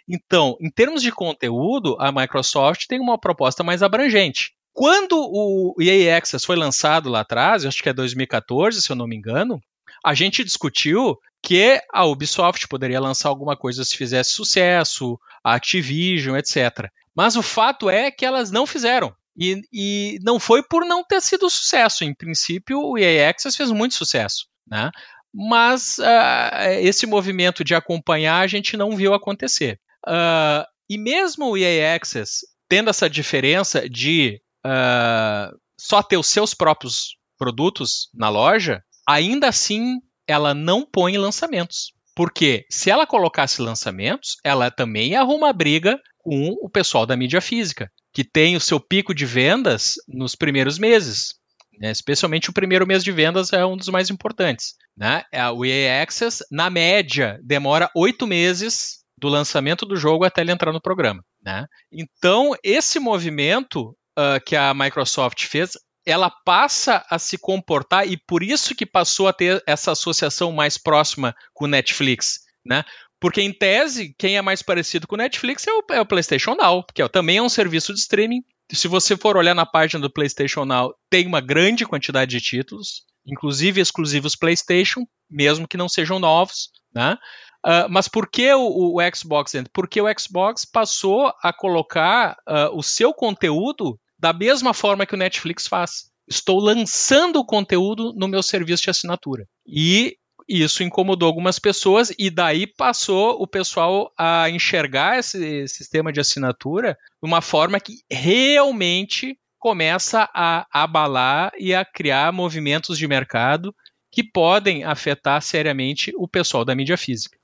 Então, 0.08 0.56
em 0.60 0.68
termos 0.68 1.02
de 1.02 1.12
conteúdo, 1.12 1.96
a 2.00 2.10
Microsoft 2.10 2.86
tem 2.88 2.98
uma 2.98 3.18
proposta 3.18 3.62
mais 3.62 3.80
abrangente. 3.80 4.52
Quando 4.72 5.16
o 5.16 5.76
EA 5.80 6.16
Access 6.16 6.44
foi 6.44 6.56
lançado 6.56 7.08
lá 7.08 7.20
atrás, 7.20 7.64
acho 7.64 7.82
que 7.82 7.90
é 7.90 7.92
2014, 7.92 8.82
se 8.82 8.90
eu 8.90 8.96
não 8.96 9.06
me 9.06 9.14
engano, 9.14 9.60
a 10.04 10.14
gente 10.14 10.44
discutiu 10.44 11.16
que 11.42 11.80
a 11.92 12.04
Ubisoft 12.04 12.68
poderia 12.68 13.00
lançar 13.00 13.28
alguma 13.28 13.56
coisa 13.56 13.84
se 13.84 13.96
fizesse 13.96 14.30
sucesso, 14.30 15.18
a 15.42 15.54
Activision, 15.54 16.36
etc. 16.36 16.88
Mas 17.14 17.36
o 17.36 17.42
fato 17.42 17.90
é 17.90 18.10
que 18.10 18.24
elas 18.24 18.50
não 18.50 18.66
fizeram. 18.66 19.14
E, 19.36 19.60
e 19.72 20.18
não 20.22 20.38
foi 20.38 20.62
por 20.62 20.84
não 20.84 21.02
ter 21.02 21.20
sido 21.20 21.48
sucesso. 21.50 22.04
Em 22.04 22.14
princípio, 22.14 22.78
o 22.78 22.98
EA 22.98 23.30
Access 23.30 23.56
fez 23.56 23.70
muito 23.70 23.94
sucesso. 23.94 24.46
Né? 24.66 24.90
Mas 25.34 25.98
uh, 25.98 26.70
esse 26.80 27.06
movimento 27.06 27.64
de 27.64 27.74
acompanhar 27.74 28.40
a 28.40 28.46
gente 28.46 28.76
não 28.76 28.96
viu 28.96 29.14
acontecer. 29.14 29.80
Uh, 30.06 30.64
e 30.88 30.98
mesmo 30.98 31.50
o 31.50 31.56
EA 31.56 31.96
Access 31.96 32.46
tendo 32.68 32.90
essa 32.90 33.08
diferença 33.08 33.88
de 33.88 34.40
uh, 34.64 35.56
só 35.78 36.02
ter 36.02 36.16
os 36.16 36.26
seus 36.26 36.54
próprios 36.54 37.16
produtos 37.36 38.08
na 38.14 38.28
loja, 38.28 38.82
ainda 39.08 39.48
assim 39.48 40.00
ela 40.26 40.54
não 40.54 40.86
põe 40.86 41.16
lançamentos. 41.16 41.92
Porque 42.14 42.66
se 42.70 42.90
ela 42.90 43.06
colocasse 43.06 43.62
lançamentos, 43.62 44.36
ela 44.44 44.70
também 44.70 45.16
arruma 45.16 45.52
briga 45.52 45.98
com 46.18 46.56
o 46.60 46.68
pessoal 46.68 47.06
da 47.06 47.16
mídia 47.16 47.40
física, 47.40 47.90
que 48.12 48.22
tem 48.22 48.54
o 48.54 48.60
seu 48.60 48.78
pico 48.78 49.14
de 49.14 49.24
vendas 49.24 49.94
nos 50.06 50.34
primeiros 50.34 50.78
meses. 50.78 51.34
Né? 51.78 51.90
Especialmente 51.90 52.50
o 52.50 52.52
primeiro 52.52 52.86
mês 52.86 53.02
de 53.02 53.10
vendas 53.10 53.52
é 53.52 53.64
um 53.64 53.76
dos 53.76 53.88
mais 53.88 54.10
importantes. 54.10 54.74
Né? 54.96 55.24
É, 55.32 55.48
o 55.48 55.64
EA 55.64 56.02
Access, 56.02 56.44
na 56.50 56.68
média, 56.68 57.40
demora 57.42 57.90
oito 57.96 58.26
meses 58.26 59.02
do 59.18 59.28
lançamento 59.28 59.86
do 59.86 59.96
jogo 59.96 60.24
até 60.24 60.42
ele 60.42 60.52
entrar 60.52 60.72
no 60.72 60.80
programa. 60.80 61.24
Né? 61.42 61.66
Então, 61.90 62.54
esse 62.62 62.98
movimento 63.00 63.96
uh, 64.18 64.40
que 64.44 64.54
a 64.54 64.74
Microsoft 64.74 65.46
fez 65.46 65.72
ela 66.06 66.30
passa 66.30 67.04
a 67.08 67.18
se 67.18 67.38
comportar 67.38 68.06
e 68.06 68.16
por 68.16 68.42
isso 68.42 68.74
que 68.74 68.84
passou 68.86 69.28
a 69.28 69.32
ter 69.32 69.62
essa 69.66 69.92
associação 69.92 70.52
mais 70.52 70.76
próxima 70.76 71.34
com 71.54 71.64
o 71.64 71.68
Netflix, 71.68 72.40
né? 72.64 72.84
Porque 73.20 73.40
em 73.40 73.52
tese, 73.52 74.14
quem 74.18 74.36
é 74.36 74.42
mais 74.42 74.62
parecido 74.62 75.06
com 75.06 75.14
o 75.14 75.18
Netflix 75.18 75.64
é 75.68 75.72
o, 75.72 75.82
é 75.92 76.00
o 76.00 76.06
PlayStation 76.06 76.56
Now, 76.56 76.84
que 76.92 77.00
é, 77.00 77.08
também 77.08 77.36
é 77.36 77.42
um 77.42 77.48
serviço 77.48 77.94
de 77.94 78.00
streaming. 78.00 78.42
Se 78.72 78.88
você 78.88 79.16
for 79.16 79.36
olhar 79.36 79.54
na 79.54 79.64
página 79.64 80.00
do 80.02 80.12
PlayStation 80.12 80.64
Now, 80.64 80.92
tem 81.08 81.26
uma 81.26 81.40
grande 81.40 81.86
quantidade 81.86 82.32
de 82.32 82.40
títulos, 82.40 83.04
inclusive 83.24 83.80
exclusivos 83.80 84.34
PlayStation, 84.34 85.06
mesmo 85.30 85.68
que 85.68 85.76
não 85.76 85.88
sejam 85.88 86.18
novos, 86.18 86.70
né? 86.92 87.16
Uh, 87.64 87.86
mas 87.88 88.08
por 88.08 88.28
que 88.28 88.52
o, 88.52 88.96
o, 88.96 89.14
Xbox? 89.14 89.52
Porque 89.72 90.00
o 90.00 90.18
Xbox 90.18 90.64
passou 90.64 91.32
a 91.40 91.52
colocar 91.52 92.36
uh, 92.48 92.76
o 92.76 92.82
seu 92.82 93.14
conteúdo 93.14 93.96
da 94.22 94.32
mesma 94.32 94.72
forma 94.72 95.04
que 95.04 95.16
o 95.16 95.18
Netflix 95.18 95.66
faz. 95.66 96.12
Estou 96.28 96.60
lançando 96.60 97.40
o 97.40 97.44
conteúdo 97.44 98.14
no 98.14 98.28
meu 98.28 98.40
serviço 98.40 98.84
de 98.84 98.90
assinatura. 98.90 99.48
E 99.66 100.16
isso 100.48 100.84
incomodou 100.84 101.26
algumas 101.26 101.58
pessoas, 101.58 102.12
e 102.16 102.30
daí 102.30 102.66
passou 102.66 103.42
o 103.42 103.48
pessoal 103.48 104.12
a 104.16 104.48
enxergar 104.48 105.18
esse 105.18 105.66
sistema 105.66 106.12
de 106.12 106.20
assinatura 106.20 106.96
de 107.20 107.28
uma 107.28 107.40
forma 107.40 107.80
que 107.80 107.94
realmente 108.10 109.36
começa 109.58 110.28
a 110.32 110.66
abalar 110.72 111.50
e 111.58 111.74
a 111.74 111.84
criar 111.84 112.32
movimentos 112.32 112.96
de 112.96 113.08
mercado 113.08 113.74
que 114.10 114.22
podem 114.22 114.84
afetar 114.84 115.42
seriamente 115.42 116.12
o 116.16 116.28
pessoal 116.28 116.64
da 116.64 116.76
mídia 116.76 116.96
física. 116.96 117.36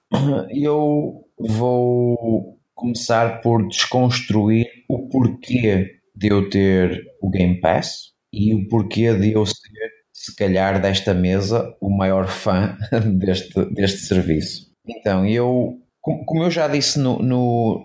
Eu 0.50 1.24
vou 1.38 2.58
começar 2.74 3.40
por 3.40 3.66
desconstruir 3.66 4.66
o 4.88 5.08
porquê 5.08 5.97
de 6.18 6.28
eu 6.28 6.50
ter 6.50 7.06
o 7.22 7.30
Game 7.30 7.60
Pass 7.60 8.12
e 8.32 8.52
o 8.54 8.66
porquê 8.68 9.14
de 9.14 9.32
eu 9.32 9.46
ser, 9.46 9.90
se 10.12 10.34
calhar, 10.34 10.82
desta 10.82 11.14
mesa, 11.14 11.74
o 11.80 11.88
maior 11.88 12.26
fã 12.26 12.76
deste, 13.18 13.64
deste 13.66 14.00
serviço. 14.00 14.66
Então, 14.86 15.24
eu, 15.24 15.78
como 16.02 16.42
eu 16.42 16.50
já 16.50 16.66
disse 16.66 16.98
no, 16.98 17.20
no, 17.20 17.84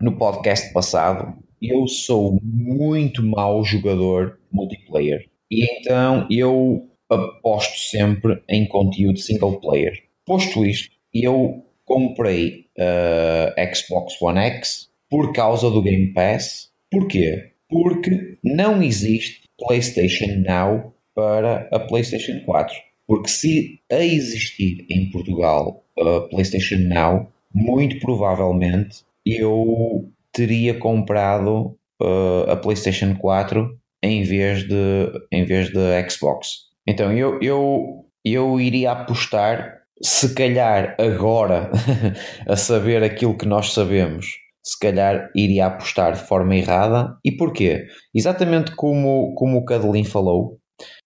no 0.00 0.18
podcast 0.18 0.72
passado, 0.72 1.38
eu 1.62 1.86
sou 1.86 2.38
muito 2.42 3.22
mau 3.22 3.62
jogador 3.64 4.38
multiplayer. 4.50 5.28
E 5.50 5.64
então 5.64 6.26
eu 6.30 6.88
aposto 7.08 7.78
sempre 7.78 8.42
em 8.48 8.66
conteúdo 8.66 9.18
single 9.18 9.60
player. 9.60 9.92
Posto 10.26 10.66
isto, 10.66 10.90
eu 11.14 11.64
comprei 11.84 12.66
uh, 12.76 13.74
Xbox 13.74 14.20
One 14.20 14.40
X 14.40 14.90
por 15.08 15.32
causa 15.32 15.70
do 15.70 15.80
Game 15.80 16.12
Pass. 16.12 16.70
Porquê? 16.90 17.52
Porque 17.68 18.38
não 18.42 18.82
existe 18.82 19.42
PlayStation 19.58 20.42
Now 20.46 20.94
para 21.14 21.68
a 21.72 21.80
PlayStation 21.80 22.40
4. 22.44 22.74
Porque 23.06 23.28
se 23.28 23.80
a 23.90 24.04
existir 24.04 24.86
em 24.88 25.10
Portugal 25.10 25.84
a 25.98 26.20
PlayStation 26.28 26.78
Now, 26.78 27.32
muito 27.52 27.98
provavelmente 27.98 29.02
eu 29.24 30.10
teria 30.32 30.74
comprado 30.74 31.76
uh, 32.00 32.50
a 32.50 32.56
PlayStation 32.56 33.16
4 33.16 33.76
em 34.02 34.22
vez 34.22 34.66
de 34.66 35.10
em 35.32 35.44
vez 35.44 35.72
da 35.72 36.08
Xbox. 36.08 36.68
Então 36.86 37.12
eu, 37.12 37.38
eu, 37.42 38.04
eu 38.24 38.60
iria 38.60 38.92
apostar, 38.92 39.82
se 40.00 40.34
calhar 40.34 40.94
agora, 40.98 41.70
a 42.46 42.56
saber 42.56 43.02
aquilo 43.02 43.36
que 43.36 43.46
nós 43.46 43.72
sabemos, 43.72 44.26
se 44.68 44.78
calhar 44.78 45.30
iria 45.34 45.66
apostar 45.66 46.12
de 46.12 46.20
forma 46.20 46.54
errada. 46.54 47.16
E 47.24 47.32
porquê? 47.32 47.86
Exatamente 48.14 48.76
como, 48.76 49.34
como 49.34 49.56
o 49.56 49.64
Cadelin 49.64 50.04
falou, 50.04 50.58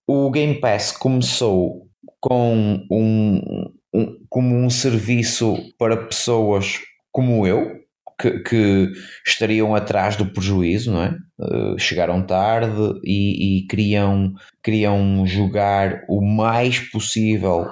o 0.05 0.29
Game 0.33 0.61
Pass 0.61 0.91
começou 0.91 1.87
com 2.21 2.85
um, 2.91 3.71
um, 3.95 4.19
como 4.29 4.57
um 4.57 4.69
serviço 4.69 5.57
para 5.79 5.97
pessoas 5.97 6.81
como 7.13 7.47
eu, 7.47 7.71
que, 8.21 8.41
que, 8.41 8.93
estariam 9.25 9.77
atrás 9.77 10.17
do 10.17 10.27
prejuízo, 10.27 10.93
não 10.93 11.03
é? 11.05 11.17
Uh, 11.41 11.79
chegaram 11.79 12.27
tarde 12.27 13.01
e, 13.05 13.61
e, 13.61 13.67
queriam, 13.69 14.33
queriam 14.61 15.25
jogar 15.25 16.03
o 16.09 16.21
mais 16.21 16.81
possível. 16.91 17.65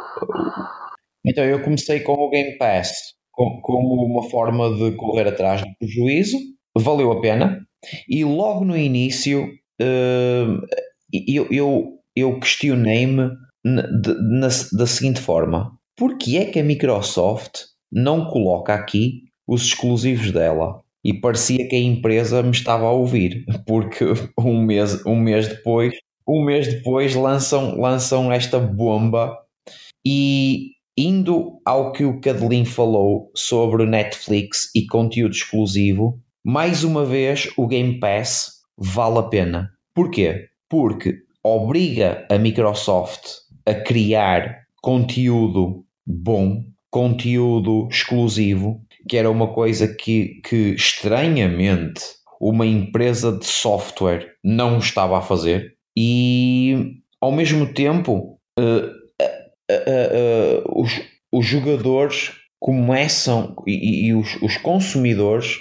Então 1.27 1.43
eu 1.45 1.61
comecei 1.63 1.99
com 2.01 2.13
o 2.13 2.31
Game 2.31 2.57
Pass 2.59 3.20
como, 3.63 4.05
uma 4.05 4.23
forma 4.29 4.75
de 4.75 4.93
correr 4.97 5.29
atrás 5.29 5.63
do 5.63 5.69
prejuízo, 5.79 6.37
valeu 6.77 7.13
a 7.13 7.21
pena, 7.21 7.61
e 8.09 8.25
logo 8.25 8.65
no 8.65 8.77
início 8.77 9.45
uh, 9.81 10.67
eu, 11.13 11.47
eu, 11.51 11.99
eu 12.15 12.39
questionei-me 12.39 13.31
da 14.73 14.87
seguinte 14.87 15.21
forma: 15.21 15.73
por 15.97 16.19
que 16.19 16.37
é 16.37 16.45
que 16.45 16.59
a 16.59 16.65
Microsoft 16.65 17.71
não 17.91 18.27
coloca 18.27 18.75
aqui 18.75 19.25
os 19.51 19.65
exclusivos 19.65 20.31
dela. 20.31 20.81
E 21.03 21.13
parecia 21.13 21.67
que 21.67 21.75
a 21.75 21.81
empresa 21.81 22.43
me 22.43 22.53
estava 22.53 22.87
a 22.87 22.93
ouvir, 22.93 23.45
porque 23.67 24.05
um 24.39 24.63
mês, 24.63 25.05
um 25.05 25.17
mês 25.17 25.49
depois, 25.49 25.95
um 26.29 26.45
mês 26.45 26.69
depois 26.69 27.15
lançam, 27.15 27.77
lançam 27.81 28.31
esta 28.31 28.61
bomba. 28.61 29.37
E 30.07 30.73
indo 30.97 31.61
ao 31.65 31.93
que 31.93 32.05
o 32.05 32.21
Cadelin 32.21 32.65
falou 32.65 33.31
sobre 33.35 33.87
Netflix 33.87 34.71
e 34.75 34.87
conteúdo 34.87 35.35
exclusivo, 35.35 36.21
mais 36.45 36.85
uma 36.85 37.05
vez 37.05 37.49
o 37.57 37.67
Game 37.67 37.99
Pass 37.99 38.61
vale 38.77 39.19
a 39.19 39.23
pena. 39.23 39.71
Porquê? 39.95 40.49
Porque 40.69 41.23
obriga 41.43 42.27
a 42.31 42.39
Microsoft 42.39 43.41
a 43.67 43.75
criar 43.75 44.67
conteúdo 44.83 45.85
bom, 46.07 46.65
conteúdo 46.91 47.89
exclusivo, 47.91 48.81
que 49.09 49.17
era 49.17 49.31
uma 49.31 49.49
coisa 49.49 49.89
que, 49.89 50.41
que 50.45 50.75
estranhamente 50.75 52.03
uma 52.41 52.67
empresa 52.67 53.33
de 53.37 53.45
software 53.45 54.35
não 54.43 54.79
estava 54.79 55.19
a 55.19 55.23
fazer 55.23 55.77
e 55.97 57.03
ao 57.21 57.31
mesmo 57.31 57.67
tempo 57.73 58.39
os, 60.75 61.01
os 61.33 61.47
jogadores 61.47 62.33
começam 62.59 63.55
e, 63.67 64.09
e 64.09 64.15
os, 64.15 64.37
os, 64.43 64.57
consumidores 64.59 65.59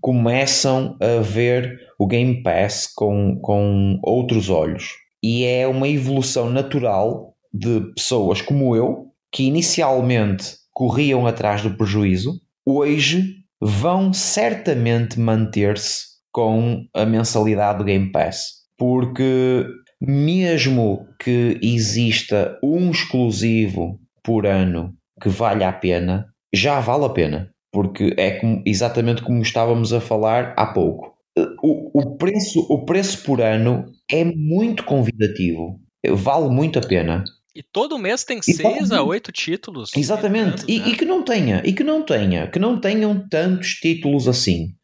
começam 0.00 0.96
a 1.00 1.20
ver 1.22 1.78
o 1.98 2.06
Game 2.06 2.42
Pass 2.42 2.90
com, 2.94 3.38
com 3.40 3.98
outros 4.02 4.50
olhos. 4.50 4.94
E 5.22 5.44
é 5.44 5.66
uma 5.68 5.88
evolução 5.88 6.50
natural 6.50 7.34
de 7.52 7.80
pessoas 7.94 8.42
como 8.42 8.74
eu 8.74 9.06
que 9.30 9.44
inicialmente 9.44 10.56
corriam 10.72 11.26
atrás 11.26 11.62
do 11.62 11.76
prejuízo 11.76 12.40
hoje 12.66 13.36
vão 13.60 14.12
certamente 14.12 15.20
manter-se 15.20 16.10
com 16.32 16.86
a 16.94 17.04
mensalidade 17.04 17.78
do 17.78 17.84
Game 17.84 18.10
Pass, 18.10 18.52
porque 18.78 19.66
mesmo 20.00 21.06
que 21.18 21.58
exista 21.62 22.58
um 22.62 22.90
exclusivo 22.90 24.00
por 24.22 24.46
ano 24.46 24.94
que 25.20 25.28
valha 25.28 25.68
a 25.68 25.72
pena, 25.72 26.26
já 26.52 26.80
vale 26.80 27.04
a 27.04 27.10
pena, 27.10 27.50
porque 27.70 28.14
é 28.16 28.32
como, 28.32 28.62
exatamente 28.64 29.22
como 29.22 29.42
estávamos 29.42 29.92
a 29.92 30.00
falar 30.00 30.54
há 30.56 30.66
pouco. 30.66 31.14
O, 31.62 32.00
o, 32.00 32.16
preço, 32.16 32.60
o 32.68 32.84
preço 32.84 33.22
por 33.22 33.40
ano 33.40 33.84
é 34.10 34.24
muito 34.24 34.84
convidativo, 34.84 35.78
vale 36.08 36.48
muito 36.48 36.78
a 36.78 36.82
pena. 36.82 37.24
E 37.54 37.62
todo 37.62 37.98
mês 37.98 38.24
tem 38.24 38.38
e 38.38 38.42
seis 38.42 38.90
a 38.90 39.02
oito 39.02 39.30
títulos. 39.32 39.90
Exatamente. 39.96 40.64
E, 40.66 40.78
né? 40.78 40.88
e, 40.88 40.96
que 40.96 41.04
não 41.04 41.22
tenha, 41.22 41.62
e 41.64 41.72
que 41.72 41.84
não 41.84 42.02
tenha, 42.02 42.46
que 42.46 42.58
não 42.58 42.80
tenham 42.80 43.26
tantos 43.28 43.74
títulos 43.74 44.26
assim. 44.28 44.74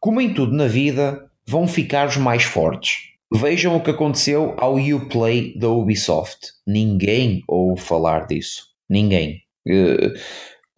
Como 0.00 0.20
em 0.20 0.32
tudo 0.32 0.52
na 0.52 0.66
vida, 0.66 1.30
vão 1.46 1.66
ficar 1.66 2.08
os 2.08 2.16
mais 2.16 2.42
fortes. 2.42 3.13
Vejam 3.34 3.76
o 3.76 3.82
que 3.82 3.90
aconteceu 3.90 4.54
ao 4.58 4.76
Uplay 4.76 5.58
da 5.58 5.68
Ubisoft. 5.68 6.52
Ninguém 6.66 7.42
ouve 7.48 7.80
falar 7.80 8.26
disso. 8.26 8.68
Ninguém. 8.88 9.40
Uh, 9.66 10.12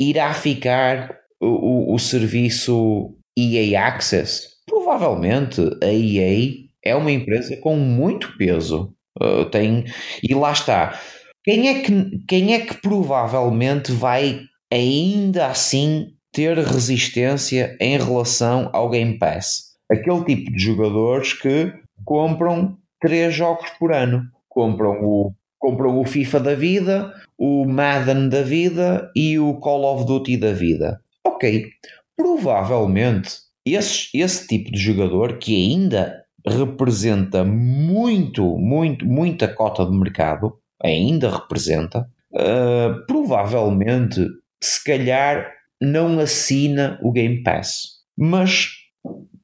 irá 0.00 0.32
ficar 0.32 1.16
o, 1.40 1.46
o, 1.46 1.94
o 1.94 1.98
serviço 1.98 3.14
EA 3.38 3.86
Access? 3.86 4.48
Provavelmente 4.64 5.60
a 5.82 5.92
EA 5.92 6.52
é 6.82 6.94
uma 6.94 7.10
empresa 7.10 7.56
com 7.58 7.76
muito 7.76 8.36
peso. 8.38 8.94
Uh, 9.20 9.44
tem, 9.46 9.84
e 10.22 10.34
lá 10.34 10.52
está 10.52 11.00
quem 11.46 11.68
é 11.68 11.80
que, 11.80 12.18
quem 12.26 12.54
é 12.54 12.60
que 12.66 12.74
provavelmente 12.74 13.92
vai 13.92 14.40
ainda 14.68 15.46
assim 15.46 16.08
ter 16.32 16.58
resistência 16.58 17.76
em 17.80 17.96
relação 17.96 18.68
ao 18.72 18.90
Game 18.90 19.16
Pass? 19.16 19.76
Aquele 19.88 20.24
tipo 20.24 20.50
de 20.50 20.58
jogadores 20.58 21.34
que 21.34 21.72
compram 22.06 22.78
três 22.98 23.34
jogos 23.34 23.68
por 23.78 23.92
ano. 23.92 24.22
Compram 24.48 25.04
o, 25.04 25.34
compram 25.58 26.00
o 26.00 26.04
FIFA 26.06 26.40
da 26.40 26.54
vida, 26.54 27.12
o 27.36 27.66
Madden 27.66 28.30
da 28.30 28.40
vida 28.40 29.10
e 29.14 29.38
o 29.38 29.54
Call 29.56 29.84
of 29.94 30.06
Duty 30.06 30.38
da 30.38 30.52
vida. 30.52 31.00
Ok, 31.22 31.68
provavelmente 32.16 33.40
esse, 33.66 34.08
esse 34.14 34.46
tipo 34.46 34.70
de 34.70 34.78
jogador 34.78 35.38
que 35.38 35.54
ainda 35.54 36.24
representa 36.46 37.44
muito, 37.44 38.56
muito, 38.56 39.04
muita 39.04 39.48
cota 39.48 39.84
de 39.84 39.90
mercado 39.90 40.56
ainda 40.82 41.28
representa, 41.30 42.08
uh, 42.32 43.04
provavelmente, 43.06 44.24
se 44.62 44.84
calhar, 44.84 45.52
não 45.82 46.20
assina 46.20 46.98
o 47.02 47.10
Game 47.10 47.42
Pass. 47.42 47.96
Mas 48.16 48.68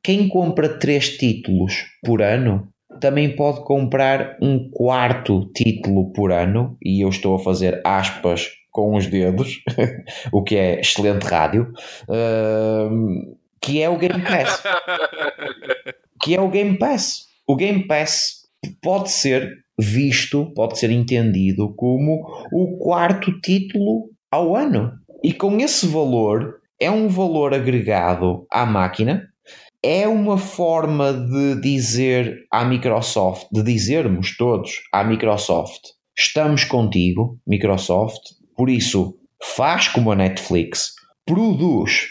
quem 0.03 0.29
compra 0.29 0.69
três 0.69 1.17
títulos 1.17 1.87
por 2.05 2.23
ano 2.23 2.69
também 3.01 3.35
pode 3.35 3.65
comprar 3.65 4.37
um 4.41 4.71
quarto 4.71 5.51
título 5.55 6.13
por 6.13 6.31
ano, 6.31 6.77
e 6.83 7.05
eu 7.05 7.09
estou 7.09 7.35
a 7.35 7.39
fazer 7.39 7.81
aspas 7.85 8.51
com 8.71 8.95
os 8.95 9.07
dedos, 9.07 9.63
o 10.33 10.43
que 10.43 10.57
é 10.57 10.81
excelente 10.81 11.25
rádio, 11.25 11.73
uh, 12.09 13.37
que 13.61 13.83
é 13.83 13.89
o 13.89 13.99
Game 13.99 14.23
Pass. 14.23 14.63
que 16.23 16.35
é 16.35 16.41
o 16.41 16.49
Game 16.49 16.79
Pass. 16.79 17.27
O 17.47 17.57
Game 17.57 17.87
Pass 17.87 18.43
pode 18.81 19.11
ser 19.11 19.63
visto, 19.79 20.53
pode 20.55 20.79
ser 20.79 20.91
entendido 20.91 21.75
como 21.75 22.47
o 22.53 22.79
quarto 22.79 23.41
título 23.41 24.11
ao 24.31 24.55
ano. 24.55 24.93
E 25.23 25.33
com 25.33 25.59
esse 25.59 25.87
valor, 25.87 26.61
é 26.81 26.91
um 26.91 27.09
valor 27.09 27.55
agregado 27.55 28.47
à 28.51 28.65
máquina, 28.65 29.29
é 29.83 30.07
uma 30.07 30.39
forma 30.39 31.13
de 31.13 31.61
dizer 31.61 32.47
à 32.51 32.65
Microsoft, 32.65 33.49
de 33.51 33.63
dizermos 33.63 34.37
todos 34.37 34.71
à 34.93 35.03
Microsoft: 35.03 35.81
estamos 36.17 36.65
contigo, 36.65 37.39
Microsoft, 37.47 38.23
por 38.57 38.71
isso 38.71 39.17
faz 39.57 39.89
como 39.89 40.13
a 40.13 40.17
Netflix, 40.17 40.93
produz. 41.27 42.09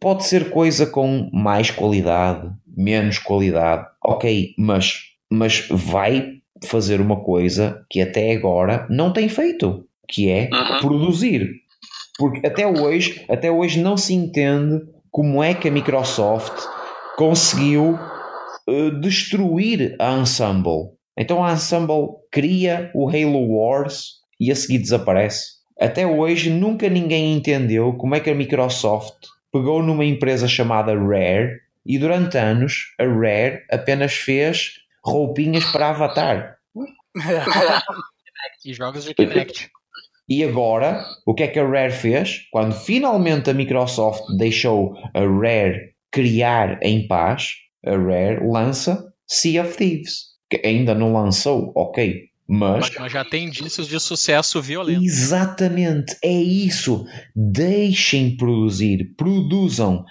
Pode 0.00 0.24
ser 0.24 0.50
coisa 0.50 0.86
com 0.86 1.28
mais 1.32 1.70
qualidade, 1.70 2.48
menos 2.66 3.18
qualidade, 3.18 3.86
ok, 4.02 4.54
mas, 4.56 5.00
mas 5.30 5.66
vai 5.70 6.38
fazer 6.64 7.00
uma 7.00 7.16
coisa 7.22 7.84
que 7.90 8.00
até 8.00 8.32
agora 8.32 8.86
não 8.88 9.12
tem 9.12 9.28
feito, 9.28 9.84
que 10.08 10.30
é 10.30 10.48
produzir. 10.80 11.50
Porque 12.18 12.44
até 12.46 12.66
hoje, 12.66 13.24
até 13.28 13.50
hoje 13.50 13.80
não 13.80 13.96
se 13.96 14.14
entende 14.14 14.80
como 15.10 15.42
é 15.42 15.54
que 15.54 15.68
a 15.68 15.70
Microsoft 15.70 16.77
conseguiu 17.18 17.98
uh, 18.68 19.00
destruir 19.00 19.96
a 19.98 20.12
Ensemble. 20.12 20.92
Então 21.18 21.44
a 21.44 21.52
Ensemble 21.52 22.10
cria 22.30 22.92
o 22.94 23.08
Halo 23.08 23.44
Wars 23.56 24.20
e 24.38 24.52
a 24.52 24.54
seguir 24.54 24.78
desaparece. 24.78 25.58
Até 25.80 26.06
hoje 26.06 26.48
nunca 26.48 26.88
ninguém 26.88 27.34
entendeu 27.34 27.92
como 27.94 28.14
é 28.14 28.20
que 28.20 28.30
a 28.30 28.34
Microsoft 28.36 29.16
pegou 29.52 29.82
numa 29.82 30.04
empresa 30.04 30.46
chamada 30.46 30.94
Rare 30.94 31.58
e 31.84 31.98
durante 31.98 32.38
anos 32.38 32.94
a 33.00 33.04
Rare 33.04 33.64
apenas 33.68 34.14
fez 34.14 34.74
roupinhas 35.04 35.64
para 35.72 35.88
Avatar. 35.88 36.58
e 38.64 38.72
jogos 38.72 39.04
de 39.04 39.14
Kinect. 39.14 39.68
E 40.28 40.44
agora, 40.44 41.04
o 41.26 41.34
que 41.34 41.42
é 41.42 41.48
que 41.48 41.58
a 41.58 41.66
Rare 41.66 41.90
fez? 41.90 42.46
Quando 42.52 42.74
finalmente 42.74 43.50
a 43.50 43.54
Microsoft 43.54 44.22
deixou 44.36 44.94
a 45.12 45.20
Rare 45.20 45.97
criar 46.10 46.78
em 46.82 47.06
paz, 47.06 47.52
a 47.84 47.90
Rare 47.90 48.40
lança 48.46 49.12
Sea 49.26 49.62
of 49.62 49.76
Thieves, 49.76 50.28
que 50.50 50.60
ainda 50.64 50.94
não 50.94 51.12
lançou, 51.12 51.72
ok, 51.76 52.28
mas, 52.50 52.90
mas 52.98 53.12
já 53.12 53.22
tem 53.26 53.44
indícios 53.44 53.86
de 53.86 54.00
sucesso 54.00 54.62
violento. 54.62 55.04
Exatamente, 55.04 56.16
é 56.24 56.32
isso. 56.32 57.06
Deixem 57.36 58.38
produzir, 58.38 59.14
produzam 59.18 60.06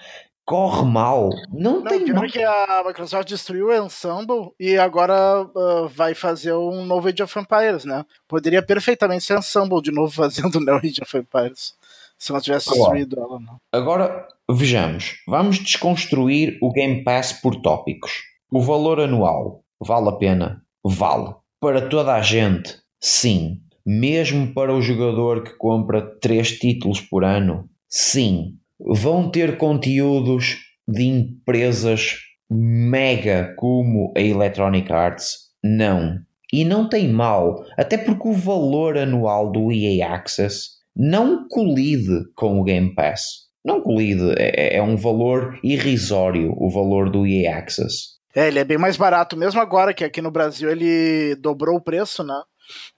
corre 0.48 0.90
mal. 0.90 1.28
Não, 1.52 1.80
não 1.80 1.84
tem 1.84 2.06
mal. 2.10 2.26
que 2.26 2.42
a 2.42 2.82
Microsoft 2.86 3.28
destruiu 3.28 3.66
o 3.66 3.84
Ensemble 3.84 4.50
e 4.58 4.78
agora 4.78 5.42
uh, 5.42 5.86
vai 5.88 6.14
fazer 6.14 6.54
um 6.54 6.86
novo 6.86 7.06
Age 7.06 7.22
of 7.22 7.38
Empires, 7.38 7.84
né? 7.84 8.02
Poderia 8.26 8.62
perfeitamente 8.62 9.24
ser 9.24 9.36
Ensemble 9.36 9.82
de 9.82 9.92
novo 9.92 10.08
fazendo 10.14 10.58
o 10.58 10.76
Age 10.76 11.02
of 11.02 11.18
Empires. 11.18 11.74
Se 12.18 12.32
não 12.32 12.40
tivesse 12.40 12.70
destruído 12.70 13.18
ela, 13.18 13.38
não. 13.38 13.56
Agora, 13.72 14.26
vejamos. 14.50 15.16
Vamos 15.26 15.58
desconstruir 15.58 16.58
o 16.60 16.72
Game 16.72 17.04
Pass 17.04 17.32
por 17.32 17.56
tópicos. 17.56 18.12
O 18.50 18.60
valor 18.60 19.00
anual. 19.00 19.62
Vale 19.80 20.08
a 20.08 20.12
pena? 20.12 20.62
Vale. 20.84 21.34
Para 21.60 21.88
toda 21.88 22.14
a 22.14 22.22
gente? 22.22 22.76
Sim. 23.00 23.60
Mesmo 23.86 24.52
para 24.52 24.74
o 24.74 24.82
jogador 24.82 25.42
que 25.42 25.56
compra 25.56 26.02
3 26.02 26.58
títulos 26.58 27.00
por 27.00 27.24
ano? 27.24 27.68
Sim 27.88 28.58
vão 28.78 29.30
ter 29.30 29.58
conteúdos 29.58 30.58
de 30.86 31.04
empresas 31.04 32.16
mega 32.50 33.54
como 33.56 34.12
a 34.16 34.20
Electronic 34.20 34.90
Arts? 34.92 35.48
Não. 35.62 36.18
E 36.52 36.64
não 36.64 36.88
tem 36.88 37.08
mal, 37.08 37.64
até 37.76 37.98
porque 37.98 38.26
o 38.26 38.32
valor 38.32 38.96
anual 38.96 39.52
do 39.52 39.70
EA 39.70 40.14
Access 40.14 40.77
não 40.98 41.46
colide 41.48 42.24
com 42.34 42.60
o 42.60 42.64
Game 42.64 42.94
Pass. 42.94 43.48
Não 43.64 43.80
colide, 43.80 44.34
é, 44.36 44.76
é 44.76 44.82
um 44.82 44.96
valor 44.96 45.58
irrisório 45.62 46.52
o 46.56 46.68
valor 46.70 47.10
do 47.10 47.26
EA 47.26 47.58
Access. 47.58 48.18
É, 48.34 48.48
ele 48.48 48.58
é 48.58 48.64
bem 48.64 48.78
mais 48.78 48.96
barato, 48.96 49.36
mesmo 49.36 49.60
agora 49.60 49.94
que 49.94 50.04
aqui 50.04 50.20
no 50.20 50.30
Brasil 50.30 50.70
ele 50.70 51.36
dobrou 51.36 51.76
o 51.76 51.80
preço, 51.80 52.22
né? 52.24 52.40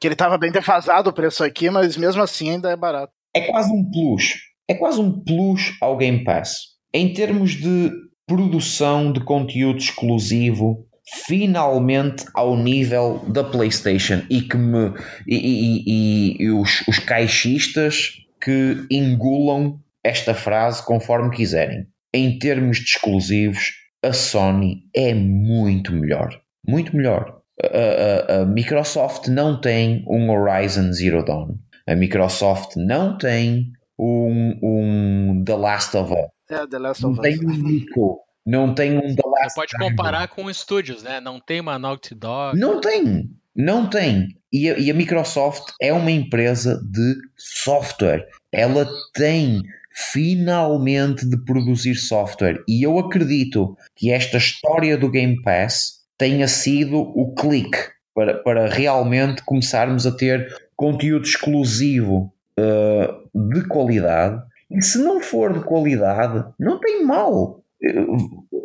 Que 0.00 0.06
ele 0.06 0.14
estava 0.14 0.36
bem 0.38 0.50
defasado 0.50 1.10
o 1.10 1.12
preço 1.12 1.44
aqui, 1.44 1.70
mas 1.70 1.96
mesmo 1.96 2.22
assim 2.22 2.50
ainda 2.50 2.70
é 2.70 2.76
barato. 2.76 3.12
É 3.34 3.42
quase 3.42 3.70
um 3.70 3.88
plus 3.90 4.50
é 4.70 4.74
quase 4.74 5.00
um 5.00 5.10
plus 5.10 5.76
ao 5.80 5.96
Game 5.96 6.22
Pass. 6.22 6.52
Em 6.94 7.12
termos 7.12 7.56
de 7.56 7.90
produção 8.24 9.12
de 9.12 9.18
conteúdo 9.24 9.78
exclusivo, 9.78 10.86
finalmente 11.26 12.24
ao 12.34 12.56
nível 12.56 13.24
da 13.28 13.42
PlayStation 13.42 14.22
e 14.30 14.42
que 14.42 14.56
me 14.56 14.92
e, 15.26 15.36
e, 15.36 16.36
e, 16.44 16.50
os, 16.50 16.86
os 16.86 16.98
caixistas 16.98 18.12
que 18.40 18.86
engulam 18.90 19.80
esta 20.04 20.34
frase 20.34 20.84
conforme 20.84 21.34
quiserem. 21.34 21.86
Em 22.12 22.38
termos 22.38 22.78
de 22.78 22.84
exclusivos, 22.84 23.72
a 24.02 24.12
Sony 24.12 24.84
é 24.94 25.12
muito 25.12 25.92
melhor. 25.92 26.40
Muito 26.66 26.96
melhor. 26.96 27.40
A, 27.62 28.36
a, 28.36 28.40
a 28.40 28.46
Microsoft 28.46 29.28
não 29.28 29.60
tem 29.60 30.04
um 30.08 30.30
Horizon 30.30 30.92
Zero 30.92 31.24
Dawn. 31.24 31.56
A 31.86 31.94
Microsoft 31.94 32.76
não 32.76 33.18
tem 33.18 33.72
um, 33.98 34.58
um 34.62 35.44
The 35.44 35.56
Last 35.56 35.96
of 35.96 36.12
Us. 36.12 36.30
É, 36.50 36.66
The 36.66 36.78
Last 36.78 37.04
of 37.04 37.12
Us. 37.12 37.16
Não 37.16 37.22
tem 37.22 37.38
um 37.46 37.50
Nico. 37.50 38.20
Não 38.46 38.74
tem 38.74 38.96
um 38.96 39.14
The 39.14 39.22
Last 39.24 39.54
pode 39.54 39.76
comparar 39.78 40.28
com 40.28 40.50
estúdios, 40.50 41.02
né? 41.02 41.20
Não 41.20 41.40
tem 41.40 41.60
uma 41.60 41.78
Naughty 41.78 42.14
Dog. 42.14 42.58
Não 42.58 42.80
tem. 42.80 43.30
Não 43.54 43.88
tem. 43.88 44.28
E 44.52 44.68
a, 44.68 44.78
e 44.78 44.90
a 44.90 44.94
Microsoft 44.94 45.72
é 45.80 45.92
uma 45.92 46.10
empresa 46.10 46.80
de 46.90 47.14
software. 47.36 48.26
Ela 48.52 48.88
tem 49.14 49.62
finalmente 49.92 51.28
de 51.28 51.36
produzir 51.44 51.94
software. 51.94 52.62
E 52.68 52.84
eu 52.84 52.98
acredito 52.98 53.76
que 53.94 54.10
esta 54.10 54.38
história 54.38 54.96
do 54.96 55.10
Game 55.10 55.40
Pass 55.42 56.00
tenha 56.16 56.48
sido 56.48 56.98
o 56.98 57.34
clique 57.34 57.78
para, 58.14 58.38
para 58.38 58.68
realmente 58.68 59.42
começarmos 59.44 60.06
a 60.06 60.12
ter 60.12 60.48
conteúdo 60.76 61.24
exclusivo 61.24 62.32
uh, 62.58 63.50
de 63.52 63.66
qualidade. 63.66 64.42
E 64.70 64.82
se 64.82 64.98
não 64.98 65.20
for 65.20 65.52
de 65.52 65.64
qualidade, 65.64 66.44
não 66.58 66.78
tem 66.78 67.04
mal. 67.04 67.62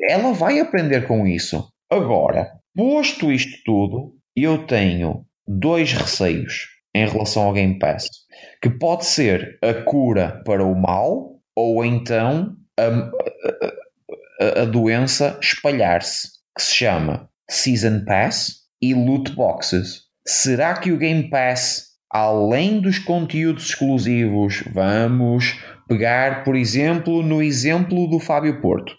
Ela 0.09 0.33
vai 0.33 0.59
aprender 0.59 1.07
com 1.07 1.25
isso. 1.25 1.67
Agora, 1.89 2.51
posto 2.75 3.31
isto 3.31 3.57
tudo, 3.63 4.13
eu 4.35 4.65
tenho 4.65 5.25
dois 5.47 5.93
receios 5.93 6.67
em 6.93 7.07
relação 7.07 7.43
ao 7.43 7.53
Game 7.53 7.77
Pass, 7.77 8.07
que 8.61 8.69
pode 8.69 9.05
ser 9.05 9.57
a 9.61 9.73
cura 9.73 10.41
para 10.45 10.63
o 10.63 10.75
mal 10.75 11.39
ou 11.55 11.85
então 11.85 12.55
a, 12.77 12.87
a, 14.41 14.61
a 14.61 14.65
doença 14.65 15.37
espalhar-se, 15.41 16.29
que 16.55 16.63
se 16.63 16.75
chama 16.75 17.29
Season 17.49 18.03
Pass 18.05 18.63
e 18.81 18.93
Loot 18.93 19.33
Boxes. 19.33 20.03
Será 20.27 20.73
que 20.73 20.91
o 20.91 20.97
Game 20.97 21.29
Pass 21.29 21.95
além 22.15 22.79
dos 22.79 22.97
conteúdos 22.97 23.65
exclusivos, 23.65 24.63
vamos 24.71 25.59
pegar, 25.85 26.45
por 26.45 26.55
exemplo, 26.55 27.21
no 27.21 27.43
exemplo 27.43 28.07
do 28.07 28.19
Fábio 28.19 28.61
Porto. 28.61 28.95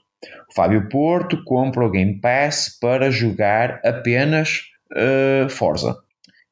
O 0.57 0.63
Fábio 0.63 0.89
Porto 0.89 1.45
compra 1.45 1.85
o 1.85 1.91
Game 1.91 2.19
Pass 2.19 2.79
para 2.81 3.11
jogar 3.11 3.79
apenas 3.85 4.63
uh, 4.91 5.51
Forza. 5.51 5.99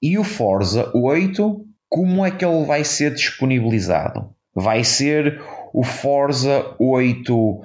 E 0.02 0.18
o 0.18 0.22
Forza 0.22 0.92
8, 0.94 1.64
como 1.88 2.22
é 2.22 2.30
que 2.30 2.44
ele 2.44 2.66
vai 2.66 2.84
ser 2.84 3.14
disponibilizado? 3.14 4.28
Vai 4.54 4.84
ser 4.84 5.40
o 5.72 5.82
Forza 5.82 6.76
8 6.78 7.34
uh, 7.34 7.64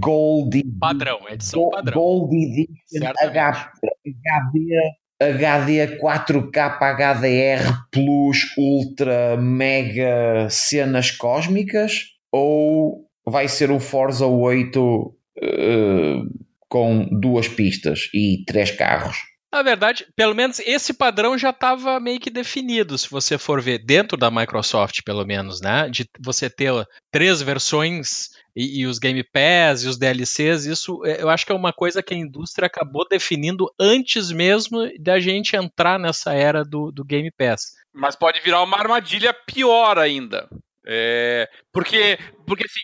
Gold 0.00 0.64
padrão, 0.80 1.28
edição 1.28 1.68
padrão. 1.68 1.92
Gold 1.92 2.34
Edition 2.34 3.12
HD 3.22 4.72
HD 5.20 5.98
4K 5.98 6.78
HDR 6.78 7.84
Plus 7.92 8.56
Ultra 8.56 9.36
Mega 9.36 10.48
cenas 10.48 11.10
cósmicas 11.10 12.14
ou 12.32 13.04
vai 13.26 13.46
ser 13.46 13.70
um 13.70 13.78
Forza 13.78 14.24
8 14.24 15.19
uh, 15.42 16.28
com 16.68 17.08
duas 17.10 17.48
pistas 17.48 18.08
e 18.14 18.44
três 18.46 18.70
carros? 18.70 19.16
Na 19.52 19.62
verdade, 19.62 20.06
pelo 20.14 20.32
menos 20.32 20.60
esse 20.60 20.94
padrão 20.94 21.36
já 21.36 21.50
estava 21.50 21.98
meio 21.98 22.20
que 22.20 22.30
definido, 22.30 22.96
se 22.96 23.10
você 23.10 23.36
for 23.36 23.60
ver 23.60 23.84
dentro 23.84 24.16
da 24.16 24.30
Microsoft, 24.30 25.00
pelo 25.04 25.24
menos, 25.24 25.60
né? 25.60 25.88
De 25.90 26.08
você 26.20 26.48
ter 26.48 26.72
três 27.10 27.42
versões 27.42 28.28
e, 28.54 28.82
e, 28.82 28.86
os 28.86 29.00
Game 29.00 29.24
Pass 29.24 29.82
e 29.82 29.88
os 29.88 29.98
DLCs, 29.98 30.66
isso 30.66 31.04
é, 31.04 31.20
eu 31.20 31.28
acho 31.28 31.44
que 31.44 31.50
é 31.50 31.54
uma 31.54 31.72
coisa 31.72 32.00
que 32.00 32.14
a 32.14 32.16
indústria 32.16 32.66
acabou 32.66 33.06
definindo 33.08 33.66
antes 33.78 34.30
mesmo 34.30 34.88
da 35.00 35.18
gente 35.18 35.56
entrar 35.56 35.98
nessa 35.98 36.32
era 36.32 36.64
do, 36.64 36.92
do 36.92 37.04
Game 37.04 37.30
Pass. 37.36 37.72
Mas 37.92 38.14
pode 38.14 38.40
virar 38.40 38.62
uma 38.62 38.78
armadilha 38.78 39.34
pior 39.34 39.98
ainda. 39.98 40.48
É, 40.86 41.48
porque, 41.72 42.18
porque 42.46 42.64
assim, 42.64 42.80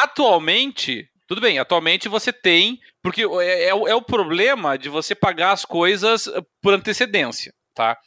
atualmente, 0.00 1.08
tudo 1.26 1.40
bem, 1.40 1.58
atualmente 1.58 2.08
você 2.08 2.32
tem. 2.32 2.80
Porque 3.02 3.22
é, 3.22 3.64
é, 3.64 3.68
é, 3.68 3.94
o 3.94 4.02
problema 4.02 4.78
de 4.78 4.88
você 4.88 5.14
pagar 5.14 5.52
as 5.52 5.64
coisas 5.64 6.28
por 6.62 6.74
antecedência, 6.74 7.52
tá? 7.74 7.98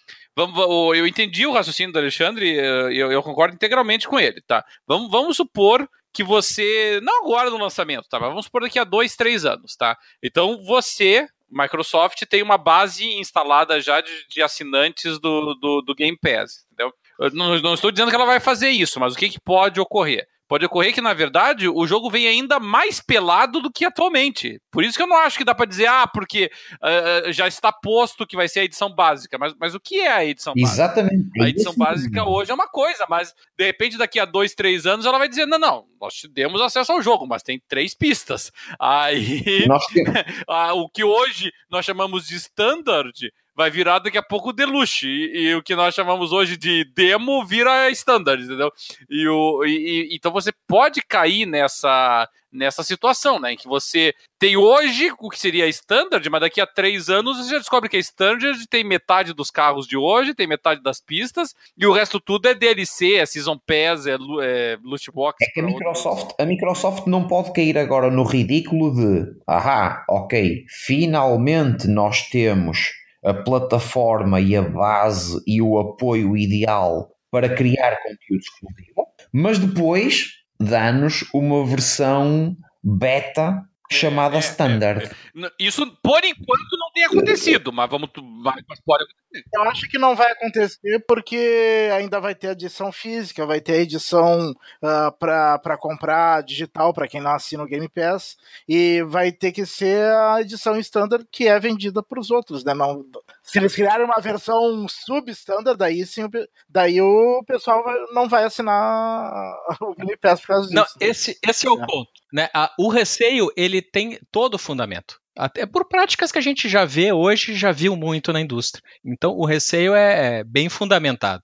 Eu 0.96 1.08
entendi 1.08 1.48
o 1.48 1.52
raciocínio 1.52 1.92
do 1.92 1.98
Alexandre, 1.98 2.60
eh, 2.60 2.94
eu, 2.94 3.12
eu 3.12 3.24
concordo 3.24 3.56
integralmente 3.56 4.08
com 4.08 4.20
ele, 4.20 4.40
tá? 4.42 4.64
Vamos, 4.86 5.10
vamos 5.10 5.36
supor 5.36 5.90
que 6.14 6.24
você. 6.24 7.00
Não 7.02 7.24
agora 7.24 7.50
no 7.50 7.58
lançamento, 7.58 8.08
tá? 8.08 8.20
Mas 8.20 8.30
vamos 8.30 8.46
supor 8.46 8.62
daqui 8.62 8.78
a 8.78 8.84
dois, 8.84 9.16
três 9.16 9.46
anos, 9.46 9.76
tá? 9.76 9.98
Então 10.22 10.64
você, 10.64 11.28
Microsoft, 11.50 12.22
tem 12.30 12.44
uma 12.44 12.58
base 12.58 13.06
instalada 13.20 13.82
já 13.82 14.00
de, 14.00 14.28
de 14.28 14.42
assinantes 14.44 15.20
do, 15.20 15.56
do, 15.56 15.82
do, 15.82 15.96
Game 15.96 16.18
Pass, 16.20 16.66
entendeu? 16.72 16.94
Eu 17.20 17.32
não, 17.32 17.60
não, 17.60 17.74
estou 17.74 17.92
dizendo 17.92 18.10
que 18.10 18.16
ela 18.16 18.26
vai 18.26 18.40
fazer 18.40 18.70
isso, 18.70 19.00
mas 19.00 19.16
o 19.16 19.18
que, 19.18 19.30
que 19.30 19.40
pode 19.40 19.80
ocorrer? 19.80 20.28
Pode 20.48 20.66
ocorrer 20.66 20.94
que, 20.94 21.02
na 21.02 21.14
verdade, 21.14 21.68
o 21.68 21.86
jogo 21.86 22.10
vem 22.10 22.28
ainda 22.28 22.60
mais 22.60 23.02
pelado 23.02 23.62
do 23.62 23.72
que 23.72 23.84
atualmente. 23.84 24.62
Por 24.72 24.84
isso 24.84 24.98
que 24.98 25.04
eu 25.04 25.08
não 25.08 25.18
acho 25.18 25.38
que 25.38 25.44
dá 25.44 25.54
para 25.54 25.66
dizer, 25.66 25.88
ah, 25.88 26.08
porque 26.08 26.50
uh, 26.76 27.32
já 27.32 27.48
está 27.48 27.72
posto 27.72 28.26
que 28.26 28.36
vai 28.36 28.48
ser 28.48 28.62
a 28.62 28.64
edição 28.64 28.94
básica. 28.94 29.38
Mas, 29.38 29.54
mas 29.60 29.76
o 29.76 29.80
que 29.80 30.00
é 30.00 30.12
a 30.12 30.26
edição 30.26 30.54
básica? 30.54 30.74
Exatamente. 30.74 31.42
A 31.42 31.50
edição 31.50 31.74
básica 31.76 32.24
hoje 32.24 32.52
é 32.52 32.54
uma 32.54 32.68
coisa, 32.68 33.06
mas 33.10 33.34
de 33.58 33.66
repente 33.66 33.98
daqui 33.98 34.20
a 34.20 34.26
dois, 34.26 34.54
três 34.54 34.86
anos 34.86 35.06
ela 35.06 35.18
vai 35.18 35.28
dizer, 35.28 35.46
não, 35.46 35.60
não, 35.60 35.86
nós 36.00 36.14
te 36.14 36.28
demos 36.28 36.62
acesso 36.62 36.94
ao 36.94 37.02
jogo, 37.02 37.28
mas 37.28 37.44
tem 37.44 37.62
três 37.68 37.94
pistas. 37.94 38.52
Aí, 38.80 39.66
o 40.76 40.90
que 40.90 41.04
hoje 41.04 41.52
nós 41.70 41.86
chamamos 41.86 42.28
de 42.28 42.36
standard 42.36 43.32
vai 43.58 43.72
virar 43.72 43.98
daqui 43.98 44.20
a 44.20 44.24
pouco 44.24 44.54
deluxe. 44.54 45.08
E, 45.08 45.48
e, 45.48 45.56
o 45.56 45.64
que 45.64 45.76
nós 45.76 45.96
chamamos 45.96 46.32
hoje 46.32 46.56
de 46.56 46.86
demo 46.94 47.44
vira 47.44 47.90
standard, 47.90 48.44
entendeu? 48.44 48.72
E, 49.10 49.28
o, 49.28 49.66
e, 49.66 50.16
então 50.16 50.32
você 50.32 50.52
pode 50.68 51.02
cair 51.02 51.48
nessa, 51.48 52.30
nessa 52.54 52.84
situação, 52.84 53.40
né? 53.40 53.54
Em 53.54 53.58
que 53.58 53.68
você 53.68 54.14
tem 54.38 54.56
hoje 54.56 55.12
o 55.20 55.28
que 55.28 55.40
seria 55.40 55.68
standard, 55.70 56.30
mas 56.30 56.42
daqui 56.42 56.62
a 56.62 56.68
três 56.68 57.10
anos 57.10 57.38
você 57.38 57.50
já 57.50 57.58
descobre 57.58 57.90
que 57.90 57.98
é 57.98 58.00
standard, 58.00 58.68
tem 58.68 58.84
metade 58.84 59.34
dos 59.34 59.50
carros 59.50 59.88
de 59.88 59.98
hoje, 59.98 60.36
tem 60.36 60.46
metade 60.46 60.84
das 60.84 61.02
pistas, 61.02 61.56
e 61.76 61.88
o 61.88 61.92
resto 61.92 62.20
tudo 62.20 62.48
é 62.48 62.54
DLC, 62.54 63.16
é 63.16 63.26
Season 63.26 63.58
Pass, 63.58 64.06
é, 64.06 64.18
é 64.44 64.78
loot 64.84 65.12
box. 65.12 65.38
É 65.42 65.50
que 65.52 65.62
a 65.62 65.64
Microsoft, 65.64 66.36
a 66.40 66.46
Microsoft 66.46 67.08
não 67.08 67.28
pode 67.28 67.52
cair 67.54 67.76
agora 67.76 68.12
no 68.12 68.22
ridículo 68.24 68.94
de, 68.94 69.36
ahá, 69.48 70.06
ok, 70.08 70.64
finalmente 70.70 71.88
nós 71.88 72.30
temos 72.30 73.07
a 73.28 73.34
plataforma 73.34 74.40
e 74.40 74.56
a 74.56 74.62
base 74.62 75.42
e 75.46 75.62
o 75.62 75.78
apoio 75.78 76.38
ideal 76.38 77.10
para 77.30 77.54
criar 77.54 77.98
conteúdo 77.98 78.42
exclusivo, 78.42 79.08
mas 79.34 79.60
depois 79.60 80.30
dá-nos 80.60 81.26
uma 81.34 81.66
versão 81.66 82.56
beta 82.82 83.62
chamada 83.92 84.36
é, 84.36 84.38
é, 84.38 84.42
Standard. 84.42 85.06
É, 85.06 85.52
Isso, 85.60 85.86
por 86.02 86.24
enquanto, 86.24 86.78
não 86.80 86.92
tem 86.94 87.04
acontecido, 87.06 87.72
mas 87.72 87.90
vamos. 87.90 88.10
Mas 88.16 88.80
pode 88.86 89.04
acontecer. 89.04 89.27
Eu 89.58 89.64
acho 89.64 89.90
que 89.90 89.98
não 89.98 90.16
vai 90.16 90.32
acontecer 90.32 91.04
porque 91.08 91.90
ainda 91.92 92.20
vai 92.20 92.36
ter 92.36 92.50
a 92.50 92.52
edição 92.52 92.92
física, 92.92 93.46
vai 93.46 93.60
ter 93.60 93.74
a 93.74 93.78
edição 93.78 94.52
uh, 94.52 94.56
ah, 94.84 95.12
para 95.12 95.78
comprar 95.78 96.44
digital 96.44 96.94
para 96.94 97.08
quem 97.08 97.20
não 97.20 97.32
assina 97.32 97.64
o 97.64 97.68
Game 97.68 97.90
Pass, 97.90 98.38
e 98.70 99.02
vai 99.08 99.32
ter 99.32 99.52
que 99.52 99.66
ser 99.66 100.04
a 100.14 100.42
edição 100.42 100.78
standard 100.78 101.26
que 101.32 101.48
é 101.48 101.60
vendida 101.60 102.04
para 102.04 102.20
os 102.20 102.30
outros, 102.30 102.64
né? 102.64 102.74
Não, 102.74 103.04
se 103.42 103.58
eles 103.58 103.74
criarem 103.74 104.06
uma 104.06 104.22
versão 104.22 104.86
substandard, 104.88 105.78
daí 105.78 106.06
sim, 106.06 106.28
daí 106.70 107.02
o 107.02 107.44
pessoal 107.48 107.84
vai, 107.84 107.96
não 108.14 108.30
vai 108.30 108.44
assinar 108.44 109.56
o 109.82 109.96
Game 109.96 110.18
Pass 110.18 110.40
por 110.42 110.48
causa 110.48 110.70
disso. 110.70 110.76
Não, 110.76 111.08
esse, 111.08 111.38
esse 111.44 111.68
é 111.68 111.72
o 111.72 111.82
é. 111.82 111.86
ponto. 111.86 112.12
Né? 112.32 112.50
o 112.78 112.90
receio 112.90 113.50
ele 113.56 113.82
tem 113.82 114.20
todo 114.32 114.58
fundamento. 114.58 115.20
Até 115.38 115.66
por 115.66 115.88
práticas 115.88 116.32
que 116.32 116.40
a 116.40 116.42
gente 116.42 116.68
já 116.68 116.84
vê 116.84 117.12
hoje, 117.14 117.56
já 117.56 117.72
viu 117.72 117.96
muito 117.96 118.34
na 118.34 118.42
indústria. 118.42 118.84
Então, 119.06 119.32
o 119.38 119.46
receio 119.46 119.94
é, 119.94 120.40
é 120.40 120.44
bem 120.44 120.68
fundamentado. 120.68 121.44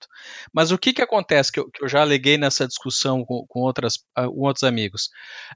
Mas 0.52 0.72
o 0.72 0.78
que, 0.78 0.92
que 0.92 1.02
acontece, 1.02 1.52
que 1.52 1.60
eu, 1.60 1.70
que 1.70 1.84
eu 1.84 1.88
já 1.88 2.00
aleguei 2.00 2.36
nessa 2.36 2.66
discussão 2.66 3.24
com, 3.24 3.46
com, 3.46 3.60
outras, 3.60 3.94
uh, 4.18 4.30
com 4.32 4.40
outros 4.40 4.64
amigos? 4.64 5.04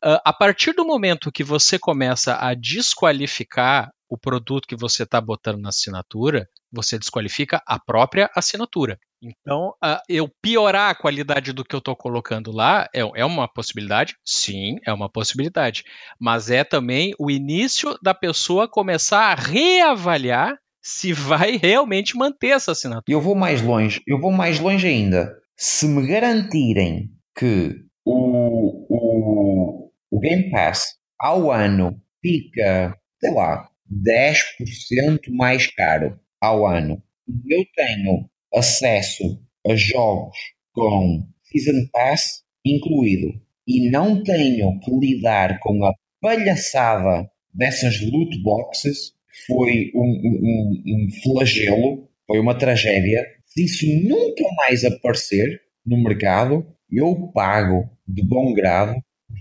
Uh, 0.05 0.23
a 0.25 0.33
partir 0.33 0.73
do 0.73 0.87
momento 0.87 1.33
que 1.33 1.43
você 1.43 1.79
começa 1.79 2.37
a 2.37 2.55
desqualificar 2.55 3.91
o 4.09 4.17
produto 4.17 4.69
que 4.69 4.77
você 4.77 5.03
está 5.03 5.21
botando 5.21 5.61
na 5.61 5.69
assinatura, 5.69 6.49
você 6.73 6.99
desqualifica 6.99 7.61
a 7.67 7.79
própria 7.79 8.31
assinatura. 8.35 8.99
Então, 9.23 9.75
uh, 9.85 9.99
eu 10.09 10.29
piorar 10.41 10.91
a 10.91 10.95
qualidade 10.95 11.53
do 11.53 11.65
que 11.65 11.75
eu 11.75 11.79
estou 11.79 11.97
colocando 11.97 12.53
lá 12.53 12.89
é, 12.95 13.01
é, 13.01 13.25
uma 13.25 13.49
possibilidade? 13.49 14.17
Sim, 14.25 14.77
é 14.87 14.93
uma 14.93 15.11
possibilidade. 15.11 15.85
Mas 16.21 16.51
é 16.51 16.63
também 16.63 17.15
o 17.19 17.31
início 17.31 17.99
da 18.03 18.15
pessoa 18.15 18.69
começar 18.69 19.33
a 19.33 19.35
reavaliar 19.35 20.57
se 20.81 21.13
vai 21.13 21.57
realmente 21.61 22.17
manter 22.17 22.49
essa 22.49 22.73
assinatura. 22.73 23.05
Eu 23.09 23.21
vou 23.21 23.35
mais 23.35 23.61
longe, 23.61 24.03
eu 24.07 24.21
vou 24.21 24.31
mais 24.31 24.61
longe 24.61 24.87
ainda. 24.87 25.37
Se 25.57 25.89
me 25.89 26.07
garantirem 26.07 27.11
que 27.37 27.75
o, 28.05 28.87
o, 28.89 29.91
o 30.11 30.21
Game 30.21 30.51
Pass 30.51 30.97
ao 31.19 31.51
ano 31.51 32.01
fica, 32.23 32.97
sei 33.21 33.33
lá, 33.33 33.69
10% 33.91 35.19
mais 35.31 35.67
caro 35.67 36.19
ao 36.41 36.65
ano. 36.67 37.03
Eu 37.47 37.65
tenho 37.75 38.29
acesso 38.55 39.41
a 39.67 39.75
jogos 39.75 40.37
com 40.73 41.27
Season 41.45 41.87
Pass 41.93 42.43
incluído 42.65 43.29
e 43.67 43.91
não 43.91 44.23
tenho 44.23 44.79
que 44.81 44.91
lidar 44.91 45.59
com 45.61 45.85
a 45.85 45.93
palhaçada 46.21 47.31
dessas 47.53 48.01
loot 48.01 48.39
boxes, 48.43 49.13
foi 49.47 49.91
um, 49.95 50.03
um, 50.03 50.83
um 50.87 51.09
flagelo, 51.23 52.09
foi 52.27 52.39
uma 52.39 52.57
tragédia. 52.57 53.25
Se 53.45 53.65
isso 53.65 53.87
nunca 54.09 54.45
mais 54.57 54.85
aparecer 54.85 55.61
no 55.85 56.03
mercado, 56.03 56.67
eu 56.91 57.31
pago 57.35 57.91
de 58.07 58.23
bom 58.23 58.53
grado 58.55 58.95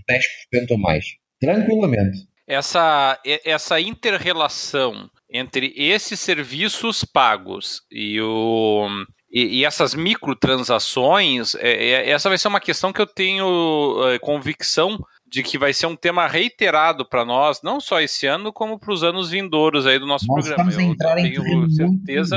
10% 0.08 0.74
a 0.74 0.78
mais. 0.78 1.06
Tranquilamente 1.40 2.28
essa, 2.48 3.20
essa 3.44 3.78
inter-relação 3.78 5.10
entre 5.30 5.72
esses 5.76 6.18
serviços 6.20 7.04
pagos 7.04 7.82
e, 7.90 8.20
o, 8.20 8.88
e, 9.30 9.58
e 9.58 9.64
essas 9.64 9.94
microtransações, 9.94 11.54
é, 11.56 11.70
é, 11.70 12.10
essa 12.10 12.28
vai 12.28 12.38
ser 12.38 12.48
uma 12.48 12.60
questão 12.60 12.92
que 12.92 13.00
eu 13.00 13.06
tenho 13.06 13.96
é, 14.08 14.18
convicção 14.18 14.98
de 15.26 15.42
que 15.42 15.58
vai 15.58 15.74
ser 15.74 15.86
um 15.86 15.96
tema 15.96 16.26
reiterado 16.26 17.06
para 17.06 17.24
nós, 17.24 17.60
não 17.62 17.80
só 17.80 18.00
esse 18.00 18.26
ano, 18.26 18.52
como 18.52 18.78
para 18.78 18.92
os 18.92 19.04
anos 19.04 19.30
vindouros 19.30 19.86
aí 19.86 19.98
do 19.98 20.06
nosso 20.06 20.26
nós 20.26 20.46
programa. 20.46 20.70
Vamos 20.70 20.78
entrar 20.78 21.18
eu, 21.18 21.42
tenho 21.42 21.70
certeza. 21.70 22.36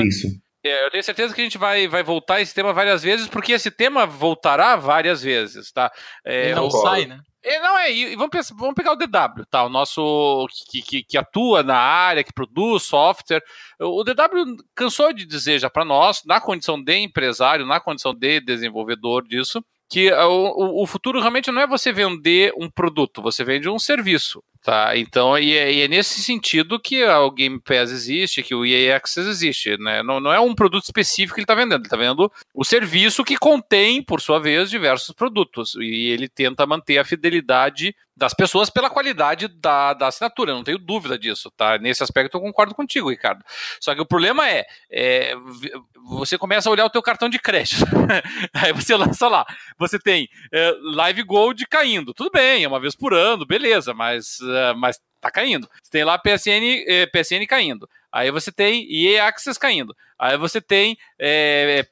É, 0.63 0.85
eu 0.85 0.91
tenho 0.91 1.03
certeza 1.03 1.33
que 1.33 1.41
a 1.41 1.43
gente 1.43 1.57
vai, 1.57 1.87
vai 1.87 2.03
voltar 2.03 2.35
a 2.35 2.41
esse 2.41 2.53
tema 2.53 2.73
várias 2.73 3.01
vezes, 3.01 3.27
porque 3.27 3.53
esse 3.53 3.71
tema 3.71 4.05
voltará 4.05 4.75
várias 4.75 5.23
vezes, 5.23 5.71
tá? 5.71 5.91
É, 6.25 6.53
não 6.53 6.69
sai, 6.69 7.05
né? 7.05 7.21
É, 7.43 7.59
não 7.59 7.77
é, 7.79 7.91
e 7.91 8.15
vamos, 8.15 8.29
pensar, 8.29 8.55
vamos 8.55 8.75
pegar 8.75 8.91
o 8.91 8.95
DW, 8.95 9.45
tá? 9.49 9.63
O 9.65 9.69
nosso 9.69 10.47
que, 10.69 10.81
que, 10.81 11.03
que, 11.03 11.17
atua 11.17 11.63
na 11.63 11.75
área, 11.75 12.23
que 12.23 12.31
produz 12.33 12.83
software. 12.83 13.41
O 13.79 14.03
DW 14.03 14.57
cansou 14.75 15.11
de 15.11 15.25
dizer 15.25 15.57
já 15.57 15.69
para 15.69 15.83
nós, 15.83 16.21
na 16.23 16.39
condição 16.39 16.81
de 16.81 16.95
empresário, 16.97 17.65
na 17.65 17.79
condição 17.79 18.13
de 18.13 18.39
desenvolvedor 18.41 19.27
disso, 19.27 19.63
que 19.89 20.11
o, 20.11 20.83
o 20.83 20.85
futuro 20.85 21.19
realmente 21.19 21.51
não 21.51 21.61
é 21.61 21.67
você 21.67 21.91
vender 21.91 22.53
um 22.55 22.69
produto, 22.69 23.21
você 23.21 23.43
vende 23.43 23.67
um 23.67 23.79
serviço. 23.79 24.43
Tá, 24.63 24.95
então, 24.95 25.39
e 25.39 25.57
é, 25.57 25.73
e 25.73 25.81
é, 25.81 25.87
nesse 25.87 26.21
sentido 26.21 26.79
que 26.79 27.03
o 27.03 27.31
Game 27.31 27.59
Pass 27.59 27.89
existe, 27.89 28.43
que 28.43 28.53
o 28.53 28.63
EA 28.63 28.95
Access 28.95 29.27
existe, 29.27 29.75
né? 29.79 30.03
Não, 30.03 30.19
não 30.19 30.31
é 30.31 30.39
um 30.39 30.53
produto 30.53 30.83
específico 30.83 31.33
que 31.33 31.39
ele 31.39 31.45
está 31.45 31.55
vendendo, 31.55 31.79
ele 31.79 31.87
está 31.87 31.97
vendendo 31.97 32.31
o 32.53 32.63
serviço 32.63 33.23
que 33.23 33.37
contém, 33.37 34.03
por 34.03 34.21
sua 34.21 34.39
vez, 34.39 34.69
diversos 34.69 35.15
produtos. 35.15 35.73
E 35.79 36.09
ele 36.09 36.29
tenta 36.29 36.67
manter 36.67 36.99
a 36.99 37.03
fidelidade 37.03 37.95
das 38.21 38.35
pessoas 38.35 38.69
pela 38.69 38.87
qualidade 38.87 39.47
da, 39.47 39.95
da 39.95 40.07
assinatura, 40.07 40.53
não 40.53 40.63
tenho 40.63 40.77
dúvida 40.77 41.17
disso, 41.17 41.49
tá? 41.57 41.79
Nesse 41.79 42.03
aspecto 42.03 42.37
eu 42.37 42.41
concordo 42.41 42.75
contigo, 42.75 43.09
Ricardo. 43.09 43.43
Só 43.79 43.95
que 43.95 44.01
o 44.01 44.05
problema 44.05 44.47
é, 44.47 44.63
é 44.91 45.33
você 46.07 46.37
começa 46.37 46.69
a 46.69 46.71
olhar 46.71 46.85
o 46.85 46.89
teu 46.89 47.01
cartão 47.01 47.27
de 47.27 47.39
crédito, 47.39 47.83
aí 48.53 48.71
você 48.73 48.95
lança 48.95 49.27
lá, 49.27 49.43
você 49.75 49.97
tem 49.97 50.29
é, 50.53 50.71
Live 50.93 51.23
Gold 51.23 51.65
caindo, 51.67 52.13
tudo 52.13 52.29
bem, 52.31 52.63
é 52.63 52.67
uma 52.67 52.79
vez 52.79 52.95
por 52.95 53.11
ano, 53.11 53.43
beleza, 53.43 53.91
mas 53.91 54.39
mas 54.77 54.99
tá 55.19 55.29
caindo. 55.29 55.69
Você 55.81 55.91
tem 55.91 56.03
lá 56.03 56.17
PSN, 56.17 56.83
eh, 56.87 57.05
PSN 57.05 57.45
caindo. 57.47 57.89
Aí 58.11 58.31
você 58.31 58.51
tem 58.51 58.87
EA 58.91 59.27
Access 59.27 59.59
caindo. 59.59 59.95
Aí 60.19 60.37
você 60.37 60.59
tem 60.59 60.97
eh, 61.19 61.85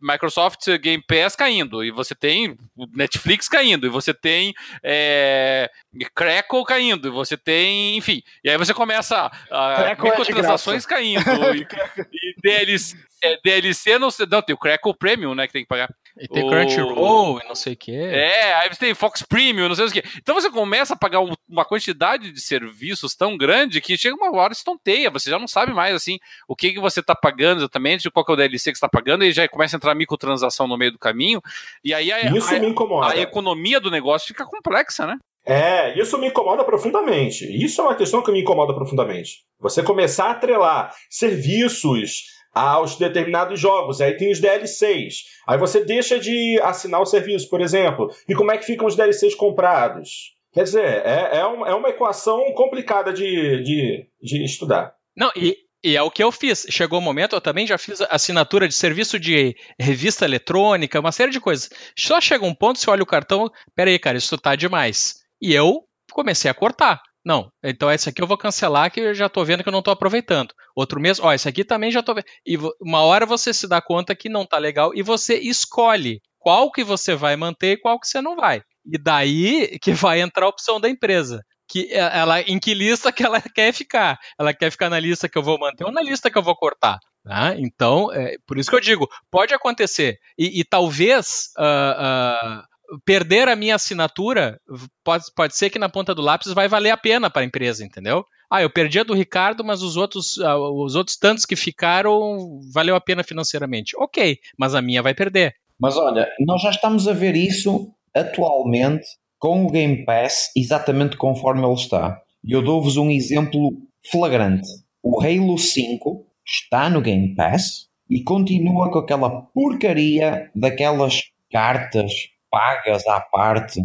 Microsoft 0.00 0.66
Game 0.80 1.02
Pass 1.06 1.36
caindo, 1.36 1.84
e 1.84 1.90
você 1.90 2.14
tem 2.14 2.56
Netflix 2.94 3.48
caindo, 3.48 3.86
e 3.86 3.90
você 3.90 4.14
tem 4.14 4.54
é, 4.82 5.70
Crackle 6.14 6.64
caindo, 6.64 7.08
e 7.08 7.10
você 7.10 7.36
tem, 7.36 7.96
enfim. 7.96 8.22
E 8.42 8.48
aí 8.48 8.56
você 8.56 8.72
começa 8.72 9.30
a 9.50 9.88
é 9.88 9.90
microtransações 9.90 10.84
é 10.84 10.88
caindo, 10.88 11.22
e, 11.54 11.66
e 12.12 12.34
DLC, 12.42 12.96
é, 13.22 13.38
DLC 13.42 13.98
não, 13.98 14.08
não 14.30 14.42
tem 14.42 14.54
o 14.54 14.58
Crackle 14.58 14.96
Premium, 14.96 15.34
né, 15.34 15.46
que 15.46 15.52
tem 15.52 15.62
que 15.62 15.68
pagar. 15.68 15.88
E 16.18 16.28
tem 16.28 16.44
o... 16.44 16.48
Crunchyroll 16.48 17.40
e 17.40 17.48
não 17.48 17.54
sei 17.54 17.72
o 17.72 17.76
que. 17.76 17.94
É, 17.94 18.54
aí 18.54 18.68
você 18.68 18.78
tem 18.78 18.94
Fox 18.94 19.22
Premium, 19.22 19.68
não 19.68 19.74
sei 19.74 19.86
o 19.86 19.90
que. 19.90 20.02
Então 20.18 20.34
você 20.34 20.50
começa 20.50 20.94
a 20.94 20.96
pagar 20.96 21.20
uma 21.48 21.64
quantidade 21.64 22.30
de 22.32 22.40
serviços 22.40 23.14
tão 23.14 23.36
grande 23.36 23.80
que 23.80 23.96
chega 23.96 24.14
uma 24.14 24.34
hora 24.36 24.52
estonteia. 24.52 25.10
Você 25.10 25.30
já 25.30 25.38
não 25.38 25.48
sabe 25.48 25.72
mais 25.72 25.94
assim 25.94 26.18
o 26.46 26.54
que, 26.54 26.72
que 26.72 26.80
você 26.80 27.00
está 27.00 27.14
pagando 27.14 27.60
exatamente, 27.60 28.10
qual 28.10 28.26
é 28.28 28.32
o 28.32 28.36
DLC 28.36 28.72
que 28.72 28.78
você 28.78 28.84
está 28.84 28.88
pagando, 28.88 29.24
e 29.24 29.32
já 29.32 29.48
começa 29.48 29.76
a 29.76 29.78
entrar 29.78 29.94
microtransação 29.94 30.66
no 30.66 30.76
meio 30.76 30.92
do 30.92 30.98
caminho. 30.98 31.40
E 31.82 31.94
aí 31.94 32.12
a, 32.12 32.30
Isso 32.30 32.54
a, 32.54 32.58
me 32.58 32.68
incomoda. 32.68 33.12
a 33.12 33.16
economia 33.16 33.80
do 33.80 33.90
negócio 33.90 34.28
fica 34.28 34.44
complexa, 34.44 35.06
né? 35.06 35.16
É, 35.44 35.98
isso 35.98 36.16
me 36.18 36.28
incomoda 36.28 36.62
profundamente. 36.62 37.44
Isso 37.64 37.80
é 37.80 37.84
uma 37.84 37.96
questão 37.96 38.22
que 38.22 38.30
me 38.30 38.42
incomoda 38.42 38.72
profundamente. 38.72 39.40
Você 39.58 39.82
começar 39.82 40.26
a 40.26 40.30
atrelar 40.32 40.94
serviços 41.10 42.26
aos 42.52 42.96
determinados 42.96 43.58
jogos. 43.58 44.00
Aí 44.00 44.16
tem 44.16 44.30
os 44.30 44.40
DLCs. 44.40 45.24
Aí 45.46 45.58
você 45.58 45.84
deixa 45.84 46.18
de 46.18 46.60
assinar 46.62 47.00
o 47.00 47.06
serviço, 47.06 47.48
por 47.48 47.60
exemplo. 47.60 48.10
E 48.28 48.34
como 48.34 48.52
é 48.52 48.58
que 48.58 48.66
ficam 48.66 48.86
os 48.86 48.96
DLCs 48.96 49.34
comprados? 49.34 50.36
Quer 50.52 50.64
dizer, 50.64 50.84
é, 50.84 51.38
é, 51.38 51.44
uma, 51.46 51.68
é 51.68 51.74
uma 51.74 51.88
equação 51.88 52.52
complicada 52.54 53.12
de, 53.12 53.62
de, 53.62 54.06
de 54.20 54.44
estudar. 54.44 54.94
Não, 55.16 55.30
e, 55.34 55.56
e 55.82 55.96
é 55.96 56.02
o 56.02 56.10
que 56.10 56.22
eu 56.22 56.30
fiz. 56.30 56.66
Chegou 56.68 56.98
o 56.98 57.02
momento, 57.02 57.34
eu 57.34 57.40
também 57.40 57.66
já 57.66 57.78
fiz 57.78 58.02
assinatura 58.02 58.68
de 58.68 58.74
serviço 58.74 59.18
de 59.18 59.56
revista 59.78 60.26
eletrônica, 60.26 61.00
uma 61.00 61.10
série 61.10 61.30
de 61.30 61.40
coisas. 61.40 61.70
Só 61.96 62.20
chega 62.20 62.44
um 62.44 62.54
ponto, 62.54 62.78
você 62.78 62.90
olha 62.90 63.02
o 63.02 63.06
cartão, 63.06 63.50
peraí, 63.74 63.98
cara, 63.98 64.18
isso 64.18 64.36
tá 64.36 64.54
demais. 64.54 65.22
E 65.40 65.54
eu 65.54 65.84
comecei 66.12 66.50
a 66.50 66.54
cortar. 66.54 67.00
Não, 67.24 67.52
então 67.62 67.90
esse 67.90 68.08
aqui 68.08 68.20
eu 68.20 68.26
vou 68.26 68.36
cancelar 68.36 68.90
que 68.90 69.00
eu 69.00 69.14
já 69.14 69.26
estou 69.26 69.44
vendo 69.44 69.62
que 69.62 69.68
eu 69.68 69.72
não 69.72 69.78
estou 69.78 69.92
aproveitando. 69.92 70.52
Outro 70.74 71.00
mês, 71.00 71.20
ó, 71.20 71.32
esse 71.32 71.48
aqui 71.48 71.64
também 71.64 71.90
já 71.90 72.00
estou 72.00 72.14
vendo. 72.14 72.26
E 72.44 72.56
uma 72.80 73.02
hora 73.02 73.24
você 73.24 73.54
se 73.54 73.68
dá 73.68 73.80
conta 73.80 74.14
que 74.14 74.28
não 74.28 74.42
está 74.42 74.58
legal 74.58 74.92
e 74.94 75.02
você 75.02 75.36
escolhe 75.36 76.20
qual 76.38 76.70
que 76.72 76.82
você 76.82 77.14
vai 77.14 77.36
manter 77.36 77.72
e 77.72 77.76
qual 77.76 77.98
que 78.00 78.08
você 78.08 78.20
não 78.20 78.34
vai. 78.34 78.62
E 78.84 78.98
daí 78.98 79.78
que 79.80 79.92
vai 79.94 80.20
entrar 80.20 80.46
a 80.46 80.48
opção 80.48 80.80
da 80.80 80.88
empresa. 80.88 81.42
Que 81.68 81.92
é, 81.92 82.18
ela, 82.18 82.40
em 82.42 82.58
que 82.58 82.74
lista 82.74 83.12
que 83.12 83.24
ela 83.24 83.40
quer 83.40 83.72
ficar? 83.72 84.18
Ela 84.38 84.52
quer 84.52 84.70
ficar 84.70 84.90
na 84.90 84.98
lista 84.98 85.28
que 85.28 85.38
eu 85.38 85.42
vou 85.42 85.58
manter 85.58 85.84
ou 85.84 85.92
na 85.92 86.02
lista 86.02 86.30
que 86.30 86.36
eu 86.36 86.42
vou 86.42 86.56
cortar? 86.56 86.98
Tá? 87.24 87.54
Então, 87.56 88.12
é, 88.12 88.36
por 88.46 88.58
isso 88.58 88.68
que 88.68 88.74
eu 88.74 88.80
digo, 88.80 89.08
pode 89.30 89.54
acontecer. 89.54 90.18
E, 90.36 90.60
e 90.60 90.64
talvez 90.64 91.50
uh, 91.56 92.58
uh, 92.58 92.62
perder 93.04 93.48
a 93.48 93.56
minha 93.56 93.74
assinatura, 93.74 94.58
pode, 95.04 95.24
pode 95.34 95.56
ser 95.56 95.70
que 95.70 95.78
na 95.78 95.88
ponta 95.88 96.14
do 96.14 96.22
lápis 96.22 96.52
vai 96.52 96.68
valer 96.68 96.90
a 96.90 96.96
pena 96.96 97.30
para 97.30 97.42
a 97.42 97.44
empresa, 97.44 97.84
entendeu? 97.84 98.24
Ah, 98.50 98.62
eu 98.62 98.70
perdi 98.70 99.00
a 99.00 99.02
do 99.02 99.14
Ricardo, 99.14 99.64
mas 99.64 99.82
os 99.82 99.96
outros, 99.96 100.36
uh, 100.36 100.84
os 100.84 100.94
outros 100.94 101.16
tantos 101.16 101.46
que 101.46 101.56
ficaram 101.56 102.60
valeu 102.72 102.94
a 102.94 103.00
pena 103.00 103.24
financeiramente. 103.24 103.96
Ok, 103.96 104.38
mas 104.58 104.74
a 104.74 104.82
minha 104.82 105.02
vai 105.02 105.14
perder. 105.14 105.54
Mas 105.80 105.96
olha, 105.96 106.28
nós 106.40 106.60
já 106.60 106.70
estamos 106.70 107.08
a 107.08 107.12
ver 107.12 107.34
isso 107.34 107.90
atualmente 108.14 109.06
com 109.38 109.64
o 109.64 109.70
Game 109.70 110.04
Pass 110.04 110.50
exatamente 110.56 111.16
conforme 111.16 111.64
ele 111.64 111.74
está. 111.74 112.20
E 112.44 112.52
eu 112.52 112.62
dou-vos 112.62 112.96
um 112.96 113.10
exemplo 113.10 113.70
flagrante. 114.10 114.68
O 115.02 115.20
Halo 115.20 115.56
5 115.58 116.26
está 116.46 116.90
no 116.90 117.00
Game 117.00 117.34
Pass 117.34 117.88
e 118.08 118.22
continua 118.22 118.90
com 118.90 118.98
aquela 118.98 119.30
porcaria 119.30 120.50
daquelas 120.54 121.22
cartas 121.50 122.12
pagas 122.52 123.06
à 123.06 123.18
parte. 123.18 123.80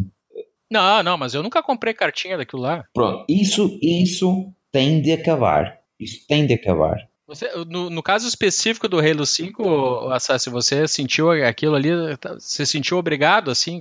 Não, 0.70 1.02
não, 1.02 1.18
mas 1.18 1.34
eu 1.34 1.42
nunca 1.42 1.64
comprei 1.64 1.94
cartinha 1.94 2.38
daquilo 2.38 2.64
lá. 2.64 2.84
Pronto, 2.94 3.26
isso, 3.30 3.80
isso 3.82 4.52
tem 4.70 5.02
de 5.02 5.14
acabar. 5.14 5.80
Isso 5.98 6.28
tem 6.28 6.46
de 6.46 6.54
acabar. 6.54 7.08
Você, 7.26 7.50
no, 7.66 7.90
no, 7.90 8.04
caso 8.04 8.28
específico 8.28 8.88
do 8.88 9.00
Halo 9.00 9.26
5, 9.26 10.10
Assassin, 10.12 10.50
você 10.50 10.88
sentiu 10.88 11.32
aquilo 11.32 11.76
ali, 11.76 11.90
você 12.34 12.66
sentiu 12.66 12.98
obrigado, 12.98 13.52
assim, 13.52 13.80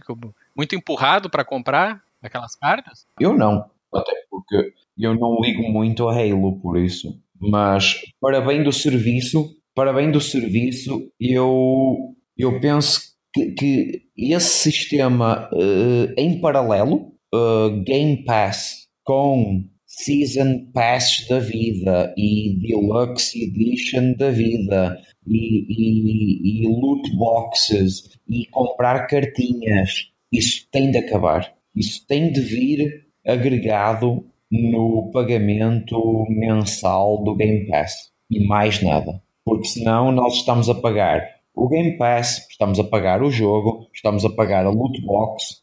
muito 0.56 0.74
empurrado 0.74 1.28
para 1.30 1.44
comprar 1.44 2.02
aquelas 2.22 2.56
cartas? 2.56 3.06
Eu 3.20 3.34
não, 3.34 3.70
até 3.94 4.12
porque 4.30 4.72
eu 4.98 5.14
não 5.14 5.40
ligo 5.40 5.62
muito 5.62 6.08
a 6.08 6.12
Halo 6.12 6.58
por 6.60 6.76
isso. 6.76 7.20
Mas, 7.38 8.00
para 8.20 8.40
bem 8.40 8.64
do 8.64 8.72
serviço, 8.72 9.54
para 9.74 9.92
bem 9.92 10.10
do 10.10 10.20
serviço, 10.20 11.08
eu, 11.20 12.16
eu 12.36 12.60
penso 12.60 13.15
que, 13.36 13.50
que 13.52 14.02
esse 14.16 14.70
sistema 14.70 15.50
uh, 15.52 16.14
em 16.16 16.40
paralelo, 16.40 17.12
uh, 17.34 17.82
Game 17.84 18.24
Pass 18.24 18.86
com 19.04 19.62
Season 19.86 20.70
Pass 20.72 21.26
da 21.28 21.38
vida 21.38 22.14
e 22.16 22.58
Deluxe 22.60 23.44
Edition 23.44 24.14
da 24.14 24.30
vida 24.30 24.98
e, 25.26 25.66
e, 25.68 26.62
e 26.62 26.66
loot 26.66 27.14
boxes 27.16 28.10
e 28.28 28.46
comprar 28.46 29.06
cartinhas, 29.06 30.10
isso 30.32 30.66
tem 30.70 30.90
de 30.90 30.98
acabar. 30.98 31.54
Isso 31.74 32.06
tem 32.06 32.32
de 32.32 32.40
vir 32.40 33.06
agregado 33.26 34.24
no 34.50 35.10
pagamento 35.12 36.26
mensal 36.30 37.22
do 37.22 37.34
Game 37.34 37.66
Pass 37.66 37.92
e 38.30 38.46
mais 38.46 38.82
nada. 38.82 39.22
Porque 39.44 39.68
senão 39.68 40.10
nós 40.10 40.36
estamos 40.36 40.68
a 40.68 40.74
pagar 40.74 41.35
o 41.56 41.68
Game 41.68 41.96
Pass, 41.96 42.46
estamos 42.50 42.78
a 42.78 42.84
pagar 42.84 43.22
o 43.22 43.30
jogo, 43.30 43.88
estamos 43.94 44.24
a 44.26 44.30
pagar 44.30 44.66
a 44.66 44.70
loot 44.70 45.00
box, 45.00 45.62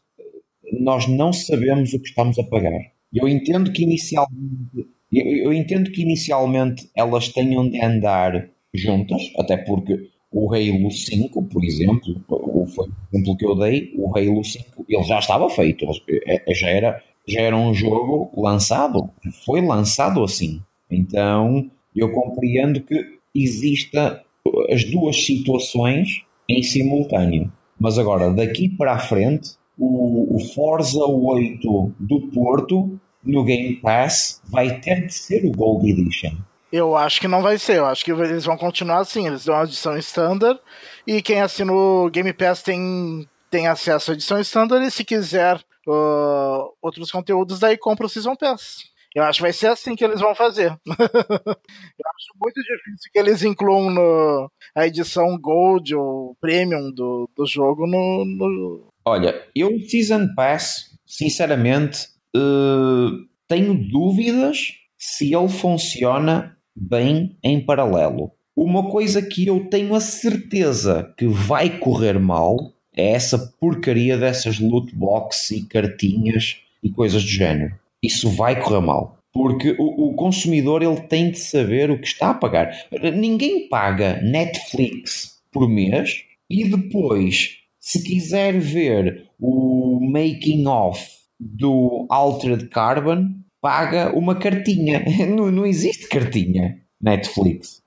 nós 0.80 1.06
não 1.06 1.32
sabemos 1.32 1.94
o 1.94 2.00
que 2.00 2.08
estamos 2.08 2.36
a 2.36 2.42
pagar. 2.42 2.80
Eu 3.12 3.28
entendo 3.28 3.72
que 3.72 3.84
inicialmente, 3.84 4.88
eu, 5.12 5.24
eu 5.24 5.52
entendo 5.52 5.92
que 5.92 6.02
inicialmente 6.02 6.90
elas 6.96 7.28
tenham 7.28 7.70
de 7.70 7.80
andar 7.80 8.50
juntas, 8.74 9.30
até 9.38 9.56
porque 9.56 10.10
o 10.32 10.52
Halo 10.52 10.90
5, 10.90 11.44
por 11.44 11.64
exemplo, 11.64 12.20
o, 12.28 12.66
foi 12.66 12.88
o 12.88 12.92
exemplo 13.12 13.36
que 13.36 13.46
eu 13.46 13.54
dei, 13.54 13.94
o 13.96 14.18
Halo 14.18 14.42
5, 14.42 14.84
ele 14.88 15.02
já 15.04 15.20
estava 15.20 15.48
feito, 15.48 15.86
é, 16.08 16.42
é, 16.50 16.54
já 16.54 16.68
era, 16.68 17.02
já 17.24 17.40
era 17.40 17.56
um 17.56 17.72
jogo 17.72 18.32
lançado, 18.36 19.08
foi 19.44 19.60
lançado 19.60 20.24
assim. 20.24 20.60
Então 20.90 21.70
eu 21.94 22.10
compreendo 22.10 22.80
que 22.80 23.14
exista 23.32 24.24
as 24.70 24.84
duas 24.84 25.24
situações 25.24 26.22
em 26.48 26.62
simultâneo. 26.62 27.50
Mas 27.78 27.98
agora, 27.98 28.32
daqui 28.32 28.68
para 28.68 28.92
a 28.92 28.98
frente, 28.98 29.52
o, 29.78 30.36
o 30.36 30.40
Forza 30.54 31.04
8 31.04 31.94
do 31.98 32.20
Porto 32.28 32.98
no 33.22 33.42
Game 33.44 33.76
Pass 33.76 34.42
vai 34.44 34.80
ter 34.80 35.06
de 35.06 35.14
ser 35.14 35.44
o 35.44 35.52
Gold 35.52 35.90
Edition. 35.90 36.32
Eu 36.70 36.96
acho 36.96 37.20
que 37.20 37.28
não 37.28 37.40
vai 37.40 37.56
ser, 37.56 37.76
eu 37.76 37.86
acho 37.86 38.04
que 38.04 38.10
eles 38.10 38.44
vão 38.44 38.56
continuar 38.56 38.98
assim, 38.98 39.26
eles 39.26 39.44
dão 39.44 39.54
a 39.54 39.64
edição 39.64 39.96
standard 39.96 40.58
e 41.06 41.22
quem 41.22 41.40
assina 41.40 41.72
o 41.72 42.10
Game 42.10 42.32
Pass 42.32 42.62
tem, 42.62 43.28
tem 43.48 43.68
acesso 43.68 44.10
à 44.10 44.14
edição 44.14 44.40
standard 44.40 44.84
e 44.84 44.90
se 44.90 45.04
quiser 45.04 45.56
uh, 45.86 46.72
outros 46.82 47.12
conteúdos 47.12 47.60
daí 47.60 47.78
compra 47.78 48.06
o 48.06 48.08
Season 48.08 48.34
Pass. 48.34 48.92
Eu 49.14 49.22
acho 49.22 49.38
que 49.38 49.42
vai 49.42 49.52
ser 49.52 49.68
assim 49.68 49.94
que 49.94 50.04
eles 50.04 50.18
vão 50.18 50.34
fazer. 50.34 50.76
eu 50.88 50.96
acho 50.96 52.34
muito 52.40 52.60
difícil 52.60 53.10
que 53.12 53.18
eles 53.18 53.44
incluam 53.44 53.88
no, 53.88 54.50
a 54.74 54.88
edição 54.88 55.38
Gold 55.38 55.94
ou 55.94 56.36
Premium 56.40 56.90
do, 56.90 57.30
do 57.36 57.46
jogo 57.46 57.86
no, 57.86 58.24
no... 58.24 58.88
Olha, 59.04 59.40
eu 59.54 59.78
Season 59.88 60.34
Pass, 60.34 60.98
sinceramente, 61.06 62.08
uh, 62.36 63.24
tenho 63.46 63.74
dúvidas 63.88 64.72
se 64.98 65.32
ele 65.32 65.48
funciona 65.48 66.58
bem 66.74 67.38
em 67.40 67.64
paralelo. 67.64 68.32
Uma 68.56 68.90
coisa 68.90 69.22
que 69.22 69.46
eu 69.46 69.68
tenho 69.68 69.94
a 69.94 70.00
certeza 70.00 71.14
que 71.16 71.26
vai 71.28 71.78
correr 71.78 72.18
mal 72.18 72.72
é 72.92 73.12
essa 73.12 73.38
porcaria 73.60 74.16
dessas 74.16 74.58
loot 74.58 74.92
boxes 74.94 75.52
e 75.52 75.66
cartinhas 75.66 76.60
e 76.82 76.90
coisas 76.90 77.22
do 77.22 77.28
género 77.28 77.83
isso 78.04 78.28
vai 78.30 78.60
correr 78.60 78.80
mal. 78.80 79.18
Porque 79.32 79.74
o, 79.78 80.10
o, 80.10 80.14
consumidor 80.14 80.82
ele 80.82 81.00
tem 81.02 81.30
de 81.30 81.38
saber 81.38 81.90
o 81.90 81.98
que 81.98 82.06
está 82.06 82.30
a 82.30 82.34
pagar. 82.34 82.72
Ninguém 83.16 83.68
paga 83.68 84.20
Netflix 84.22 85.42
por 85.50 85.68
mês 85.68 86.22
e 86.48 86.64
depois, 86.68 87.56
se 87.80 88.02
quiser 88.04 88.58
ver 88.60 89.28
o 89.40 89.98
making 90.00 90.66
of 90.68 91.04
do 91.40 92.06
Altered 92.08 92.68
Carbon, 92.68 93.30
paga 93.60 94.16
uma 94.16 94.36
cartinha. 94.36 95.04
Não, 95.34 95.50
não 95.50 95.66
existe 95.66 96.08
cartinha 96.08 96.80
Netflix. 97.00 97.82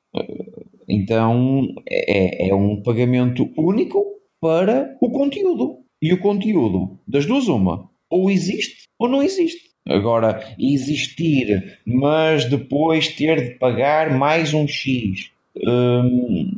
Então 0.90 1.68
é, 1.90 2.50
é 2.50 2.56
um 2.56 2.82
pagamento 2.82 3.50
único 3.58 4.04
para 4.42 4.98
o 5.00 5.10
conteúdo. 5.12 5.80
E 6.02 6.14
o 6.14 6.20
conteúdo, 6.20 7.00
das 7.08 7.26
duas, 7.26 7.48
uma, 7.48 7.90
ou 8.10 8.30
existe 8.30 8.88
ou 9.00 9.08
não 9.08 9.22
existe. 9.22 9.70
Agora, 9.88 10.56
existir, 10.60 11.80
mas 11.86 12.46
depois 12.46 13.08
ter 13.08 13.44
de 13.44 13.52
pagar 13.58 14.18
mais 14.18 14.54
um 14.54 14.68
X. 14.68 15.32
Hum, 15.56 16.52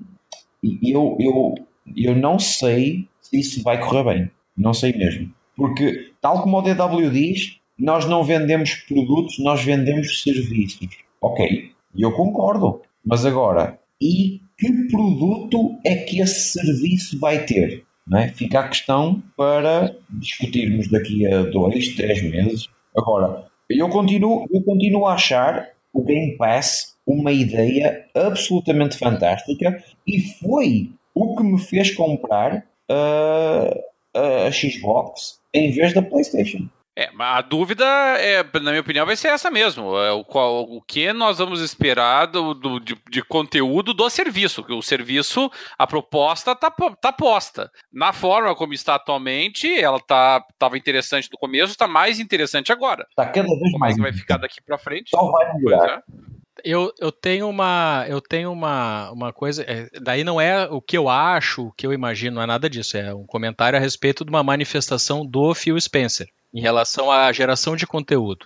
eu, 0.84 1.18
eu, 1.20 1.56
eu 1.96 2.16
não 2.16 2.40
sei 2.40 3.08
se 3.22 3.40
isso 3.40 3.64
vai 3.64 3.80
correr 3.80 4.04
bem. 4.04 4.32
Não 4.58 4.74
sei 4.74 4.94
mesmo. 4.94 5.32
Porque, 5.56 6.12
tal 6.22 6.42
como 6.42 6.58
o 6.58 6.62
DW 6.62 7.10
diz, 7.12 7.58
nós 7.78 8.06
não 8.06 8.24
vendemos 8.24 8.74
produtos, 8.76 9.40
nós 9.40 9.64
vendemos 9.64 10.22
serviços. 10.22 10.90
Ok, 11.22 11.72
eu 11.98 12.12
concordo. 12.12 12.82
Mas 13.06 13.26
agora, 13.26 13.80
e 14.02 14.42
que 14.58 14.88
produto 14.90 15.78
é 15.86 15.96
que 15.96 16.20
esse 16.20 16.52
serviço 16.52 17.18
vai 17.20 17.46
ter? 17.46 17.84
Não 18.06 18.20
é? 18.20 18.30
Fica 18.30 18.60
a 18.60 18.68
questão 18.68 19.22
para 19.38 19.96
discutirmos 20.10 20.90
daqui 20.90 21.26
a 21.28 21.44
dois, 21.44 21.96
três 21.96 22.22
meses. 22.24 22.68
Agora, 22.95 23.45
eu 23.70 23.90
continuo, 23.90 24.45
eu 24.52 24.64
continuo 24.64 25.06
a 25.06 25.14
achar 25.14 25.70
o 25.94 26.03
Game 26.03 26.38
Pass 26.38 26.95
uma 27.06 27.32
ideia 27.32 28.06
absolutamente 28.14 28.98
fantástica 28.98 29.84
e 30.06 30.22
foi 30.22 30.91
o 31.14 31.36
que 31.36 31.44
me 31.44 31.60
fez 31.60 31.91
comprar 31.95 32.66
uh, 32.90 34.48
a 34.48 34.52
Xbox 34.52 35.40
em 35.53 35.72
vez 35.72 35.94
da 35.94 36.02
PlayStation. 36.02 36.68
É, 37.00 37.10
a 37.18 37.42
dúvida, 37.42 37.86
é, 37.86 38.44
na 38.60 38.72
minha 38.72 38.82
opinião, 38.82 39.06
vai 39.06 39.16
ser 39.16 39.30
essa 39.30 39.50
mesmo. 39.50 39.98
É, 39.98 40.12
o, 40.12 40.26
qual, 40.26 40.64
o 40.64 40.82
que 40.82 41.14
nós 41.14 41.38
vamos 41.38 41.62
esperar 41.62 42.26
do, 42.26 42.54
do 42.54 42.78
de, 42.78 42.94
de, 43.10 43.24
conteúdo 43.24 43.94
do 43.94 44.10
serviço? 44.10 44.66
O 44.68 44.82
serviço, 44.82 45.50
a 45.78 45.88
proposta 45.88 46.52
está 46.52 46.70
tá 46.70 47.14
posta. 47.14 47.72
Na 47.90 48.12
forma 48.12 48.54
como 48.54 48.74
está 48.74 48.96
atualmente, 48.96 49.74
ela 49.74 49.96
estava 49.96 50.44
tá, 50.58 50.70
interessante 50.78 51.30
no 51.32 51.38
começo, 51.38 51.72
está 51.72 51.88
mais 51.88 52.20
interessante 52.20 52.70
agora. 52.70 53.06
Está 53.10 53.28
cada 53.28 53.48
vez 53.48 53.72
mais. 53.80 53.96
Como 53.96 54.06
é 54.06 54.10
que 54.10 54.18
vai 54.18 54.22
ficar 54.22 54.38
daqui 54.38 54.62
para 54.62 54.78
frente? 54.78 55.12
Só 55.12 55.32
vai 55.32 55.54
melhorar. 55.56 56.00
É. 56.00 56.40
Eu, 56.66 56.92
eu 57.00 57.14
tenho 57.14 57.48
uma 57.48 58.06
eu 58.10 58.20
tenho 58.20 58.52
uma, 58.52 59.10
uma 59.12 59.32
coisa 59.32 59.64
é, 59.64 59.88
daí 60.02 60.26
não 60.26 60.42
é 60.42 60.66
o 60.66 60.82
que 60.82 60.98
eu 60.98 61.08
acho 61.08 61.68
o 61.68 61.72
que 61.72 61.88
eu 61.88 61.94
imagino 61.94 62.36
não 62.36 62.42
é 62.42 62.46
nada 62.46 62.70
disso 62.70 62.98
é 62.98 63.16
um 63.16 63.26
comentário 63.26 63.80
a 63.80 63.82
respeito 63.82 64.26
de 64.26 64.30
uma 64.30 64.44
manifestação 64.44 65.26
do 65.26 65.56
Phil 65.56 65.80
Spencer 65.80 66.28
em 66.54 66.62
relação 66.62 67.12
à 67.12 67.32
geração 67.32 67.76
de 67.76 67.86
conteúdo. 67.86 68.46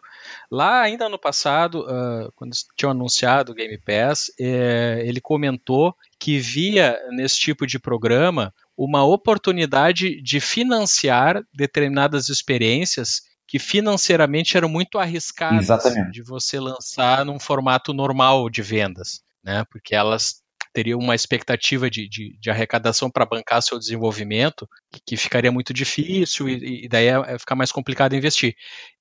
Lá, 0.52 0.82
ainda 0.82 1.08
no 1.08 1.18
passado, 1.18 1.82
uh, 1.82 2.32
quando 2.36 2.52
tinham 2.76 2.92
anunciado 2.92 3.52
o 3.52 3.56
Game 3.56 3.78
Pass, 3.78 4.32
é, 4.40 5.02
ele 5.06 5.22
comentou 5.22 5.96
que 6.20 6.38
via 6.38 7.00
nesse 7.12 7.40
tipo 7.40 7.66
de 7.66 7.80
programa 7.80 8.54
uma 8.78 9.04
oportunidade 9.06 10.22
de 10.22 10.40
financiar 10.40 11.44
determinadas 11.54 12.30
experiências 12.30 13.22
que 13.48 13.60
financeiramente 13.60 14.58
eram 14.58 14.68
muito 14.68 14.98
arriscadas 14.98 15.66
Exatamente. 15.66 16.12
de 16.12 16.24
você 16.24 16.60
lançar 16.60 17.24
num 17.26 17.40
formato 17.40 17.94
normal 17.94 18.50
de 18.50 18.62
vendas, 18.62 19.22
né? 19.44 19.64
Porque 19.70 19.94
elas 19.94 20.43
teria 20.74 20.98
uma 20.98 21.14
expectativa 21.14 21.90
de, 21.90 22.10
de, 22.10 22.38
de 22.40 22.50
arrecadação 22.50 23.10
para 23.10 23.26
bancar 23.26 23.62
seu 23.62 23.78
desenvolvimento, 23.78 24.68
que, 25.06 25.16
ficaria 25.16 25.52
muito 25.52 25.74
difícil 25.74 26.50
e, 26.50 26.86
e 26.86 26.88
daí 26.90 27.08
é, 27.08 27.36
é 27.36 27.40
ficar 27.40 27.56
mais 27.56 27.72
complicado 27.72 28.16
investir. 28.16 28.56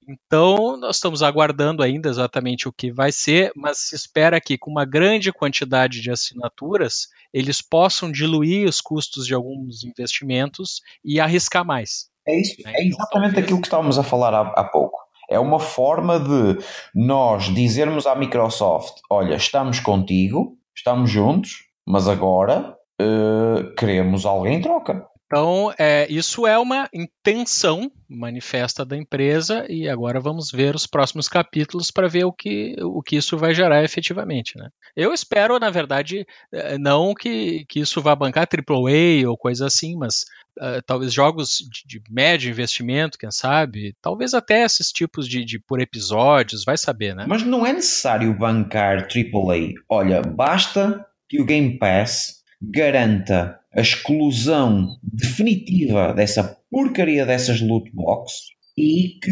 Então, 0.07 0.77
nós 0.77 0.97
estamos 0.97 1.23
aguardando 1.23 1.83
ainda 1.83 2.09
exatamente 2.09 2.69
o 2.69 2.73
que 2.73 2.93
vai 2.93 3.11
ser, 3.11 3.53
mas 3.57 3.79
se 3.79 3.95
espera 3.95 4.41
que 4.41 4.59
com 4.59 4.71
uma 4.71 4.85
grande 4.85 5.33
quantidade 5.33 6.01
de 6.01 6.11
assinaturas, 6.11 7.09
eles 7.33 7.63
possam 7.63 8.11
diluir 8.11 8.69
os 8.69 8.81
custos 8.81 9.27
de 9.27 9.35
alguns 9.35 9.85
investimentos 9.85 10.83
e 11.05 11.19
arriscar 11.19 11.65
mais. 11.65 12.11
É, 12.27 12.39
isso, 12.39 12.57
né? 12.65 12.73
é 12.77 12.87
exatamente 12.87 13.39
aquilo 13.39 13.61
que 13.61 13.67
estávamos 13.67 13.99
a 13.99 14.03
falar 14.03 14.35
há, 14.35 14.41
há 14.61 14.65
pouco. 14.65 15.01
É 15.31 15.39
uma 15.39 15.59
forma 15.59 16.21
de 16.21 16.63
nós 16.95 17.45
dizermos 17.55 18.07
à 18.07 18.15
Microsoft: 18.15 18.99
olha, 19.09 19.35
estamos 19.35 19.81
contigo, 19.81 20.59
estamos 20.75 21.11
juntos, 21.11 21.65
mas 21.87 22.09
agora 22.09 22.77
uh, 23.01 23.75
queremos 23.75 24.25
alguém 24.25 24.59
em 24.59 24.61
troca. 24.61 25.07
Então, 25.33 25.73
é, 25.79 26.07
isso 26.11 26.47
é 26.47 26.59
uma 26.59 26.91
intenção 26.93 27.91
manifesta 28.07 28.85
da 28.85 28.95
empresa 28.99 29.65
e 29.67 29.89
agora 29.89 30.21
vamos 30.21 30.51
ver 30.53 30.75
os 30.75 30.87
próximos 30.87 31.27
capítulos 31.27 31.91
para 31.91 32.07
ver 32.07 32.25
o 32.25 32.33
que, 32.33 32.77
o 32.83 33.03
que 33.03 33.17
isso 33.17 33.39
vai 33.39 33.55
gerar 33.55 33.83
efetivamente. 33.83 34.59
Né? 34.59 34.69
Eu 34.95 35.11
espero, 35.11 35.59
na 35.59 35.71
verdade, 35.71 36.27
é, 36.53 36.77
não 36.77 37.15
que, 37.15 37.65
que 37.67 37.81
isso 37.81 38.03
vá 38.03 38.15
bancar 38.15 38.47
AAA 38.47 39.27
ou 39.27 39.39
coisa 39.39 39.67
assim, 39.67 39.97
mas 39.97 40.27
uh, 40.59 40.83
talvez 40.85 41.15
jogos 41.15 41.57
de, 41.61 41.99
de, 41.99 42.03
médio 42.11 42.51
investimento, 42.51 43.17
quem 43.17 43.31
sabe, 43.31 43.97
talvez 44.03 44.35
até 44.35 44.63
esses 44.63 44.93
tipos 44.93 45.27
de, 45.27 45.47
de 45.47 45.59
por 45.59 45.81
episódios, 45.81 46.63
vai 46.63 46.77
saber, 46.77 47.15
né? 47.15 47.25
Mas 47.27 47.43
não 47.43 47.67
é 47.67 47.73
necessário 47.73 48.37
bancar 48.37 49.09
AAA. 49.09 49.81
Olha, 49.89 50.21
basta 50.21 51.07
que 51.27 51.41
o 51.41 51.47
Game 51.47 51.79
Pass 51.79 52.43
garanta 52.61 53.62
a 53.75 53.81
exclusão 53.81 54.99
definitiva 55.03 56.13
dessa 56.13 56.59
porcaria 56.71 57.25
dessas 57.25 57.61
loot 57.61 57.91
boxes 57.93 58.53
e 58.77 59.19
que, 59.23 59.31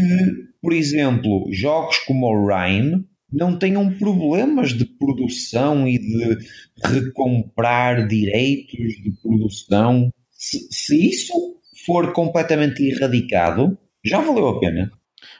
por 0.60 0.72
exemplo, 0.72 1.46
jogos 1.50 1.98
como 1.98 2.26
o 2.26 2.46
Rhyme 2.46 3.04
não 3.32 3.56
tenham 3.56 3.92
problemas 3.96 4.72
de 4.72 4.84
produção 4.84 5.86
e 5.86 5.98
de 5.98 6.38
recomprar 6.84 8.06
direitos 8.06 8.94
de 9.02 9.12
produção. 9.22 10.12
Se, 10.32 10.66
se 10.70 11.10
isso 11.10 11.32
for 11.86 12.12
completamente 12.12 12.82
erradicado, 12.82 13.78
já 14.04 14.20
valeu 14.20 14.48
a 14.48 14.60
pena. 14.60 14.90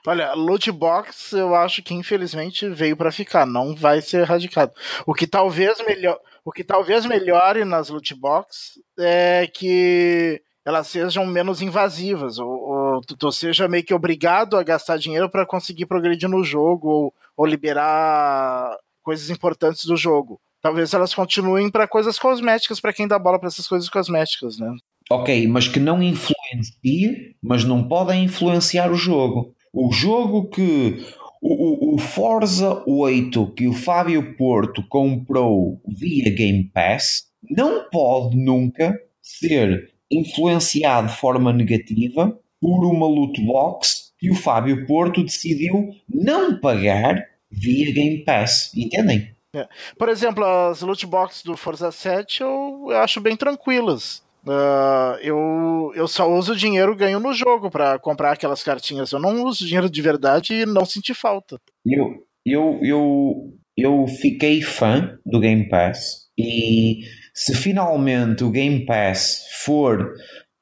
Olha, 0.07 0.33
loot 0.35 0.71
box 0.73 1.33
eu 1.33 1.55
acho 1.55 1.83
que 1.83 1.95
infelizmente 1.95 2.69
veio 2.69 2.97
para 2.97 3.13
ficar, 3.13 3.47
não 3.47 3.75
vai 3.75 4.01
ser 4.01 4.21
erradicado. 4.21 4.73
O 5.07 5.15
que 5.15 5.27
talvez 5.27 5.79
melhor, 5.87 6.19
o 6.45 6.53
que 6.53 6.65
talvez 6.65 7.07
melhore 7.07 7.65
nas 7.65 7.89
loot 7.89 8.15
box 8.15 8.81
é 8.99 9.47
que 9.47 10.43
elas 10.65 10.87
sejam 10.89 11.27
menos 11.27 11.63
invasivas, 11.63 12.39
ou, 12.39 12.49
ou 12.49 13.01
tu, 13.01 13.33
seja 13.33 13.69
meio 13.69 13.85
que 13.85 13.95
obrigado 13.95 14.57
a 14.57 14.63
gastar 14.63 14.99
dinheiro 14.99 15.29
para 15.29 15.47
conseguir 15.47 15.87
progredir 15.87 16.29
no 16.29 16.45
jogo, 16.45 16.89
ou, 16.89 17.15
ou 17.37 17.47
liberar 17.47 18.77
coisas 19.03 19.31
importantes 19.31 19.85
do 19.85 19.97
jogo. 19.97 20.41
Talvez 20.63 20.93
elas 20.93 21.15
continuem 21.15 21.71
para 21.71 21.89
coisas 21.89 22.19
cosméticas, 22.19 22.81
para 22.81 22.93
quem 22.93 23.09
dá 23.09 23.19
bola 23.19 23.39
para 23.39 23.49
essas 23.49 23.67
coisas 23.67 23.89
cosméticas, 23.89 24.59
né? 24.59 24.75
Ok, 25.11 25.49
mas 25.49 25.67
que 25.67 25.81
não 25.81 26.03
influencie, 26.03 27.35
mas 27.43 27.65
não 27.65 27.89
podem 27.89 28.25
influenciar 28.25 28.93
o 28.93 28.95
jogo. 28.95 29.55
O 29.73 29.91
jogo 29.91 30.49
que 30.49 31.05
o, 31.41 31.95
o, 31.95 31.99
Forza 31.99 32.83
8 32.87 33.53
que 33.53 33.67
o 33.67 33.73
Fábio 33.73 34.37
Porto 34.37 34.83
comprou 34.89 35.81
via 35.87 36.31
Game 36.35 36.65
Pass 36.65 37.25
não 37.49 37.89
pode 37.89 38.37
nunca 38.37 38.95
ser 39.23 39.91
influenciado 40.11 41.09
de 41.09 41.17
forma 41.17 41.53
negativa 41.53 42.39
por 42.61 42.85
uma 42.85 43.07
loot 43.07 43.41
box 43.45 44.13
que 44.19 44.31
o 44.31 44.35
Fábio 44.35 44.87
Porto 44.87 45.23
decidiu 45.23 45.91
não 46.09 46.61
pagar 46.61 47.25
via 47.51 47.93
Game 47.93 48.23
Pass. 48.25 48.71
Entendem? 48.77 49.35
É. 49.55 49.67
Por 49.99 50.09
exemplo, 50.09 50.45
as 50.45 50.83
loot 50.83 51.07
boxes 51.07 51.43
do 51.43 51.57
Forza 51.57 51.91
7 51.91 52.43
eu, 52.43 52.87
eu 52.91 52.99
acho 52.99 53.21
bem 53.21 53.37
tranquilas. 53.37 54.23
Uh, 54.47 55.19
eu, 55.21 55.93
eu 55.95 56.09
só 56.09 56.31
uso 56.31 56.57
dinheiro 56.57 56.97
ganho 56.97 57.21
no 57.21 57.33
jogo 57.33 57.71
para 57.71 57.99
comprar 57.99 58.33
aquelas 58.33 58.63
cartinhas. 58.63 59.13
Eu 59.13 59.19
não 59.19 59.45
uso 59.45 59.67
dinheiro 59.67 59.91
de 59.91 60.03
verdade 60.03 60.55
e 60.55 60.67
não 60.67 60.85
senti 60.85 61.13
falta. 61.13 61.61
Eu, 61.85 62.25
eu, 62.45 62.79
eu, 62.83 63.55
eu 63.77 64.07
fiquei 64.07 64.63
fã 64.63 65.19
do 65.25 65.41
Game 65.41 65.69
Pass 65.69 66.29
e 66.39 67.01
se 67.35 67.55
finalmente 67.55 68.43
o 68.43 68.51
Game 68.51 68.85
Pass 68.87 69.45
for 69.63 70.15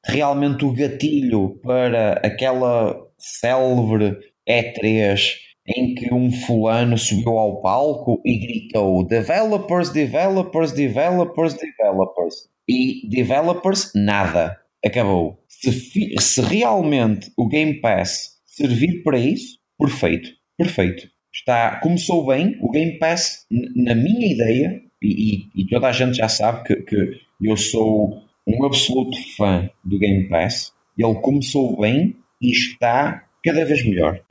realmente 0.05 0.65
o 0.65 0.73
gatilho 0.73 1.59
para 1.63 2.13
aquela 2.13 2.95
célebre 3.17 4.17
E3 4.47 5.35
em 5.67 5.93
que 5.93 6.13
um 6.13 6.31
fulano 6.31 6.97
subiu 6.97 7.37
ao 7.37 7.61
palco 7.61 8.21
e 8.25 8.39
gritou 8.39 9.05
Developers, 9.05 9.89
developers, 9.91 10.71
developers, 10.71 11.53
developers 11.53 12.49
e 12.69 13.09
developers, 13.09 13.91
nada. 13.95 14.55
Acabou. 14.85 15.43
Se, 15.47 16.13
se 16.19 16.41
realmente 16.41 17.31
o 17.35 17.47
Game 17.47 17.81
Pass 17.81 18.37
servir 18.45 19.01
para 19.03 19.17
isso, 19.17 19.57
perfeito. 19.77 20.29
Perfeito. 20.55 21.09
Está, 21.33 21.79
começou 21.79 22.27
bem. 22.27 22.57
O 22.61 22.69
Game 22.69 22.99
Pass, 22.99 23.45
na 23.49 23.95
minha 23.95 24.31
ideia, 24.31 24.81
e, 25.01 25.49
e, 25.55 25.61
e 25.61 25.67
toda 25.67 25.87
a 25.87 25.91
gente 25.91 26.17
já 26.17 26.29
sabe 26.29 26.63
que, 26.63 26.75
que 26.83 27.19
eu 27.41 27.57
sou 27.57 28.21
um 28.45 28.63
absoluto 28.63 29.17
fã 29.35 29.69
do 29.83 29.97
Game 29.97 30.29
Pass. 30.29 30.71
Ele 30.97 31.15
começou 31.15 31.79
bem 31.79 32.15
e 32.41 32.51
está 32.51 33.25
cada 33.43 33.65
vez 33.65 33.83
melhor. 33.83 34.21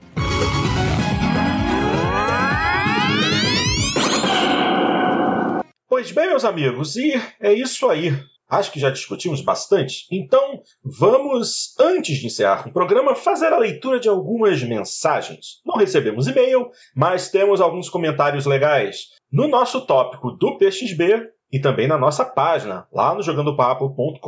Pois 5.98 6.12
bem, 6.12 6.28
meus 6.28 6.44
amigos, 6.44 6.94
e 6.94 7.12
é 7.40 7.52
isso 7.52 7.88
aí. 7.88 8.16
Acho 8.48 8.70
que 8.70 8.78
já 8.78 8.88
discutimos 8.88 9.40
bastante. 9.40 10.06
Então, 10.12 10.62
vamos, 10.80 11.74
antes 11.76 12.18
de 12.18 12.26
encerrar 12.28 12.68
o 12.68 12.72
programa, 12.72 13.16
fazer 13.16 13.52
a 13.52 13.58
leitura 13.58 13.98
de 13.98 14.08
algumas 14.08 14.62
mensagens. 14.62 15.60
Não 15.66 15.74
recebemos 15.74 16.28
e-mail, 16.28 16.70
mas 16.94 17.32
temos 17.32 17.60
alguns 17.60 17.88
comentários 17.88 18.46
legais. 18.46 19.08
No 19.32 19.48
nosso 19.48 19.84
tópico 19.86 20.30
do 20.30 20.56
PXB, 20.56 21.32
e 21.50 21.58
também 21.58 21.88
na 21.88 21.98
nossa 21.98 22.24
página, 22.24 22.86
lá 22.92 23.12
no 23.12 23.20
jogandopapo.com.br. 23.20 24.22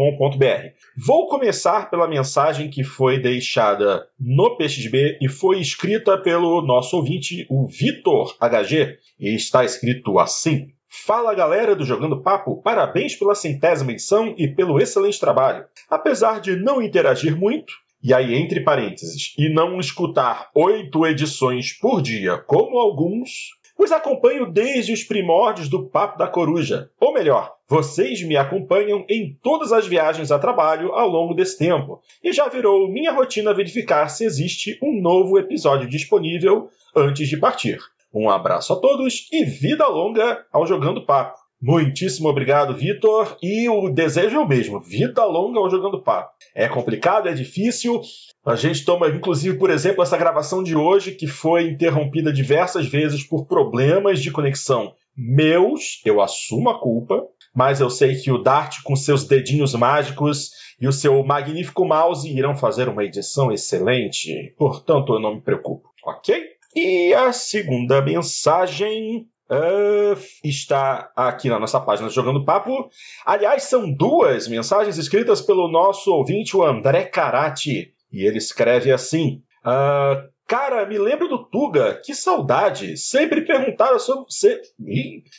Vou 1.06 1.28
começar 1.28 1.88
pela 1.88 2.08
mensagem 2.08 2.68
que 2.68 2.82
foi 2.82 3.20
deixada 3.20 4.08
no 4.18 4.56
PXB 4.56 5.18
e 5.22 5.28
foi 5.28 5.60
escrita 5.60 6.18
pelo 6.18 6.62
nosso 6.62 6.96
ouvinte, 6.96 7.46
o 7.48 7.68
Vitor 7.68 8.34
HG, 8.40 8.98
e 9.20 9.36
está 9.36 9.64
escrito 9.64 10.18
assim: 10.18 10.72
Fala 10.92 11.32
galera 11.34 11.76
do 11.76 11.84
Jogando 11.84 12.20
Papo, 12.20 12.60
parabéns 12.60 13.14
pela 13.14 13.32
centésima 13.32 13.92
edição 13.92 14.34
e 14.36 14.48
pelo 14.48 14.80
excelente 14.80 15.20
trabalho. 15.20 15.64
Apesar 15.88 16.40
de 16.40 16.56
não 16.56 16.82
interagir 16.82 17.36
muito, 17.36 17.72
e 18.02 18.12
aí 18.12 18.34
entre 18.34 18.64
parênteses, 18.64 19.32
e 19.38 19.48
não 19.48 19.78
escutar 19.78 20.50
oito 20.52 21.06
edições 21.06 21.72
por 21.72 22.02
dia 22.02 22.38
como 22.38 22.76
alguns, 22.76 23.52
os 23.78 23.92
acompanho 23.92 24.50
desde 24.50 24.92
os 24.92 25.04
primórdios 25.04 25.68
do 25.68 25.86
Papo 25.86 26.18
da 26.18 26.26
Coruja. 26.26 26.90
Ou 26.98 27.14
melhor, 27.14 27.54
vocês 27.68 28.20
me 28.26 28.36
acompanham 28.36 29.06
em 29.08 29.38
todas 29.40 29.70
as 29.72 29.86
viagens 29.86 30.32
a 30.32 30.40
trabalho 30.40 30.90
ao 30.92 31.08
longo 31.08 31.34
desse 31.34 31.56
tempo. 31.56 32.02
E 32.20 32.32
já 32.32 32.48
virou 32.48 32.90
minha 32.90 33.12
rotina 33.12 33.54
verificar 33.54 34.08
se 34.08 34.24
existe 34.24 34.76
um 34.82 35.00
novo 35.00 35.38
episódio 35.38 35.88
disponível 35.88 36.68
antes 36.96 37.28
de 37.28 37.36
partir. 37.36 37.78
Um 38.12 38.28
abraço 38.28 38.72
a 38.72 38.76
todos 38.76 39.28
e 39.32 39.44
vida 39.44 39.86
longa 39.86 40.44
ao 40.52 40.66
Jogando 40.66 41.04
Papo. 41.04 41.38
Muitíssimo 41.62 42.28
obrigado, 42.28 42.74
Vitor. 42.74 43.36
E 43.42 43.68
o 43.68 43.90
desejo 43.90 44.36
é 44.36 44.40
o 44.40 44.48
mesmo: 44.48 44.80
vida 44.80 45.24
longa 45.24 45.58
ao 45.58 45.70
Jogando 45.70 46.02
Papo. 46.02 46.30
É 46.54 46.66
complicado, 46.66 47.28
é 47.28 47.32
difícil. 47.32 48.00
A 48.44 48.56
gente 48.56 48.84
toma, 48.84 49.08
inclusive, 49.08 49.58
por 49.58 49.68
exemplo, 49.68 50.02
essa 50.02 50.16
gravação 50.16 50.62
de 50.62 50.74
hoje, 50.74 51.12
que 51.12 51.26
foi 51.26 51.68
interrompida 51.68 52.32
diversas 52.32 52.86
vezes 52.86 53.22
por 53.22 53.46
problemas 53.46 54.20
de 54.20 54.30
conexão 54.30 54.94
meus. 55.14 56.00
Eu 56.04 56.20
assumo 56.20 56.70
a 56.70 56.80
culpa. 56.80 57.22
Mas 57.54 57.80
eu 57.80 57.90
sei 57.90 58.14
que 58.14 58.30
o 58.30 58.38
Dart, 58.38 58.76
com 58.84 58.94
seus 58.94 59.26
dedinhos 59.26 59.74
mágicos 59.74 60.50
e 60.80 60.86
o 60.86 60.92
seu 60.92 61.22
magnífico 61.24 61.84
mouse, 61.84 62.32
irão 62.32 62.54
fazer 62.54 62.88
uma 62.88 63.04
edição 63.04 63.50
excelente. 63.50 64.54
Portanto, 64.56 65.14
eu 65.14 65.20
não 65.20 65.34
me 65.34 65.40
preocupo, 65.40 65.88
ok? 66.06 66.40
E 66.74 67.12
a 67.14 67.32
segunda 67.32 68.00
mensagem 68.02 69.26
Uh, 69.52 70.16
está 70.44 71.10
aqui 71.16 71.48
na 71.48 71.58
nossa 71.58 71.80
página 71.80 72.08
Jogando 72.08 72.44
Papo. 72.44 72.88
Aliás, 73.26 73.64
são 73.64 73.92
duas 73.92 74.46
mensagens 74.46 74.96
escritas 74.96 75.40
pelo 75.40 75.68
nosso 75.68 76.12
ouvinte, 76.12 76.56
o 76.56 76.62
André 76.62 77.06
Carati. 77.06 77.92
E 78.12 78.24
ele 78.24 78.38
escreve 78.38 78.92
assim: 78.92 79.42
uh, 79.66 80.30
Cara, 80.50 80.84
me 80.84 80.98
lembro 80.98 81.28
do 81.28 81.44
Tuga, 81.44 82.00
que 82.04 82.14
saudade. 82.14 82.96
Sempre 82.96 83.42
perguntava 83.42 83.98
sobre 83.98 84.24
você. 84.28 84.60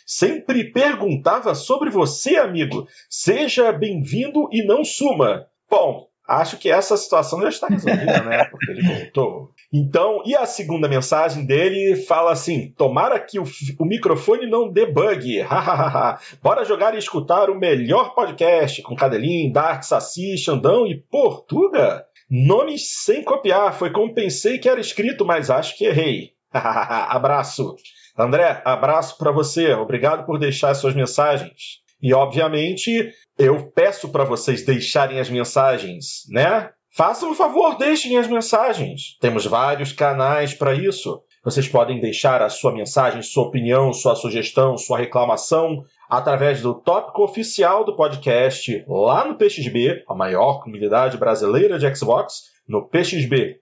Sempre 0.06 0.72
perguntava 0.72 1.56
sobre 1.56 1.90
você, 1.90 2.36
amigo. 2.36 2.88
Seja 3.10 3.72
bem-vindo 3.72 4.50
e 4.52 4.66
não 4.66 4.84
suma. 4.84 5.48
Bom, 5.70 6.08
acho 6.40 6.58
que 6.58 6.70
essa 6.70 6.96
situação 6.96 7.42
já 7.42 7.50
está 7.50 7.68
resolvida, 7.68 8.24
né? 8.24 8.46
Porque 8.46 8.72
ele 8.72 8.82
voltou. 8.82 9.52
Então, 9.74 10.22
e 10.26 10.36
a 10.36 10.46
segunda 10.46 10.88
mensagem 10.88 11.46
dele 11.46 11.96
fala 11.96 12.32
assim: 12.32 12.74
tomara 12.78 13.20
que 13.20 13.40
o, 13.40 13.44
o 13.80 13.86
microfone 13.86 14.50
não 14.50 14.72
debugue. 14.72 15.46
Bora 16.42 16.66
jogar 16.66 16.94
e 16.96 16.98
escutar 16.98 17.50
o 17.50 17.60
melhor 17.60 18.14
podcast 18.14 18.82
com 18.82 18.96
Cadelin, 18.96 19.52
Dark, 19.52 19.84
Saci, 19.84 20.38
Xandão 20.38 20.86
e 20.88 20.96
Portuga. 20.96 22.06
Nomes 22.30 23.04
sem 23.04 23.24
copiar, 23.24 23.74
foi 23.74 23.92
como 23.92 24.14
pensei 24.14 24.58
que 24.58 24.70
era 24.70 24.80
escrito, 24.80 25.26
mas 25.26 25.50
acho 25.50 25.78
que 25.78 25.86
errei. 25.86 26.32
abraço. 26.54 27.76
André, 28.18 28.62
abraço 28.66 29.18
para 29.18 29.32
você. 29.32 29.74
Obrigado 29.74 30.26
por 30.26 30.38
deixar 30.38 30.74
suas 30.74 30.94
mensagens. 30.94 31.82
E, 32.02 32.14
obviamente, 32.14 33.12
eu 33.38 33.72
peço 33.72 34.10
para 34.10 34.24
vocês 34.24 34.66
deixarem 34.66 35.20
as 35.20 35.30
mensagens, 35.30 36.24
né? 36.30 36.70
Façam 36.94 37.32
um 37.32 37.36
favor, 37.36 37.78
deixem 37.78 38.18
as 38.18 38.28
mensagens. 38.28 39.18
Temos 39.22 39.46
vários 39.46 39.94
canais 39.94 40.54
para 40.54 40.74
isso. 40.74 41.22
Vocês 41.44 41.68
podem 41.68 42.00
deixar 42.00 42.42
a 42.42 42.50
sua 42.50 42.72
mensagem, 42.72 43.22
sua 43.22 43.46
opinião, 43.46 43.94
sua 43.94 44.14
sugestão, 44.14 44.78
sua 44.78 45.00
reclamação 45.00 45.84
através 46.10 46.62
do 46.62 46.74
tópico 46.74 47.24
oficial 47.24 47.84
do 47.84 47.96
podcast 47.96 48.84
lá 48.88 49.26
no 49.26 49.38
PXB, 49.38 50.04
a 50.08 50.14
maior 50.14 50.62
comunidade 50.62 51.18
brasileira 51.18 51.80
de 51.80 51.96
Xbox, 51.96 52.52
no 52.68 52.88
pxb.net.br. 52.88 53.62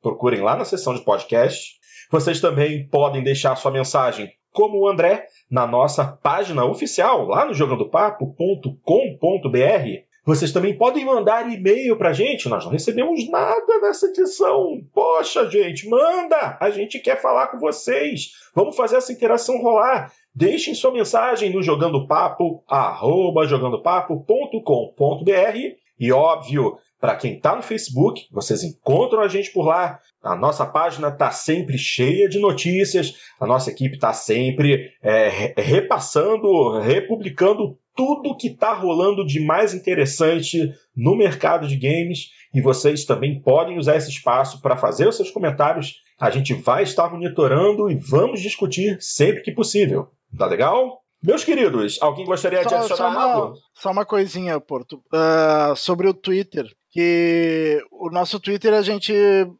Procurem 0.00 0.42
lá 0.42 0.54
na 0.54 0.64
seção 0.64 0.94
de 0.94 1.00
podcast. 1.00 1.72
Vocês 2.10 2.40
também 2.40 2.86
podem 2.86 3.22
deixar 3.22 3.56
sua 3.56 3.72
mensagem, 3.72 4.30
como 4.52 4.78
o 4.78 4.88
André, 4.88 5.26
na 5.50 5.66
nossa 5.66 6.04
página 6.04 6.64
oficial, 6.64 7.26
lá 7.26 7.44
no 7.44 7.54
jogandopapo.com.br. 7.54 10.12
Vocês 10.24 10.52
também 10.52 10.78
podem 10.78 11.04
mandar 11.04 11.52
e-mail 11.52 11.96
pra 11.96 12.12
gente. 12.12 12.48
Nós 12.48 12.64
não 12.64 12.70
recebemos 12.70 13.28
nada 13.28 13.80
nessa 13.80 14.06
edição. 14.06 14.80
Poxa, 14.94 15.50
gente, 15.50 15.88
manda! 15.88 16.56
A 16.60 16.70
gente 16.70 17.00
quer 17.00 17.20
falar 17.20 17.48
com 17.48 17.58
vocês. 17.58 18.30
Vamos 18.54 18.76
fazer 18.76 18.98
essa 18.98 19.12
interação 19.12 19.60
rolar. 19.60 20.12
Deixem 20.32 20.74
sua 20.74 20.92
mensagem 20.92 21.52
no 21.52 21.60
jogandopapo, 21.60 22.62
arroba 22.68 23.46
jogandopapo.com.br 23.46 25.82
e 25.98 26.12
óbvio, 26.12 26.78
para 27.02 27.16
quem 27.16 27.34
está 27.34 27.56
no 27.56 27.62
Facebook, 27.62 28.28
vocês 28.30 28.62
encontram 28.62 29.22
a 29.22 29.26
gente 29.26 29.50
por 29.50 29.66
lá. 29.66 29.98
A 30.22 30.36
nossa 30.36 30.64
página 30.64 31.08
está 31.08 31.32
sempre 31.32 31.76
cheia 31.76 32.28
de 32.28 32.38
notícias, 32.38 33.14
a 33.40 33.44
nossa 33.44 33.72
equipe 33.72 33.96
está 33.96 34.12
sempre 34.12 34.88
é, 35.02 35.52
repassando, 35.60 36.78
republicando 36.78 37.76
tudo 37.96 38.36
que 38.36 38.46
está 38.46 38.72
rolando 38.72 39.26
de 39.26 39.44
mais 39.44 39.74
interessante 39.74 40.72
no 40.96 41.16
mercado 41.16 41.66
de 41.66 41.76
games 41.76 42.30
e 42.54 42.60
vocês 42.60 43.04
também 43.04 43.40
podem 43.40 43.78
usar 43.78 43.96
esse 43.96 44.08
espaço 44.08 44.62
para 44.62 44.76
fazer 44.76 45.08
os 45.08 45.16
seus 45.16 45.32
comentários. 45.32 45.96
A 46.20 46.30
gente 46.30 46.54
vai 46.54 46.84
estar 46.84 47.10
monitorando 47.10 47.90
e 47.90 47.96
vamos 47.96 48.40
discutir 48.40 48.96
sempre 49.00 49.42
que 49.42 49.50
possível. 49.50 50.06
Tá 50.38 50.46
legal? 50.46 51.01
Meus 51.22 51.44
queridos, 51.44 51.98
alguém 52.02 52.24
gostaria 52.24 52.62
só, 52.64 52.68
de 52.68 52.74
adicionar 52.74 52.96
só 52.96 53.10
uma, 53.10 53.22
algo? 53.22 53.58
Só 53.74 53.90
uma 53.92 54.04
coisinha, 54.04 54.58
Porto. 54.58 55.02
Uh, 55.12 55.76
sobre 55.76 56.08
o 56.08 56.14
Twitter. 56.14 56.66
Que 56.90 57.82
o 57.90 58.10
nosso 58.10 58.38
Twitter, 58.38 58.74
a 58.74 58.82
gente 58.82 59.14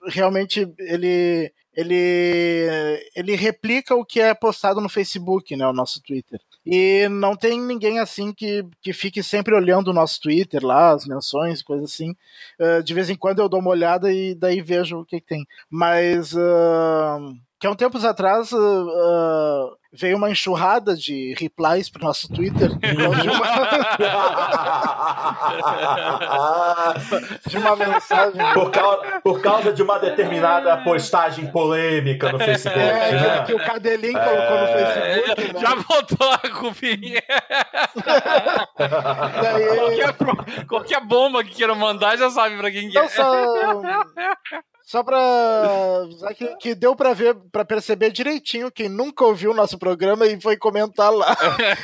realmente 0.06 0.68
ele, 0.78 1.50
ele, 1.74 3.08
ele 3.16 3.34
replica 3.36 3.94
o 3.94 4.04
que 4.04 4.20
é 4.20 4.34
postado 4.34 4.82
no 4.82 4.88
Facebook, 4.88 5.56
né? 5.56 5.66
O 5.66 5.72
nosso 5.72 6.02
Twitter. 6.02 6.40
E 6.66 7.08
não 7.08 7.34
tem 7.34 7.60
ninguém 7.60 8.00
assim 8.00 8.32
que, 8.32 8.64
que 8.82 8.92
fique 8.92 9.22
sempre 9.22 9.54
olhando 9.54 9.88
o 9.88 9.94
nosso 9.94 10.20
Twitter 10.20 10.64
lá, 10.64 10.90
as 10.90 11.06
menções, 11.06 11.62
coisas 11.62 11.92
assim. 11.92 12.10
Uh, 12.60 12.82
de 12.82 12.92
vez 12.92 13.08
em 13.08 13.16
quando 13.16 13.40
eu 13.40 13.48
dou 13.48 13.60
uma 13.60 13.70
olhada 13.70 14.12
e 14.12 14.34
daí 14.34 14.60
vejo 14.60 14.98
o 14.98 15.04
que, 15.06 15.20
que 15.20 15.26
tem. 15.26 15.46
Mas. 15.70 16.34
Uh, 16.34 17.34
que 17.62 17.66
há 17.68 17.70
um 17.70 17.76
tempos 17.76 18.04
atrás 18.04 18.50
uh, 18.50 18.58
veio 19.92 20.16
uma 20.16 20.28
enxurrada 20.28 20.96
de 20.96 21.32
replies 21.38 21.88
para 21.88 22.02
o 22.02 22.06
nosso 22.06 22.28
Twitter. 22.28 22.68
de, 22.74 23.28
uma... 23.30 23.46
de 27.46 27.58
uma 27.58 27.76
mensagem. 27.76 28.42
Por 28.52 28.68
causa, 28.72 29.20
por 29.20 29.40
causa 29.40 29.72
de 29.72 29.80
uma 29.80 30.00
determinada 30.00 30.76
postagem 30.78 31.52
polêmica 31.52 32.32
no 32.32 32.40
Facebook. 32.40 32.80
É, 32.80 33.12
né? 33.12 33.44
que, 33.44 33.54
o 33.54 33.64
Cadelinho 33.64 34.18
colocou 34.18 34.58
no 34.58 34.64
é. 34.64 34.72
Facebook. 34.72 35.54
Né? 35.54 35.60
Já 35.60 35.74
voltou 35.76 36.32
a 36.32 36.38
culpinha. 36.38 37.22
Daí... 39.40 40.02
qualquer, 40.02 40.66
qualquer 40.66 41.00
bomba 41.06 41.44
que 41.44 41.54
queiram 41.54 41.76
mandar 41.76 42.18
já 42.18 42.28
sabe 42.28 42.56
para 42.56 42.72
quem 42.72 42.90
que 42.90 42.98
é. 42.98 43.06
Só, 43.06 43.80
só 44.84 45.02
pra 45.02 46.02
avisar 46.02 46.34
que, 46.34 46.56
que 46.56 46.74
deu 46.74 46.94
pra 46.96 47.12
ver, 47.12 47.34
para 47.50 47.64
perceber 47.64 48.10
direitinho 48.10 48.70
quem 48.70 48.88
nunca 48.88 49.24
ouviu 49.24 49.52
o 49.52 49.54
nosso 49.54 49.78
programa 49.78 50.26
e 50.26 50.40
foi 50.40 50.56
comentar 50.56 51.12
lá. 51.12 51.36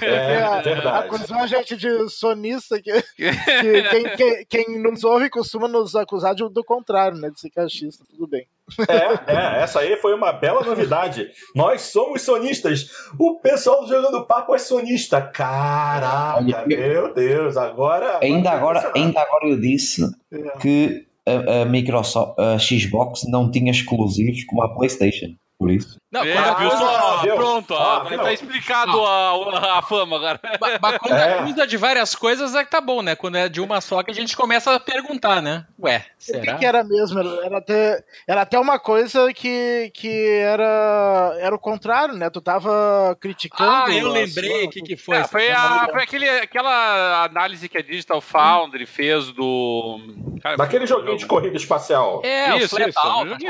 É, 0.03 0.43
a, 0.43 0.61
verdade. 0.63 1.07
Acusou 1.07 1.37
a 1.37 1.47
gente 1.47 1.77
de 1.77 2.09
sonista, 2.09 2.81
que, 2.81 2.93
que 3.17 3.83
quem, 3.91 4.17
quem, 4.17 4.47
quem, 4.49 4.83
nos 4.83 5.05
ouve 5.05 5.31
costuma 5.31 5.69
nos 5.69 5.95
acusar 5.95 6.35
de, 6.35 6.49
do 6.49 6.65
contrário, 6.65 7.19
né? 7.19 7.31
De 7.31 7.41
ser 7.41 7.51
cachista, 7.51 8.05
tudo 8.11 8.27
bem. 8.27 8.47
É, 8.87 9.33
é, 9.33 9.63
essa 9.63 9.81
aí 9.81 9.97
foi 9.97 10.15
uma 10.15 10.33
bela 10.33 10.63
novidade. 10.63 11.31
Nós 11.55 11.83
somos 11.83 12.23
sonistas. 12.23 12.91
O 13.19 13.41
pessoal 13.41 13.87
jogando 13.87 14.27
papo 14.27 14.55
é 14.55 14.59
sonista. 14.59 15.23
Caraca, 15.23 16.67
meu 16.67 17.15
Deus, 17.15 17.57
agora. 17.57 18.19
Ainda 18.23 18.51
agora, 18.51 18.93
ainda 18.95 19.23
agora 19.23 19.49
eu 19.49 19.59
disse 19.59 20.05
é. 20.31 20.59
que 20.59 21.08
a, 21.29 21.63
a, 21.63 21.65
Microsoft, 21.65 22.39
a 22.39 22.59
Xbox 22.59 23.23
não 23.29 23.51
tinha 23.51 23.71
exclusivos 23.71 24.45
como 24.45 24.63
a 24.63 24.75
PlayStation. 24.75 25.35
Por 25.59 25.73
isso. 25.73 25.99
Não, 26.11 26.23
é, 26.23 26.39
a 26.39 26.55
viu 26.55 26.71
só? 26.71 27.35
pronto, 27.35 27.75
ah, 27.75 28.07
tá 28.09 28.33
explicado 28.33 29.05
a, 29.05 29.79
a, 29.79 29.83
fama 29.83 30.17
agora. 30.17 30.41
Mas, 30.81 30.99
quando 30.99 31.15
é. 31.15 31.41
acusa 31.41 31.67
de 31.67 31.77
várias 31.77 32.15
coisas 32.15 32.55
é 32.55 32.65
que 32.65 32.71
tá 32.71 32.81
bom, 32.81 33.03
né? 33.03 33.15
Quando 33.15 33.37
é 33.37 33.49
de 33.49 33.61
uma 33.61 33.81
só 33.81 34.03
que 34.03 34.11
a 34.11 34.15
gente 34.15 34.35
começa 34.37 34.73
a 34.73 34.81
perguntar, 34.81 35.43
né? 35.43 35.67
Ué, 35.79 36.07
será? 36.17 36.55
O 36.55 36.59
que, 36.59 36.65
era 36.65 36.83
mesmo? 36.85 37.19
Era 37.19 37.59
até, 37.59 38.05
era 38.27 38.43
até 38.43 38.59
uma 38.59 38.79
coisa 38.79 39.31
que, 39.35 39.91
que 39.93 40.29
era, 40.29 41.37
era 41.41 41.55
o 41.55 41.59
contrário, 41.59 42.15
né? 42.15 42.31
Tu 42.31 42.41
tava 42.41 43.17
criticando. 43.21 43.71
Ah, 43.71 43.91
eu 43.91 44.09
lembrei 44.09 44.65
o 44.65 44.71
que, 44.71 44.81
que 44.81 44.97
foi. 44.97 45.17
É, 45.17 45.25
foi, 45.25 45.51
a, 45.51 45.89
foi 45.91 46.03
aquele, 46.05 46.29
aquela 46.29 47.25
análise 47.25 47.69
que 47.69 47.77
a 47.77 47.83
Digital 47.83 48.21
Foundry 48.21 48.87
fez 48.87 49.31
do. 49.33 50.01
Cara, 50.43 50.57
Daquele 50.57 50.87
joguinho 50.87 51.19
de 51.19 51.27
corrida 51.27 51.57
espacial. 51.57 52.23
É, 52.25 52.57
isso, 52.57 52.81
isso. 52.81 52.99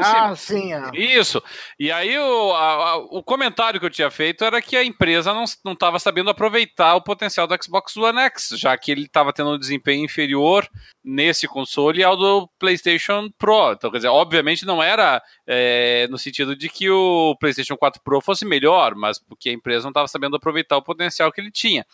Ah, 0.02 0.34
sim. 0.34 0.72
É. 0.72 0.90
Isso. 0.94 1.42
E 1.78 1.92
aí 1.92 1.97
o, 2.18 2.52
a, 2.52 2.90
a, 2.90 2.96
o 2.96 3.22
comentário 3.22 3.80
que 3.80 3.86
eu 3.86 3.90
tinha 3.90 4.10
feito 4.10 4.44
era 4.44 4.60
que 4.60 4.76
a 4.76 4.84
empresa 4.84 5.32
não 5.32 5.72
estava 5.72 5.98
sabendo 5.98 6.30
aproveitar 6.30 6.94
o 6.94 7.02
potencial 7.02 7.46
do 7.46 7.56
Xbox 7.62 7.96
One 7.96 8.20
X, 8.20 8.50
já 8.56 8.76
que 8.76 8.92
ele 8.92 9.02
estava 9.02 9.32
tendo 9.32 9.50
um 9.50 9.58
desempenho 9.58 10.04
inferior 10.04 10.68
nesse 11.10 11.48
console 11.48 12.04
ao 12.04 12.14
do 12.14 12.46
PlayStation 12.58 13.30
Pro. 13.38 13.72
Então, 13.72 13.90
quer 13.90 13.96
dizer, 13.96 14.08
obviamente 14.08 14.66
não 14.66 14.82
era 14.82 15.22
é, 15.46 16.06
no 16.10 16.18
sentido 16.18 16.54
de 16.54 16.68
que 16.68 16.90
o 16.90 17.34
PlayStation 17.40 17.78
4 17.78 18.02
Pro 18.02 18.20
fosse 18.20 18.44
melhor, 18.44 18.94
mas 18.94 19.18
porque 19.18 19.48
a 19.48 19.52
empresa 19.52 19.84
não 19.84 19.90
estava 19.90 20.06
sabendo 20.06 20.36
aproveitar 20.36 20.76
o 20.76 20.82
potencial 20.82 21.32
que 21.32 21.40
ele 21.40 21.50
tinha. 21.50 21.86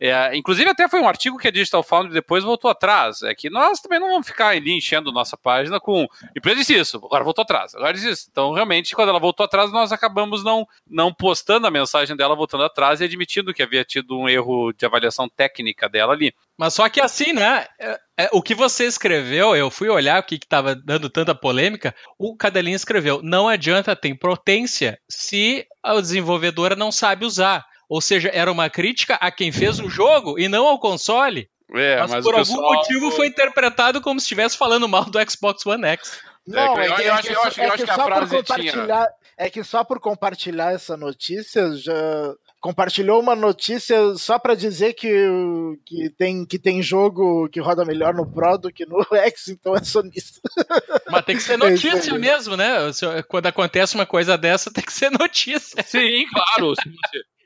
É, 0.00 0.34
inclusive, 0.34 0.68
até 0.70 0.88
foi 0.88 1.00
um 1.00 1.06
artigo 1.06 1.36
que 1.36 1.46
a 1.46 1.50
Digital 1.50 1.82
Foundry 1.82 2.14
depois 2.14 2.42
voltou 2.42 2.70
atrás. 2.70 3.22
É 3.22 3.34
que 3.34 3.50
nós 3.50 3.78
também 3.80 4.00
não 4.00 4.08
vamos 4.08 4.26
ficar 4.26 4.48
ali 4.48 4.72
enchendo 4.72 5.12
nossa 5.12 5.36
página 5.36 5.78
com 5.78 6.08
empresa 6.34 6.58
disse 6.58 6.74
isso, 6.74 6.96
agora 6.96 7.22
voltou 7.22 7.42
atrás, 7.42 7.74
agora 7.74 7.92
disse 7.92 8.08
isso. 8.08 8.28
Então, 8.30 8.52
realmente, 8.52 8.94
quando 8.96 9.10
ela 9.10 9.20
voltou 9.20 9.44
atrás, 9.44 9.70
nós 9.70 9.92
acabamos 9.92 10.42
não, 10.42 10.66
não 10.88 11.12
postando 11.12 11.66
a 11.66 11.70
mensagem 11.70 12.16
dela 12.16 12.34
voltando 12.34 12.64
atrás 12.64 13.00
e 13.00 13.04
admitindo 13.04 13.52
que 13.52 13.62
havia 13.62 13.84
tido 13.84 14.18
um 14.18 14.28
erro 14.28 14.72
de 14.72 14.86
avaliação 14.86 15.28
técnica 15.28 15.88
dela 15.88 16.14
ali. 16.14 16.34
Mas 16.58 16.74
só 16.74 16.88
que 16.88 17.00
assim, 17.00 17.32
né? 17.32 17.66
É, 17.80 18.00
é, 18.20 18.28
o 18.32 18.42
que 18.42 18.54
você 18.54 18.84
escreveu, 18.84 19.56
eu 19.56 19.70
fui 19.70 19.88
olhar 19.88 20.20
o 20.20 20.22
que 20.22 20.36
estava 20.36 20.74
dando 20.74 21.08
tanta 21.08 21.34
polêmica. 21.34 21.94
O 22.18 22.36
Cadelinho 22.36 22.76
escreveu: 22.76 23.20
não 23.22 23.48
adianta 23.48 23.96
ter 23.96 24.14
potência 24.14 24.98
se 25.08 25.66
a 25.82 25.94
desenvolvedora 26.00 26.76
não 26.76 26.92
sabe 26.92 27.24
usar. 27.24 27.64
Ou 27.88 28.00
seja, 28.00 28.30
era 28.32 28.50
uma 28.50 28.70
crítica 28.70 29.16
a 29.16 29.30
quem 29.30 29.52
fez 29.52 29.78
o 29.78 29.90
jogo 29.90 30.38
e 30.38 30.48
não 30.48 30.66
ao 30.66 30.78
console. 30.78 31.48
É, 31.74 32.00
mas, 32.00 32.10
mas 32.10 32.24
por 32.24 32.34
algum 32.34 32.44
pessoal... 32.44 32.74
motivo 32.74 33.10
foi 33.10 33.26
interpretado 33.26 34.00
como 34.00 34.20
se 34.20 34.24
estivesse 34.24 34.56
falando 34.56 34.88
mal 34.88 35.04
do 35.04 35.18
Xbox 35.30 35.64
One 35.66 35.84
X. 35.86 36.20
Não, 36.46 36.78
é, 36.78 36.86
que, 36.86 37.02
eu, 37.02 37.14
acho, 37.14 37.32
eu 37.32 37.42
acho, 37.42 37.60
eu 37.60 37.72
acho 37.72 37.84
que 37.84 37.90
a 37.90 37.94
frase 37.94 38.42
tinha... 38.42 39.08
É 39.36 39.50
que 39.50 39.64
só 39.64 39.82
por 39.82 39.98
compartilhar 39.98 40.72
essa 40.72 40.96
notícia 40.96 41.74
já 41.74 42.34
compartilhou 42.62 43.20
uma 43.20 43.34
notícia 43.34 44.14
só 44.14 44.38
para 44.38 44.54
dizer 44.54 44.94
que, 44.94 45.12
que, 45.84 46.08
tem, 46.16 46.46
que 46.46 46.58
tem 46.60 46.80
jogo 46.80 47.48
que 47.48 47.60
roda 47.60 47.84
melhor 47.84 48.14
no 48.14 48.24
Pro 48.24 48.56
do 48.56 48.72
que 48.72 48.86
no 48.86 49.04
X, 49.12 49.48
então 49.48 49.74
é 49.74 49.82
sonista. 49.82 50.40
Mas 51.10 51.24
tem 51.24 51.36
que 51.36 51.42
ser 51.42 51.58
notícia 51.58 52.14
é 52.14 52.18
mesmo, 52.18 52.56
né? 52.56 52.72
Quando 53.28 53.46
acontece 53.46 53.96
uma 53.96 54.06
coisa 54.06 54.38
dessa, 54.38 54.72
tem 54.72 54.84
que 54.84 54.92
ser 54.92 55.10
notícia. 55.10 55.82
Sim, 55.82 56.24
claro. 56.32 56.72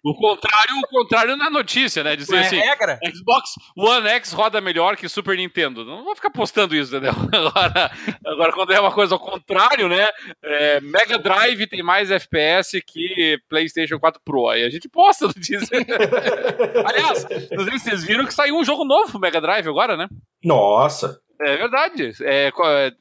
O 0.06 0.14
contrário, 0.14 0.76
o 0.78 0.86
contrário 0.86 1.36
na 1.36 1.50
notícia, 1.50 2.04
né? 2.04 2.14
Dizer 2.14 2.36
é 2.36 2.40
assim, 2.40 2.58
regra. 2.60 2.96
Xbox 3.12 3.54
One 3.76 4.06
X 4.06 4.32
roda 4.32 4.60
melhor 4.60 4.96
que 4.96 5.08
Super 5.08 5.36
Nintendo. 5.36 5.84
Não 5.84 6.04
vou 6.04 6.14
ficar 6.14 6.30
postando 6.30 6.76
isso, 6.76 6.94
entendeu? 6.94 7.12
Agora, 7.34 7.90
agora 8.24 8.52
quando 8.52 8.72
é 8.72 8.78
uma 8.78 8.92
coisa 8.92 9.14
ao 9.16 9.20
contrário, 9.20 9.88
né? 9.88 10.08
É, 10.44 10.80
Mega 10.80 11.18
Drive 11.18 11.66
tem 11.66 11.82
mais 11.82 12.12
FPS 12.12 12.80
que 12.86 13.36
PlayStation 13.48 13.98
4 13.98 14.20
Pro. 14.24 14.48
Aí 14.48 14.62
a 14.64 14.70
gente 14.70 14.88
posta 14.88 15.26
notícia. 15.26 15.76
Aliás, 16.86 17.26
não 17.50 17.64
sei 17.64 17.78
se 17.78 17.84
vocês 17.84 18.04
viram 18.04 18.24
que 18.24 18.34
saiu 18.34 18.56
um 18.56 18.64
jogo 18.64 18.84
novo 18.84 19.10
pro 19.10 19.20
Mega 19.20 19.40
Drive 19.40 19.68
agora, 19.68 19.96
né? 19.96 20.06
Nossa! 20.44 21.20
É 21.40 21.56
verdade. 21.56 22.12
É, 22.22 22.48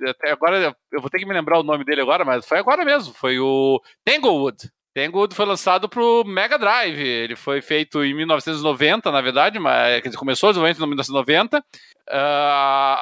até 0.09 0.31
agora 0.31 0.75
eu 0.91 1.01
vou 1.01 1.09
ter 1.09 1.19
que 1.19 1.25
me 1.25 1.33
lembrar 1.33 1.59
o 1.59 1.63
nome 1.63 1.85
dele 1.85 2.01
agora, 2.01 2.25
mas 2.25 2.45
foi 2.47 2.57
agora 2.57 2.83
mesmo. 2.83 3.13
Foi 3.13 3.39
o 3.39 3.79
Tanglewood. 4.03 4.69
Tanglewood 4.95 5.35
foi 5.35 5.45
lançado 5.45 5.89
pro 5.89 6.23
Mega 6.25 6.57
Drive. 6.57 7.01
Ele 7.01 7.35
foi 7.35 7.61
feito 7.61 8.01
em 8.01 8.13
1990, 8.13 9.11
na 9.11 9.19
verdade, 9.19 9.59
mas 9.59 10.01
quer 10.01 10.07
dizer, 10.07 10.17
começou 10.17 10.49
o 10.49 10.53
desenvolvimento 10.53 10.77
em 10.77 10.87
1990. 10.87 11.59
Uh, 11.59 11.63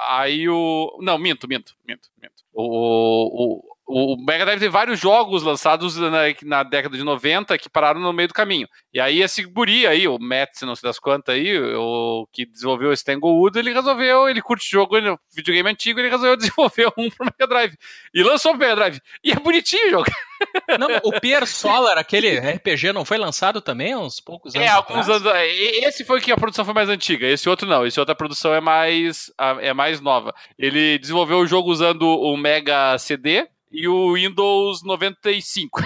aí 0.10 0.50
o. 0.50 0.98
Não, 1.02 1.20
minto, 1.20 1.48
minto, 1.48 1.76
minto, 1.88 2.10
minto. 2.20 2.34
O, 2.52 3.60
o, 3.60 3.73
o 3.86 4.16
Mega 4.18 4.46
Drive 4.46 4.60
tem 4.60 4.70
vários 4.70 5.00
jogos 5.00 5.44
lançados 5.44 5.98
na, 5.98 6.10
na, 6.44 6.64
década 6.64 6.96
de 6.98 7.04
90 7.04 7.58
que 7.58 7.70
pararam 7.70 8.00
no 8.00 8.14
meio 8.14 8.30
do 8.30 8.34
caminho. 8.34 8.68
E 8.94 9.00
aí 9.00 9.22
esse 9.22 9.44
guri 9.44 9.86
aí, 9.86 10.08
o 10.08 10.18
Matt, 10.18 10.52
se 10.54 10.66
não 10.66 10.76
se 10.76 10.82
das 10.82 11.00
quantas 11.00 11.36
aí, 11.36 11.58
o 11.76 12.26
que 12.32 12.46
desenvolveu 12.46 12.92
o 12.92 12.98
Tanglewood, 12.98 13.60
ele 13.60 13.74
resolveu, 13.74 14.30
ele 14.30 14.42
curte 14.42 14.70
jogo, 14.70 14.96
ele, 14.96 15.16
videogame 15.36 15.70
antigo, 15.70 16.00
ele 16.00 16.10
resolveu 16.10 16.36
desenvolver 16.38 16.88
um 16.98 17.10
pro 17.10 17.26
Mega 17.26 17.48
Drive. 17.48 17.78
E 18.14 18.24
lançou 18.24 18.52
pro 18.52 18.62
Mega 18.62 18.76
Drive. 18.76 19.02
E 19.24 19.32
é 19.32 19.36
bonitinho 19.36 19.88
o 19.88 19.92
jogo. 19.92 20.06
Não, 20.80 20.88
o 21.04 21.20
Pier 21.20 21.46
Solar, 21.48 21.98
aquele 21.98 22.38
RPG, 22.38 22.92
não 22.92 23.06
foi 23.06 23.18
lançado 23.18 23.62
também 23.62 23.96
uns 23.96 24.20
poucos 24.20 24.54
anos? 24.54 24.68
É, 24.68 24.72
alguns 24.72 25.08
anos. 25.08 25.26
Esse 25.36 26.04
foi 26.04 26.20
que 26.20 26.34
a 26.34 26.38
produção 26.38 26.66
foi 26.66 26.74
mais 26.74 26.90
antiga, 26.90 27.26
esse 27.26 27.48
outro 27.48 27.66
não. 27.68 27.86
Esse 27.86 27.98
outra 27.98 28.14
produção 28.14 28.54
é 28.54 28.60
mais, 28.60 29.32
é 29.62 29.74
mais 29.74 30.02
nova. 30.02 30.36
Ele 30.60 30.98
desenvolveu 30.98 31.38
o 31.38 31.48
jogo 31.48 31.72
usando 31.72 32.04
o 32.04 32.36
Mega 32.36 32.98
CD 32.98 33.48
e 33.74 33.88
o 33.88 34.14
Windows 34.14 34.84
95. 34.84 35.82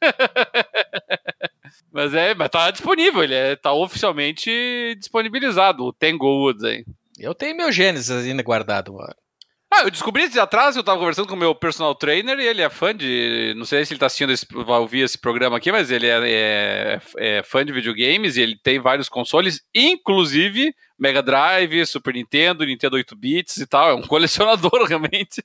mas 1.92 2.14
é, 2.14 2.34
mas 2.34 2.48
tá 2.48 2.70
disponível, 2.70 3.24
ele 3.24 3.34
é, 3.34 3.56
tá 3.56 3.72
oficialmente 3.72 4.94
disponibilizado, 4.96 5.84
o 5.84 5.92
Tanglewood 5.92 6.64
aí. 6.64 6.84
Eu 7.18 7.34
tenho 7.34 7.56
meu 7.56 7.70
Genesis 7.72 8.10
ainda 8.10 8.42
guardado, 8.42 8.94
mano. 8.94 9.14
Ah, 9.74 9.84
eu 9.84 9.90
descobri 9.90 10.24
esse 10.24 10.38
atrás, 10.38 10.76
eu 10.76 10.84
tava 10.84 10.98
conversando 10.98 11.26
com 11.26 11.34
o 11.34 11.38
meu 11.38 11.54
personal 11.54 11.94
trainer 11.94 12.38
e 12.38 12.46
ele 12.46 12.60
é 12.60 12.68
fã 12.68 12.94
de. 12.94 13.54
Não 13.56 13.64
sei 13.64 13.82
se 13.86 13.94
ele 13.94 14.00
tá 14.00 14.04
assistindo 14.04 14.30
esse, 14.30 14.46
vai 14.50 14.78
ouvir 14.78 15.00
esse 15.00 15.16
programa 15.16 15.56
aqui, 15.56 15.72
mas 15.72 15.90
ele 15.90 16.06
é, 16.06 16.20
é, 16.30 17.00
é, 17.16 17.42
fã 17.42 17.64
de 17.64 17.72
videogames 17.72 18.36
e 18.36 18.42
ele 18.42 18.58
tem 18.62 18.78
vários 18.78 19.08
consoles, 19.08 19.62
inclusive 19.74 20.74
Mega 20.98 21.22
Drive, 21.22 21.86
Super 21.86 22.12
Nintendo, 22.12 22.66
Nintendo 22.66 22.96
8 22.96 23.16
bits 23.16 23.56
e 23.56 23.66
tal. 23.66 23.88
É 23.88 23.94
um 23.94 24.02
colecionador, 24.06 24.84
realmente. 24.86 25.42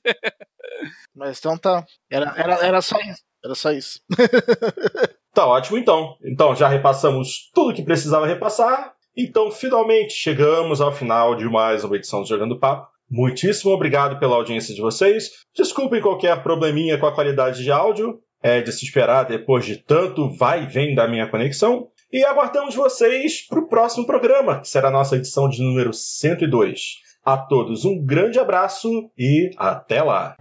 Mas 1.16 1.38
então 1.38 1.56
tá. 1.56 1.82
Era, 2.10 2.34
era, 2.36 2.54
era 2.66 2.82
só 2.82 2.98
isso. 3.00 3.22
Era 3.42 3.54
só 3.54 3.72
isso. 3.72 3.98
tá 5.32 5.46
ótimo, 5.46 5.78
então. 5.78 6.18
Então, 6.22 6.54
já 6.54 6.68
repassamos 6.68 7.50
tudo 7.54 7.74
que 7.74 7.82
precisava 7.82 8.26
repassar. 8.26 8.92
Então, 9.16 9.50
finalmente 9.50 10.12
chegamos 10.12 10.82
ao 10.82 10.92
final 10.92 11.34
de 11.34 11.46
mais 11.46 11.82
uma 11.82 11.96
edição 11.96 12.20
do 12.20 12.28
Jogando 12.28 12.58
Papo. 12.58 12.97
Muitíssimo 13.10 13.72
obrigado 13.72 14.18
pela 14.18 14.36
audiência 14.36 14.74
de 14.74 14.80
vocês. 14.80 15.30
Desculpem 15.56 16.02
qualquer 16.02 16.42
probleminha 16.42 16.98
com 16.98 17.06
a 17.06 17.14
qualidade 17.14 17.62
de 17.62 17.70
áudio. 17.70 18.20
É 18.42 18.60
de 18.60 18.70
se 18.70 18.84
esperar 18.84 19.24
depois 19.24 19.64
de 19.64 19.76
tanto 19.76 20.30
vai 20.30 20.62
e 20.62 20.66
vem 20.66 20.94
da 20.94 21.08
minha 21.08 21.26
conexão. 21.26 21.88
E 22.12 22.24
aguardamos 22.24 22.74
vocês 22.74 23.46
para 23.46 23.58
o 23.58 23.68
próximo 23.68 24.06
programa, 24.06 24.60
que 24.60 24.68
será 24.68 24.88
a 24.88 24.92
nossa 24.92 25.16
edição 25.16 25.48
de 25.48 25.62
número 25.62 25.92
102. 25.92 26.80
A 27.24 27.36
todos 27.36 27.84
um 27.84 28.02
grande 28.02 28.38
abraço 28.38 29.10
e 29.18 29.50
até 29.58 30.02
lá! 30.02 30.36